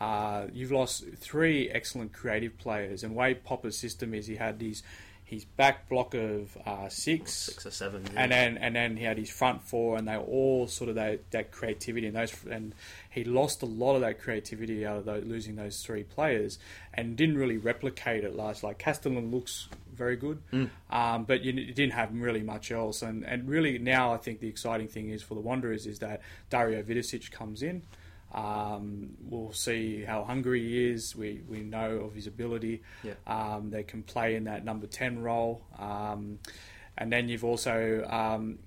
Uh, 0.00 0.46
you've 0.52 0.70
lost 0.70 1.04
three 1.16 1.68
excellent 1.70 2.12
creative 2.12 2.56
players, 2.56 3.02
and 3.02 3.14
way 3.14 3.34
Popa's 3.34 3.76
system 3.76 4.14
is 4.14 4.26
he 4.26 4.36
had 4.36 4.60
his 4.60 4.82
his 5.28 5.44
back 5.44 5.90
block 5.90 6.14
of 6.14 6.56
uh, 6.64 6.88
six, 6.88 7.34
Six 7.34 7.66
or 7.66 7.70
seven, 7.70 8.02
yeah. 8.14 8.22
and 8.22 8.32
then 8.32 8.56
and 8.56 8.74
then 8.74 8.96
he 8.96 9.04
had 9.04 9.18
his 9.18 9.28
front 9.28 9.60
four, 9.60 9.98
and 9.98 10.08
they 10.08 10.16
were 10.16 10.22
all 10.22 10.66
sort 10.66 10.88
of 10.88 10.94
that, 10.94 11.30
that 11.32 11.52
creativity 11.52 12.06
and 12.06 12.16
those, 12.16 12.34
and 12.50 12.74
he 13.10 13.24
lost 13.24 13.62
a 13.62 13.66
lot 13.66 13.94
of 13.94 14.00
that 14.00 14.22
creativity 14.22 14.86
out 14.86 14.96
of 14.96 15.04
those, 15.04 15.24
losing 15.24 15.56
those 15.56 15.82
three 15.82 16.02
players, 16.02 16.58
and 16.94 17.14
didn't 17.14 17.36
really 17.36 17.58
replicate 17.58 18.24
it 18.24 18.34
last. 18.36 18.62
Like 18.62 18.78
Castelen 18.78 19.30
looks 19.30 19.68
very 19.94 20.16
good, 20.16 20.40
um, 20.90 21.24
but 21.24 21.42
you, 21.42 21.52
you 21.52 21.74
didn't 21.74 21.92
have 21.92 22.14
really 22.14 22.42
much 22.42 22.72
else, 22.72 23.02
and 23.02 23.22
and 23.26 23.46
really 23.46 23.78
now 23.78 24.14
I 24.14 24.16
think 24.16 24.40
the 24.40 24.48
exciting 24.48 24.88
thing 24.88 25.10
is 25.10 25.22
for 25.22 25.34
the 25.34 25.42
Wanderers 25.42 25.86
is 25.86 25.98
that 25.98 26.22
Dario 26.48 26.82
Vidosic 26.82 27.30
comes 27.30 27.62
in. 27.62 27.82
Um, 28.32 29.16
we'll 29.22 29.52
see 29.52 30.04
how 30.04 30.24
hungry 30.24 30.60
he 30.60 30.90
is. 30.90 31.16
We 31.16 31.42
we 31.48 31.60
know 31.60 32.00
of 32.00 32.14
his 32.14 32.26
ability. 32.26 32.82
Yeah. 33.02 33.14
Um, 33.26 33.70
they 33.70 33.82
can 33.82 34.02
play 34.02 34.34
in 34.34 34.44
that 34.44 34.64
number 34.64 34.86
ten 34.86 35.20
role. 35.20 35.62
Um, 35.78 36.38
and 36.96 37.12
then 37.12 37.28
you've 37.28 37.44
also 37.44 38.04
um, 38.08 38.58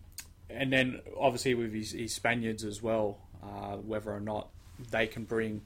and 0.49 0.71
then 0.71 1.01
obviously 1.19 1.53
with 1.53 1.73
his, 1.73 1.91
his 1.91 2.13
Spaniards 2.13 2.63
as 2.63 2.81
well, 2.81 3.19
uh, 3.43 3.77
whether 3.77 4.11
or 4.11 4.19
not 4.19 4.49
they 4.89 5.07
can 5.07 5.23
bring 5.23 5.61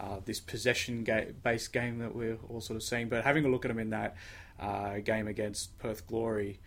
uh, 0.00 0.18
this 0.24 0.40
possession 0.40 1.04
ga- 1.04 1.32
based 1.42 1.72
game 1.72 1.98
that 1.98 2.14
we're 2.14 2.38
all 2.48 2.60
sort 2.60 2.76
of 2.76 2.82
seeing. 2.82 3.08
But 3.08 3.24
having 3.24 3.44
a 3.44 3.48
look 3.48 3.64
at 3.64 3.68
them 3.68 3.78
in 3.78 3.90
that 3.90 4.16
uh, 4.58 4.98
game 4.98 5.26
against 5.26 5.78
Perth 5.78 6.06
Glory, 6.06 6.60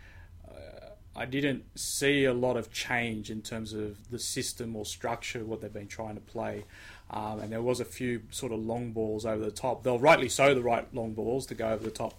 uh, 0.48 0.81
I 1.16 1.26
didn't 1.26 1.66
see 1.78 2.26
a 2.26 2.34
lot 2.34 2.56
of 2.56 2.72
change 2.72 3.30
in 3.30 3.42
terms 3.42 3.74
of 3.74 4.10
the 4.10 4.20
system 4.20 4.76
or 4.76 4.86
structure 4.86 5.44
what 5.44 5.62
they've 5.62 5.74
been 5.74 5.88
trying 5.88 6.16
to 6.16 6.22
play. 6.22 6.64
Um, 7.10 7.42
and 7.42 7.52
there 7.52 7.62
was 7.62 7.82
a 7.82 7.86
few 7.86 8.22
sort 8.32 8.54
of 8.54 8.60
long 8.60 8.92
balls 8.92 9.26
over 9.26 9.44
the 9.44 9.52
top. 9.52 9.84
They'll 9.84 10.00
rightly 10.00 10.30
so 10.30 10.54
the 10.54 10.62
right 10.62 10.88
long 10.94 11.14
balls 11.14 11.46
to 11.48 11.56
go 11.56 11.70
over 11.70 11.84
the 11.84 11.92
top 11.92 12.14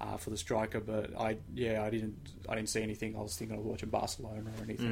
uh, 0.00 0.16
for 0.16 0.30
the 0.30 0.36
striker. 0.36 0.80
But 0.80 1.16
I, 1.18 1.36
yeah, 1.54 1.84
I 1.84 1.90
didn't, 1.90 2.16
I 2.48 2.56
didn't 2.56 2.68
see 2.70 2.82
anything. 2.82 3.14
I 3.16 3.20
was 3.20 3.36
thinking 3.36 3.56
of 3.56 3.64
watching 3.64 3.90
Barcelona 3.90 4.50
or 4.58 4.64
anything. 4.64 4.86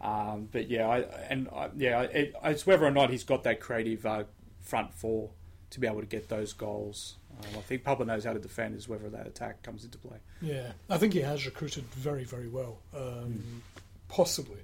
Um, 0.00 0.48
but 0.52 0.68
yeah, 0.70 0.86
I, 0.88 0.98
and 1.28 1.48
I, 1.48 1.70
yeah, 1.76 2.02
it, 2.02 2.34
it's 2.44 2.64
whether 2.66 2.84
or 2.84 2.90
not 2.92 3.10
he's 3.10 3.24
got 3.24 3.42
that 3.44 3.58
creative 3.60 4.06
uh, 4.06 4.24
front 4.60 4.94
four 4.94 5.30
to 5.74 5.80
be 5.80 5.86
able 5.86 6.00
to 6.00 6.06
get 6.06 6.28
those 6.28 6.52
goals. 6.52 7.16
Um, 7.38 7.58
I 7.58 7.60
think 7.62 7.84
Pablo 7.84 8.06
knows 8.06 8.24
how 8.24 8.32
to 8.32 8.38
defend. 8.38 8.76
Is 8.76 8.88
whether 8.88 9.08
that 9.10 9.26
attack 9.26 9.62
comes 9.62 9.84
into 9.84 9.98
play. 9.98 10.16
Yeah, 10.40 10.72
I 10.88 10.98
think 10.98 11.12
he 11.12 11.20
has 11.20 11.44
recruited 11.44 11.84
very, 11.94 12.24
very 12.24 12.48
well. 12.48 12.78
Um, 12.96 13.62
Possibly, 14.08 14.60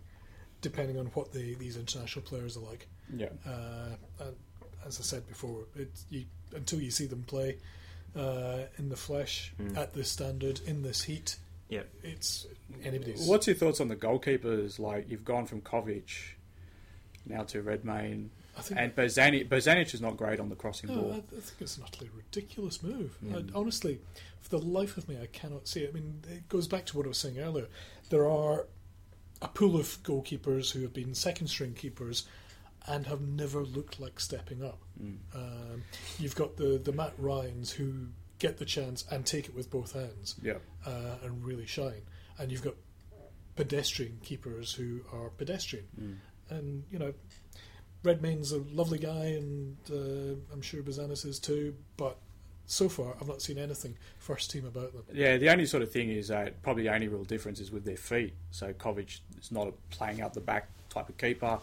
depending 0.60 0.96
on 0.98 1.06
what 1.06 1.32
the, 1.32 1.54
these 1.54 1.76
international 1.76 2.24
players 2.24 2.56
are 2.56 2.60
like. 2.60 2.86
Yeah. 3.14 3.26
Uh, 3.44 3.96
and 4.20 4.36
as 4.86 5.00
I 5.00 5.02
said 5.02 5.26
before, 5.28 5.64
it, 5.74 5.90
you, 6.10 6.24
until 6.54 6.80
you 6.80 6.92
see 6.92 7.06
them 7.06 7.24
play 7.24 7.56
uh, 8.16 8.58
in 8.78 8.88
the 8.88 8.96
flesh 8.96 9.52
at 9.76 9.92
this 9.94 10.08
standard 10.08 10.60
in 10.66 10.82
this 10.82 11.02
heat, 11.02 11.36
Yeah. 11.68 11.82
it's 12.04 12.46
anybody's. 12.84 13.26
What's 13.26 13.48
your 13.48 13.56
thoughts 13.56 13.80
on 13.80 13.88
the 13.88 13.96
goalkeepers? 13.96 14.78
Like 14.78 15.10
you've 15.10 15.24
gone 15.24 15.46
from 15.46 15.62
Covic 15.62 16.10
now 17.26 17.42
to 17.44 17.60
Redmayne, 17.62 18.30
I 18.38 18.39
think 18.39 18.39
and 18.76 18.94
Bozanic. 18.94 19.48
Bozanic 19.48 19.92
is 19.94 20.00
not 20.00 20.16
great 20.16 20.38
on 20.40 20.48
the 20.48 20.56
crossing 20.56 20.90
No, 20.90 20.94
I, 20.94 21.02
ball. 21.02 21.10
I 21.12 21.20
think 21.40 21.60
it's 21.60 21.76
an 21.76 21.84
utterly 21.86 22.10
ridiculous 22.14 22.82
move. 22.82 23.16
I, 23.34 23.42
honestly, 23.54 24.00
for 24.40 24.50
the 24.50 24.58
life 24.58 24.96
of 24.96 25.08
me, 25.08 25.18
I 25.22 25.26
cannot 25.26 25.66
see 25.68 25.80
it. 25.80 25.90
I 25.90 25.92
mean, 25.94 26.22
it 26.28 26.48
goes 26.48 26.68
back 26.68 26.86
to 26.86 26.96
what 26.96 27.06
I 27.06 27.08
was 27.08 27.18
saying 27.18 27.38
earlier. 27.38 27.68
There 28.10 28.28
are 28.28 28.66
a 29.42 29.48
pool 29.48 29.76
of 29.76 29.86
goalkeepers 30.02 30.72
who 30.72 30.82
have 30.82 30.92
been 30.92 31.14
second 31.14 31.46
string 31.48 31.72
keepers 31.74 32.26
and 32.86 33.06
have 33.06 33.20
never 33.20 33.60
looked 33.62 34.00
like 34.00 34.18
stepping 34.20 34.62
up. 34.64 34.78
Um, 35.34 35.82
you've 36.18 36.34
got 36.34 36.56
the, 36.56 36.80
the 36.82 36.92
Matt 36.92 37.12
Ryans 37.18 37.70
who 37.72 38.08
get 38.38 38.56
the 38.58 38.64
chance 38.64 39.04
and 39.10 39.24
take 39.24 39.46
it 39.48 39.54
with 39.54 39.70
both 39.70 39.92
hands 39.92 40.34
Yeah. 40.42 40.54
uh, 40.86 41.16
and 41.22 41.44
really 41.44 41.66
shine. 41.66 42.02
And 42.38 42.50
you've 42.50 42.62
got 42.62 42.74
pedestrian 43.56 44.18
keepers 44.22 44.72
who 44.72 45.00
are 45.12 45.28
pedestrian. 45.30 46.20
And, 46.48 46.84
you 46.90 46.98
know, 46.98 47.12
Redmayne's 48.02 48.52
a 48.52 48.58
lovely 48.72 48.98
guy, 48.98 49.26
and 49.26 49.76
uh, 49.90 50.36
I'm 50.52 50.62
sure 50.62 50.82
Bozanic 50.82 51.24
is 51.26 51.38
too, 51.38 51.74
but 51.96 52.16
so 52.66 52.88
far 52.88 53.14
I've 53.20 53.26
not 53.28 53.42
seen 53.42 53.58
anything 53.58 53.96
first 54.18 54.50
team 54.50 54.64
about 54.64 54.92
them. 54.92 55.02
Yeah, 55.12 55.36
the 55.38 55.50
only 55.50 55.66
sort 55.66 55.82
of 55.82 55.90
thing 55.90 56.08
is 56.10 56.28
that 56.28 56.62
probably 56.62 56.84
the 56.84 56.94
only 56.94 57.08
real 57.08 57.24
difference 57.24 57.58
is 57.60 57.70
with 57.72 57.84
their 57.84 57.96
feet. 57.96 58.32
So 58.52 58.72
Covic 58.72 59.20
is 59.40 59.50
not 59.50 59.66
a 59.68 59.72
playing 59.94 60.20
out 60.20 60.34
the 60.34 60.40
back 60.40 60.68
type 60.88 61.08
of 61.08 61.16
keeper. 61.18 61.58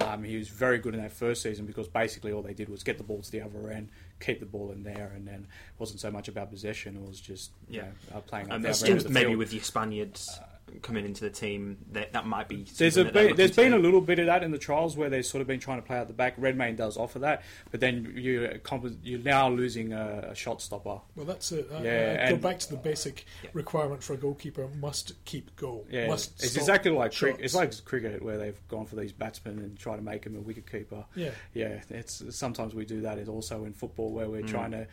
Um, 0.00 0.22
he 0.24 0.36
was 0.36 0.48
very 0.48 0.78
good 0.78 0.94
in 0.94 1.00
that 1.02 1.12
first 1.12 1.42
season 1.42 1.66
because 1.66 1.88
basically 1.88 2.32
all 2.32 2.42
they 2.42 2.54
did 2.54 2.68
was 2.68 2.82
get 2.82 2.96
the 2.98 3.04
ball 3.04 3.20
to 3.22 3.30
the 3.30 3.40
other 3.40 3.70
end, 3.70 3.88
keep 4.20 4.40
the 4.40 4.46
ball 4.46 4.70
in 4.72 4.82
there, 4.82 5.12
and 5.14 5.26
then 5.26 5.46
it 5.46 5.80
wasn't 5.80 6.00
so 6.00 6.10
much 6.10 6.28
about 6.28 6.50
possession. 6.50 6.96
It 6.96 7.06
was 7.08 7.20
just 7.20 7.50
you 7.68 7.80
know, 7.80 7.88
uh, 8.14 8.20
playing 8.20 8.46
up 8.46 8.52
And 8.52 8.64
the 8.64 8.68
that's 8.68 8.82
other 8.82 8.92
end 8.92 9.10
maybe 9.10 9.26
field. 9.28 9.38
with 9.38 9.52
your 9.54 9.62
Spaniards 9.62 10.38
coming 10.80 11.04
into 11.04 11.24
the 11.24 11.30
team, 11.30 11.78
that 11.92 12.12
that 12.12 12.26
might 12.26 12.48
be. 12.48 12.64
There's 12.76 12.94
something 12.94 13.00
a 13.00 13.04
that 13.04 13.14
they're 13.14 13.28
bit, 13.28 13.36
there's 13.36 13.56
looking 13.56 13.72
been 13.72 13.72
to 13.72 13.78
a 13.78 13.84
little 13.84 14.00
bit 14.00 14.18
of 14.18 14.26
that 14.26 14.42
in 14.42 14.50
the 14.50 14.58
trials 14.58 14.96
where 14.96 15.10
they've 15.10 15.26
sort 15.26 15.40
of 15.40 15.46
been 15.46 15.60
trying 15.60 15.80
to 15.80 15.86
play 15.86 15.96
out 15.96 16.08
the 16.08 16.14
back. 16.14 16.34
Redmayne 16.38 16.76
does 16.76 16.96
offer 16.96 17.18
that, 17.20 17.42
but 17.70 17.80
then 17.80 18.12
you 18.16 18.60
uh, 18.64 18.88
you're 19.02 19.20
now 19.20 19.48
losing 19.48 19.92
a, 19.92 20.28
a 20.30 20.34
shot 20.34 20.62
stopper. 20.62 21.00
Well, 21.16 21.26
that's 21.26 21.52
it. 21.52 21.68
I, 21.72 21.82
Yeah, 21.82 22.22
I 22.24 22.28
go 22.28 22.34
and- 22.34 22.42
back 22.42 22.58
to 22.60 22.70
the 22.70 22.76
basic 22.76 23.26
Yeah. 23.42 23.50
requirement 23.52 24.02
for 24.02 24.14
a 24.14 24.16
goalkeeper 24.16 24.68
must 24.80 25.12
keep 25.24 25.54
goal. 25.56 25.86
Yeah, 25.90 26.08
must 26.08 26.32
it's 26.42 26.52
stop 26.52 26.62
exactly 26.62 26.90
like 26.92 27.14
cricket. 27.14 27.40
shots. 27.40 27.44
It's 27.44 27.54
like 27.54 27.84
cricket 27.84 28.22
where 28.22 28.38
they've 28.38 28.68
gone 28.68 28.86
for 28.86 28.96
these 28.96 29.12
batsmen 29.12 29.58
and 29.58 29.78
try 29.78 29.96
to 29.96 30.02
make 30.02 30.22
them 30.22 30.36
a 30.36 30.40
wicket 30.40 30.70
keeper. 30.70 31.04
Yeah. 31.14 31.30
yeah. 31.54 31.80
It's 31.90 32.22
sometimes 32.30 32.74
we 32.74 32.84
do 32.84 33.02
that. 33.02 33.18
It's 33.18 33.28
also 33.28 33.64
in 33.64 33.72
football 33.72 34.12
where 34.12 34.28
we're 34.28 34.42
mm. 34.42 34.48
trying 34.48 34.72
to 34.72 34.86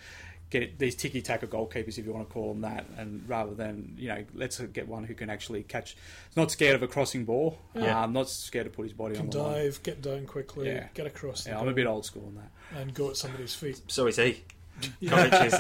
get 0.49 0.79
these 0.79 0.95
tiki 0.95 1.21
taka 1.21 1.47
goalkeepers, 1.47 1.97
if 1.97 2.05
you 2.05 2.13
want 2.13 2.27
to 2.27 2.33
call 2.33 2.49
them 2.53 2.61
that, 2.61 2.85
and 2.97 3.23
rather 3.27 3.53
than 3.53 3.95
you 3.97 4.07
know, 4.09 4.23
let's 4.33 4.59
get 4.59 4.87
one 4.87 5.03
who 5.03 5.13
can 5.13 5.29
actually 5.29 5.63
catch. 5.63 5.95
Not 6.35 6.51
scared 6.51 6.75
of 6.75 6.83
a 6.83 6.87
crossing 6.87 7.25
ball. 7.25 7.57
Yeah. 7.75 8.03
Um, 8.03 8.13
not 8.13 8.29
scared 8.29 8.65
to 8.65 8.69
put 8.71 8.83
his 8.83 8.93
body 8.93 9.15
can 9.15 9.25
on 9.25 9.29
the 9.29 9.37
line. 9.43 9.53
dive, 9.65 9.83
get 9.83 10.01
down 10.01 10.25
quickly, 10.25 10.67
Yeah. 10.67 10.87
get 10.93 11.05
across 11.07 11.43
the 11.43 11.51
Yeah, 11.51 11.59
I'm 11.59 11.67
a 11.67 11.73
bit 11.73 11.85
old 11.87 12.05
school 12.05 12.25
on 12.27 12.35
that. 12.35 12.79
and 12.81 12.93
go 12.93 13.09
at 13.09 13.17
somebody's 13.17 13.53
feet. 13.55 13.81
So 13.87 14.07
is 14.07 14.15
he. 14.17 14.43
Yeah. 15.01 15.27
Covic 15.27 15.45
is, 15.45 15.53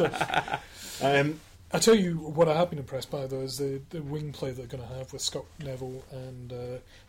uh, 0.00 0.58
um, 1.02 1.40
I 1.72 1.78
tell 1.78 1.94
you 1.94 2.18
what 2.18 2.46
I 2.48 2.54
have 2.54 2.68
been 2.70 2.78
impressed 2.78 3.10
by 3.10 3.26
though 3.26 3.40
is 3.40 3.56
the, 3.58 3.80
the 3.90 4.02
wing 4.02 4.32
play 4.32 4.50
they're 4.52 4.66
going 4.66 4.86
to 4.86 4.94
have 4.94 5.12
with 5.14 5.22
Scott 5.22 5.46
Neville 5.60 6.04
and 6.12 6.52
uh, 6.52 6.56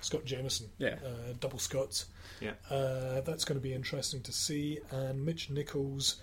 Scott 0.01 0.23
Jamieson, 0.25 0.67
Yeah. 0.77 0.95
uh, 1.05 1.33
double 1.41 1.59
Scots. 1.59 2.05
yeah. 2.39 2.51
Uh, 2.69 3.19
that's 3.21 3.43
going 3.45 3.59
to 3.59 3.63
be 3.63 3.73
interesting 3.73 4.21
to 4.21 4.31
see. 4.31 4.79
And 4.91 5.25
Mitch 5.25 5.49
Nichols, 5.49 6.15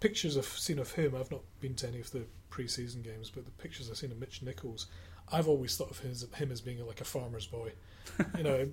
pictures 0.00 0.36
I've 0.36 0.46
seen 0.46 0.78
of 0.78 0.92
him, 0.92 1.14
I've 1.14 1.30
not 1.30 1.42
been 1.60 1.74
to 1.76 1.88
any 1.88 2.00
of 2.00 2.10
the 2.12 2.24
pre-season 2.50 3.02
games, 3.02 3.30
but 3.30 3.44
the 3.44 3.50
pictures 3.52 3.90
I've 3.90 3.96
seen 3.96 4.12
of 4.12 4.18
Mitch 4.18 4.42
Nichols, 4.42 4.86
I've 5.30 5.48
always 5.48 5.76
thought 5.76 5.90
of 5.90 5.98
his, 6.00 6.26
him 6.34 6.50
as 6.50 6.60
being 6.60 6.84
like 6.86 7.00
a 7.00 7.04
farmer's 7.04 7.46
boy. 7.46 7.72
you 8.36 8.42
know, 8.42 8.68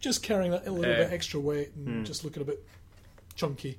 just 0.00 0.22
carrying 0.22 0.52
that 0.52 0.66
a 0.66 0.70
little 0.70 0.90
Yeah. 0.90 1.04
bit 1.04 1.12
extra 1.12 1.40
weight 1.40 1.72
and 1.74 1.88
hmm. 1.88 2.04
just 2.04 2.24
looking 2.24 2.42
a 2.42 2.46
bit 2.46 2.64
chunky. 3.34 3.78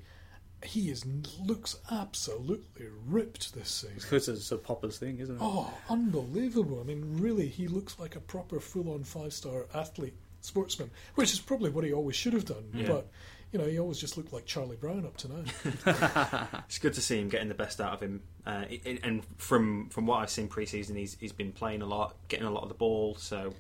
He 0.62 0.90
is 0.90 1.06
looks 1.40 1.78
absolutely 1.90 2.88
ripped 3.08 3.54
this 3.54 3.70
season. 3.70 3.96
Because 3.96 4.28
it's 4.28 4.52
a 4.52 4.58
Popa's 4.58 4.98
thing, 4.98 5.20
isn't 5.20 5.36
it? 5.36 5.42
Oh, 5.42 5.74
unbelievable! 5.90 6.82
I 6.82 6.84
mean, 6.84 7.18
really, 7.22 7.48
he 7.48 7.70
looks 7.70 7.98
like 7.98 8.18
a 8.18 8.20
proper 8.20 8.60
full-on 8.60 9.06
five-star 9.06 9.68
athlete, 9.74 10.16
sportsman, 10.42 10.92
which 11.16 11.32
is 11.32 11.40
probably 11.40 11.70
what 11.70 11.86
he 11.86 11.94
always 11.94 12.18
should 12.18 12.34
have 12.34 12.44
done. 12.44 12.66
But 12.86 13.08
you 13.52 13.60
know, 13.60 13.66
he 13.66 13.80
always 13.80 13.98
just 13.98 14.16
looked 14.18 14.32
like 14.32 14.46
Charlie 14.46 14.76
Brown 14.78 15.06
up 15.06 15.18
to 15.18 15.28
now. 15.28 16.48
It's 16.66 16.78
good 16.80 16.94
to 16.94 17.02
see 17.02 17.20
him 17.20 17.30
getting 17.30 17.48
the 17.50 17.56
best 17.56 17.82
out 17.82 17.94
of 17.94 18.02
him. 18.02 18.22
Uh, 18.46 18.66
i- 18.70 18.82
i- 18.86 19.00
and 19.04 19.24
from 19.38 19.90
from 19.90 20.06
what 20.06 20.18
I've 20.20 20.30
seen 20.30 20.48
pre-season, 20.48 20.96
he's 20.96 21.18
he's 21.20 21.32
been 21.34 21.52
playing 21.52 21.82
a 21.82 21.86
lot, 21.86 22.16
getting 22.28 22.46
a 22.46 22.52
lot 22.52 22.64
of 22.64 22.70
the 22.70 22.76
ball. 22.76 23.16
So 23.16 23.54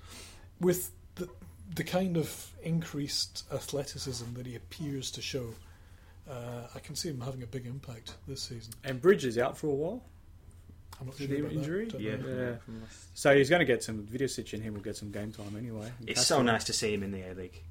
With 0.60 0.91
the 1.16 1.28
the 1.76 1.84
kind 1.84 2.18
of 2.18 2.52
increased 2.64 3.45
athleticism 3.52 4.34
that 4.36 4.45
he 4.45 4.56
appears 4.56 5.11
to 5.11 5.22
show, 5.22 5.53
uh, 6.30 6.68
I 6.76 6.80
can 6.80 6.95
see 6.95 7.10
him 7.10 7.22
having 7.22 7.44
a 7.44 7.48
big 7.48 7.66
impact 7.66 8.14
this 8.28 8.41
season. 8.44 8.74
And 8.84 9.02
Bridge 9.02 9.26
is 9.26 9.38
out 9.38 9.57
for 9.57 9.68
a 9.68 9.74
while. 9.74 10.03
I'm 10.99 11.07
not 11.07 11.16
sure 11.18 11.28
it 11.32 11.40
about 11.40 11.52
injury? 11.53 11.86
that. 11.86 12.02
Yeah. 12.02 12.16
Yeah. 12.28 12.56
So 13.14 13.36
he's 13.36 13.49
going 13.49 13.60
to 13.61 13.66
get 13.66 13.84
some 13.84 14.06
Vidosic 14.06 14.52
and 14.53 14.61
him 14.61 14.74
will 14.74 14.82
get 14.82 14.98
some 14.98 15.11
game 15.11 15.32
time 15.32 15.56
anyway. 15.57 15.90
it's 16.06 16.26
so 16.28 16.41
nice 16.41 16.66
to 16.66 16.74
see 16.74 16.94
him 16.94 17.03
in 17.03 17.11
the 17.11 17.22
A 17.22 17.34
League. 17.34 17.61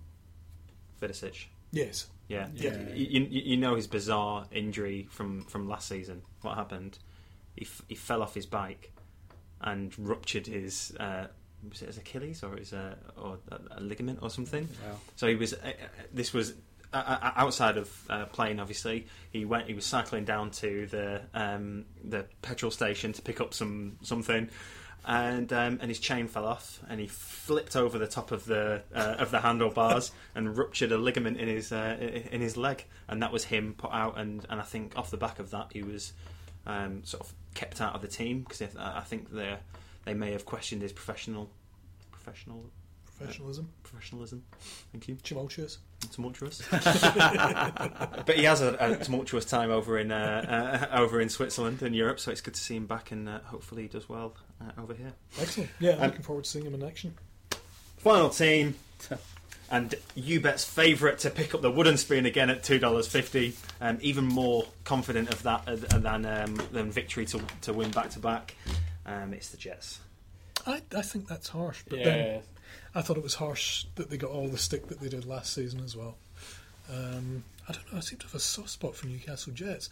Vidosic. 1.03 1.47
Yes. 1.73 2.07
Yeah, 2.29 2.49
Yeah. 2.55 2.77
You, 2.95 3.23
you, 3.23 3.43
you 3.43 3.57
know 3.57 3.75
his 3.75 3.87
bizarre 3.87 4.47
injury 4.53 5.07
from, 5.11 5.43
from 5.45 5.69
last 5.69 5.89
season. 5.89 6.23
What 6.43 6.57
happened? 6.57 6.99
He, 7.57 7.65
f- 7.65 7.83
he 7.89 7.95
fell 7.95 8.23
off 8.23 8.35
his 8.35 8.47
bike 8.47 8.93
and 9.61 9.93
ruptured 9.99 10.47
his 10.47 10.95
uh, 11.01 11.27
was 11.69 11.83
it 11.83 11.87
his 11.87 11.99
Achilles 11.99 12.43
or 12.43 12.57
his 12.57 12.73
uh, 12.73 12.95
or 13.17 13.39
a, 13.51 13.79
a 13.79 13.81
ligament 13.81 14.21
or 14.23 14.31
something. 14.31 14.69
Wow. 14.87 14.97
So 15.17 15.27
he 15.27 15.35
was. 15.35 15.55
Uh, 15.55 15.57
uh, 15.67 15.71
this 16.13 16.33
was 16.33 16.53
uh, 16.93 16.97
uh, 16.97 17.33
outside 17.35 17.77
of 17.77 17.91
uh, 18.09 18.27
playing. 18.27 18.61
Obviously, 18.61 19.07
he 19.31 19.45
went. 19.45 19.67
He 19.67 19.75
was 19.75 19.85
cycling 19.85 20.25
down 20.25 20.51
to 20.53 20.87
the 20.87 21.23
um, 21.35 21.87
the 22.05 22.27
petrol 22.43 22.71
station 22.71 23.13
to 23.15 23.23
pick 23.23 23.41
up 23.41 23.55
some 23.55 23.97
something. 24.03 24.49
And 25.11 25.51
um, 25.55 25.79
and 25.81 25.91
his 25.91 25.99
chain 25.99 26.29
fell 26.29 26.45
off, 26.45 26.81
and 26.87 27.01
he 27.01 27.07
flipped 27.07 27.77
over 27.77 27.99
the 27.99 28.07
top 28.07 28.31
of 28.31 28.45
the 28.45 28.83
uh, 28.95 29.17
of 29.19 29.31
the 29.31 29.41
handlebars 29.41 30.13
and 30.35 30.55
ruptured 30.55 30.93
a 30.93 30.99
ligament 30.99 31.39
in 31.39 31.49
his 31.49 31.73
uh, 31.73 31.97
in 32.31 32.43
his 32.43 32.59
leg, 32.59 32.85
and 33.09 33.23
that 33.23 33.33
was 33.33 33.45
him 33.45 33.75
put 33.79 33.91
out. 33.91 34.19
And, 34.19 34.45
and 34.51 34.61
I 34.61 34.65
think 34.65 34.99
off 34.99 35.11
the 35.11 35.17
back 35.17 35.39
of 35.39 35.51
that, 35.53 35.71
he 35.73 35.83
was 35.83 36.13
um, 36.67 37.05
sort 37.05 37.23
of 37.23 37.33
kept 37.55 37.81
out 37.81 37.95
of 37.95 38.03
the 38.03 38.09
team 38.09 38.41
because 38.41 38.77
I 38.79 39.01
think 39.01 39.31
they 39.31 39.57
they 40.05 40.13
may 40.13 40.33
have 40.33 40.45
questioned 40.45 40.83
his 40.83 40.93
professional 40.93 41.49
professional 42.13 42.71
Professionalism, 43.19 43.69
professionalism. 43.83 44.45
Thank 44.93 45.09
you. 45.09 45.17
tumultuous. 45.17 45.79
Tumultuous, 46.13 46.63
but 46.71 48.35
he 48.37 48.45
has 48.45 48.61
a, 48.61 48.77
a 48.79 48.97
tumultuous 49.05 49.45
time 49.45 49.71
over 49.71 49.99
in 49.99 50.13
uh, 50.13 50.89
uh, 50.93 50.97
over 50.99 51.21
in 51.21 51.29
Switzerland 51.29 51.83
and 51.83 51.95
Europe, 51.95 52.21
so 52.21 52.31
it's 52.31 52.41
good 52.41 52.55
to 52.55 52.61
see 52.61 52.77
him 52.77 52.87
back, 52.87 53.11
and 53.11 53.29
uh, 53.29 53.41
hopefully 53.47 53.83
he 53.83 53.89
does 53.89 54.09
well 54.09 54.35
uh, 54.61 54.81
over 54.81 54.95
here. 54.95 55.13
Excellent. 55.41 55.71
Yeah, 55.81 55.95
I'm 55.95 56.03
Um, 56.03 56.07
looking 56.11 56.23
forward 56.23 56.45
to 56.45 56.51
seeing 56.51 56.65
him 56.67 56.75
in 56.75 56.83
action. 56.85 57.15
Final 57.99 58.29
team. 58.31 58.77
And 59.71 59.95
UBET's 60.17 60.65
favourite 60.65 61.19
to 61.19 61.31
pick 61.31 61.55
up 61.55 61.61
the 61.61 61.71
wooden 61.71 61.97
spoon 61.99 62.25
again 62.27 62.49
at 62.49 62.63
two 62.63 62.79
dollars 62.79 63.07
fifty. 63.09 63.55
Um, 63.81 63.99
even 64.01 64.25
more 64.25 64.65
confident 64.85 65.29
of 65.31 65.43
that 65.43 65.65
uh, 65.67 65.75
than 65.99 66.25
um, 66.25 66.55
than 66.73 66.91
victory 66.93 67.27
to 67.27 67.41
to 67.63 67.73
win 67.73 67.91
back 67.91 68.11
to 68.11 68.19
back. 68.21 68.55
Um, 69.05 69.35
it's 69.35 69.51
the 69.51 69.57
Jets. 69.59 70.01
I, 70.67 70.81
I 70.97 71.03
think 71.03 71.29
that's 71.29 71.49
harsh, 71.49 71.83
but 71.89 71.99
Yeah. 71.99 72.05
then 72.05 72.43
I 72.99 73.01
thought 73.01 73.17
it 73.17 73.23
was 73.23 73.35
harsh 73.35 73.85
that 73.95 74.11
they 74.11 74.17
got 74.17 74.33
all 74.33 74.49
the 74.49 74.59
stick 74.59 74.89
that 74.89 74.99
they 74.99 75.09
did 75.09 75.25
last 75.25 75.55
season 75.55 75.79
as 75.85 75.95
well. 75.95 76.17
Um, 76.93 77.45
I 77.69 77.73
don't 77.73 77.93
know. 77.93 77.99
I 77.99 78.01
seem 78.01 78.19
to 78.19 78.27
have 78.27 78.35
a 78.35 78.41
soft 78.41 78.71
spot 78.71 78.97
for 78.97 79.07
Newcastle 79.07 79.53
Jets, 79.53 79.89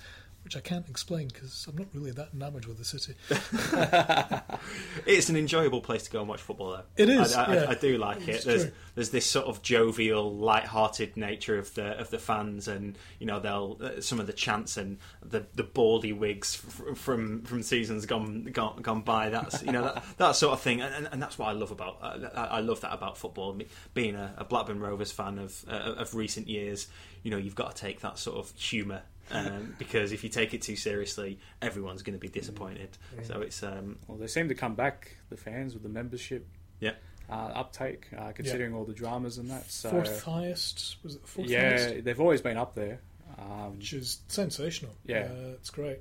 which 0.47 0.57
I 0.57 0.61
can't 0.61 0.89
explain 0.89 1.27
because 1.27 1.67
I'm 1.69 1.77
not 1.77 1.89
really 1.93 2.13
that 2.13 2.29
enamoured 2.33 2.67
with 2.67 2.79
the 2.79 2.85
city. 2.85 3.15
It's 5.05 5.29
an 5.29 5.37
enjoyable 5.37 5.81
place 5.81 6.05
to 6.05 6.11
go 6.11 6.21
and 6.21 6.29
watch 6.29 6.41
football, 6.41 6.71
though. 6.71 6.83
It 6.97 7.09
is, 7.09 7.35
I, 7.35 7.45
I, 7.45 7.55
yeah. 7.55 7.67
I 7.71 7.75
do 7.75 7.99
like 7.99 8.29
It's 8.29 8.45
it. 8.45 8.47
There's 8.47 8.63
true. 8.65 8.73
there's 8.95 9.11
this 9.11 9.27
sort 9.27 9.47
of 9.47 9.63
jovial, 9.63 10.37
light-hearted 10.37 11.17
nature 11.17 11.59
of 11.59 11.75
the 11.75 11.99
of 11.99 12.11
the 12.11 12.19
fans, 12.19 12.69
and 12.69 12.97
you 13.19 13.27
know 13.27 13.41
they'll 13.41 13.77
uh, 13.83 14.01
some 14.01 14.21
of 14.21 14.29
the 14.29 14.33
chants 14.33 14.77
and 14.77 14.99
the 15.21 15.47
the 15.55 15.65
baldy 15.65 16.13
wigs 16.13 16.63
f- 16.65 16.97
from 16.97 17.43
from 17.43 17.63
seasons 17.63 18.07
gone 18.07 18.45
gone, 18.53 18.81
gone 18.83 19.01
by. 19.03 19.29
That's 19.29 19.65
you 19.65 19.73
know 19.73 19.83
that, 19.83 20.05
that 20.19 20.33
sort 20.37 20.53
of 20.53 20.61
thing, 20.61 20.81
and, 20.81 20.95
and, 20.95 21.09
and 21.11 21.21
that's 21.21 21.39
what 21.39 21.49
I 21.49 21.53
love 21.53 21.73
about 21.73 21.99
uh, 22.01 22.29
I, 22.35 22.45
I 22.59 22.61
love 22.61 22.81
that 22.83 22.93
about 22.93 23.19
football. 23.19 23.59
Being 23.95 24.15
a, 24.15 24.33
a 24.39 24.45
Blackburn 24.45 24.79
Rovers 24.79 25.11
fan 25.11 25.39
of 25.39 25.65
uh, 25.69 25.95
of 25.99 26.15
recent 26.15 26.47
years, 26.47 26.87
you 27.25 27.33
know 27.33 27.37
you've 27.37 27.57
got 27.57 27.75
to 27.75 27.83
take 27.83 28.01
that 28.01 28.19
sort 28.19 28.37
of 28.39 28.57
humour. 28.57 29.03
Um, 29.31 29.75
because 29.79 30.13
if 30.13 30.23
you 30.23 30.31
take 30.31 30.55
it 30.55 30.63
too 30.63 30.77
seriously, 30.77 31.39
everyone's 31.61 32.03
going 32.03 32.15
to 32.15 32.21
be 32.21 32.29
disappointed. 32.29 32.97
So 33.25 33.41
it's 33.41 33.63
um, 33.63 33.99
Well, 34.07 34.19
they 34.19 34.27
seem 34.27 34.49
to 34.49 34.55
come 34.55 34.75
back, 34.75 35.17
the 35.31 35.37
fans, 35.37 35.75
with 35.75 35.83
the 35.83 35.89
membership 35.89 36.47
yeah. 36.81 36.93
uh, 37.31 37.53
uptake, 37.55 38.09
uh, 38.17 38.33
considering 38.33 38.75
all 38.75 38.85
the 38.85 38.93
dramas 38.93 39.39
and 39.39 39.51
that. 39.51 39.71
So, 39.71 39.91
fourth 39.91 40.23
highest 40.23 40.97
was 41.03 41.17
it 41.17 41.27
fourth 41.27 41.49
yeah, 41.49 41.71
highest? 41.71 42.05
they've 42.05 42.21
always 42.21 42.41
been 42.41 42.57
up 42.57 42.75
there. 42.75 43.01
Um, 43.39 43.77
which 43.77 43.93
is 43.93 44.21
sensational. 44.29 44.93
Yeah. 45.05 45.29
uh, 45.31 45.55
it's 45.55 45.71
great. 45.71 45.99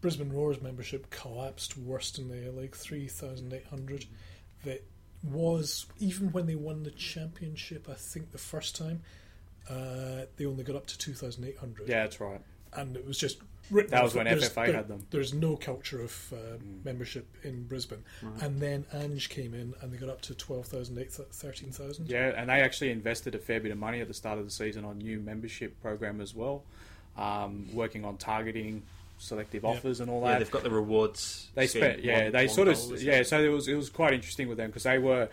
Brisbane 0.00 0.32
Roars 0.32 0.60
membership 0.62 1.10
collapsed 1.10 1.76
worst 1.76 2.18
in 2.18 2.28
the 2.28 2.52
league, 2.52 2.76
three 2.76 3.08
thousand 3.08 3.52
eight 3.52 3.66
hundred. 3.66 4.04
That 4.64 4.84
was 5.24 5.86
even 5.98 6.30
when 6.30 6.46
they 6.46 6.54
won 6.54 6.84
the 6.84 6.90
championship. 6.90 7.88
I 7.90 7.94
think 7.94 8.30
the 8.30 8.38
first 8.38 8.76
time 8.76 9.02
uh, 9.68 10.26
they 10.36 10.46
only 10.46 10.64
got 10.64 10.76
up 10.76 10.86
to 10.86 10.98
two 10.98 11.14
thousand 11.14 11.44
eight 11.44 11.58
hundred. 11.58 11.88
yeah, 11.88 12.02
that's 12.02 12.20
right. 12.20 12.40
And 12.74 12.96
it 12.96 13.06
was 13.06 13.18
just 13.18 13.38
written 13.70 13.90
That 13.90 14.02
was 14.04 14.14
when 14.14 14.24
there's- 14.26 14.44
FFA 14.48 14.66
there- 14.66 14.74
had 14.76 14.88
them. 14.88 15.06
There's 15.10 15.34
no 15.34 15.56
culture 15.56 16.00
of 16.02 16.32
uh, 16.32 16.36
membership 16.84 17.26
in 17.42 17.64
Brisbane, 17.64 18.02
and 18.40 18.60
then 18.60 18.86
Ange 18.92 19.28
came 19.28 19.54
in 19.54 19.74
and 19.80 19.92
they 19.92 19.96
got 19.98 20.08
up 20.08 20.20
to 20.22 20.34
12,000, 20.34 20.96
13,000. 21.10 22.08
Yeah, 22.08 22.32
and 22.36 22.48
they 22.48 22.60
actually 22.60 22.90
invested 22.90 23.34
a 23.34 23.38
fair 23.38 23.60
bit 23.60 23.72
of 23.72 23.78
money 23.78 24.00
at 24.00 24.08
the 24.08 24.14
start 24.14 24.38
of 24.38 24.44
the 24.44 24.50
season 24.50 24.84
on 24.84 24.98
new 24.98 25.18
membership 25.20 25.80
program 25.82 26.20
as 26.20 26.34
well, 26.34 26.62
um, 27.16 27.66
working 27.74 28.04
on 28.04 28.16
targeting 28.16 28.82
selective 29.18 29.64
Yeah. 29.64 29.70
offers 29.70 30.00
and 30.00 30.08
all 30.10 30.20
that. 30.22 30.32
Yeah, 30.34 30.38
they've 30.38 30.50
got 30.50 30.62
the 30.62 30.70
rewards. 30.70 31.48
they 31.54 31.66
spent, 31.66 32.04
yeah, 32.04 32.24
One- 32.24 32.32
they 32.32 32.46
one 32.46 32.54
sort 32.54 32.68
of, 32.68 32.76
goal, 32.76 32.94
it? 32.94 33.02
yeah. 33.02 33.22
So 33.22 33.42
it 33.42 33.48
was 33.48 33.66
it 33.68 33.74
was 33.74 33.90
quite 33.90 34.12
interesting 34.14 34.48
with 34.48 34.58
them 34.58 34.68
because 34.70 34.84
they 34.84 34.98
were 34.98 35.28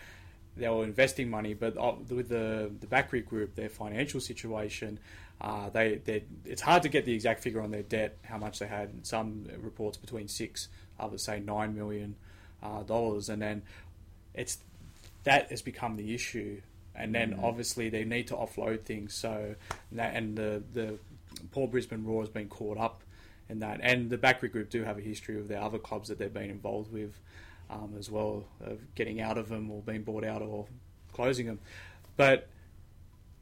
they 0.57 0.68
were 0.70 0.84
investing 0.84 1.30
money, 1.30 1.53
but 1.53 1.78
uh, 1.78 1.94
with 2.10 2.30
the 2.30 2.72
the 2.80 2.88
Bakrie 2.88 3.26
Group, 3.26 3.56
their 3.56 3.70
financial 3.70 4.20
situation, 4.20 4.99
uh, 5.41 5.70
they 5.70 5.95
they 6.03 6.24
it's 6.45 6.62
hard 6.62 6.84
to 6.84 6.90
get 6.90 7.06
the 7.06 7.14
exact 7.14 7.41
figure 7.41 7.62
on 7.62 7.72
their 7.72 7.84
debt, 7.84 8.18
how 8.24 8.38
much 8.38 8.60
they 8.60 8.68
had. 8.68 9.06
Some 9.06 9.45
reports 9.60 9.98
between 9.98 10.28
six, 10.28 10.70
others 10.99 11.24
say 11.24 11.40
nine 11.40 11.76
million 11.76 12.16
uh, 12.64 12.84
dollars, 12.84 13.30
and 13.30 13.41
then 13.41 13.64
it's 14.34 14.60
that 15.24 15.49
has 15.49 15.62
become 15.62 15.98
the 15.98 16.14
issue. 16.14 16.62
And 16.98 17.14
then 17.14 17.38
obviously 17.44 17.90
they 17.90 18.06
need 18.06 18.28
to 18.28 18.36
offload 18.36 18.84
things. 18.84 19.14
So 19.14 19.56
and 19.98 20.38
the 20.38 20.64
the 20.72 20.98
Port 21.52 21.72
Brisbane 21.72 22.06
Roar 22.06 22.22
has 22.22 22.30
been 22.30 22.48
caught 22.48 22.78
up 22.78 23.02
in 23.49 23.60
that. 23.60 23.80
And 23.84 24.10
the 24.10 24.18
Bakrie 24.18 24.52
Group 24.52 24.70
do 24.70 24.84
have 24.84 24.98
a 24.98 25.02
history 25.02 25.40
of 25.40 25.48
their 25.48 25.62
other 25.62 25.78
clubs 25.78 26.10
that 26.10 26.18
they've 26.18 26.34
been 26.34 26.49
involved 26.49 26.91
with 26.91 27.20
um, 27.70 27.95
as 27.98 28.10
well, 28.10 28.45
of 28.62 28.80
getting 28.95 29.22
out 29.22 29.38
of 29.38 29.49
them 29.49 29.70
or 29.72 29.82
being 29.82 30.03
bought 30.03 30.24
out 30.24 30.41
or 30.41 30.68
closing 31.14 31.48
them. 31.48 31.60
But 32.18 32.48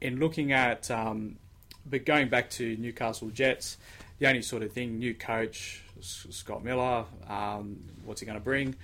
in 0.00 0.18
looking 0.18 0.52
at, 0.52 0.90
um, 0.90 1.36
but 1.86 2.04
going 2.04 2.28
back 2.28 2.50
to 2.50 2.76
Newcastle 2.76 3.28
Jets, 3.28 3.76
the 4.18 4.28
only 4.28 4.42
sort 4.42 4.62
of 4.62 4.72
thing, 4.72 4.98
new 4.98 5.14
coach 5.14 5.82
Scott 6.00 6.64
Miller, 6.64 7.04
um, 7.28 7.78
what's 8.04 8.20
he 8.20 8.26
going 8.26 8.38
to 8.38 8.44
bring? 8.44 8.74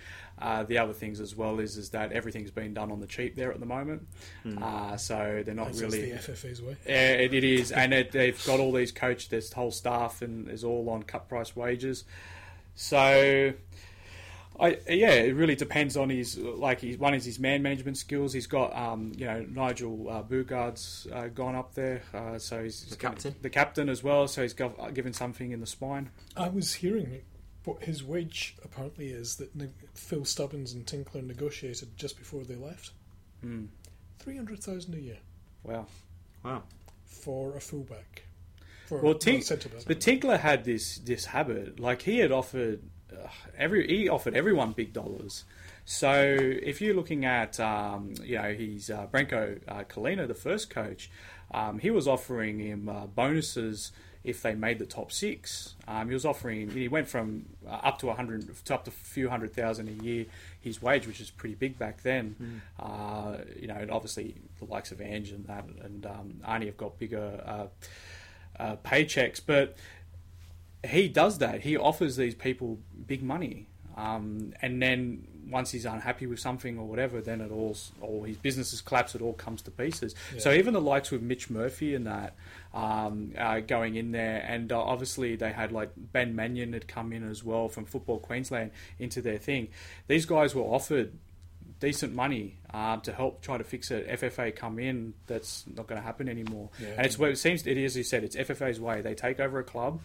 Uh, 0.40 0.62
the 0.62 0.78
other 0.78 0.94
things 0.94 1.20
as 1.20 1.36
well 1.36 1.60
is 1.60 1.76
is 1.76 1.90
that 1.90 2.12
everything's 2.12 2.50
been 2.50 2.72
done 2.72 2.90
on 2.90 2.98
the 2.98 3.06
cheap 3.06 3.36
there 3.36 3.52
at 3.52 3.60
the 3.60 3.66
moment, 3.66 4.06
uh, 4.62 4.96
so 4.96 5.42
they're 5.44 5.54
not 5.54 5.68
As 5.68 5.76
is 5.76 5.82
really 5.82 6.12
the 6.12 6.18
FFA's 6.18 6.62
way. 6.62 6.76
yeah, 6.86 7.12
it, 7.12 7.34
it 7.34 7.44
is, 7.44 7.72
and 7.72 7.92
it, 7.92 8.10
they've 8.12 8.42
got 8.46 8.58
all 8.58 8.72
these 8.72 8.90
coach, 8.90 9.28
this 9.28 9.52
whole 9.52 9.70
staff, 9.70 10.22
and 10.22 10.48
is 10.48 10.64
all 10.64 10.88
on 10.88 11.02
cut 11.02 11.28
price 11.28 11.54
wages. 11.54 12.04
So, 12.74 13.52
I 14.60 14.78
yeah, 14.88 15.12
it 15.12 15.34
really 15.34 15.54
depends 15.54 15.96
on 15.96 16.10
his 16.10 16.36
like 16.38 16.80
his 16.80 16.98
one 16.98 17.14
is 17.14 17.24
his 17.24 17.38
man 17.38 17.62
management 17.62 17.96
skills. 17.96 18.32
He's 18.32 18.46
got 18.46 18.76
um, 18.76 19.12
you 19.16 19.24
know 19.26 19.44
Nigel 19.48 20.08
uh, 20.10 20.22
Boogaard's 20.22 21.06
uh, 21.12 21.28
gone 21.28 21.54
up 21.54 21.74
there, 21.74 22.02
uh, 22.12 22.38
so 22.38 22.62
he's 22.62 22.84
The 22.84 22.96
captain? 22.96 23.34
the 23.40 23.50
captain 23.50 23.88
as 23.88 24.02
well. 24.02 24.28
So 24.28 24.42
he's 24.42 24.52
got, 24.54 24.78
uh, 24.78 24.90
given 24.90 25.12
something 25.12 25.50
in 25.52 25.60
the 25.60 25.66
spine. 25.66 26.10
I 26.36 26.48
was 26.48 26.74
hearing 26.74 27.22
what 27.64 27.82
his 27.84 28.02
wage 28.04 28.56
apparently 28.64 29.08
is 29.10 29.36
that 29.36 29.54
ne- 29.56 29.68
Phil 29.94 30.24
Stubbins 30.24 30.72
and 30.72 30.86
Tinkler 30.86 31.22
negotiated 31.22 31.96
just 31.96 32.18
before 32.18 32.44
they 32.44 32.56
left. 32.56 32.90
Hmm. 33.42 33.66
300,000 34.18 34.94
a 34.94 35.00
year 35.00 35.18
Wow. 35.62 35.86
Wow. 36.44 36.62
for 37.06 37.56
a 37.56 37.60
fullback. 37.60 38.22
For 38.86 39.00
Well, 39.00 39.12
a 39.12 39.18
Tink, 39.18 39.44
centre 39.44 39.68
but 39.86 40.00
Tinkler 40.00 40.38
had 40.38 40.64
this 40.64 40.98
this 40.98 41.26
habit. 41.26 41.78
Like 41.78 42.02
he 42.02 42.18
had 42.18 42.32
offered 42.32 42.82
every 43.56 43.86
he 43.86 44.08
offered 44.08 44.34
everyone 44.34 44.72
big 44.72 44.92
dollars. 44.92 45.44
So 45.84 46.12
if 46.38 46.80
you're 46.80 46.94
looking 46.94 47.24
at 47.24 47.58
um, 47.58 48.14
you 48.22 48.36
know 48.36 48.52
he's 48.52 48.90
uh, 48.90 49.06
Branko 49.12 49.60
uh, 49.68 49.84
Culina, 49.84 50.26
the 50.26 50.34
first 50.34 50.70
coach, 50.70 51.10
um, 51.52 51.78
he 51.78 51.90
was 51.90 52.06
offering 52.06 52.58
him 52.58 52.88
uh, 52.88 53.06
bonuses 53.06 53.92
if 54.22 54.42
they 54.42 54.54
made 54.54 54.78
the 54.78 54.86
top 54.86 55.10
six. 55.10 55.74
Um, 55.88 56.08
he 56.08 56.14
was 56.14 56.26
offering 56.26 56.70
he 56.70 56.88
went 56.88 57.08
from 57.08 57.46
uh, 57.66 57.80
up 57.82 57.98
to 58.00 58.10
a 58.10 58.14
hundred 58.14 58.54
to 58.64 58.74
up 58.74 58.84
to 58.84 58.90
a 58.90 58.92
few 58.92 59.28
hundred 59.30 59.54
thousand 59.54 59.88
a 59.88 60.04
year 60.04 60.26
his 60.60 60.82
wage, 60.82 61.06
which 61.06 61.20
is 61.20 61.30
pretty 61.30 61.54
big 61.54 61.78
back 61.78 62.02
then. 62.02 62.62
Uh, 62.78 63.38
you 63.58 63.66
know, 63.66 63.76
and 63.76 63.90
obviously 63.90 64.34
the 64.58 64.66
likes 64.66 64.92
of 64.92 65.00
Ange 65.00 65.30
and 65.30 65.46
that 65.46 65.64
and 65.82 66.06
um, 66.06 66.34
Arnie 66.46 66.66
have 66.66 66.76
got 66.76 66.98
bigger. 66.98 67.42
Uh, 67.44 67.66
uh, 68.58 68.76
paychecks, 68.84 69.40
but 69.44 69.74
he 70.84 71.08
does 71.08 71.38
that. 71.38 71.60
He 71.60 71.76
offers 71.76 72.16
these 72.16 72.34
people 72.34 72.78
big 73.06 73.22
money, 73.22 73.68
um, 73.96 74.54
and 74.62 74.80
then 74.82 75.26
once 75.50 75.72
he's 75.72 75.84
unhappy 75.84 76.26
with 76.26 76.38
something 76.38 76.78
or 76.78 76.86
whatever, 76.86 77.20
then 77.20 77.40
it 77.40 77.50
all, 77.50 77.76
all 78.00 78.22
his 78.22 78.36
businesses 78.36 78.80
collapse. 78.80 79.14
It 79.14 79.22
all 79.22 79.32
comes 79.32 79.62
to 79.62 79.70
pieces. 79.70 80.14
So 80.38 80.52
even 80.52 80.74
the 80.74 80.80
likes 80.80 81.10
with 81.10 81.22
Mitch 81.22 81.50
Murphy 81.50 81.94
and 81.94 82.06
that 82.06 82.34
um, 82.72 83.32
uh, 83.36 83.60
going 83.60 83.96
in 83.96 84.12
there, 84.12 84.44
and 84.46 84.70
uh, 84.70 84.80
obviously 84.80 85.36
they 85.36 85.52
had 85.52 85.72
like 85.72 85.90
Ben 85.96 86.36
Mannion 86.36 86.72
had 86.72 86.86
come 86.86 87.12
in 87.12 87.28
as 87.28 87.42
well 87.42 87.68
from 87.68 87.84
Football 87.84 88.18
Queensland 88.18 88.70
into 88.98 89.20
their 89.20 89.38
thing. 89.38 89.68
These 90.06 90.26
guys 90.26 90.54
were 90.54 90.62
offered 90.62 91.12
decent 91.80 92.14
money 92.14 92.58
um, 92.72 93.00
to 93.00 93.12
help 93.12 93.42
try 93.42 93.58
to 93.58 93.64
fix 93.64 93.90
it. 93.90 94.08
FFA 94.08 94.54
come 94.54 94.78
in, 94.78 95.14
that's 95.26 95.64
not 95.74 95.86
going 95.86 96.00
to 96.00 96.04
happen 96.04 96.28
anymore. 96.28 96.68
Yeah. 96.78 96.88
And 96.98 97.06
it's 97.06 97.18
what 97.18 97.30
it 97.30 97.38
seems. 97.38 97.66
It 97.66 97.76
is, 97.76 97.92
as 97.92 97.96
you 97.96 98.04
said, 98.04 98.22
it's 98.22 98.36
FFA's 98.36 98.78
way. 98.78 99.00
They 99.00 99.14
take 99.14 99.40
over 99.40 99.58
a 99.58 99.64
club, 99.64 100.00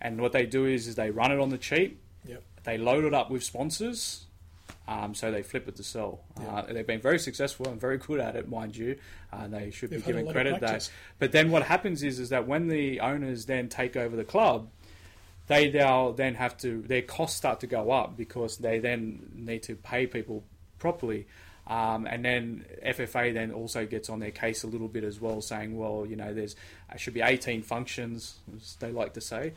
and 0.00 0.20
what 0.20 0.32
they 0.32 0.46
do 0.46 0.66
is, 0.66 0.86
is 0.86 0.94
they 0.94 1.10
run 1.10 1.32
it 1.32 1.40
on 1.40 1.50
the 1.50 1.58
cheap. 1.58 2.00
Yep. 2.26 2.42
They 2.64 2.78
load 2.78 3.04
it 3.04 3.14
up 3.14 3.30
with 3.30 3.42
sponsors. 3.42 4.26
Um, 4.86 5.14
so 5.14 5.30
they 5.30 5.42
flip 5.42 5.66
it 5.66 5.76
to 5.76 5.82
sell. 5.82 6.20
Uh, 6.46 6.62
they've 6.62 6.86
been 6.86 7.00
very 7.00 7.18
successful 7.18 7.68
and 7.68 7.80
very 7.80 7.96
good 7.96 8.20
at 8.20 8.36
it, 8.36 8.50
mind 8.50 8.76
you. 8.76 8.98
Uh, 9.32 9.48
they 9.48 9.70
should 9.70 9.88
They've 9.88 10.04
be 10.04 10.12
given 10.12 10.30
credit 10.30 10.60
that. 10.60 10.90
But 11.18 11.32
then 11.32 11.50
what 11.50 11.62
happens 11.62 12.02
is, 12.02 12.18
is 12.18 12.28
that 12.28 12.46
when 12.46 12.68
the 12.68 13.00
owners 13.00 13.46
then 13.46 13.70
take 13.70 13.96
over 13.96 14.14
the 14.14 14.24
club, 14.24 14.68
they 15.46 15.70
now 15.70 16.12
then 16.12 16.34
have 16.34 16.56
to 16.58 16.82
their 16.82 17.02
costs 17.02 17.36
start 17.36 17.60
to 17.60 17.66
go 17.66 17.90
up 17.90 18.16
because 18.16 18.58
they 18.58 18.78
then 18.78 19.30
need 19.34 19.62
to 19.64 19.74
pay 19.74 20.06
people 20.06 20.44
properly. 20.78 21.26
Um, 21.66 22.06
and 22.06 22.24
then 22.24 22.66
FFA 22.84 23.32
then 23.32 23.50
also 23.50 23.86
gets 23.86 24.10
on 24.10 24.20
their 24.20 24.30
case 24.30 24.64
a 24.64 24.66
little 24.66 24.88
bit 24.88 25.04
as 25.04 25.20
well, 25.20 25.40
saying, 25.40 25.76
well, 25.76 26.04
you 26.06 26.16
know, 26.16 26.34
there's 26.34 26.56
there 26.88 26.98
should 26.98 27.14
be 27.14 27.22
18 27.22 27.62
functions, 27.62 28.38
as 28.54 28.76
they 28.80 28.92
like 28.92 29.14
to 29.14 29.20
say. 29.20 29.54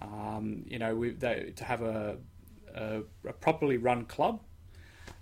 Um, 0.00 0.64
you 0.66 0.78
know, 0.78 0.94
we, 0.94 1.10
they, 1.10 1.52
to 1.56 1.64
have 1.64 1.82
a, 1.82 2.16
a, 2.74 3.02
a 3.26 3.32
properly 3.34 3.76
run 3.76 4.06
club. 4.06 4.40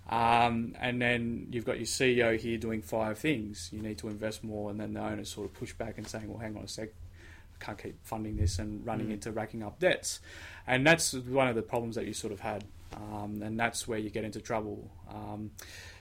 Um, 0.09 0.75
and 0.79 0.99
then 0.99 1.47
you've 1.51 1.65
got 1.65 1.77
your 1.77 1.85
CEO 1.85 2.35
here 2.39 2.57
doing 2.57 2.81
five 2.81 3.19
things. 3.19 3.69
You 3.71 3.81
need 3.81 3.99
to 3.99 4.07
invest 4.07 4.43
more, 4.43 4.71
and 4.71 4.79
then 4.79 4.93
the 4.93 5.01
owners 5.01 5.29
sort 5.29 5.45
of 5.45 5.53
push 5.53 5.73
back 5.73 5.99
and 5.99 6.07
saying, 6.07 6.27
"Well, 6.27 6.39
hang 6.39 6.57
on 6.57 6.63
a 6.63 6.67
sec, 6.67 6.89
I 6.89 7.63
can't 7.63 7.77
keep 7.77 8.03
funding 8.03 8.35
this 8.35 8.57
and 8.57 8.83
running 8.83 9.11
into 9.11 9.31
racking 9.31 9.61
up 9.61 9.77
debts." 9.77 10.19
And 10.65 10.87
that's 10.87 11.13
one 11.13 11.47
of 11.47 11.55
the 11.55 11.61
problems 11.61 11.93
that 11.95 12.07
you 12.07 12.13
sort 12.13 12.33
of 12.33 12.39
had 12.39 12.63
um, 12.95 13.41
and 13.41 13.59
that's 13.59 13.87
where 13.87 13.99
you 13.99 14.09
get 14.09 14.23
into 14.23 14.41
trouble. 14.41 14.89
Um, 15.09 15.51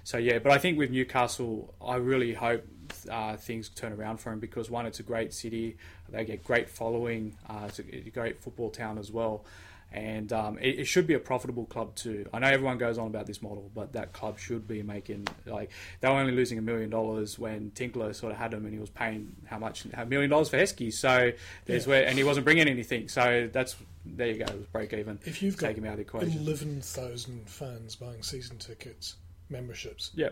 so 0.08 0.16
yeah, 0.16 0.38
but 0.38 0.52
I 0.52 0.56
think 0.56 0.78
with 0.78 0.90
Newcastle, 0.90 1.74
I 1.86 1.96
really 1.96 2.32
hope 2.32 2.64
uh, 3.10 3.36
things 3.36 3.68
turn 3.68 3.92
around 3.92 4.20
for 4.20 4.32
him 4.32 4.40
because 4.40 4.70
one, 4.70 4.86
it's 4.86 5.00
a 5.00 5.02
great 5.02 5.34
city, 5.34 5.76
they 6.08 6.24
get 6.24 6.42
great 6.42 6.70
following, 6.70 7.36
uh, 7.46 7.64
it's, 7.68 7.78
a, 7.78 7.94
it's 7.94 8.06
a 8.06 8.10
great 8.10 8.40
football 8.42 8.70
town 8.70 8.96
as 8.96 9.12
well. 9.12 9.44
And 9.92 10.32
um, 10.32 10.56
it, 10.60 10.78
it 10.78 10.84
should 10.86 11.06
be 11.06 11.12
a 11.12 11.18
profitable 11.18 11.66
club 11.66 11.94
too. 11.94 12.26
I 12.32 12.38
know 12.38 12.46
everyone 12.46 12.78
goes 12.78 12.96
on 12.96 13.06
about 13.08 13.26
this 13.26 13.42
model, 13.42 13.70
but 13.74 13.92
that 13.92 14.14
club 14.14 14.38
should 14.38 14.66
be 14.66 14.82
making 14.82 15.28
like 15.44 15.70
they 16.00 16.08
were 16.08 16.14
only 16.14 16.32
losing 16.32 16.56
a 16.56 16.62
million 16.62 16.88
dollars 16.88 17.38
when 17.38 17.70
Tinkler 17.74 18.14
sort 18.14 18.32
of 18.32 18.38
had 18.38 18.54
him, 18.54 18.64
and 18.64 18.72
he 18.72 18.80
was 18.80 18.88
paying 18.90 19.36
how 19.44 19.58
much 19.58 19.84
a 19.92 20.06
million 20.06 20.30
dollars 20.30 20.48
for 20.48 20.56
Heskey. 20.56 20.90
So 20.90 21.32
there's 21.66 21.84
Yeah. 21.84 21.90
where, 21.90 22.06
and 22.06 22.16
he 22.16 22.24
wasn't 22.24 22.44
bringing 22.44 22.66
anything. 22.68 23.08
So 23.08 23.50
that's 23.52 23.76
there 24.06 24.28
you 24.28 24.38
go, 24.38 24.46
it 24.46 24.56
was 24.56 24.66
break 24.68 24.94
even. 24.94 25.18
If 25.26 25.42
you've 25.42 25.58
got 25.58 25.68
take 25.68 25.76
him 25.78 25.84
out 25.84 25.92
of 25.92 25.96
the 25.96 26.02
equation, 26.02 26.38
eleven 26.38 26.80
thousand 26.80 27.46
fans 27.48 27.96
buying 27.96 28.22
season 28.22 28.56
tickets, 28.58 29.16
memberships, 29.50 30.10
yeah. 30.14 30.30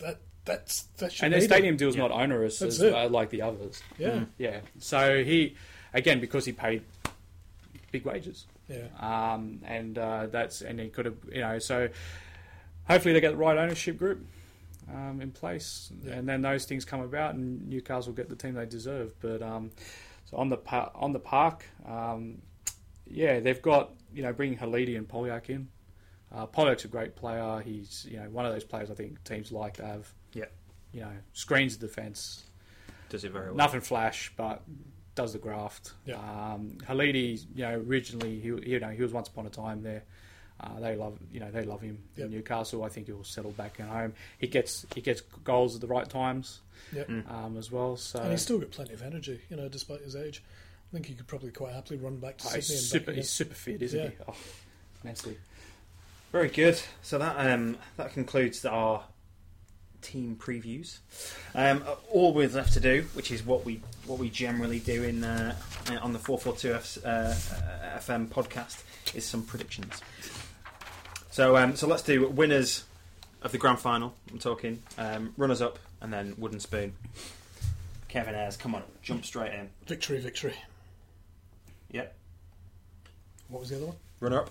that 0.00 0.18
that's 0.44 0.82
that 0.98 1.12
should 1.12 1.24
And 1.24 1.34
the 1.34 1.40
stadium 1.40 1.48
stadium 1.58 1.76
deal's 1.76 1.96
not 1.96 2.10
onerous 2.12 2.58
That's 2.60 2.76
as, 2.76 2.82
it. 2.82 2.94
uh, 2.94 3.08
like 3.08 3.30
the 3.30 3.42
others. 3.42 3.82
Yeah, 3.98 4.24
Yeah. 4.38 4.60
So 4.78 5.24
he, 5.24 5.56
again, 5.92 6.20
because 6.20 6.44
he 6.44 6.52
paid 6.52 6.82
big 7.90 8.04
wages, 8.04 8.46
yeah. 8.68 8.86
um, 9.00 9.60
and 9.64 9.98
uh, 9.98 10.26
that's 10.26 10.60
and 10.62 10.78
he 10.78 10.88
could 10.88 11.06
have, 11.06 11.16
you 11.32 11.40
know, 11.40 11.58
so 11.58 11.88
hopefully 12.88 13.12
they 13.14 13.20
get 13.20 13.30
the 13.32 13.36
right 13.36 13.56
ownership 13.58 13.98
group 13.98 14.24
um, 14.92 15.20
in 15.20 15.32
place, 15.32 15.90
Yeah. 16.04 16.14
and 16.14 16.28
then 16.28 16.42
those 16.42 16.64
things 16.64 16.84
come 16.84 17.00
about, 17.00 17.34
and 17.34 17.68
Newcastle 17.68 18.12
get 18.12 18.28
the 18.28 18.36
team 18.36 18.54
they 18.54 18.66
deserve. 18.66 19.14
But 19.20 19.42
um, 19.42 19.70
so 20.30 20.36
on 20.36 20.48
the 20.48 20.56
par- 20.56 20.92
on 20.94 21.12
the 21.12 21.18
park, 21.18 21.64
um, 21.86 22.40
yeah, 23.08 23.40
they've 23.40 23.60
got 23.62 23.90
you 24.14 24.22
know 24.22 24.32
bringing 24.32 24.58
Haliti 24.58 24.96
and 24.96 25.08
Poljak 25.08 25.50
in. 25.50 25.68
Uh, 26.34 26.46
Poljak's 26.46 26.84
a 26.84 26.88
great 26.88 27.14
player. 27.16 27.60
He's 27.64 28.06
you 28.10 28.18
know 28.18 28.28
one 28.30 28.44
of 28.46 28.52
those 28.52 28.64
players 28.64 28.90
I 28.90 28.94
think 28.94 29.22
teams 29.24 29.52
like 29.52 29.74
to 29.74 29.86
have. 29.86 30.12
Yeah. 30.32 30.46
You 30.92 31.00
know, 31.02 31.12
screens 31.34 31.76
the 31.76 31.86
defence, 31.86 32.44
Does 33.10 33.24
it 33.24 33.30
very 33.32 33.46
well. 33.46 33.54
nothing 33.56 33.80
flash, 33.82 34.32
but 34.36 34.62
does 35.14 35.32
the 35.34 35.38
graft. 35.38 35.92
Yeah. 36.06 36.16
Um, 36.16 36.78
Haliti, 36.86 37.44
you 37.54 37.62
know, 37.62 37.82
originally 37.86 38.40
he, 38.40 38.48
you 38.48 38.80
know 38.80 38.88
he 38.88 39.02
was 39.02 39.12
once 39.12 39.28
upon 39.28 39.46
a 39.46 39.50
time 39.50 39.82
there. 39.82 40.02
Uh, 40.58 40.80
they 40.80 40.96
love, 40.96 41.18
you 41.30 41.38
know, 41.38 41.50
they 41.50 41.64
love 41.64 41.82
him 41.82 41.98
Yep. 42.16 42.26
in 42.26 42.32
Newcastle. 42.32 42.82
I 42.82 42.88
think 42.88 43.06
he'll 43.08 43.24
settle 43.24 43.50
back 43.50 43.78
at 43.78 43.88
home. 43.88 44.14
He 44.38 44.46
gets 44.46 44.86
he 44.94 45.02
gets 45.02 45.20
goals 45.20 45.74
at 45.74 45.80
the 45.82 45.86
right 45.86 46.08
times 46.08 46.60
Yep. 46.94 47.10
um, 47.28 47.56
as 47.58 47.70
well. 47.70 47.96
So 47.98 48.20
And 48.20 48.30
he's 48.30 48.40
still 48.42 48.58
got 48.58 48.70
plenty 48.70 48.94
of 48.94 49.02
energy, 49.02 49.40
you 49.50 49.56
know, 49.56 49.68
despite 49.68 50.00
his 50.00 50.16
age. 50.16 50.42
I 50.90 50.92
think 50.94 51.06
he 51.06 51.14
could 51.14 51.26
probably 51.26 51.50
quite 51.50 51.74
happily 51.74 51.98
run 51.98 52.16
back 52.16 52.38
to 52.38 52.48
Oh, 52.48 52.54
he's 52.54 52.66
Sydney 52.68 52.76
and 52.78 52.86
super, 52.86 53.06
back 53.06 53.14
he's 53.16 53.30
super 53.30 53.54
fit, 53.54 53.82
isn't 53.82 54.00
Yeah. 54.00 54.08
he? 54.08 54.14
Oh, 54.28 54.34
immensely. 55.02 55.36
Very 56.36 56.50
good. 56.50 56.78
So 57.00 57.16
that 57.16 57.34
um, 57.38 57.78
that 57.96 58.12
concludes 58.12 58.66
our 58.66 59.04
team 60.02 60.36
previews. 60.38 60.98
Um, 61.54 61.82
all 62.10 62.34
we've 62.34 62.54
left 62.54 62.74
to 62.74 62.80
do, 62.80 63.06
which 63.14 63.30
is 63.30 63.42
what 63.42 63.64
we 63.64 63.80
what 64.04 64.18
we 64.18 64.28
generally 64.28 64.78
do 64.78 65.02
in 65.02 65.24
uh, 65.24 65.56
on 66.02 66.12
the 66.12 66.18
four 66.18 66.38
four 66.38 66.54
two 66.54 66.74
F, 66.74 66.98
uh, 67.06 67.32
FM 67.98 68.26
podcast, 68.28 68.82
is 69.14 69.24
some 69.24 69.44
predictions. 69.44 70.02
So 71.30 71.56
um, 71.56 71.74
so 71.74 71.86
let's 71.86 72.02
do 72.02 72.28
winners 72.28 72.84
of 73.40 73.52
the 73.52 73.56
grand 73.58 73.78
final. 73.78 74.12
I'm 74.30 74.38
talking 74.38 74.82
um, 74.98 75.32
runners 75.38 75.62
up 75.62 75.78
and 76.02 76.12
then 76.12 76.34
wooden 76.36 76.60
spoon. 76.60 76.92
Kevin 78.08 78.34
Airs, 78.34 78.58
come 78.58 78.74
on, 78.74 78.82
jump 79.00 79.24
straight 79.24 79.54
in. 79.54 79.70
Victory, 79.86 80.20
victory. 80.20 80.52
Yep, 81.92 82.14
What 83.48 83.60
was 83.60 83.70
the 83.70 83.76
other 83.76 83.86
one? 83.86 83.96
runner 84.20 84.40
up. 84.42 84.50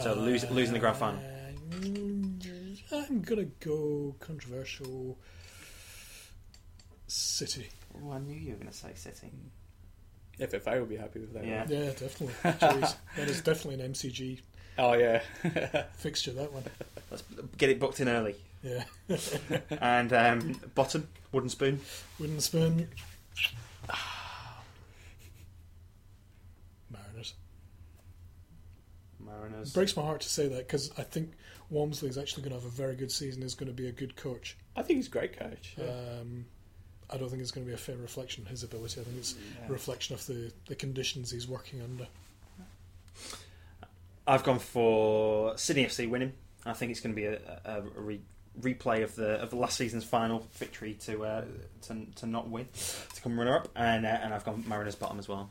So 0.00 0.14
lose, 0.14 0.48
losing 0.50 0.74
the 0.74 0.80
grand 0.80 0.96
final. 0.96 1.20
Uh, 2.92 2.96
I'm 3.08 3.20
gonna 3.22 3.44
go 3.60 4.14
controversial. 4.20 5.18
City. 7.06 7.68
Oh, 8.04 8.12
I 8.12 8.18
knew 8.18 8.38
you 8.38 8.50
were 8.50 8.58
going 8.58 8.70
to 8.70 8.76
say 8.76 8.90
City. 8.94 9.30
If 10.38 10.52
if 10.52 10.68
I 10.68 10.78
will 10.78 10.86
be 10.86 10.96
happy 10.96 11.20
with 11.20 11.32
that. 11.32 11.44
Yeah. 11.44 11.64
Yeah, 11.66 11.86
definitely. 11.90 12.34
Jeez, 12.44 12.94
that 13.16 13.28
is 13.28 13.40
definitely 13.40 13.82
an 13.82 13.92
MCG 13.92 14.40
Oh 14.78 14.92
yeah. 14.92 15.22
fixture. 15.94 16.32
That 16.32 16.52
one. 16.52 16.62
Let's 17.10 17.24
get 17.56 17.70
it 17.70 17.80
booked 17.80 17.98
in 18.00 18.08
early. 18.08 18.36
Yeah. 18.62 18.84
And 19.80 20.12
um, 20.12 20.60
bottom, 20.74 21.08
wooden 21.32 21.48
spoon. 21.48 21.80
Wooden 22.20 22.40
spoon. 22.40 22.88
Mariners. 26.90 27.34
Mariners. 29.38 29.70
It 29.70 29.74
breaks 29.74 29.96
my 29.96 30.02
heart 30.02 30.20
to 30.22 30.28
say 30.28 30.48
that 30.48 30.58
because 30.58 30.90
I 30.98 31.02
think 31.02 31.32
Walmsley 31.70 32.08
is 32.08 32.18
actually 32.18 32.42
going 32.42 32.56
to 32.56 32.62
have 32.62 32.66
a 32.66 32.74
very 32.74 32.96
good 32.96 33.12
season. 33.12 33.42
Is 33.42 33.54
going 33.54 33.68
to 33.68 33.74
be 33.74 33.88
a 33.88 33.92
good 33.92 34.16
coach. 34.16 34.56
I 34.76 34.82
think 34.82 34.98
he's 34.98 35.08
a 35.08 35.10
great 35.10 35.38
coach. 35.38 35.74
Yeah. 35.76 35.84
Um, 35.86 36.46
I 37.10 37.16
don't 37.16 37.28
think 37.30 37.40
it's 37.40 37.50
going 37.50 37.64
to 37.66 37.68
be 37.68 37.74
a 37.74 37.78
fair 37.78 37.96
reflection 37.96 38.44
of 38.44 38.50
his 38.50 38.62
ability. 38.62 39.00
I 39.00 39.04
think 39.04 39.16
it's 39.16 39.34
a 39.66 39.72
reflection 39.72 40.14
of 40.14 40.26
the, 40.26 40.52
the 40.66 40.74
conditions 40.74 41.30
he's 41.30 41.48
working 41.48 41.80
under. 41.80 42.06
I've 44.26 44.44
gone 44.44 44.58
for 44.58 45.56
Sydney 45.56 45.86
FC 45.86 46.08
winning. 46.08 46.34
I 46.66 46.74
think 46.74 46.90
it's 46.90 47.00
going 47.00 47.14
to 47.14 47.16
be 47.20 47.26
a, 47.26 47.38
a, 47.64 47.78
a 47.78 48.00
re- 48.00 48.20
replay 48.60 49.02
of 49.02 49.14
the 49.14 49.40
of 49.40 49.50
the 49.50 49.56
last 49.56 49.78
season's 49.78 50.04
final 50.04 50.46
victory 50.54 50.94
to 50.94 51.24
uh, 51.24 51.44
to, 51.82 52.06
to 52.16 52.26
not 52.26 52.48
win, 52.48 52.68
to 53.14 53.22
come 53.22 53.38
runner 53.38 53.56
up, 53.56 53.68
and 53.74 54.04
uh, 54.04 54.18
and 54.22 54.34
I've 54.34 54.44
gone 54.44 54.64
Mariners 54.66 54.96
bottom 54.96 55.18
as 55.18 55.28
well. 55.28 55.50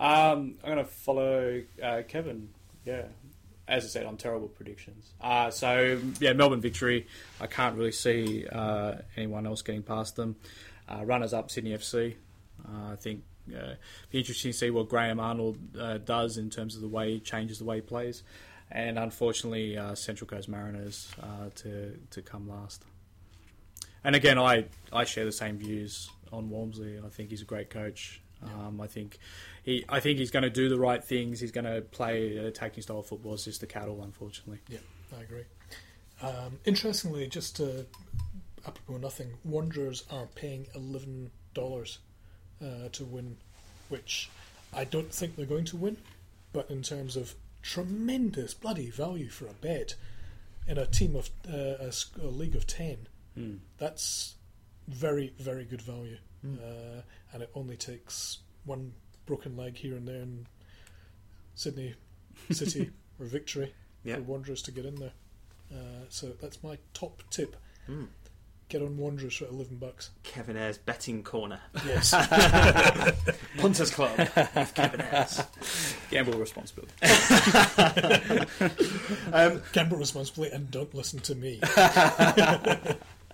Um, 0.00 0.54
I'm 0.64 0.74
going 0.74 0.78
to 0.78 0.84
follow 0.84 1.62
uh, 1.82 2.02
Kevin. 2.08 2.48
Yeah. 2.84 3.04
As 3.68 3.84
I 3.84 3.88
said, 3.88 4.06
I'm 4.06 4.16
terrible 4.16 4.46
at 4.46 4.54
predictions. 4.56 5.12
Uh, 5.20 5.50
so, 5.50 6.00
yeah, 6.18 6.32
Melbourne 6.32 6.60
victory. 6.60 7.06
I 7.40 7.46
can't 7.46 7.76
really 7.76 7.92
see 7.92 8.46
uh, 8.50 8.94
anyone 9.16 9.46
else 9.46 9.62
getting 9.62 9.82
past 9.82 10.16
them. 10.16 10.34
Uh, 10.88 11.04
runners 11.04 11.32
up, 11.32 11.50
Sydney 11.50 11.70
FC. 11.72 12.14
Uh, 12.66 12.92
I 12.92 12.96
think 12.96 13.22
uh, 13.54 13.74
be 14.10 14.18
interesting 14.18 14.52
to 14.52 14.56
see 14.56 14.70
what 14.70 14.88
Graham 14.88 15.20
Arnold 15.20 15.58
uh, 15.78 15.98
does 15.98 16.36
in 16.38 16.50
terms 16.50 16.74
of 16.74 16.80
the 16.80 16.88
way 16.88 17.14
he 17.14 17.20
changes 17.20 17.58
the 17.58 17.64
way 17.64 17.76
he 17.76 17.82
plays. 17.82 18.22
And 18.72 18.98
unfortunately, 18.98 19.76
uh, 19.76 19.94
Central 19.94 20.28
Coast 20.28 20.48
Mariners 20.48 21.08
uh, 21.22 21.50
to 21.56 21.98
to 22.10 22.22
come 22.22 22.48
last. 22.48 22.84
And 24.04 24.16
again, 24.16 24.38
I, 24.38 24.66
I 24.92 25.04
share 25.04 25.24
the 25.24 25.32
same 25.32 25.58
views 25.58 26.08
on 26.32 26.48
Walmsley. 26.48 26.98
I 27.04 27.08
think 27.08 27.30
he's 27.30 27.42
a 27.42 27.46
great 27.46 27.68
coach. 27.68 28.22
Um, 28.42 28.80
I 28.80 28.86
think 28.86 29.18
he 29.62 29.84
I 29.88 30.00
think 30.00 30.18
he's 30.18 30.30
going 30.30 30.42
to 30.42 30.50
do 30.50 30.68
the 30.68 30.78
right 30.78 31.02
things. 31.02 31.40
He's 31.40 31.52
going 31.52 31.64
to 31.66 31.80
play 31.82 32.36
an 32.36 32.44
attacking 32.46 32.82
style 32.82 33.00
of 33.00 33.06
football. 33.06 33.34
It's 33.34 33.44
just 33.44 33.60
the 33.60 33.66
cattle, 33.66 34.02
unfortunately. 34.02 34.60
Yeah, 34.68 34.78
I 35.16 35.22
agree. 35.22 35.44
Um, 36.22 36.58
interestingly, 36.66 37.26
just 37.28 37.56
to, 37.56 37.86
apropos 38.66 38.98
nothing, 38.98 39.28
Wanderers 39.44 40.04
are 40.10 40.26
paying 40.34 40.66
eleven 40.74 41.30
dollars 41.54 41.98
uh, 42.62 42.88
to 42.92 43.04
win, 43.04 43.36
which 43.88 44.28
I 44.74 44.84
don't 44.84 45.12
think 45.12 45.36
they're 45.36 45.46
going 45.46 45.64
to 45.66 45.76
win. 45.76 45.96
But 46.52 46.70
in 46.70 46.82
terms 46.82 47.16
of 47.16 47.34
tremendous 47.62 48.54
bloody 48.54 48.90
value 48.90 49.28
for 49.28 49.46
a 49.46 49.52
bet 49.52 49.94
in 50.66 50.78
a 50.78 50.86
team 50.86 51.14
of 51.16 51.30
uh, 51.48 51.56
a, 51.84 51.86
s- 51.88 52.10
a 52.20 52.26
league 52.26 52.56
of 52.56 52.66
ten, 52.66 53.06
that's 53.78 54.34
very 54.88 55.32
very 55.38 55.64
good 55.64 55.80
value. 55.82 56.18
Uh, 56.44 57.02
and 57.32 57.42
it 57.42 57.50
only 57.54 57.76
takes 57.76 58.38
one 58.64 58.92
broken 59.30 59.56
leg 59.56 59.76
here 59.76 59.94
and 59.94 60.08
there 60.08 60.22
in 60.22 60.44
Sydney 61.54 61.94
City 62.50 62.90
or 63.20 63.26
victory 63.26 63.72
Yeah. 64.02 64.16
for 64.16 64.22
Wanderers 64.22 64.60
to 64.62 64.72
get 64.72 64.84
in 64.84 64.96
there. 64.96 65.12
Uh, 65.72 66.04
so 66.08 66.32
that's 66.40 66.60
my 66.64 66.78
top 66.94 67.22
tip. 67.30 67.54
Hmm. 67.86 68.06
Get 68.68 68.82
on 68.82 68.96
Wanderers 68.98 69.36
for 69.36 69.44
eleven 69.46 69.76
bucks. 69.76 70.10
Kevin 70.24 70.56
Airs 70.56 70.78
betting 70.78 71.22
corner. 71.22 71.60
Yes, 71.86 72.10
Punters 73.58 73.90
Club 73.92 74.16
with 74.18 74.72
Kevin 74.74 75.00
Airs. 75.00 75.42
Gamble 76.10 76.32
responsibly. 76.34 76.88
gamble 79.72 79.96
responsibly 79.96 80.50
and 80.50 80.70
don't 80.72 80.92
listen 80.94 81.20
to 81.20 81.34
me. 81.36 81.60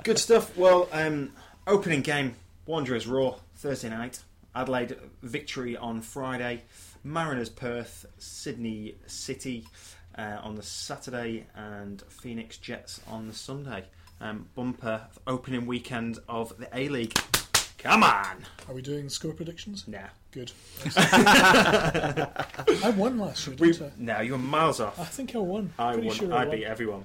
Good 0.04 0.18
stuff. 0.18 0.54
Well, 0.56 0.88
um, 0.92 1.32
opening 1.66 2.00
game 2.02 2.34
Wanderers 2.66 3.06
Roar 3.06 3.38
Thursday 3.56 3.88
night. 3.90 4.20
Adelaide 4.56 4.96
victory 5.22 5.76
on 5.76 6.00
Friday. 6.00 6.62
Mariners 7.04 7.50
Perth, 7.50 8.06
Sydney 8.18 8.96
City 9.06 9.68
uh, 10.18 10.38
on 10.42 10.56
the 10.56 10.62
Saturday, 10.62 11.46
and 11.54 12.02
Phoenix 12.08 12.56
Jets 12.56 13.00
on 13.06 13.28
the 13.28 13.34
Sunday. 13.34 13.84
Um, 14.20 14.48
bumper 14.56 15.02
opening 15.26 15.66
weekend 15.66 16.18
of 16.28 16.56
the 16.58 16.68
A 16.76 16.88
League. 16.88 17.16
Come 17.78 18.02
on! 18.02 18.38
Are 18.68 18.74
we 18.74 18.80
doing 18.82 19.08
score 19.10 19.34
predictions? 19.34 19.86
Nah. 19.86 19.98
Good. 20.32 20.50
I 20.96 22.92
won 22.96 23.18
last 23.18 23.46
year, 23.46 23.56
We, 23.58 23.72
didn't 23.72 23.86
I? 23.88 23.92
no, 23.98 24.20
you're 24.20 24.38
miles 24.38 24.80
off. 24.80 24.98
I 24.98 25.04
think 25.04 25.34
I 25.34 25.38
won. 25.38 25.72
I 25.78 25.92
Pretty 25.92 26.08
won. 26.08 26.16
Sure 26.16 26.32
I 26.32 26.36
I 26.36 26.44
won. 26.46 26.56
beat 26.56 26.64
everyone. 26.64 27.04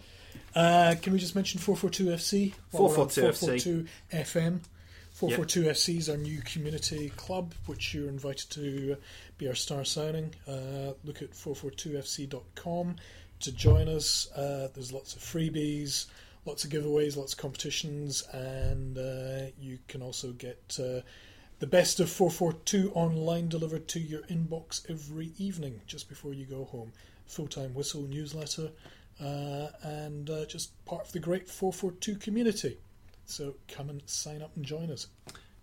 Uh, 0.55 0.95
can 1.01 1.13
we 1.13 1.19
just 1.19 1.35
mention 1.35 1.59
442 1.59 2.05
FC? 2.15 2.53
While 2.71 2.83
we're 2.89 2.95
442 2.95 3.33
442 3.33 3.87
FM. 4.13 4.59
442 5.21 5.69
FC 5.69 5.97
is 5.99 6.09
our 6.09 6.17
new 6.17 6.41
community 6.41 7.11
club, 7.15 7.53
which 7.67 7.93
you're 7.93 8.09
invited 8.09 8.49
to 8.49 8.97
be 9.37 9.47
our 9.47 9.53
star 9.53 9.85
signing. 9.85 10.33
Uh, 10.47 10.93
look 11.03 11.21
at 11.21 11.33
442fc.com 11.33 12.95
to 13.41 13.51
join 13.51 13.87
us. 13.87 14.31
Uh, 14.31 14.69
there's 14.73 14.91
lots 14.91 15.15
of 15.15 15.21
freebies, 15.21 16.07
lots 16.45 16.65
of 16.65 16.71
giveaways, 16.71 17.17
lots 17.17 17.33
of 17.33 17.37
competitions, 17.37 18.23
and 18.33 18.97
uh, 18.97 19.51
you 19.59 19.77
can 19.87 20.01
also 20.01 20.31
get 20.31 20.79
uh, 20.79 21.01
the 21.59 21.67
best 21.67 21.99
of 21.99 22.09
442 22.09 22.91
online 22.95 23.47
delivered 23.47 23.87
to 23.89 23.99
your 23.99 24.21
inbox 24.21 24.89
every 24.89 25.33
evening 25.37 25.81
just 25.85 26.09
before 26.09 26.33
you 26.33 26.45
go 26.45 26.65
home. 26.65 26.93
Full 27.27 27.45
time 27.45 27.75
whistle 27.75 28.01
newsletter, 28.01 28.71
uh, 29.23 29.67
and 29.83 30.31
uh, 30.31 30.45
just 30.45 30.83
part 30.85 31.05
of 31.05 31.11
the 31.11 31.19
great 31.19 31.47
442 31.47 32.15
community. 32.15 32.79
So 33.25 33.55
come 33.67 33.89
and 33.89 34.01
sign 34.07 34.41
up 34.41 34.51
and 34.55 34.65
join 34.65 34.91
us. 34.91 35.07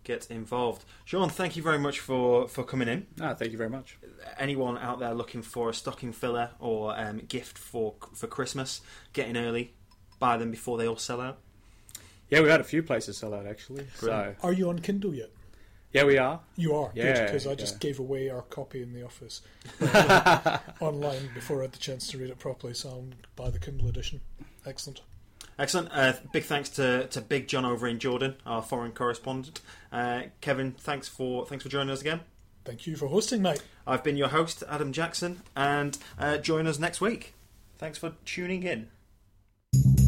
Get 0.05 0.30
involved, 0.30 0.85
Shaun. 1.05 1.28
Thank 1.28 1.55
you 1.56 1.62
very 1.62 1.78
much 1.78 2.01
for 2.01 2.48
for 2.48 2.64
coming 2.64 2.89
in. 2.89 3.06
Ah, 3.20 3.35
thank 3.35 3.52
you 3.52 3.59
very 3.59 3.68
much. 3.68 3.98
Anyone 4.39 4.78
out 4.78 5.01
there 5.01 5.12
looking 5.12 5.43
for 5.43 5.68
a 5.68 5.74
stocking 5.74 6.12
filler 6.12 6.51
or 6.60 6.98
um, 6.98 7.18
gift 7.18 7.59
for 7.59 7.94
for 8.14 8.26
Christmas, 8.26 8.80
get 9.12 9.28
in 9.28 9.36
early, 9.36 9.74
buy 10.18 10.39
them 10.39 10.51
before 10.51 10.78
they 10.78 10.89
all 10.89 10.97
sell 10.97 11.20
out. 11.20 11.39
Yeah, 12.30 12.40
we 12.43 12.48
had 12.48 12.60
a 12.60 12.64
few 12.64 12.82
places 12.82 13.18
sell 13.18 13.35
out 13.35 13.47
actually. 13.47 13.86
So 13.97 14.35
Are 14.43 14.52
you 14.52 14.68
on 14.70 14.78
Kindle 14.78 15.14
yet? 15.14 15.30
yeah, 15.93 16.05
we 16.05 16.16
are. 16.18 16.40
You 16.56 16.74
are, 16.74 16.90
Yeah, 16.94 17.24
because 17.24 17.47
I 17.47 17.55
just 17.55 17.74
yeah. 17.74 17.78
gave 17.89 17.98
away 17.98 18.28
our 18.30 18.43
copy 18.43 18.82
in 18.82 18.93
the 18.93 19.02
office 19.05 19.40
online 20.80 21.30
before 21.35 21.60
I 21.60 21.62
had 21.62 21.72
the 21.72 21.78
chance 21.78 22.06
to 22.09 22.18
read 22.18 22.30
it 22.30 22.39
properly, 22.39 22.74
so 22.74 22.89
I'll 22.90 23.06
buy 23.36 23.51
the 23.51 23.59
Kindle 23.59 23.89
edition. 23.89 24.20
Excellent. 24.66 25.01
Excellent. 25.59 25.89
Uh, 25.93 26.12
big 26.32 26.44
thanks 26.44 26.68
to, 26.70 27.09
to 27.09 27.20
Big 27.20 27.48
John 27.48 27.64
over 27.64 27.89
in 27.89 27.98
Jordan, 27.98 28.36
our 28.47 28.62
foreign 28.62 28.93
correspondent. 28.93 29.60
Uh, 29.90 30.22
Kevin, 30.40 30.72
thanks 30.72 31.09
for 31.09 31.47
thanks 31.47 31.64
for 31.64 31.70
joining 31.70 31.90
us 31.90 32.01
again. 32.01 32.20
Thank 32.64 32.86
you 32.86 32.97
for 32.97 33.09
hosting, 33.09 33.43
mate. 33.43 33.62
I've 33.86 34.05
been 34.05 34.16
your 34.16 34.28
host, 34.28 34.62
Adam 34.68 34.93
Jackson, 34.93 35.43
and 35.56 35.98
uh, 36.18 36.39
join 36.39 36.66
us 36.66 36.78
next 36.78 37.01
week. 37.01 37.35
Thanks 37.78 37.98
for 37.98 38.12
tuning 38.24 38.62
in. 38.62 40.07